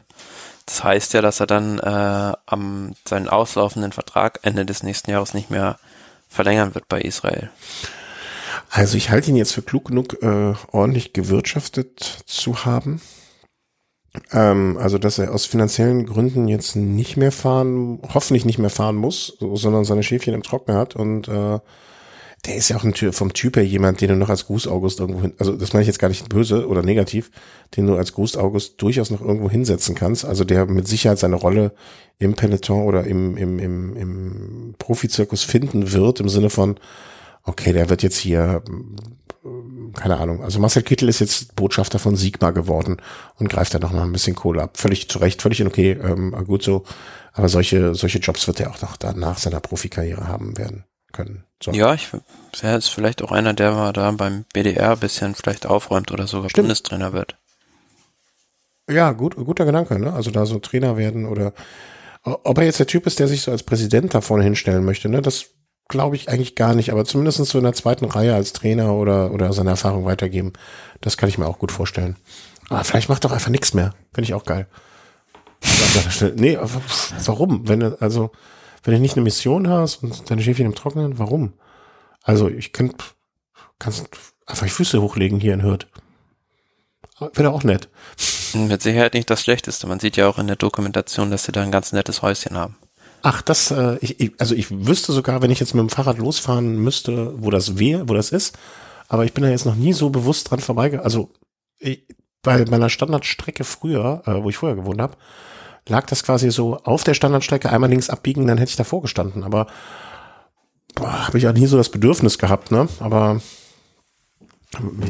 das 0.67 0.83
heißt 0.83 1.15
ja, 1.15 1.21
dass 1.21 1.41
er 1.41 1.47
dann 1.47 1.79
äh, 1.79 2.33
am 2.47 2.95
seinen 3.07 3.29
auslaufenden 3.29 3.93
Vertrag 3.93 4.41
Ende 4.43 4.65
des 4.65 4.83
nächsten 4.83 5.11
Jahres 5.11 5.35
nicht 5.35 5.51
mehr 5.51 5.79
verlängern 6.29 6.75
wird 6.75 6.89
bei 6.89 7.01
Israel. 7.01 7.51
Also 8.71 8.97
ich 8.97 9.11
halte 9.11 9.31
ihn 9.31 9.37
jetzt 9.37 9.53
für 9.53 9.63
klug 9.63 9.87
genug, 9.87 10.23
äh, 10.23 10.55
ordentlich 10.73 11.13
gewirtschaftet 11.13 12.01
zu 12.27 12.65
haben. 12.65 13.01
Ähm, 14.33 14.79
also 14.81 14.99
dass 14.99 15.19
er 15.19 15.33
aus 15.33 15.45
finanziellen 15.45 16.07
Gründen 16.07 16.49
jetzt 16.49 16.77
nicht 16.77 17.17
mehr 17.17 17.33
fahren, 17.33 18.01
hoffentlich 18.15 18.45
nicht 18.45 18.59
mehr 18.59 18.71
fahren 18.71 18.97
muss, 18.97 19.37
sondern 19.39 19.85
seine 19.85 20.03
Schäfchen 20.03 20.35
im 20.35 20.43
Trocknen 20.43 20.77
hat 20.77 20.97
und 20.97 21.29
äh, 21.29 21.59
der 22.47 22.57
ist 22.57 22.69
ja 22.69 22.77
auch 22.77 22.85
vom 23.13 23.33
Typ 23.33 23.57
her 23.57 23.65
jemand, 23.65 24.01
den 24.01 24.09
du 24.09 24.17
noch 24.17 24.29
als 24.29 24.47
Gruß 24.47 24.69
August 24.69 25.01
irgendwo 25.01 25.23
hin, 25.23 25.35
also 25.39 25.57
das 25.57 25.73
meine 25.73 25.83
ich 25.83 25.87
jetzt 25.87 25.99
gar 25.99 26.09
nicht 26.09 26.29
böse 26.29 26.69
oder 26.69 26.83
negativ, 26.83 27.31
den 27.77 27.87
du 27.87 27.97
als 27.97 28.13
Gruß 28.13 28.37
August 28.37 28.81
durchaus 28.83 29.11
noch 29.11 29.23
irgendwo 29.23 29.49
hinsetzen 29.49 29.95
kannst. 29.95 30.25
Also 30.25 30.45
der 30.45 30.67
mit 30.67 30.87
Sicherheit 30.87 31.19
seine 31.19 31.37
Rolle 31.37 31.73
im 32.19 32.35
Peloton 32.35 32.85
oder 32.85 33.05
im, 33.05 33.37
im, 33.37 33.59
im, 33.59 33.97
im 33.97 34.75
Profizirkus 34.79 35.43
finden 35.43 35.93
wird, 35.93 36.21
im 36.21 36.29
Sinne 36.29 36.51
von, 36.51 36.79
okay, 37.45 37.73
der 37.73 37.89
wird 37.89 38.03
jetzt 38.03 38.19
hier, 38.19 38.63
keine 39.95 40.19
Ahnung, 40.19 40.43
also 40.43 40.59
Marcel 40.59 40.83
Kittel 40.83 41.09
ist 41.09 41.21
jetzt 41.21 41.57
Botschafter 41.57 41.99
von 41.99 42.17
Sigma 42.17 42.51
geworden 42.51 42.99
und 43.37 43.49
greift 43.49 43.75
da 43.75 43.79
noch 43.79 43.93
mal 43.93 44.03
ein 44.03 44.13
bisschen 44.13 44.37
Kohle 44.37 44.63
ab. 44.63 44.77
Völlig 44.77 45.09
zu 45.09 45.19
Recht, 45.19 45.41
völlig 45.41 45.65
okay, 45.65 45.93
ähm, 45.93 46.35
gut 46.47 46.63
so. 46.63 46.85
Aber 47.33 47.49
solche, 47.49 47.95
solche 47.95 48.19
Jobs 48.19 48.47
wird 48.47 48.61
er 48.61 48.71
auch 48.71 48.81
noch 48.83 48.97
danach 48.97 49.39
seiner 49.39 49.61
Profikarriere 49.61 50.29
haben 50.29 50.57
werden 50.59 50.85
können. 51.13 51.45
So. 51.65 51.73
Ja, 51.73 51.95
ich 51.95 52.13
wäre 52.13 52.75
jetzt 52.75 52.91
vielleicht 52.91 53.23
auch 53.23 53.33
einer, 53.33 53.55
der 53.55 53.73
mal 53.73 53.95
da 53.95 54.11
beim 54.11 54.45
BDR 54.53 54.93
ein 54.93 54.99
bisschen 54.99 55.35
vielleicht 55.35 55.65
aufräumt 55.65 56.13
oder 56.13 56.27
sogar 56.27 56.51
Stimmt. 56.51 56.67
Bundestrainer 56.67 57.15
wird. 57.15 57.39
Ja, 58.87 59.13
gut, 59.13 59.35
guter 59.37 59.65
Gedanke, 59.65 59.99
ne? 59.99 60.13
Also 60.13 60.31
da 60.31 60.45
so 60.45 60.59
Trainer 60.59 60.99
werden 60.99 61.25
oder 61.25 61.55
ob 62.23 62.59
er 62.59 62.65
jetzt 62.65 62.81
der 62.81 62.87
Typ 62.87 63.07
ist, 63.07 63.19
der 63.19 63.29
sich 63.29 63.41
so 63.41 63.51
als 63.51 63.63
Präsident 63.63 64.13
da 64.13 64.21
vorne 64.21 64.45
hinstellen 64.45 64.85
möchte, 64.85 65.09
ne? 65.09 65.23
Das 65.23 65.47
glaube 65.89 66.17
ich 66.17 66.29
eigentlich 66.29 66.55
gar 66.55 66.75
nicht, 66.75 66.93
aber 66.93 67.07
zumindest 67.07 67.39
so 67.39 67.57
in 67.57 67.65
der 67.65 67.73
zweiten 67.73 68.05
Reihe 68.05 68.35
als 68.35 68.53
Trainer 68.53 68.93
oder, 68.93 69.33
oder 69.33 69.55
seine 69.55 69.71
Erfahrung 69.71 70.05
weitergeben, 70.05 70.53
das 71.01 71.17
kann 71.17 71.31
ich 71.31 71.39
mir 71.39 71.47
auch 71.47 71.59
gut 71.59 71.73
vorstellen. 71.73 72.17
Aber 72.69 72.85
vielleicht 72.85 73.09
macht 73.09 73.25
doch 73.25 73.33
einfach 73.33 73.51
nichts 73.51 73.73
mehr. 73.73 73.95
Finde 74.13 74.27
ich 74.27 74.35
auch 74.35 74.45
geil. 74.45 74.67
nee, 76.37 76.59
warum? 77.25 77.67
Wenn 77.67 77.83
also, 77.83 78.33
wenn 78.85 78.95
du 78.95 79.01
nicht 79.01 79.17
eine 79.17 79.25
Mission 79.25 79.69
hast 79.69 80.03
und 80.03 80.31
deine 80.31 80.43
Schäfchen 80.43 80.67
im 80.67 80.75
Trockenen, 80.75 81.19
warum? 81.19 81.55
Also, 82.23 82.49
ich 82.49 82.73
könnte, 82.73 82.97
kannst 83.79 84.09
einfach 84.47 84.67
die 84.67 84.73
Füße 84.73 85.01
hochlegen 85.01 85.41
hier 85.41 85.55
in 85.55 85.63
Hürth. 85.63 85.87
Wäre 87.35 87.51
auch 87.51 87.65
nett. 87.65 87.89
Mit 88.55 88.83
Sicherheit 88.83 89.15
nicht 89.15 89.31
das 89.31 89.43
Schlechteste. 89.43 89.87
Man 89.87 90.01
sieht 90.01 90.17
ja 90.17 90.29
auch 90.29 90.39
in 90.39 90.47
der 90.47 90.57
Dokumentation, 90.57 91.31
dass 91.31 91.45
sie 91.45 91.53
da 91.53 91.63
ein 91.63 91.71
ganz 91.71 91.93
nettes 91.93 92.23
Häuschen 92.23 92.57
haben. 92.57 92.77
Ach, 93.23 93.41
das, 93.41 93.71
äh, 93.71 93.97
ich, 94.01 94.21
ich, 94.21 94.33
also 94.39 94.55
ich 94.55 94.71
wüsste 94.71 95.13
sogar, 95.13 95.41
wenn 95.41 95.51
ich 95.51 95.61
jetzt 95.61 95.75
mit 95.75 95.81
dem 95.81 95.89
Fahrrad 95.89 96.19
losfahren 96.19 96.77
müsste, 96.77 97.43
wo 97.43 97.51
das 97.51 97.79
wäre, 97.79 98.09
wo 98.09 98.15
das 98.15 98.31
ist. 98.31 98.59
Aber 99.09 99.25
ich 99.25 99.33
bin 99.33 99.45
da 99.45 99.51
jetzt 99.51 99.65
noch 99.65 99.77
nie 99.77 99.93
so 99.93 100.11
bewusst 100.11 100.51
dran 100.51 100.61
vorbeigegangen. 100.61 101.05
Also 101.05 101.31
ich, 101.79 102.05
bei 102.43 102.65
meiner 102.67 102.91
Standardstrecke 102.91 103.65
früher, 103.65 104.23
äh, 104.27 104.43
wo 104.43 104.51
ich 104.51 104.59
vorher 104.59 104.77
gewohnt 104.77 105.01
habe, 105.01 105.17
lag 105.89 106.07
das 106.07 106.25
quasi 106.25 106.51
so 106.51 106.77
auf 106.79 107.05
der 107.05 107.15
Standardstrecke 107.15 107.71
einmal 107.71 107.91
links 107.91 108.11
abbiegen, 108.11 108.47
dann 108.47 108.59
hätte 108.59 108.71
ich 108.71 108.77
davor 108.77 109.03
gestanden. 109.03 109.45
Aber 109.45 109.67
habe 110.99 111.39
ich 111.39 111.45
ja 111.45 111.53
nie 111.53 111.67
so 111.67 111.77
das 111.77 111.89
Bedürfnis 111.89 112.39
gehabt, 112.39 112.71
ne? 112.71 112.89
Aber 113.01 113.41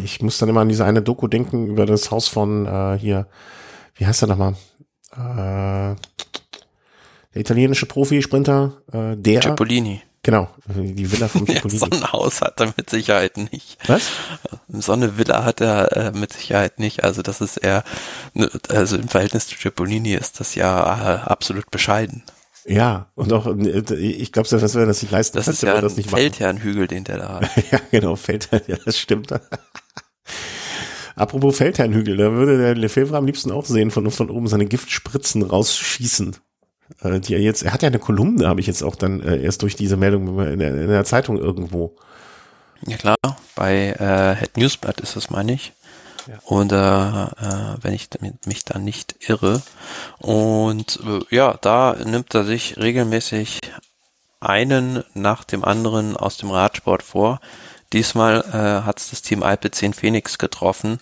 ich 0.03 0.23
muss 0.23 0.39
dann 0.39 0.49
immer 0.49 0.61
an 0.61 0.69
diese 0.69 0.85
eine 0.85 1.03
Doku 1.03 1.29
denken 1.29 1.67
über 1.67 1.87
das 1.87 2.11
Haus 2.11 2.29
von 2.29 2.67
äh, 2.67 2.99
hier, 2.99 3.27
wie 3.95 4.07
heißt 4.07 4.23
er 4.23 4.29
nochmal? 4.29 4.55
Äh, 5.13 5.97
der 7.35 7.41
italienische 7.41 7.87
Profisprinter, 7.87 8.73
äh, 8.93 9.17
der. 9.17 9.43
Cipollini. 9.43 10.03
Genau, 10.25 10.49
die 10.67 11.13
Villa 11.13 11.29
von 11.29 11.47
Cipollini. 11.47 11.81
Ja, 11.81 11.87
so 11.87 11.87
ein 11.91 12.13
Haus 12.13 12.41
hat 12.41 12.59
er 12.59 12.73
mit 12.77 12.89
Sicherheit 12.89 13.37
nicht. 13.37 13.77
Was? 13.87 14.09
So 14.69 14.93
eine 14.93 15.19
Villa 15.19 15.45
hat 15.45 15.61
er 15.61 15.97
äh, 15.97 16.13
mit 16.13 16.33
Sicherheit 16.33 16.79
nicht. 16.79 17.05
Also 17.05 17.21
das 17.21 17.43
ist 17.43 17.59
eher, 17.59 17.85
ne, 18.33 18.51
also 18.71 18.97
im 18.97 19.09
Verhältnis 19.09 19.47
zu 19.47 19.57
Cipollini 19.57 20.15
ist 20.15 20.41
das 20.41 20.55
ja 20.55 20.81
äh, 20.81 21.19
absolut 21.29 21.71
bescheiden. 21.71 22.23
Ja, 22.65 23.11
und 23.15 23.35
auch, 23.35 23.47
äh, 23.47 23.95
ich 23.95 24.33
glaube, 24.33 24.49
dass 24.49 24.75
wir 24.75 24.87
das 24.87 25.03
nicht 25.03 25.11
leisten 25.11 25.37
Das 25.37 25.47
ist 25.47 25.63
ja 25.63 25.79
das 25.79 25.99
ein 25.99 26.05
Feldherrnhügel, 26.05 26.87
den 26.87 27.05
der 27.05 27.19
da 27.19 27.41
hat. 27.41 27.51
ja, 27.71 27.79
genau, 27.91 28.17
Feldherrn, 28.17 28.63
ja, 28.67 28.79
das 28.83 28.99
stimmt. 28.99 29.31
Apropos 31.17 31.59
Feldherrnhügel, 31.59 32.17
da 32.17 32.33
würde 32.33 32.57
der 32.57 32.75
Lefebvre 32.75 33.19
am 33.19 33.27
liebsten 33.27 33.51
auch 33.51 33.67
sehen, 33.67 33.91
von, 33.91 34.11
von 34.11 34.31
oben 34.31 34.49
seine 34.49 34.65
Giftspritzen 34.65 35.43
rausschießen 35.43 36.39
die 37.03 37.35
er 37.35 37.41
jetzt, 37.41 37.63
er 37.63 37.73
hat 37.73 37.83
ja 37.83 37.89
eine 37.89 37.99
Kolumne, 37.99 38.47
habe 38.47 38.61
ich 38.61 38.67
jetzt 38.67 38.83
auch 38.83 38.97
dann 38.97 39.21
äh, 39.21 39.43
erst 39.43 39.63
durch 39.63 39.77
diese 39.77 39.97
Meldung 39.97 40.39
in 40.41 40.59
der, 40.59 40.75
in 40.75 40.89
der 40.89 41.05
Zeitung 41.05 41.39
irgendwo. 41.39 41.97
Ja 42.87 42.97
klar, 42.97 43.17
bei 43.55 43.91
äh, 43.93 44.37
Head 44.37 44.57
Newsblatt 44.57 45.01
ist 45.01 45.17
das, 45.17 45.31
meine 45.31 45.55
ich. 45.55 45.73
Ja. 46.27 46.39
Und 46.45 46.73
äh, 46.73 46.77
äh, 46.77 47.77
wenn 47.83 47.93
ich 47.93 48.09
mich 48.47 48.65
da 48.65 48.79
nicht 48.79 49.17
irre. 49.29 49.63
Und 50.19 51.01
äh, 51.07 51.35
ja, 51.35 51.59
da 51.61 51.97
nimmt 52.05 52.35
er 52.35 52.45
sich 52.45 52.77
regelmäßig 52.79 53.61
einen 54.41 55.05
nach 55.15 55.45
dem 55.45 55.65
anderen 55.65 56.17
aus 56.17 56.37
dem 56.37 56.51
Radsport 56.51 57.03
vor, 57.03 57.41
Diesmal 57.95 58.41
äh, 58.53 58.85
hat 58.85 58.99
es 58.99 59.11
das 59.11 59.23
Team 59.23 59.45
Alpe 59.45 59.71
10 59.71 59.95
Phoenix 59.95 60.39
getroffen, 60.39 60.99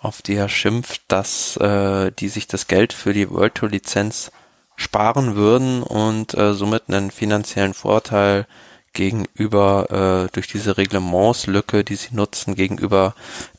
auf 0.00 0.22
die 0.22 0.36
er 0.36 0.48
schimpft, 0.48 1.02
dass 1.08 1.56
äh, 1.56 2.12
die 2.12 2.28
sich 2.28 2.46
das 2.46 2.68
Geld 2.68 2.92
für 2.92 3.12
die 3.12 3.28
World 3.28 3.56
Tour 3.56 3.70
Lizenz 3.70 4.30
sparen 4.78 5.34
würden 5.34 5.82
und 5.82 6.34
äh, 6.34 6.54
somit 6.54 6.84
einen 6.86 7.10
finanziellen 7.10 7.74
Vorteil 7.74 8.46
gegenüber 8.92 10.26
äh, 10.28 10.32
durch 10.32 10.46
diese 10.46 10.78
Reglementslücke, 10.78 11.82
die 11.82 11.96
sie 11.96 12.14
nutzen, 12.14 12.54
gegenüber 12.54 13.14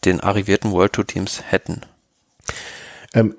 den 0.05 0.21
arrivierten 0.21 0.71
World 0.71 0.93
Tour 0.93 1.05
Teams 1.05 1.43
hätten. 1.49 1.81
Ähm, 3.13 3.35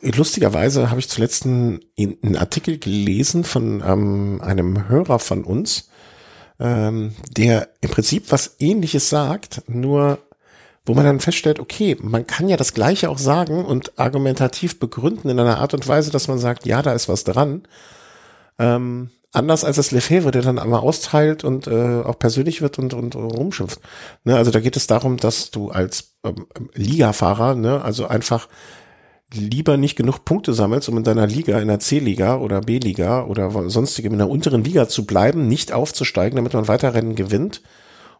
lustigerweise 0.00 0.88
habe 0.90 1.00
ich 1.00 1.08
zuletzt 1.10 1.44
einen, 1.44 1.80
einen, 1.98 2.36
Artikel 2.36 2.78
gelesen 2.78 3.44
von 3.44 3.82
ähm, 3.86 4.40
einem 4.42 4.88
Hörer 4.88 5.18
von 5.18 5.44
uns, 5.44 5.90
ähm, 6.58 7.14
der 7.30 7.68
im 7.82 7.90
Prinzip 7.90 8.32
was 8.32 8.56
ähnliches 8.58 9.10
sagt, 9.10 9.62
nur 9.68 10.18
wo 10.84 10.94
man 10.94 11.04
dann 11.04 11.20
feststellt, 11.20 11.60
okay, 11.60 11.96
man 12.00 12.26
kann 12.26 12.48
ja 12.48 12.56
das 12.56 12.74
Gleiche 12.74 13.08
auch 13.08 13.18
sagen 13.18 13.64
und 13.64 13.98
argumentativ 13.98 14.80
begründen 14.80 15.28
in 15.28 15.38
einer 15.38 15.58
Art 15.58 15.74
und 15.74 15.86
Weise, 15.86 16.10
dass 16.10 16.28
man 16.28 16.38
sagt, 16.38 16.66
ja, 16.66 16.82
da 16.82 16.92
ist 16.92 17.08
was 17.08 17.22
dran. 17.24 17.62
Ähm, 18.58 19.10
anders 19.32 19.64
als 19.64 19.76
das 19.76 19.92
Lefebvre, 19.92 20.32
der 20.32 20.42
dann 20.42 20.58
einmal 20.58 20.80
austeilt 20.80 21.44
und 21.44 21.68
äh, 21.68 22.02
auch 22.02 22.18
persönlich 22.18 22.62
wird 22.62 22.78
und, 22.78 22.94
und, 22.94 23.14
rumschimpft. 23.14 23.80
Ne, 24.24 24.36
also 24.36 24.50
da 24.50 24.60
geht 24.60 24.76
es 24.76 24.88
darum, 24.88 25.18
dass 25.18 25.52
du 25.52 25.70
als 25.70 26.16
ähm, 26.24 26.46
Ligafahrer, 26.74 27.54
ne, 27.54 27.82
also 27.82 28.06
einfach 28.06 28.48
lieber 29.32 29.78
nicht 29.78 29.96
genug 29.96 30.24
Punkte 30.24 30.52
sammelst, 30.52 30.88
um 30.88 30.98
in 30.98 31.04
deiner 31.04 31.26
Liga, 31.26 31.58
in 31.60 31.68
der 31.68 31.78
C-Liga 31.78 32.36
oder 32.36 32.60
B-Liga 32.60 33.24
oder 33.24 33.50
sonstigem 33.70 34.12
in 34.12 34.18
der 34.18 34.28
unteren 34.28 34.64
Liga 34.64 34.88
zu 34.88 35.06
bleiben, 35.06 35.48
nicht 35.48 35.72
aufzusteigen, 35.72 36.36
damit 36.36 36.52
man 36.52 36.68
weiter 36.68 36.92
Rennen 36.92 37.14
gewinnt 37.14 37.62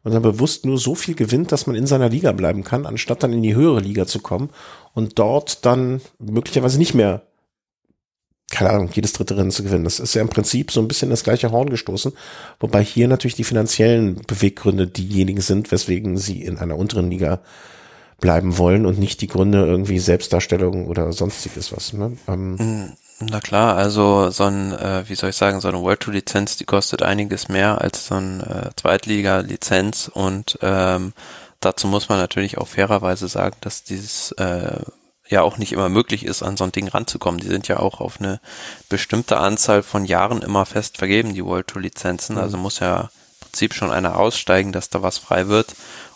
und 0.04 0.12
dann 0.12 0.22
bewusst 0.22 0.66
nur 0.66 0.78
so 0.78 0.94
viel 0.94 1.14
gewinnt, 1.14 1.52
dass 1.52 1.66
man 1.66 1.76
in 1.76 1.86
seiner 1.86 2.08
Liga 2.08 2.32
bleiben 2.32 2.64
kann, 2.64 2.86
anstatt 2.86 3.22
dann 3.22 3.32
in 3.32 3.42
die 3.42 3.54
höhere 3.54 3.80
Liga 3.80 4.06
zu 4.06 4.20
kommen 4.20 4.50
und 4.94 5.18
dort 5.18 5.64
dann 5.64 6.00
möglicherweise 6.18 6.78
nicht 6.78 6.94
mehr 6.94 7.22
keine 8.52 8.68
Ahnung, 8.68 8.90
jedes 8.92 9.14
dritte 9.14 9.36
Rennen 9.36 9.50
zu 9.50 9.62
gewinnen. 9.62 9.84
Das 9.84 9.98
ist 9.98 10.12
ja 10.12 10.20
im 10.20 10.28
Prinzip 10.28 10.70
so 10.70 10.80
ein 10.80 10.86
bisschen 10.86 11.08
das 11.08 11.24
gleiche 11.24 11.50
Horn 11.50 11.70
gestoßen, 11.70 12.12
wobei 12.60 12.84
hier 12.84 13.08
natürlich 13.08 13.34
die 13.34 13.44
finanziellen 13.44 14.20
Beweggründe 14.26 14.86
diejenigen 14.86 15.40
sind, 15.40 15.72
weswegen 15.72 16.18
sie 16.18 16.42
in 16.42 16.58
einer 16.58 16.76
unteren 16.76 17.10
Liga 17.10 17.40
bleiben 18.22 18.56
wollen 18.56 18.86
und 18.86 18.98
nicht 18.98 19.20
die 19.20 19.26
Gründe 19.26 19.66
irgendwie 19.66 19.98
Selbstdarstellung 19.98 20.86
oder 20.86 21.12
sonstiges 21.12 21.72
was. 21.76 21.92
Ne? 21.92 22.16
Ähm, 22.26 22.56
hm, 22.58 22.92
Na 23.28 23.40
klar, 23.40 23.76
also 23.76 24.30
so 24.30 24.44
ein, 24.44 24.72
äh, 24.72 25.04
wie 25.08 25.16
soll 25.16 25.30
ich 25.30 25.36
sagen, 25.36 25.60
so 25.60 25.68
eine 25.68 25.82
World 25.82 26.00
Tour 26.00 26.14
Lizenz, 26.14 26.56
die 26.56 26.64
kostet 26.64 27.02
einiges 27.02 27.48
mehr 27.48 27.82
als 27.82 28.06
so 28.06 28.14
ein 28.14 28.40
äh, 28.40 28.70
Zweitliga-Lizenz 28.76 30.08
und 30.08 30.58
ähm, 30.62 31.12
dazu 31.60 31.86
muss 31.88 32.08
man 32.08 32.18
natürlich 32.18 32.56
auch 32.58 32.68
fairerweise 32.68 33.28
sagen, 33.28 33.56
dass 33.60 33.82
dieses 33.82 34.32
äh, 34.32 34.78
ja 35.28 35.42
auch 35.42 35.58
nicht 35.58 35.72
immer 35.72 35.88
möglich 35.88 36.24
ist, 36.24 36.44
an 36.44 36.56
so 36.56 36.64
ein 36.64 36.72
Ding 36.72 36.88
ranzukommen. 36.88 37.40
Die 37.40 37.48
sind 37.48 37.66
ja 37.66 37.78
auch 37.80 38.00
auf 38.00 38.20
eine 38.20 38.40
bestimmte 38.88 39.38
Anzahl 39.38 39.82
von 39.82 40.04
Jahren 40.04 40.42
immer 40.42 40.64
fest 40.64 40.98
vergeben, 40.98 41.34
die 41.34 41.44
World 41.44 41.66
Tour 41.66 41.82
Lizenzen. 41.82 42.38
Also 42.38 42.56
muss 42.56 42.78
ja 42.78 43.00
im 43.00 43.08
Prinzip 43.40 43.74
schon 43.74 43.90
einer 43.90 44.16
aussteigen, 44.18 44.72
dass 44.72 44.90
da 44.90 45.02
was 45.02 45.18
frei 45.18 45.48
wird 45.48 45.74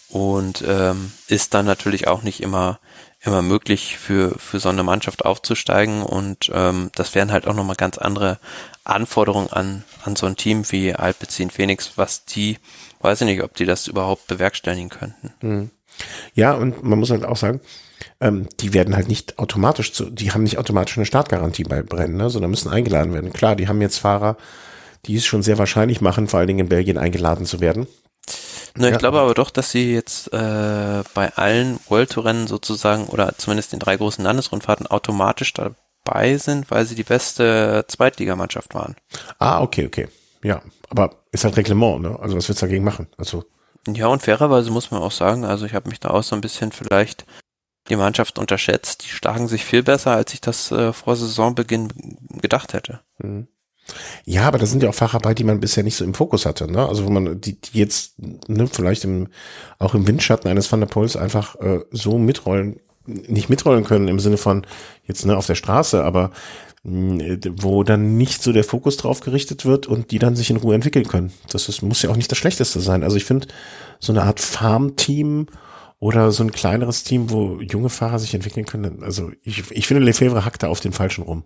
und 0.09 0.65
ähm, 0.67 1.13
ist 1.29 1.55
dann 1.55 1.67
natürlich 1.67 2.09
auch 2.09 2.23
nicht 2.23 2.43
immer 2.43 2.79
immer 3.21 3.43
möglich 3.43 3.97
für 3.99 4.39
für 4.39 4.61
so 4.61 4.69
eine 4.69 4.83
Mannschaft 4.83 5.25
aufzusteigen 5.25 6.03
und 6.03 6.51
ähm, 6.55 6.91
das 6.95 7.15
wären 7.15 7.33
halt 7.33 7.47
auch 7.47 7.55
nochmal 7.55 7.77
ganz 7.77 7.99
andere 7.99 8.39
Anforderungen 8.85 9.51
an 9.51 9.85
an 10.05 10.17
so 10.17 10.27
ein 10.27 10.37
Team 10.37 10.65
wie 10.71 10.95
Alpecin 10.95 11.51
Phoenix, 11.51 11.93
was 11.97 12.25
die 12.25 12.59
weiß 13.01 13.21
ich 13.23 13.27
nicht, 13.27 13.43
ob 13.43 13.55
die 13.55 13.67
das 13.67 13.89
überhaupt 13.89 14.27
bewerkstelligen 14.27 14.89
könnten. 14.89 15.33
Mhm. 15.41 15.71
Ja, 16.35 16.53
und 16.53 16.83
man 16.83 16.99
muss 16.99 17.11
halt 17.11 17.25
auch 17.25 17.37
sagen, 17.37 17.61
ähm, 18.21 18.49
die 18.61 18.75
werden 18.75 18.95
halt 18.95 19.09
nicht 19.09 19.39
automatisch 19.39 19.93
zu, 19.93 20.11
die 20.11 20.33
haben 20.33 20.43
nicht 20.43 20.59
automatisch 20.59 20.97
eine 20.97 21.07
Startgarantie 21.07 21.65
bei 21.65 21.83
Brennen, 21.83 22.17
ne, 22.17 22.31
sondern 22.31 22.51
müssen 22.51 22.71
eingeladen 22.71 23.13
werden. 23.13 23.33
Klar, 23.33 23.57
die 23.57 23.69
haben 23.69 23.81
jetzt 23.81 23.99
Fahrer, 23.99 24.37
die 25.07 25.17
es 25.17 25.27
schon 25.27 25.43
sehr 25.43 25.59
wahrscheinlich 25.59 26.01
machen, 26.01 26.29
vor 26.29 26.39
allen 26.39 26.49
Dingen 26.49 26.61
in 26.61 26.69
Belgien 26.69 26.99
eingeladen 26.99 27.47
zu 27.47 27.61
werden. 27.61 27.87
Ne, 28.77 28.87
ich 28.87 28.93
ja. 28.93 28.99
glaube 28.99 29.21
aber 29.21 29.35
doch, 29.35 29.51
dass 29.51 29.71
sie 29.71 29.93
jetzt 29.93 30.33
äh, 30.33 31.03
bei 31.15 31.33
allen 31.35 31.79
World 31.89 32.11
Tour 32.11 32.27
Rennen 32.27 32.47
sozusagen 32.47 33.07
oder 33.07 33.37
zumindest 33.39 33.73
den 33.73 33.79
drei 33.79 33.97
großen 33.97 34.25
Landesrundfahrten 34.25 34.87
automatisch 34.87 35.53
dabei 35.55 36.37
sind, 36.37 36.71
weil 36.71 36.85
sie 36.87 36.95
die 36.95 37.05
beste 37.05 37.85
Zweitligamannschaft 37.89 38.75
waren. 38.75 38.97
Ah, 39.39 39.63
okay, 39.63 39.87
okay. 39.87 40.09
Ja, 40.43 40.63
aber 40.91 41.17
ist 41.33 41.45
halt 41.45 41.57
Reglement, 41.57 42.03
ne? 42.03 42.19
Also 42.21 42.37
was 42.37 42.49
willst 42.49 42.63
du 42.63 42.67
dagegen 42.67 42.85
machen? 42.85 43.09
Also 43.17 43.45
ja, 43.89 44.09
und 44.09 44.23
fairerweise 44.23 44.71
muss 44.71 44.91
man 44.91 45.01
auch 45.01 45.13
sagen, 45.13 45.45
also 45.45 45.65
ich 45.65 45.75
habe 45.75 45.89
mich 45.89 46.01
da 46.01 46.11
auch 46.11 46.23
so 46.23 46.35
ein 46.35 46.41
bisschen 46.41 46.73
vielleicht 46.73 47.25
die 47.89 47.97
Mannschaft 47.97 48.39
unterschätzt. 48.39 49.05
Die 49.05 49.09
schlagen 49.09 49.47
sich 49.47 49.65
viel 49.65 49.83
besser, 49.83 50.13
als 50.13 50.35
ich 50.35 50.41
das 50.41 50.73
äh, 50.73 50.93
vor 50.93 51.15
Saisonbeginn 51.15 51.93
gedacht 52.41 52.73
hätte. 52.73 53.01
Mhm. 53.19 53.47
Ja, 54.25 54.43
aber 54.49 54.59
da 54.59 54.67
sind 54.67 54.83
ja 54.83 54.89
auch 54.89 54.95
Fahrer 54.95 55.21
bei, 55.21 55.35
die 55.35 55.45
man 55.45 55.61
bisher 55.61 55.85
nicht 55.85 55.97
so 55.97 56.05
im 56.05 56.15
Fokus 56.15 56.47
hatte. 56.47 56.71
Ne? 56.71 56.87
Also 56.87 57.05
wo 57.07 57.11
man 57.11 57.41
die, 57.41 57.61
die 57.61 57.79
jetzt 57.79 58.15
ne, 58.49 58.67
vielleicht 58.67 59.05
im, 59.05 59.29
auch 59.79 59.95
im 59.95 60.07
Windschatten 60.07 60.51
eines 60.51 60.71
Van 60.71 60.81
der 60.81 60.87
Pols 60.87 61.17
einfach 61.17 61.57
äh, 61.57 61.81
so 61.91 62.19
mitrollen, 62.19 62.81
nicht 63.07 63.49
mitrollen 63.49 63.85
können 63.85 64.09
im 64.09 64.19
Sinne 64.19 64.37
von 64.37 64.67
jetzt 65.05 65.25
ne, 65.25 65.37
auf 65.37 65.47
der 65.47 65.55
Straße, 65.55 66.03
aber 66.03 66.33
mh, 66.83 67.39
wo 67.57 67.85
dann 67.85 68.17
nicht 68.17 68.43
so 68.43 68.53
der 68.53 68.65
Fokus 68.65 68.97
drauf 68.97 69.21
gerichtet 69.21 69.65
wird 69.65 69.87
und 69.87 70.11
die 70.11 70.19
dann 70.19 70.37
sich 70.37 70.51
in 70.51 70.57
Ruhe 70.57 70.75
entwickeln 70.75 71.07
können. 71.07 71.33
Das 71.51 71.69
ist, 71.69 71.83
muss 71.83 72.03
ja 72.03 72.11
auch 72.11 72.17
nicht 72.17 72.31
das 72.31 72.39
Schlechteste 72.39 72.81
sein. 72.81 73.05
Also 73.05 73.17
ich 73.17 73.25
finde 73.25 73.47
so 74.01 74.13
eine 74.13 74.23
Art 74.23 74.41
Farmteam 74.41 75.47
oder 75.99 76.33
so 76.33 76.43
ein 76.43 76.53
kleineres 76.53 77.05
Team, 77.05 77.31
wo 77.31 77.61
junge 77.61 77.89
Fahrer 77.89 78.19
sich 78.19 78.35
entwickeln 78.35 78.67
können. 78.67 79.03
Also 79.03 79.31
ich, 79.43 79.71
ich 79.71 79.87
finde, 79.87 80.03
Lefebvre 80.03 80.45
hackt 80.45 80.63
da 80.63 80.69
auf 80.69 80.81
den 80.81 80.93
Falschen 80.93 81.23
rum. 81.23 81.45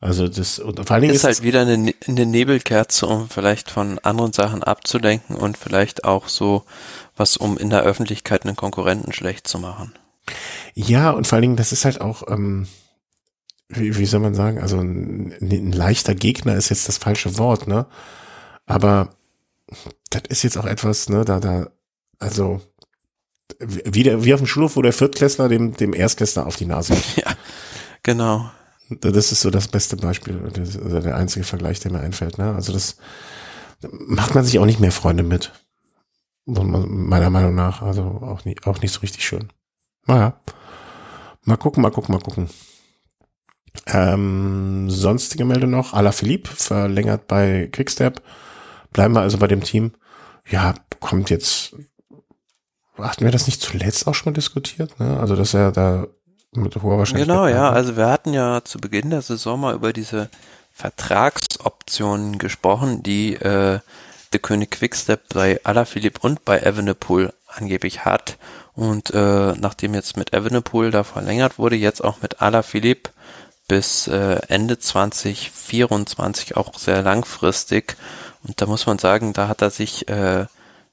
Also 0.00 0.28
das 0.28 0.58
und 0.58 0.80
vor 0.86 0.94
allen 0.94 1.02
Dingen 1.02 1.14
ist, 1.14 1.20
ist 1.20 1.24
halt 1.24 1.42
wieder 1.42 1.60
eine, 1.60 1.76
ne-, 1.76 1.94
eine 2.08 2.24
Nebelkerze, 2.24 3.06
um 3.06 3.28
vielleicht 3.28 3.70
von 3.70 3.98
anderen 3.98 4.32
Sachen 4.32 4.62
abzulenken 4.62 5.36
und 5.36 5.58
vielleicht 5.58 6.04
auch 6.04 6.28
so 6.28 6.64
was, 7.16 7.36
um 7.36 7.58
in 7.58 7.68
der 7.68 7.82
Öffentlichkeit 7.82 8.46
einen 8.46 8.56
Konkurrenten 8.56 9.12
schlecht 9.12 9.46
zu 9.46 9.58
machen. 9.58 9.92
Ja, 10.74 11.10
und 11.10 11.26
vor 11.26 11.36
allen 11.36 11.42
Dingen, 11.42 11.56
das 11.56 11.72
ist 11.72 11.84
halt 11.84 12.00
auch, 12.00 12.26
ähm, 12.28 12.66
wie, 13.68 13.98
wie 13.98 14.06
soll 14.06 14.20
man 14.20 14.34
sagen, 14.34 14.58
also 14.58 14.78
ein, 14.78 15.34
ein 15.40 15.72
leichter 15.72 16.14
Gegner 16.14 16.56
ist 16.56 16.70
jetzt 16.70 16.88
das 16.88 16.96
falsche 16.96 17.36
Wort, 17.36 17.68
ne? 17.68 17.86
Aber 18.64 19.10
das 20.08 20.22
ist 20.28 20.42
jetzt 20.44 20.56
auch 20.56 20.64
etwas, 20.64 21.10
ne, 21.10 21.24
da, 21.26 21.40
da, 21.40 21.68
also 22.18 22.62
wie, 23.58 24.02
der, 24.02 24.24
wie 24.24 24.32
auf 24.32 24.40
dem 24.40 24.46
Schulhof, 24.46 24.76
wo 24.76 24.82
der 24.82 24.92
Viertklässler 24.92 25.48
dem, 25.48 25.76
dem 25.76 25.92
Erstklässler 25.92 26.46
auf 26.46 26.56
die 26.56 26.66
Nase 26.66 26.94
geht. 26.94 27.16
Ja, 27.24 27.34
genau. 28.02 28.50
Das 28.90 29.30
ist 29.30 29.40
so 29.40 29.50
das 29.50 29.68
beste 29.68 29.96
Beispiel, 29.96 30.50
das 30.52 30.74
ist 30.74 31.04
der 31.04 31.16
einzige 31.16 31.44
Vergleich, 31.44 31.78
der 31.80 31.92
mir 31.92 32.00
einfällt. 32.00 32.38
Ne? 32.38 32.54
Also 32.54 32.72
das 32.72 32.96
macht 33.90 34.34
man 34.34 34.44
sich 34.44 34.58
auch 34.58 34.66
nicht 34.66 34.80
mehr 34.80 34.92
Freunde 34.92 35.22
mit. 35.22 35.52
Meiner 36.44 37.30
Meinung 37.30 37.54
nach. 37.54 37.82
Also 37.82 38.02
auch 38.02 38.44
nicht, 38.44 38.66
auch 38.66 38.80
nicht 38.80 38.92
so 38.92 39.00
richtig 39.00 39.24
schön. 39.24 39.48
Naja. 40.06 40.40
Mal 41.44 41.56
gucken, 41.56 41.82
mal 41.82 41.90
gucken, 41.90 42.12
mal 42.14 42.20
gucken. 42.20 42.50
Ähm, 43.86 44.90
sonstige 44.90 45.44
Meldung 45.44 45.70
noch. 45.70 45.94
Ala 45.94 46.12
Philippe 46.12 46.50
verlängert 46.50 47.28
bei 47.28 47.68
Quickstep. 47.72 48.20
Bleiben 48.92 49.14
wir 49.14 49.20
also 49.20 49.38
bei 49.38 49.46
dem 49.46 49.62
Team. 49.62 49.92
Ja, 50.48 50.74
kommt 50.98 51.30
jetzt. 51.30 51.76
Hatten 52.98 53.24
wir 53.24 53.30
das 53.30 53.46
nicht 53.46 53.62
zuletzt 53.62 54.06
auch 54.06 54.14
schon 54.14 54.32
mal 54.32 54.34
diskutiert? 54.34 54.98
Ne? 54.98 55.18
Also, 55.20 55.36
dass 55.36 55.54
er 55.54 55.70
da 55.70 56.08
mit 56.52 56.76
hoher 56.76 56.98
Wahrscheinlichkeit. 56.98 57.36
Genau, 57.36 57.46
ja. 57.46 57.70
Also 57.70 57.96
wir 57.96 58.08
hatten 58.08 58.32
ja 58.32 58.62
zu 58.64 58.78
Beginn 58.78 59.10
der 59.10 59.22
Saison 59.22 59.60
mal 59.60 59.74
über 59.74 59.92
diese 59.92 60.28
Vertragsoptionen 60.72 62.38
gesprochen, 62.38 63.02
die 63.02 63.34
äh, 63.34 63.80
der 64.32 64.40
König 64.40 64.70
Quickstep 64.70 65.20
bei 65.34 65.60
Alaphilippe 65.64 66.20
und 66.26 66.44
bei 66.44 66.60
Evenepoel 66.60 67.32
angeblich 67.48 68.04
hat. 68.04 68.38
Und 68.74 69.10
äh, 69.10 69.52
nachdem 69.52 69.94
jetzt 69.94 70.16
mit 70.16 70.32
Evenepoel 70.32 70.90
da 70.90 71.04
verlängert 71.04 71.58
wurde, 71.58 71.76
jetzt 71.76 72.02
auch 72.02 72.22
mit 72.22 72.40
Alaphilippe 72.40 73.10
bis 73.68 74.08
äh, 74.08 74.40
Ende 74.48 74.78
2024 74.78 76.56
auch 76.56 76.78
sehr 76.78 77.02
langfristig. 77.02 77.96
Und 78.42 78.60
da 78.60 78.66
muss 78.66 78.86
man 78.86 78.98
sagen, 78.98 79.32
da 79.32 79.48
hat 79.48 79.62
er 79.62 79.70
sich 79.70 80.08
äh, 80.08 80.46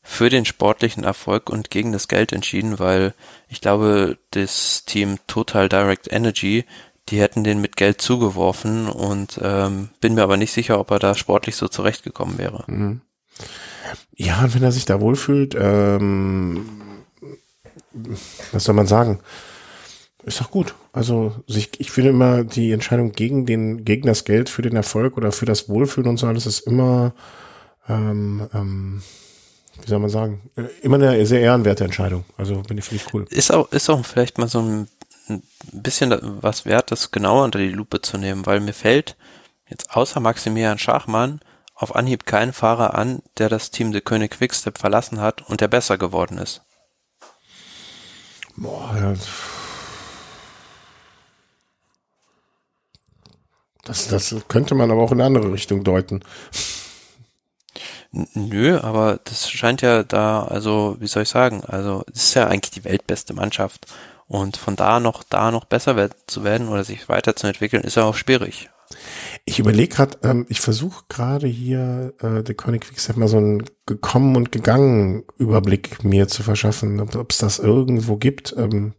für 0.09 0.29
den 0.29 0.45
sportlichen 0.45 1.03
Erfolg 1.03 1.49
und 1.49 1.69
gegen 1.69 1.91
das 1.91 2.07
Geld 2.07 2.31
entschieden, 2.31 2.79
weil 2.79 3.13
ich 3.49 3.59
glaube, 3.59 4.17
das 4.31 4.85
Team 4.85 5.19
Total 5.27 5.67
Direct 5.67 6.11
Energy, 6.11 6.63
die 7.09 7.19
hätten 7.19 7.43
den 7.43 7.59
mit 7.59 7.75
Geld 7.75 8.01
zugeworfen 8.01 8.87
und 8.87 9.37
ähm, 9.43 9.89
bin 9.99 10.15
mir 10.15 10.23
aber 10.23 10.37
nicht 10.37 10.53
sicher, 10.53 10.79
ob 10.79 10.91
er 10.91 10.99
da 10.99 11.13
sportlich 11.13 11.57
so 11.57 11.67
zurechtgekommen 11.67 12.37
wäre. 12.37 12.63
Mhm. 12.67 13.01
Ja, 14.15 14.47
wenn 14.53 14.63
er 14.63 14.71
sich 14.71 14.85
da 14.85 15.01
wohlfühlt, 15.01 15.55
ähm, 15.59 16.69
was 18.53 18.63
soll 18.63 18.75
man 18.75 18.87
sagen? 18.87 19.19
Ist 20.23 20.39
doch 20.39 20.51
gut. 20.51 20.73
Also 20.93 21.35
sich, 21.47 21.79
ich 21.79 21.91
finde 21.91 22.11
immer 22.11 22.45
die 22.45 22.71
Entscheidung 22.71 23.11
gegen 23.11 23.45
den 23.45 23.83
gegen 23.83 24.07
das 24.07 24.23
Geld 24.23 24.49
für 24.49 24.61
den 24.61 24.77
Erfolg 24.77 25.17
oder 25.17 25.33
für 25.33 25.45
das 25.45 25.67
Wohlfühlen 25.67 26.09
und 26.09 26.17
so 26.17 26.27
alles 26.27 26.45
ist 26.45 26.61
immer 26.61 27.13
ähm, 27.89 28.47
ähm, 28.53 29.01
wie 29.81 29.89
soll 29.89 29.99
man 29.99 30.09
sagen, 30.09 30.49
äh, 30.55 30.63
immer 30.81 30.95
eine 30.95 31.25
sehr 31.25 31.41
ehrenwerte 31.41 31.83
Entscheidung. 31.83 32.25
Also 32.37 32.61
bin 32.61 32.77
ich 32.77 32.85
finde 32.85 33.03
ich 33.03 33.13
cool. 33.13 33.25
Ist 33.29 33.51
auch, 33.53 33.71
ist 33.71 33.89
auch 33.89 34.05
vielleicht 34.05 34.37
mal 34.37 34.47
so 34.47 34.59
ein, 34.59 34.87
ein 35.29 35.43
bisschen 35.71 36.15
was 36.41 36.65
wert, 36.65 36.91
das 36.91 37.11
genauer 37.11 37.43
unter 37.43 37.59
die 37.59 37.69
Lupe 37.69 38.01
zu 38.01 38.17
nehmen, 38.17 38.45
weil 38.45 38.59
mir 38.59 38.73
fällt 38.73 39.15
jetzt 39.69 39.95
außer 39.95 40.19
Maximilian 40.19 40.77
Schachmann 40.77 41.41
auf 41.75 41.95
Anhieb 41.95 42.25
kein 42.25 42.53
Fahrer 42.53 42.95
an, 42.95 43.21
der 43.37 43.49
das 43.49 43.69
Team 43.69 43.91
de 43.91 44.01
König 44.01 44.31
Quickstep 44.31 44.77
verlassen 44.77 45.21
hat 45.21 45.47
und 45.47 45.61
der 45.61 45.67
besser 45.67 45.97
geworden 45.97 46.37
ist. 46.39 46.61
Boah, 48.55 48.95
ja. 48.99 49.13
Das, 53.83 54.07
das 54.09 54.35
könnte 54.49 54.75
man 54.75 54.91
aber 54.91 55.01
auch 55.01 55.11
in 55.11 55.21
eine 55.21 55.37
andere 55.37 55.53
Richtung 55.53 55.83
deuten. 55.83 56.21
Nö, 58.11 58.79
aber 58.79 59.19
das 59.25 59.49
scheint 59.49 59.81
ja 59.81 60.03
da, 60.03 60.43
also 60.43 60.95
wie 60.99 61.07
soll 61.07 61.23
ich 61.23 61.29
sagen, 61.29 61.63
also 61.65 62.03
es 62.13 62.25
ist 62.25 62.33
ja 62.35 62.47
eigentlich 62.47 62.71
die 62.71 62.85
weltbeste 62.85 63.33
Mannschaft 63.33 63.85
und 64.27 64.57
von 64.57 64.75
da 64.75 64.99
noch 64.99 65.23
da 65.23 65.51
noch 65.51 65.65
besser 65.65 66.09
zu 66.27 66.43
werden 66.43 66.69
oder 66.69 66.83
sich 66.83 67.09
weiterzuentwickeln, 67.09 67.83
ist 67.83 67.95
ja 67.95 68.03
auch 68.03 68.15
schwierig. 68.15 68.69
Ich 69.45 69.59
überlege 69.59 69.95
gerade, 69.95 70.17
ähm, 70.23 70.45
ich 70.49 70.61
versuche 70.61 71.03
gerade 71.09 71.47
hier 71.47 72.13
äh, 72.21 72.43
der 72.43 72.55
König 72.55 72.83
Quickstep 72.83 73.17
mal 73.17 73.27
so 73.27 73.37
einen 73.37 73.63
gekommen 73.85 74.35
und 74.35 74.51
gegangen 74.51 75.23
Überblick 75.37 76.03
mir 76.03 76.27
zu 76.27 76.43
verschaffen, 76.43 76.99
ob 76.99 77.31
es 77.31 77.37
das 77.37 77.59
irgendwo 77.59 78.17
gibt. 78.17 78.55
Ähm, 78.57 78.93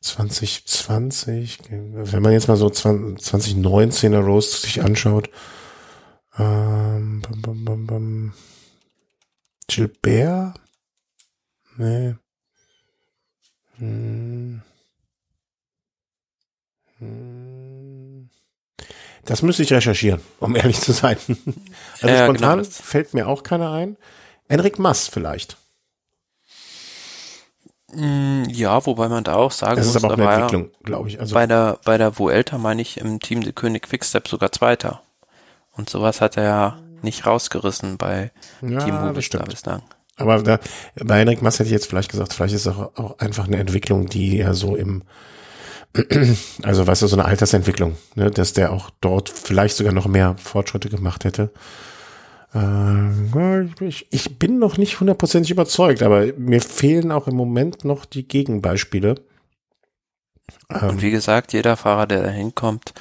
2020, 0.00 1.60
wenn 1.70 2.22
man 2.22 2.32
jetzt 2.32 2.48
mal 2.48 2.56
so 2.56 2.66
2019er 2.66 4.20
Roast 4.20 4.62
sich 4.62 4.82
anschaut, 4.82 5.30
ähm, 6.38 7.22
bam, 7.22 7.42
bam, 7.42 7.64
bam, 7.64 7.86
bam. 7.86 8.34
Gilbert? 9.68 10.60
Nee. 11.76 12.14
Hm. 13.78 14.62
Hm. 16.98 18.30
Das 19.24 19.42
müsste 19.42 19.62
ich 19.62 19.72
recherchieren, 19.72 20.20
um 20.40 20.54
ehrlich 20.54 20.80
zu 20.80 20.92
sein. 20.92 21.16
Also 22.00 22.14
ja, 22.14 22.24
spontan 22.24 22.58
genau. 22.58 22.70
fällt 22.70 23.14
mir 23.14 23.28
auch 23.28 23.42
keiner 23.42 23.72
ein. 23.72 23.96
Enric 24.48 24.78
Mass 24.78 25.08
vielleicht. 25.08 25.56
Mm, 27.94 28.42
ja, 28.48 28.84
wobei 28.84 29.08
man 29.08 29.24
da 29.24 29.36
auch 29.36 29.52
sagen 29.52 29.76
das 29.76 29.86
muss, 29.86 29.96
ist 29.96 30.04
aber 30.04 30.14
auch 30.14 30.18
eine 30.18 30.30
Entwicklung, 30.30 30.70
glaube 30.82 31.08
ich. 31.08 31.20
Also 31.20 31.34
bei 31.34 31.46
der 31.46 31.78
bei 31.84 31.96
der 31.96 32.18
Vuelta 32.18 32.58
meine 32.58 32.82
ich 32.82 32.98
im 32.98 33.20
Team 33.20 33.42
der 33.42 33.52
König 33.52 33.84
Quickstep 33.84 34.28
sogar 34.28 34.52
Zweiter. 34.52 35.02
Und 35.76 35.90
sowas 35.90 36.20
hat 36.20 36.36
er 36.36 36.42
ja 36.44 36.78
nicht 37.02 37.26
rausgerissen 37.26 37.98
bei 37.98 38.32
ja, 38.62 38.84
Team 38.84 38.94
Movistar 38.94 39.44
bislang. 39.44 39.82
Aber 40.16 40.42
da, 40.42 40.60
bei 41.02 41.20
Henrik 41.20 41.42
Mass 41.42 41.58
hätte 41.58 41.66
ich 41.66 41.72
jetzt 41.72 41.86
vielleicht 41.86 42.10
gesagt, 42.10 42.32
vielleicht 42.32 42.54
ist 42.54 42.66
es 42.66 42.72
auch, 42.72 42.96
auch 42.96 43.18
einfach 43.18 43.46
eine 43.46 43.56
Entwicklung, 43.56 44.06
die 44.06 44.38
ja 44.38 44.54
so 44.54 44.76
im, 44.76 45.02
also 46.62 46.86
weißt 46.86 47.02
du, 47.02 47.06
so 47.06 47.16
eine 47.16 47.24
Altersentwicklung, 47.24 47.96
ne, 48.14 48.30
dass 48.30 48.52
der 48.52 48.72
auch 48.72 48.90
dort 49.00 49.28
vielleicht 49.28 49.76
sogar 49.76 49.92
noch 49.92 50.06
mehr 50.06 50.36
Fortschritte 50.38 50.88
gemacht 50.88 51.24
hätte. 51.24 51.50
Äh, 52.54 53.64
ich, 53.84 54.06
ich 54.10 54.38
bin 54.38 54.58
noch 54.58 54.78
nicht 54.78 55.00
hundertprozentig 55.00 55.50
überzeugt, 55.50 56.02
aber 56.02 56.26
mir 56.36 56.60
fehlen 56.60 57.10
auch 57.10 57.26
im 57.26 57.34
Moment 57.34 57.84
noch 57.84 58.04
die 58.04 58.26
Gegenbeispiele. 58.26 59.16
Und 60.68 61.02
wie 61.02 61.10
gesagt, 61.10 61.52
jeder 61.52 61.76
Fahrer, 61.76 62.06
der 62.06 62.22
da 62.22 62.28
hinkommt, 62.28 62.92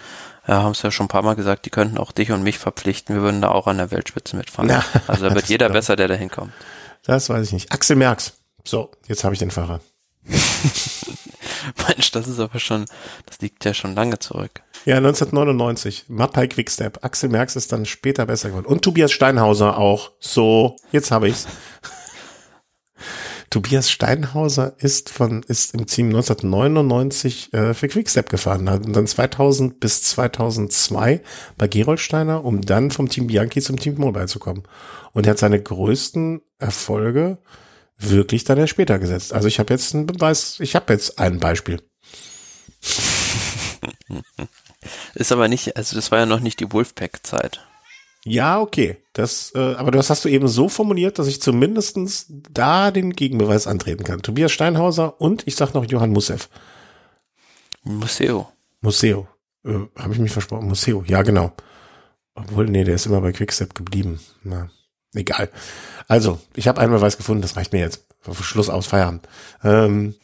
ja, 0.48 0.62
haben 0.64 0.72
es 0.72 0.82
ja 0.82 0.92
schon 0.92 1.06
ein 1.06 1.10
paar 1.10 1.24
Mal 1.24 1.36
gesagt, 1.36 1.66
die 1.66 1.70
könnten 1.70 1.98
auch 1.98 2.12
dich 2.12 2.32
und 2.32 2.44
mich 2.44 2.60
verpflichten, 2.60 3.16
wir 3.16 3.22
würden 3.22 3.42
da 3.42 3.50
auch 3.50 3.68
an 3.68 3.78
der 3.78 3.92
Weltspitze 3.92 4.36
mitfahren. 4.36 4.70
Ja, 4.70 4.84
also 5.08 5.28
da 5.28 5.36
wird 5.36 5.48
jeder 5.48 5.70
besser, 5.70 5.96
der 5.96 6.08
da 6.08 6.16
hinkommt. 6.16 6.52
Das 7.04 7.30
weiß 7.30 7.48
ich 7.48 7.54
nicht. 7.54 7.72
Axel 7.72 7.96
Merks. 7.96 8.34
So, 8.66 8.92
jetzt 9.08 9.24
habe 9.24 9.34
ich 9.34 9.40
den 9.40 9.52
Fahrer. 9.52 9.82
Mensch, 11.88 12.12
das 12.12 12.28
ist 12.28 12.40
aber 12.40 12.60
schon, 12.60 12.86
das 13.26 13.40
liegt 13.40 13.66
ja 13.66 13.74
schon 13.74 13.96
lange 13.96 14.20
zurück. 14.20 14.62
Ja, 14.86 14.98
1999. 14.98 16.06
Mapai 16.08 16.48
Quickstep. 16.48 17.04
Axel 17.04 17.30
Merks 17.30 17.56
ist 17.56 17.72
dann 17.72 17.86
später 17.86 18.26
besser 18.26 18.50
geworden. 18.50 18.66
Und 18.66 18.82
Tobias 18.84 19.12
Steinhauser 19.12 19.78
auch. 19.78 20.12
So, 20.20 20.76
jetzt 20.92 21.12
habe 21.12 21.30
ich's. 21.30 21.48
Tobias 23.54 23.92
Steinhauser 23.92 24.74
ist 24.80 25.12
von, 25.12 25.44
ist 25.44 25.76
im 25.76 25.86
Team 25.86 26.08
1999 26.08 27.54
äh, 27.54 27.76
für 27.76 27.88
Quickstep 27.88 28.28
gefahren, 28.28 28.68
hat 28.68 28.84
und 28.84 28.94
dann 28.94 29.06
2000 29.06 29.80
bis 29.80 30.02
2002 30.02 31.22
bei 31.56 31.68
Gerolsteiner, 31.68 32.44
um 32.44 32.62
dann 32.62 32.90
vom 32.90 33.10
Team 33.10 33.28
Bianchi 33.28 33.62
zum 33.62 33.78
Team 33.78 33.94
Mobile 34.00 34.26
zu 34.26 34.40
kommen. 34.40 34.64
Und 35.12 35.28
er 35.28 35.34
hat 35.34 35.38
seine 35.38 35.62
größten 35.62 36.42
Erfolge 36.58 37.38
wirklich 38.00 38.44
dann 38.44 38.58
erst 38.58 38.72
später 38.72 38.98
gesetzt. 38.98 39.34
Also 39.34 39.48
ich 39.48 39.60
habe 39.60 39.72
jetzt 39.72 39.94
einen 39.94 40.08
Beweis, 40.08 40.60
ich 40.60 40.76
habe 40.76 40.92
jetzt 40.92 41.20
ein 41.20 41.40
Beispiel. 41.40 41.80
Ist 45.14 45.32
aber 45.32 45.48
nicht, 45.48 45.78
also 45.78 45.96
das 45.96 46.12
war 46.12 46.18
ja 46.18 46.26
noch 46.26 46.40
nicht 46.40 46.60
die 46.60 46.72
Wolfpack-Zeit. 46.72 47.64
Ja, 48.26 48.62
okay. 48.62 48.98
Das, 49.14 49.52
äh, 49.54 49.76
aber 49.76 49.92
das 49.92 50.10
hast 50.10 50.24
du 50.26 50.30
eben 50.30 50.48
so 50.48 50.70
formuliert, 50.70 51.20
dass 51.20 51.28
ich 51.28 51.42
zumindestens 51.42 52.26
da 52.30 52.92
den 52.92 53.14
Gegenbeweis 53.14 53.68
antreten 53.68 54.04
kann. 54.04 54.22
Tobias 54.22 54.52
Steinhauser 54.52 55.20
und 55.20 55.46
ich 55.46 55.56
sag 55.56 55.74
noch 55.74 55.86
Johann 55.86 56.12
Mussev. 56.12 56.50
Museo. 57.84 58.50
Museo. 58.82 59.28
Äh, 59.66 59.80
Habe 59.98 60.14
ich 60.14 60.20
mich 60.20 60.32
versprochen? 60.32 60.68
Museo, 60.68 61.04
ja 61.06 61.22
genau. 61.22 61.52
Obwohl, 62.36 62.66
nee, 62.66 62.84
der 62.84 62.96
ist 62.96 63.06
immer 63.06 63.22
bei 63.22 63.32
Quickstep 63.32 63.76
geblieben. 63.76 64.20
Na, 64.44 64.70
egal. 65.14 65.50
Also, 66.08 66.40
ich 66.56 66.68
habe 66.68 66.82
einen 66.82 66.92
Beweis 66.92 67.18
gefunden, 67.18 67.42
das 67.42 67.56
reicht 67.56 67.74
mir 67.74 67.80
jetzt. 67.80 68.06
Schluss 68.42 68.70
aus, 68.70 68.88
Feierabend. 68.88 69.28
Ähm, 69.64 70.16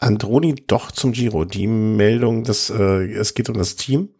Androni 0.00 0.54
doch 0.66 0.90
zum 0.90 1.12
Giro. 1.12 1.44
Die 1.44 1.66
Meldung, 1.66 2.44
dass 2.44 2.70
äh, 2.70 3.12
es 3.12 3.34
geht 3.34 3.48
um 3.48 3.56
das 3.56 3.76
Team, 3.76 4.10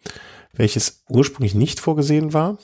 welches 0.53 1.03
ursprünglich 1.09 1.55
nicht 1.55 1.81
vorgesehen 1.81 2.33
war. 2.33 2.59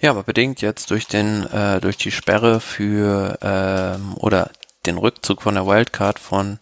Ja, 0.00 0.10
aber 0.10 0.22
bedingt 0.22 0.60
jetzt 0.60 0.90
durch 0.90 1.06
den, 1.06 1.44
äh, 1.44 1.80
durch 1.80 1.96
die 1.96 2.10
Sperre 2.10 2.60
für 2.60 3.38
ähm, 3.40 4.14
oder 4.16 4.50
den 4.84 4.98
Rückzug 4.98 5.42
von 5.42 5.54
der 5.54 5.66
Wildcard 5.66 6.18
von 6.18 6.58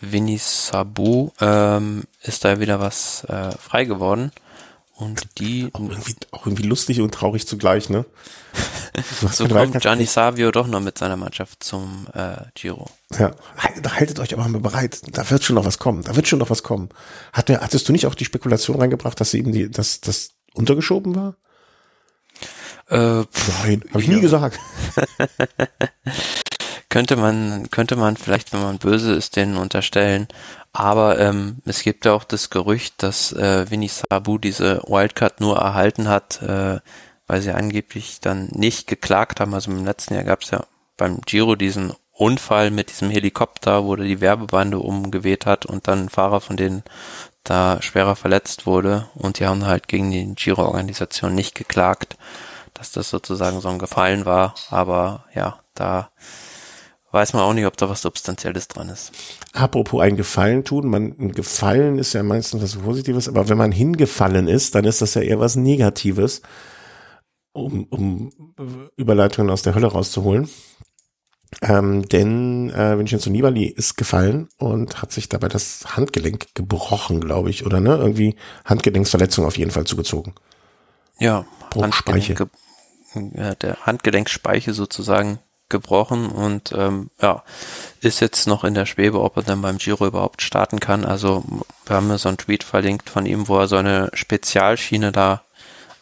Vinny 0.00 0.38
Sabu 0.38 1.30
ähm, 1.40 2.04
ist 2.22 2.44
da 2.44 2.60
wieder 2.60 2.80
was 2.80 3.24
äh, 3.24 3.50
frei 3.52 3.84
geworden. 3.84 4.32
Und 4.94 5.38
die. 5.38 5.68
Auch 5.74 5.80
irgendwie, 5.80 6.14
auch 6.30 6.46
irgendwie 6.46 6.62
lustig 6.62 7.02
und 7.02 7.12
traurig 7.12 7.46
zugleich, 7.46 7.90
ne? 7.90 8.06
so 9.30 9.46
kommt 9.46 9.78
Gianni 9.82 10.06
Savio 10.06 10.50
doch 10.50 10.66
noch 10.66 10.80
mit 10.80 10.96
seiner 10.96 11.16
Mannschaft 11.18 11.62
zum 11.62 12.06
äh, 12.14 12.36
Giro. 12.54 12.88
Ja, 13.18 13.32
haltet 13.58 14.18
euch 14.20 14.32
aber 14.32 14.48
mal 14.48 14.60
bereit. 14.60 15.02
Da 15.12 15.28
wird 15.28 15.44
schon 15.44 15.56
noch 15.56 15.66
was 15.66 15.78
kommen. 15.78 16.02
Da 16.02 16.16
wird 16.16 16.28
schon 16.28 16.38
noch 16.38 16.48
was 16.48 16.62
kommen. 16.62 16.88
Hat 17.34 17.50
hattest 17.50 17.86
du 17.88 17.92
nicht 17.92 18.06
auch 18.06 18.14
die 18.14 18.24
Spekulation 18.24 18.80
reingebracht, 18.80 19.20
dass 19.20 19.32
sie 19.32 19.38
eben 19.38 19.52
die, 19.52 19.70
dass 19.70 20.00
das 20.00 20.30
untergeschoben 20.54 21.14
war? 21.14 21.36
Äh, 22.88 23.24
Nein, 23.64 23.82
habe 23.90 24.00
ich 24.00 24.08
nie 24.08 24.20
gesagt. 24.20 24.58
könnte 26.88 27.16
man, 27.16 27.68
könnte 27.70 27.96
man 27.96 28.16
vielleicht, 28.16 28.52
wenn 28.52 28.62
man 28.62 28.78
böse 28.78 29.12
ist, 29.14 29.36
denen 29.36 29.56
unterstellen. 29.56 30.28
Aber 30.72 31.18
ähm, 31.18 31.58
es 31.64 31.82
gibt 31.82 32.04
ja 32.04 32.12
auch 32.12 32.24
das 32.24 32.50
Gerücht, 32.50 33.02
dass 33.02 33.32
äh, 33.32 33.70
Vinny 33.70 33.88
Sabu 33.88 34.38
diese 34.38 34.82
Wildcard 34.86 35.40
nur 35.40 35.56
erhalten 35.56 36.08
hat, 36.08 36.42
äh, 36.42 36.80
weil 37.26 37.42
sie 37.42 37.52
angeblich 37.52 38.20
dann 38.20 38.48
nicht 38.52 38.86
geklagt 38.86 39.40
haben. 39.40 39.54
Also 39.54 39.70
im 39.70 39.84
letzten 39.84 40.14
Jahr 40.14 40.24
gab 40.24 40.42
es 40.42 40.50
ja 40.50 40.64
beim 40.96 41.20
Giro 41.22 41.56
diesen 41.56 41.92
Unfall 42.12 42.70
mit 42.70 42.90
diesem 42.90 43.10
Helikopter, 43.10 43.84
wo 43.84 43.96
die 43.96 44.20
Werbebande 44.20 44.78
umgeweht 44.78 45.44
hat 45.44 45.66
und 45.66 45.88
dann 45.88 46.04
ein 46.04 46.08
Fahrer 46.08 46.40
von 46.40 46.56
denen 46.56 46.82
da 47.44 47.80
schwerer 47.82 48.16
verletzt 48.16 48.66
wurde 48.66 49.08
und 49.14 49.38
die 49.38 49.46
haben 49.46 49.66
halt 49.66 49.86
gegen 49.86 50.10
die 50.10 50.34
Giro-Organisation 50.34 51.34
nicht 51.34 51.54
geklagt 51.54 52.16
dass 52.86 53.06
das 53.06 53.10
sozusagen 53.10 53.60
so 53.60 53.68
ein 53.68 53.78
Gefallen 53.78 54.24
war. 54.24 54.54
Aber 54.70 55.24
ja, 55.34 55.60
da 55.74 56.10
weiß 57.16 57.32
man 57.32 57.42
auch 57.42 57.54
nicht, 57.54 57.66
ob 57.66 57.76
da 57.76 57.88
was 57.88 58.02
Substanzielles 58.02 58.68
dran 58.68 58.88
ist. 58.88 59.12
Apropos 59.52 60.02
ein 60.02 60.16
Gefallen 60.16 60.64
tun, 60.64 60.86
man, 60.88 61.14
ein 61.18 61.32
Gefallen 61.32 61.98
ist 61.98 62.12
ja 62.12 62.22
meistens 62.22 62.62
was 62.62 62.76
Positives, 62.76 63.28
aber 63.28 63.48
wenn 63.48 63.58
man 63.58 63.72
hingefallen 63.72 64.48
ist, 64.48 64.74
dann 64.74 64.84
ist 64.84 65.00
das 65.02 65.14
ja 65.14 65.22
eher 65.22 65.40
was 65.40 65.56
Negatives, 65.56 66.42
um, 67.52 67.84
um 67.84 68.32
Überleitungen 68.96 69.50
aus 69.50 69.62
der 69.62 69.74
Hölle 69.74 69.86
rauszuholen. 69.86 70.48
Ähm, 71.62 72.06
denn 72.08 72.70
äh, 72.70 72.98
Vincenzo 72.98 73.30
Nibali 73.30 73.64
ist 73.66 73.96
gefallen 73.96 74.48
und 74.58 75.00
hat 75.00 75.12
sich 75.12 75.28
dabei 75.28 75.48
das 75.48 75.96
Handgelenk 75.96 76.54
gebrochen, 76.54 77.20
glaube 77.20 77.50
ich, 77.50 77.64
oder 77.64 77.80
ne? 77.80 77.96
Irgendwie 77.96 78.34
Handgelenksverletzung 78.64 79.46
auf 79.46 79.56
jeden 79.56 79.70
Fall 79.70 79.84
zugezogen. 79.84 80.34
Ja, 81.18 81.46
Handgelenk, 81.74 82.50
der 83.16 83.86
Handgelenkspeiche 83.86 84.72
sozusagen 84.72 85.38
gebrochen 85.68 86.28
und 86.28 86.72
ähm, 86.72 87.10
ja, 87.20 87.42
ist 88.00 88.20
jetzt 88.20 88.46
noch 88.46 88.62
in 88.62 88.74
der 88.74 88.86
Schwebe, 88.86 89.20
ob 89.20 89.36
er 89.36 89.42
dann 89.42 89.62
beim 89.62 89.78
Giro 89.78 90.06
überhaupt 90.06 90.42
starten 90.42 90.78
kann. 90.78 91.04
Also 91.04 91.44
wir 91.86 91.96
haben 91.96 92.08
ja 92.08 92.18
so 92.18 92.28
einen 92.28 92.38
Tweet 92.38 92.62
verlinkt 92.62 93.10
von 93.10 93.26
ihm, 93.26 93.48
wo 93.48 93.58
er 93.58 93.66
so 93.66 93.76
eine 93.76 94.10
Spezialschiene 94.12 95.10
da 95.10 95.42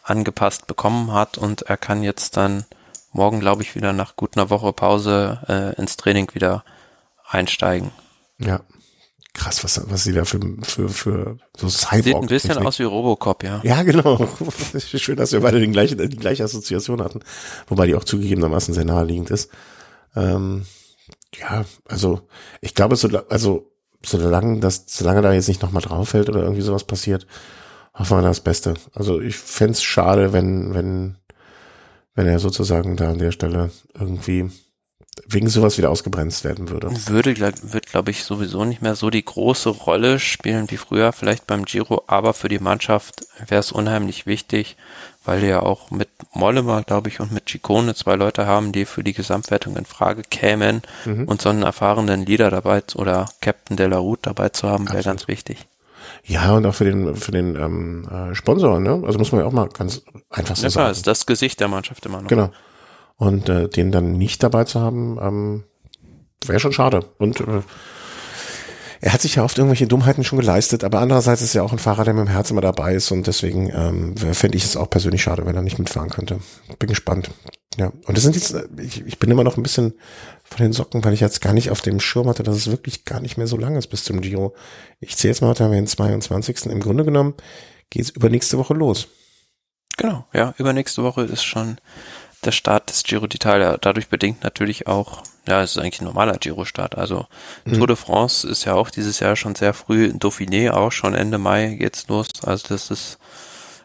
angepasst 0.03 0.67
bekommen 0.67 1.11
hat 1.13 1.37
und 1.37 1.63
er 1.63 1.77
kann 1.77 2.03
jetzt 2.03 2.37
dann 2.37 2.65
morgen, 3.11 3.39
glaube 3.39 3.63
ich, 3.63 3.75
wieder 3.75 3.91
nach 3.91 4.15
gut 4.15 4.37
einer 4.37 4.51
Woche 4.51 4.71
Pause 4.71 5.39
äh, 5.47 5.81
ins 5.81 5.97
Training 5.97 6.29
wieder 6.33 6.63
einsteigen. 7.27 7.91
Ja. 8.37 8.59
Krass, 9.35 9.65
was, 9.65 9.81
was 9.89 10.03
sie 10.05 10.13
da 10.13 10.23
für, 10.23 10.39
für, 10.63 10.87
für 10.87 11.37
so 11.57 11.67
Cyborg. 11.67 12.03
Sieht 12.05 12.15
ein 12.15 12.27
bisschen 12.27 12.57
aus 12.57 12.79
wie 12.79 12.83
Robocop, 12.83 13.43
ja. 13.43 13.59
Ja, 13.63 13.83
genau. 13.83 14.27
Schön, 14.77 15.17
dass 15.17 15.33
wir 15.33 15.41
beide 15.41 15.59
den 15.59 15.73
gleichen, 15.73 15.97
die 15.97 16.15
gleiche 16.15 16.45
Assoziation 16.45 17.03
hatten. 17.03 17.19
Wobei 17.67 17.85
die 17.85 17.95
auch 17.95 18.05
zugegebenermaßen 18.05 18.73
sehr 18.73 18.85
naheliegend 18.85 19.31
ist. 19.31 19.51
Ähm, 20.15 20.65
ja, 21.37 21.65
also, 21.85 22.21
ich 22.61 22.75
glaube, 22.75 22.95
so, 22.95 23.09
also, 23.29 23.69
solange 24.05 24.61
das, 24.61 24.85
solange 24.87 25.21
da 25.21 25.33
jetzt 25.33 25.49
nicht 25.49 25.61
nochmal 25.61 25.83
drauf 25.83 26.09
fällt 26.09 26.29
oder 26.29 26.43
irgendwie 26.43 26.61
sowas 26.61 26.85
passiert, 26.85 27.27
hoffen 27.93 28.17
wir 28.17 28.21
das 28.21 28.39
Beste. 28.39 28.75
Also, 28.93 29.19
ich 29.19 29.35
fände 29.35 29.77
schade, 29.77 30.31
wenn, 30.31 30.73
wenn, 30.73 31.17
wenn 32.13 32.27
er 32.27 32.39
sozusagen 32.39 32.95
da 32.95 33.09
an 33.09 33.19
der 33.19 33.31
Stelle 33.31 33.69
irgendwie 33.99 34.49
wegen 35.27 35.47
sowas 35.47 35.77
wieder 35.77 35.89
ausgebremst 35.89 36.43
werden 36.43 36.69
würde. 36.69 36.91
Würde, 37.07 37.35
wird, 37.37 37.85
glaube 37.87 38.11
ich, 38.11 38.23
sowieso 38.23 38.65
nicht 38.65 38.81
mehr 38.81 38.95
so 38.95 39.09
die 39.09 39.23
große 39.23 39.69
Rolle 39.69 40.19
spielen 40.19 40.69
wie 40.69 40.77
früher, 40.77 41.13
vielleicht 41.13 41.47
beim 41.47 41.65
Giro, 41.65 42.03
aber 42.07 42.33
für 42.33 42.49
die 42.49 42.59
Mannschaft 42.59 43.25
wäre 43.47 43.61
es 43.61 43.71
unheimlich 43.71 44.25
wichtig, 44.25 44.75
weil 45.23 45.41
die 45.41 45.47
ja 45.47 45.61
auch 45.61 45.89
mit 45.89 46.09
Mollema, 46.33 46.81
glaube 46.81 47.09
ich, 47.09 47.19
und 47.19 47.31
mit 47.31 47.49
Ciccone 47.49 47.95
zwei 47.95 48.15
Leute 48.15 48.45
haben, 48.45 48.71
die 48.71 48.85
für 48.85 49.03
die 49.03 49.13
Gesamtwertung 49.13 49.77
in 49.77 49.85
Frage 49.85 50.21
kämen 50.21 50.81
mhm. 51.05 51.25
und 51.25 51.41
so 51.41 51.49
einen 51.49 51.63
erfahrenen 51.63 52.25
Leader 52.25 52.51
dabei 52.51 52.83
oder 52.95 53.27
Captain 53.41 53.77
de 53.77 53.87
la 53.87 53.97
Route 53.97 54.23
dabei 54.23 54.49
zu 54.49 54.67
haben, 54.67 54.91
wäre 54.91 55.03
ganz 55.03 55.27
wichtig. 55.27 55.65
Ja, 56.23 56.55
und 56.55 56.65
auch 56.65 56.75
für 56.75 56.85
den, 56.85 57.15
für 57.15 57.31
den 57.31 57.55
ähm, 57.55 58.07
äh, 58.09 58.35
Sponsor, 58.35 58.79
ne? 58.79 59.01
Also 59.05 59.17
muss 59.17 59.31
man 59.31 59.41
ja 59.41 59.47
auch 59.47 59.51
mal 59.51 59.69
ganz 59.69 60.01
einfach 60.29 60.55
so 60.55 60.63
ja, 60.63 60.69
sagen. 60.69 60.85
Ja, 60.87 60.91
ist 60.91 61.07
das 61.07 61.25
Gesicht 61.25 61.59
der 61.59 61.67
Mannschaft 61.67 62.05
immer 62.05 62.21
noch. 62.21 62.27
Genau. 62.27 62.51
Und 63.17 63.49
äh, 63.49 63.69
den 63.69 63.91
dann 63.91 64.17
nicht 64.17 64.43
dabei 64.43 64.65
zu 64.65 64.81
haben, 64.81 65.17
ähm, 65.21 65.63
wäre 66.45 66.59
schon 66.59 66.73
schade. 66.73 67.05
Und 67.17 67.39
äh, 67.39 67.61
er 69.01 69.13
hat 69.13 69.21
sich 69.21 69.35
ja 69.35 69.43
oft 69.43 69.57
irgendwelche 69.57 69.87
Dummheiten 69.87 70.23
schon 70.23 70.39
geleistet, 70.39 70.83
aber 70.83 70.99
andererseits 70.99 71.41
ist 71.41 71.53
er 71.53 71.63
auch 71.63 71.71
ein 71.71 71.79
Fahrer, 71.79 72.05
der 72.05 72.13
mit 72.13 72.27
dem 72.27 72.31
Herz 72.31 72.49
immer 72.49 72.61
dabei 72.61 72.95
ist 72.95 73.11
und 73.11 73.27
deswegen 73.27 73.69
ähm, 73.69 74.17
fände 74.17 74.57
ich 74.57 74.65
es 74.65 74.77
auch 74.77 74.89
persönlich 74.89 75.21
schade, 75.21 75.45
wenn 75.45 75.55
er 75.55 75.61
nicht 75.61 75.79
mitfahren 75.79 76.09
könnte. 76.09 76.39
Bin 76.79 76.89
gespannt. 76.89 77.29
Ja, 77.77 77.91
und 78.07 78.15
das 78.15 78.23
sind 78.23 78.35
jetzt, 78.35 78.55
ich, 78.81 79.05
ich 79.05 79.19
bin 79.19 79.29
immer 79.29 79.43
noch 79.43 79.57
ein 79.57 79.63
bisschen 79.63 79.93
von 80.43 80.63
den 80.63 80.73
Socken, 80.73 81.03
weil 81.03 81.13
ich 81.13 81.19
jetzt 81.19 81.41
gar 81.41 81.53
nicht 81.53 81.71
auf 81.71 81.81
dem 81.81 81.99
Schirm 81.99 82.27
hatte, 82.29 82.43
dass 82.43 82.55
es 82.55 82.71
wirklich 82.71 83.05
gar 83.05 83.19
nicht 83.19 83.37
mehr 83.37 83.47
so 83.47 83.57
lang 83.57 83.75
ist 83.75 83.87
bis 83.87 84.05
zum 84.05 84.21
Giro. 84.21 84.55
Ich 85.01 85.17
zähle 85.17 85.33
jetzt 85.33 85.41
mal, 85.41 85.49
heute 85.49 85.65
haben 85.65 85.71
wir 85.71 85.81
den 85.81 85.87
22. 85.87 86.67
Im 86.67 86.79
Grunde 86.79 87.03
genommen 87.03 87.33
geht 87.89 88.03
es 88.03 88.09
übernächste 88.11 88.57
Woche 88.57 88.73
los. 88.73 89.07
Genau, 89.97 90.25
ja, 90.33 90.53
übernächste 90.57 91.03
Woche 91.03 91.23
ist 91.23 91.43
schon 91.43 91.77
der 92.45 92.51
Start 92.51 92.89
des 92.89 93.03
Giro 93.03 93.25
d'Italia. 93.25 93.77
Dadurch 93.79 94.09
bedingt 94.09 94.43
natürlich 94.43 94.87
auch, 94.87 95.23
ja, 95.47 95.61
es 95.61 95.71
ist 95.71 95.77
eigentlich 95.77 96.01
ein 96.01 96.05
normaler 96.05 96.37
Giro-Start. 96.37 96.97
Also 96.97 97.25
mhm. 97.65 97.73
Tour 97.73 97.87
de 97.87 97.95
France 97.95 98.47
ist 98.47 98.65
ja 98.65 98.73
auch 98.73 98.89
dieses 98.89 99.19
Jahr 99.19 99.35
schon 99.35 99.55
sehr 99.55 99.73
früh, 99.73 100.11
Dauphiné 100.13 100.71
auch 100.71 100.91
schon 100.91 101.13
Ende 101.13 101.37
Mai 101.37 101.75
geht's 101.75 102.07
los. 102.07 102.27
Also 102.43 102.67
das 102.69 102.91
ist 102.91 103.17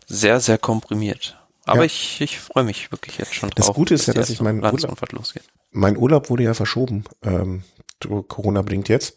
sehr, 0.06 0.40
sehr 0.40 0.58
komprimiert. 0.58 1.38
Aber 1.64 1.80
ja. 1.80 1.84
ich, 1.84 2.20
ich 2.20 2.40
freue 2.40 2.64
mich 2.64 2.90
wirklich 2.90 3.18
jetzt 3.18 3.34
schon 3.34 3.50
drauf. 3.50 3.66
Das 3.66 3.74
Gute 3.74 3.94
ist 3.94 4.06
ja, 4.06 4.14
dass 4.14 4.30
ich 4.30 4.40
meinen 4.40 4.62
Urlaub, 4.64 5.12
losgeht. 5.12 5.44
mein 5.70 5.96
Urlaub 5.96 6.30
wurde 6.30 6.42
ja 6.42 6.54
verschoben, 6.54 7.04
ähm, 7.22 7.62
Corona 8.28 8.62
bedingt 8.62 8.88
jetzt. 8.88 9.16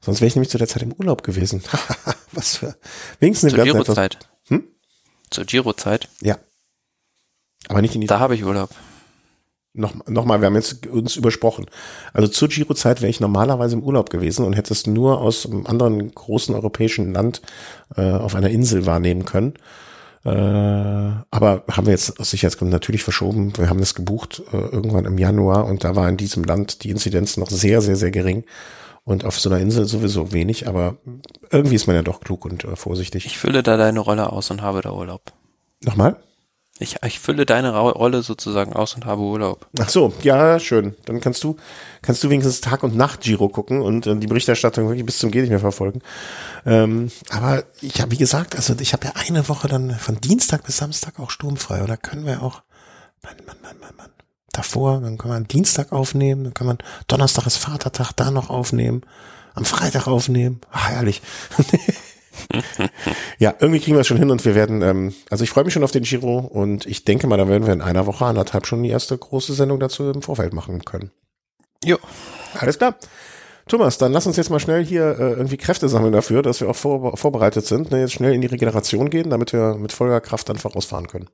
Sonst 0.00 0.20
wäre 0.20 0.26
ich 0.26 0.34
nämlich 0.34 0.50
zu 0.50 0.58
der 0.58 0.66
Zeit 0.66 0.82
im 0.82 0.92
Urlaub 0.92 1.22
gewesen. 1.22 1.62
Was 2.32 2.56
für, 2.56 2.76
wenigstens 3.20 3.54
eine 3.54 3.62
Zur 3.62 3.72
Giro-Zeit. 3.72 4.18
Hm? 4.48 4.64
Zur 5.30 5.44
Giro-Zeit? 5.44 6.08
Ja. 6.20 6.38
Aber 7.68 7.82
nicht 7.82 7.94
in 7.94 8.00
die. 8.00 8.06
Da 8.06 8.18
habe 8.18 8.34
ich 8.34 8.44
Urlaub. 8.44 8.70
Noch, 9.74 10.06
noch 10.06 10.26
mal, 10.26 10.40
wir 10.42 10.46
haben 10.46 10.54
jetzt 10.54 10.86
uns 10.86 11.16
übersprochen. 11.16 11.64
Also 12.12 12.28
zur 12.28 12.48
Giro-Zeit 12.48 13.00
wäre 13.00 13.08
ich 13.08 13.20
normalerweise 13.20 13.74
im 13.74 13.82
Urlaub 13.82 14.10
gewesen 14.10 14.44
und 14.44 14.52
hätte 14.52 14.74
es 14.74 14.86
nur 14.86 15.20
aus 15.22 15.46
einem 15.46 15.66
anderen 15.66 16.14
großen 16.14 16.54
europäischen 16.54 17.14
Land 17.14 17.40
äh, 17.96 18.10
auf 18.12 18.34
einer 18.34 18.50
Insel 18.50 18.84
wahrnehmen 18.84 19.24
können. 19.24 19.54
Äh, 20.24 20.28
aber 20.30 21.64
haben 21.70 21.86
wir 21.86 21.92
jetzt 21.92 22.20
aus 22.20 22.30
Sicherheitsgründen 22.30 22.72
natürlich 22.72 23.02
verschoben. 23.02 23.56
Wir 23.56 23.70
haben 23.70 23.80
das 23.80 23.94
gebucht 23.94 24.42
äh, 24.52 24.56
irgendwann 24.56 25.06
im 25.06 25.16
Januar 25.16 25.64
und 25.64 25.84
da 25.84 25.96
war 25.96 26.06
in 26.08 26.18
diesem 26.18 26.44
Land 26.44 26.84
die 26.84 26.90
Inzidenz 26.90 27.38
noch 27.38 27.48
sehr, 27.48 27.80
sehr, 27.80 27.96
sehr 27.96 28.10
gering. 28.10 28.44
Und 29.04 29.24
auf 29.24 29.40
so 29.40 29.50
einer 29.50 29.58
Insel 29.58 29.86
sowieso 29.86 30.32
wenig, 30.32 30.68
aber 30.68 30.96
irgendwie 31.50 31.74
ist 31.74 31.88
man 31.88 31.96
ja 31.96 32.02
doch 32.02 32.20
klug 32.20 32.44
und 32.44 32.64
äh, 32.64 32.76
vorsichtig. 32.76 33.26
Ich 33.26 33.38
fülle 33.38 33.64
da 33.64 33.76
deine 33.76 33.98
Rolle 33.98 34.30
aus 34.30 34.50
und 34.50 34.62
habe 34.62 34.80
da 34.80 34.92
Urlaub. 34.92 35.32
Nochmal? 35.82 36.22
Ich, 36.82 36.96
ich 37.06 37.20
fülle 37.20 37.46
deine 37.46 37.78
Rolle 37.78 38.22
sozusagen 38.22 38.72
aus 38.72 38.94
und 38.94 39.06
habe 39.06 39.22
Urlaub. 39.22 39.66
Ach 39.78 39.88
so, 39.88 40.12
ja, 40.22 40.58
schön. 40.58 40.96
Dann 41.04 41.20
kannst 41.20 41.44
du, 41.44 41.56
kannst 42.02 42.24
du 42.24 42.30
wenigstens 42.30 42.60
Tag 42.60 42.82
und 42.82 42.96
Nacht 42.96 43.20
Giro 43.20 43.48
gucken 43.48 43.80
und 43.80 44.06
äh, 44.06 44.16
die 44.16 44.26
Berichterstattung 44.26 44.88
wirklich 44.88 45.06
bis 45.06 45.18
zum 45.18 45.30
Geht 45.30 45.42
nicht 45.42 45.50
mehr 45.50 45.60
verfolgen. 45.60 46.02
Ähm, 46.66 47.12
aber 47.30 47.64
ich 47.80 48.00
habe, 48.00 48.10
wie 48.10 48.16
gesagt, 48.16 48.56
also 48.56 48.74
ich 48.80 48.92
habe 48.92 49.06
ja 49.06 49.12
eine 49.14 49.48
Woche 49.48 49.68
dann 49.68 49.92
von 49.92 50.20
Dienstag 50.20 50.64
bis 50.64 50.78
Samstag 50.78 51.20
auch 51.20 51.30
sturmfrei. 51.30 51.82
Oder 51.84 51.96
können 51.96 52.26
wir 52.26 52.42
auch, 52.42 52.62
Mann, 53.22 53.36
Mann, 53.46 53.56
Mann, 53.62 53.76
Mann, 53.80 53.96
Mann. 53.96 54.10
Davor, 54.52 55.00
dann 55.00 55.18
kann 55.18 55.30
man 55.30 55.44
Dienstag 55.44 55.92
aufnehmen, 55.92 56.44
dann 56.44 56.54
kann 56.54 56.66
man 56.66 56.78
Donnerstag 57.06 57.46
ist 57.46 57.56
Vatertag 57.56 58.12
da 58.16 58.30
noch 58.30 58.50
aufnehmen, 58.50 59.02
am 59.54 59.64
Freitag 59.64 60.08
aufnehmen. 60.08 60.60
Ach, 60.72 60.90
herrlich. 60.90 61.22
ja, 63.38 63.54
irgendwie 63.60 63.80
kriegen 63.80 63.96
wir 63.96 64.00
es 64.00 64.06
schon 64.06 64.16
hin 64.16 64.30
und 64.30 64.44
wir 64.44 64.54
werden, 64.54 64.82
ähm, 64.82 65.14
also 65.30 65.44
ich 65.44 65.50
freue 65.50 65.64
mich 65.64 65.72
schon 65.72 65.84
auf 65.84 65.90
den 65.90 66.02
Giro 66.02 66.38
und 66.38 66.86
ich 66.86 67.04
denke 67.04 67.26
mal, 67.26 67.36
da 67.36 67.48
werden 67.48 67.66
wir 67.66 67.72
in 67.72 67.82
einer 67.82 68.06
Woche, 68.06 68.24
anderthalb 68.24 68.66
schon 68.66 68.82
die 68.82 68.90
erste 68.90 69.16
große 69.16 69.54
Sendung 69.54 69.80
dazu 69.80 70.10
im 70.10 70.22
Vorfeld 70.22 70.52
machen 70.52 70.84
können. 70.84 71.10
Jo. 71.84 71.98
Alles 72.58 72.78
klar. 72.78 72.96
Thomas, 73.68 73.96
dann 73.98 74.12
lass 74.12 74.26
uns 74.26 74.36
jetzt 74.36 74.50
mal 74.50 74.60
schnell 74.60 74.84
hier 74.84 75.18
äh, 75.18 75.32
irgendwie 75.32 75.56
Kräfte 75.56 75.88
sammeln 75.88 76.12
dafür, 76.12 76.42
dass 76.42 76.60
wir 76.60 76.68
auch 76.68 76.76
vor, 76.76 77.16
vorbereitet 77.16 77.64
sind, 77.64 77.90
ne, 77.90 78.00
jetzt 78.00 78.12
schnell 78.12 78.34
in 78.34 78.40
die 78.40 78.48
Regeneration 78.48 79.08
gehen, 79.08 79.30
damit 79.30 79.52
wir 79.52 79.76
mit 79.76 79.92
voller 79.92 80.20
Kraft 80.20 80.48
dann 80.48 80.58
vorausfahren 80.58 81.06
können. 81.06 81.28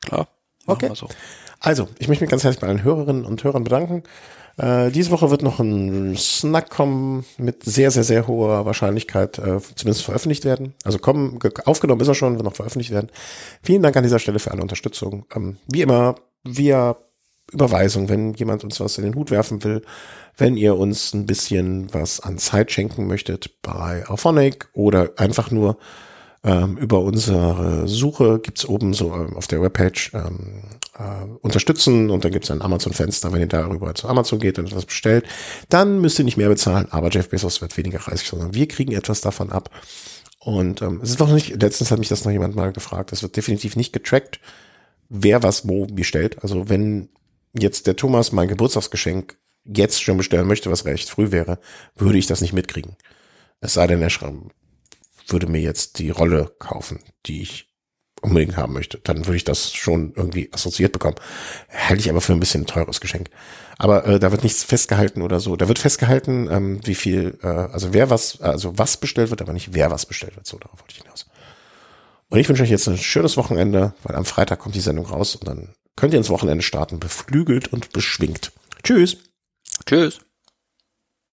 Klar. 0.00 0.28
Okay. 0.66 0.90
So. 0.94 1.08
Also, 1.60 1.88
ich 1.98 2.08
möchte 2.08 2.24
mich 2.24 2.30
ganz 2.30 2.44
herzlich 2.44 2.60
bei 2.60 2.66
allen 2.66 2.82
Hörerinnen 2.82 3.24
und 3.24 3.44
Hörern 3.44 3.64
bedanken. 3.64 4.02
Äh, 4.56 4.90
diese 4.90 5.10
Woche 5.10 5.30
wird 5.30 5.42
noch 5.42 5.60
ein 5.60 6.16
Snack 6.16 6.70
kommen 6.70 7.24
mit 7.38 7.64
sehr, 7.64 7.90
sehr, 7.90 8.04
sehr 8.04 8.26
hoher 8.26 8.66
Wahrscheinlichkeit 8.66 9.38
äh, 9.38 9.60
zumindest 9.74 10.04
veröffentlicht 10.04 10.44
werden. 10.44 10.74
Also 10.84 10.98
kommen, 10.98 11.38
aufgenommen 11.64 12.00
ist 12.00 12.08
er 12.08 12.14
schon, 12.14 12.34
wird 12.34 12.44
noch 12.44 12.56
veröffentlicht 12.56 12.90
werden. 12.90 13.10
Vielen 13.62 13.82
Dank 13.82 13.96
an 13.96 14.02
dieser 14.02 14.18
Stelle 14.18 14.38
für 14.38 14.50
alle 14.50 14.62
Unterstützung. 14.62 15.26
Ähm, 15.34 15.56
wie 15.68 15.82
immer, 15.82 16.16
via 16.44 16.96
Überweisung, 17.52 18.08
wenn 18.08 18.34
jemand 18.34 18.64
uns 18.64 18.80
was 18.80 18.98
in 18.98 19.04
den 19.04 19.14
Hut 19.14 19.30
werfen 19.30 19.62
will, 19.64 19.82
wenn 20.36 20.56
ihr 20.56 20.76
uns 20.76 21.12
ein 21.12 21.26
bisschen 21.26 21.92
was 21.92 22.20
an 22.20 22.38
Zeit 22.38 22.72
schenken 22.72 23.06
möchtet 23.06 23.60
bei 23.62 24.06
Auphonic 24.08 24.68
oder 24.72 25.10
einfach 25.16 25.50
nur 25.50 25.76
ähm, 26.44 26.76
über 26.76 27.00
unsere 27.00 27.86
Suche 27.86 28.40
gibt's 28.40 28.66
oben 28.66 28.94
so 28.94 29.12
ähm, 29.14 29.36
auf 29.36 29.46
der 29.46 29.62
Webpage 29.62 30.12
ähm, 30.14 30.64
äh, 30.98 31.24
unterstützen 31.40 32.10
und 32.10 32.24
dann 32.24 32.32
gibt's 32.32 32.50
ein 32.50 32.62
Amazon-Fenster, 32.62 33.32
wenn 33.32 33.40
ihr 33.40 33.46
darüber 33.46 33.94
zu 33.94 34.08
Amazon 34.08 34.40
geht 34.40 34.58
und 34.58 34.66
etwas 34.66 34.86
bestellt, 34.86 35.24
dann 35.68 36.00
müsst 36.00 36.18
ihr 36.18 36.24
nicht 36.24 36.36
mehr 36.36 36.48
bezahlen, 36.48 36.88
aber 36.90 37.10
Jeff 37.10 37.28
Bezos 37.28 37.60
wird 37.60 37.76
weniger 37.76 38.00
reisig, 38.00 38.26
sondern 38.26 38.54
wir 38.54 38.66
kriegen 38.66 38.92
etwas 38.92 39.20
davon 39.20 39.52
ab. 39.52 39.70
Und 40.40 40.82
ähm, 40.82 41.00
es 41.02 41.10
ist 41.10 41.20
noch 41.20 41.32
nicht, 41.32 41.62
letztens 41.62 41.92
hat 41.92 42.00
mich 42.00 42.08
das 42.08 42.24
noch 42.24 42.32
jemand 42.32 42.56
mal 42.56 42.72
gefragt, 42.72 43.12
es 43.12 43.22
wird 43.22 43.36
definitiv 43.36 43.76
nicht 43.76 43.92
getrackt, 43.92 44.40
wer 45.08 45.44
was 45.44 45.68
wo 45.68 45.86
bestellt. 45.86 46.42
Also 46.42 46.68
wenn 46.68 47.08
jetzt 47.56 47.86
der 47.86 47.94
Thomas 47.94 48.32
mein 48.32 48.48
Geburtstagsgeschenk 48.48 49.36
jetzt 49.64 50.02
schon 50.02 50.16
bestellen 50.16 50.48
möchte, 50.48 50.72
was 50.72 50.84
recht 50.84 51.08
früh 51.08 51.30
wäre, 51.30 51.60
würde 51.94 52.18
ich 52.18 52.26
das 52.26 52.40
nicht 52.40 52.52
mitkriegen. 52.52 52.96
Es 53.60 53.74
sei 53.74 53.86
denn, 53.86 54.02
er 54.02 54.10
würde 55.28 55.46
mir 55.46 55.60
jetzt 55.60 55.98
die 55.98 56.10
Rolle 56.10 56.52
kaufen, 56.58 57.00
die 57.26 57.42
ich 57.42 57.72
unbedingt 58.22 58.56
haben 58.56 58.72
möchte, 58.72 58.98
dann 59.02 59.26
würde 59.26 59.36
ich 59.36 59.44
das 59.44 59.72
schon 59.72 60.12
irgendwie 60.14 60.48
assoziiert 60.52 60.92
bekommen. 60.92 61.16
Halte 61.68 62.00
ich 62.00 62.08
aber 62.08 62.20
für 62.20 62.32
ein 62.32 62.40
bisschen 62.40 62.62
ein 62.62 62.66
teures 62.66 63.00
Geschenk. 63.00 63.30
Aber 63.78 64.06
äh, 64.06 64.20
da 64.20 64.30
wird 64.30 64.44
nichts 64.44 64.62
festgehalten 64.62 65.22
oder 65.22 65.40
so. 65.40 65.56
Da 65.56 65.66
wird 65.66 65.80
festgehalten, 65.80 66.48
ähm, 66.50 66.80
wie 66.84 66.94
viel, 66.94 67.38
äh, 67.42 67.46
also 67.46 67.92
wer 67.92 68.10
was, 68.10 68.40
also 68.40 68.78
was 68.78 68.96
bestellt 68.96 69.30
wird, 69.30 69.42
aber 69.42 69.52
nicht 69.52 69.74
wer 69.74 69.90
was 69.90 70.06
bestellt 70.06 70.36
wird. 70.36 70.46
So, 70.46 70.58
darauf 70.58 70.80
wollte 70.80 70.94
ich 70.94 71.02
hinaus. 71.02 71.26
Und 72.28 72.38
ich 72.38 72.48
wünsche 72.48 72.62
euch 72.62 72.70
jetzt 72.70 72.88
ein 72.88 72.96
schönes 72.96 73.36
Wochenende, 73.36 73.92
weil 74.04 74.16
am 74.16 74.24
Freitag 74.24 74.60
kommt 74.60 74.74
die 74.74 74.80
Sendung 74.80 75.06
raus 75.06 75.34
und 75.34 75.48
dann 75.48 75.74
könnt 75.96 76.14
ihr 76.14 76.18
ins 76.18 76.30
Wochenende 76.30 76.62
starten, 76.62 77.00
beflügelt 77.00 77.68
und 77.68 77.92
beschwingt. 77.92 78.52
Tschüss. 78.84 79.18
Tschüss. 79.84 80.20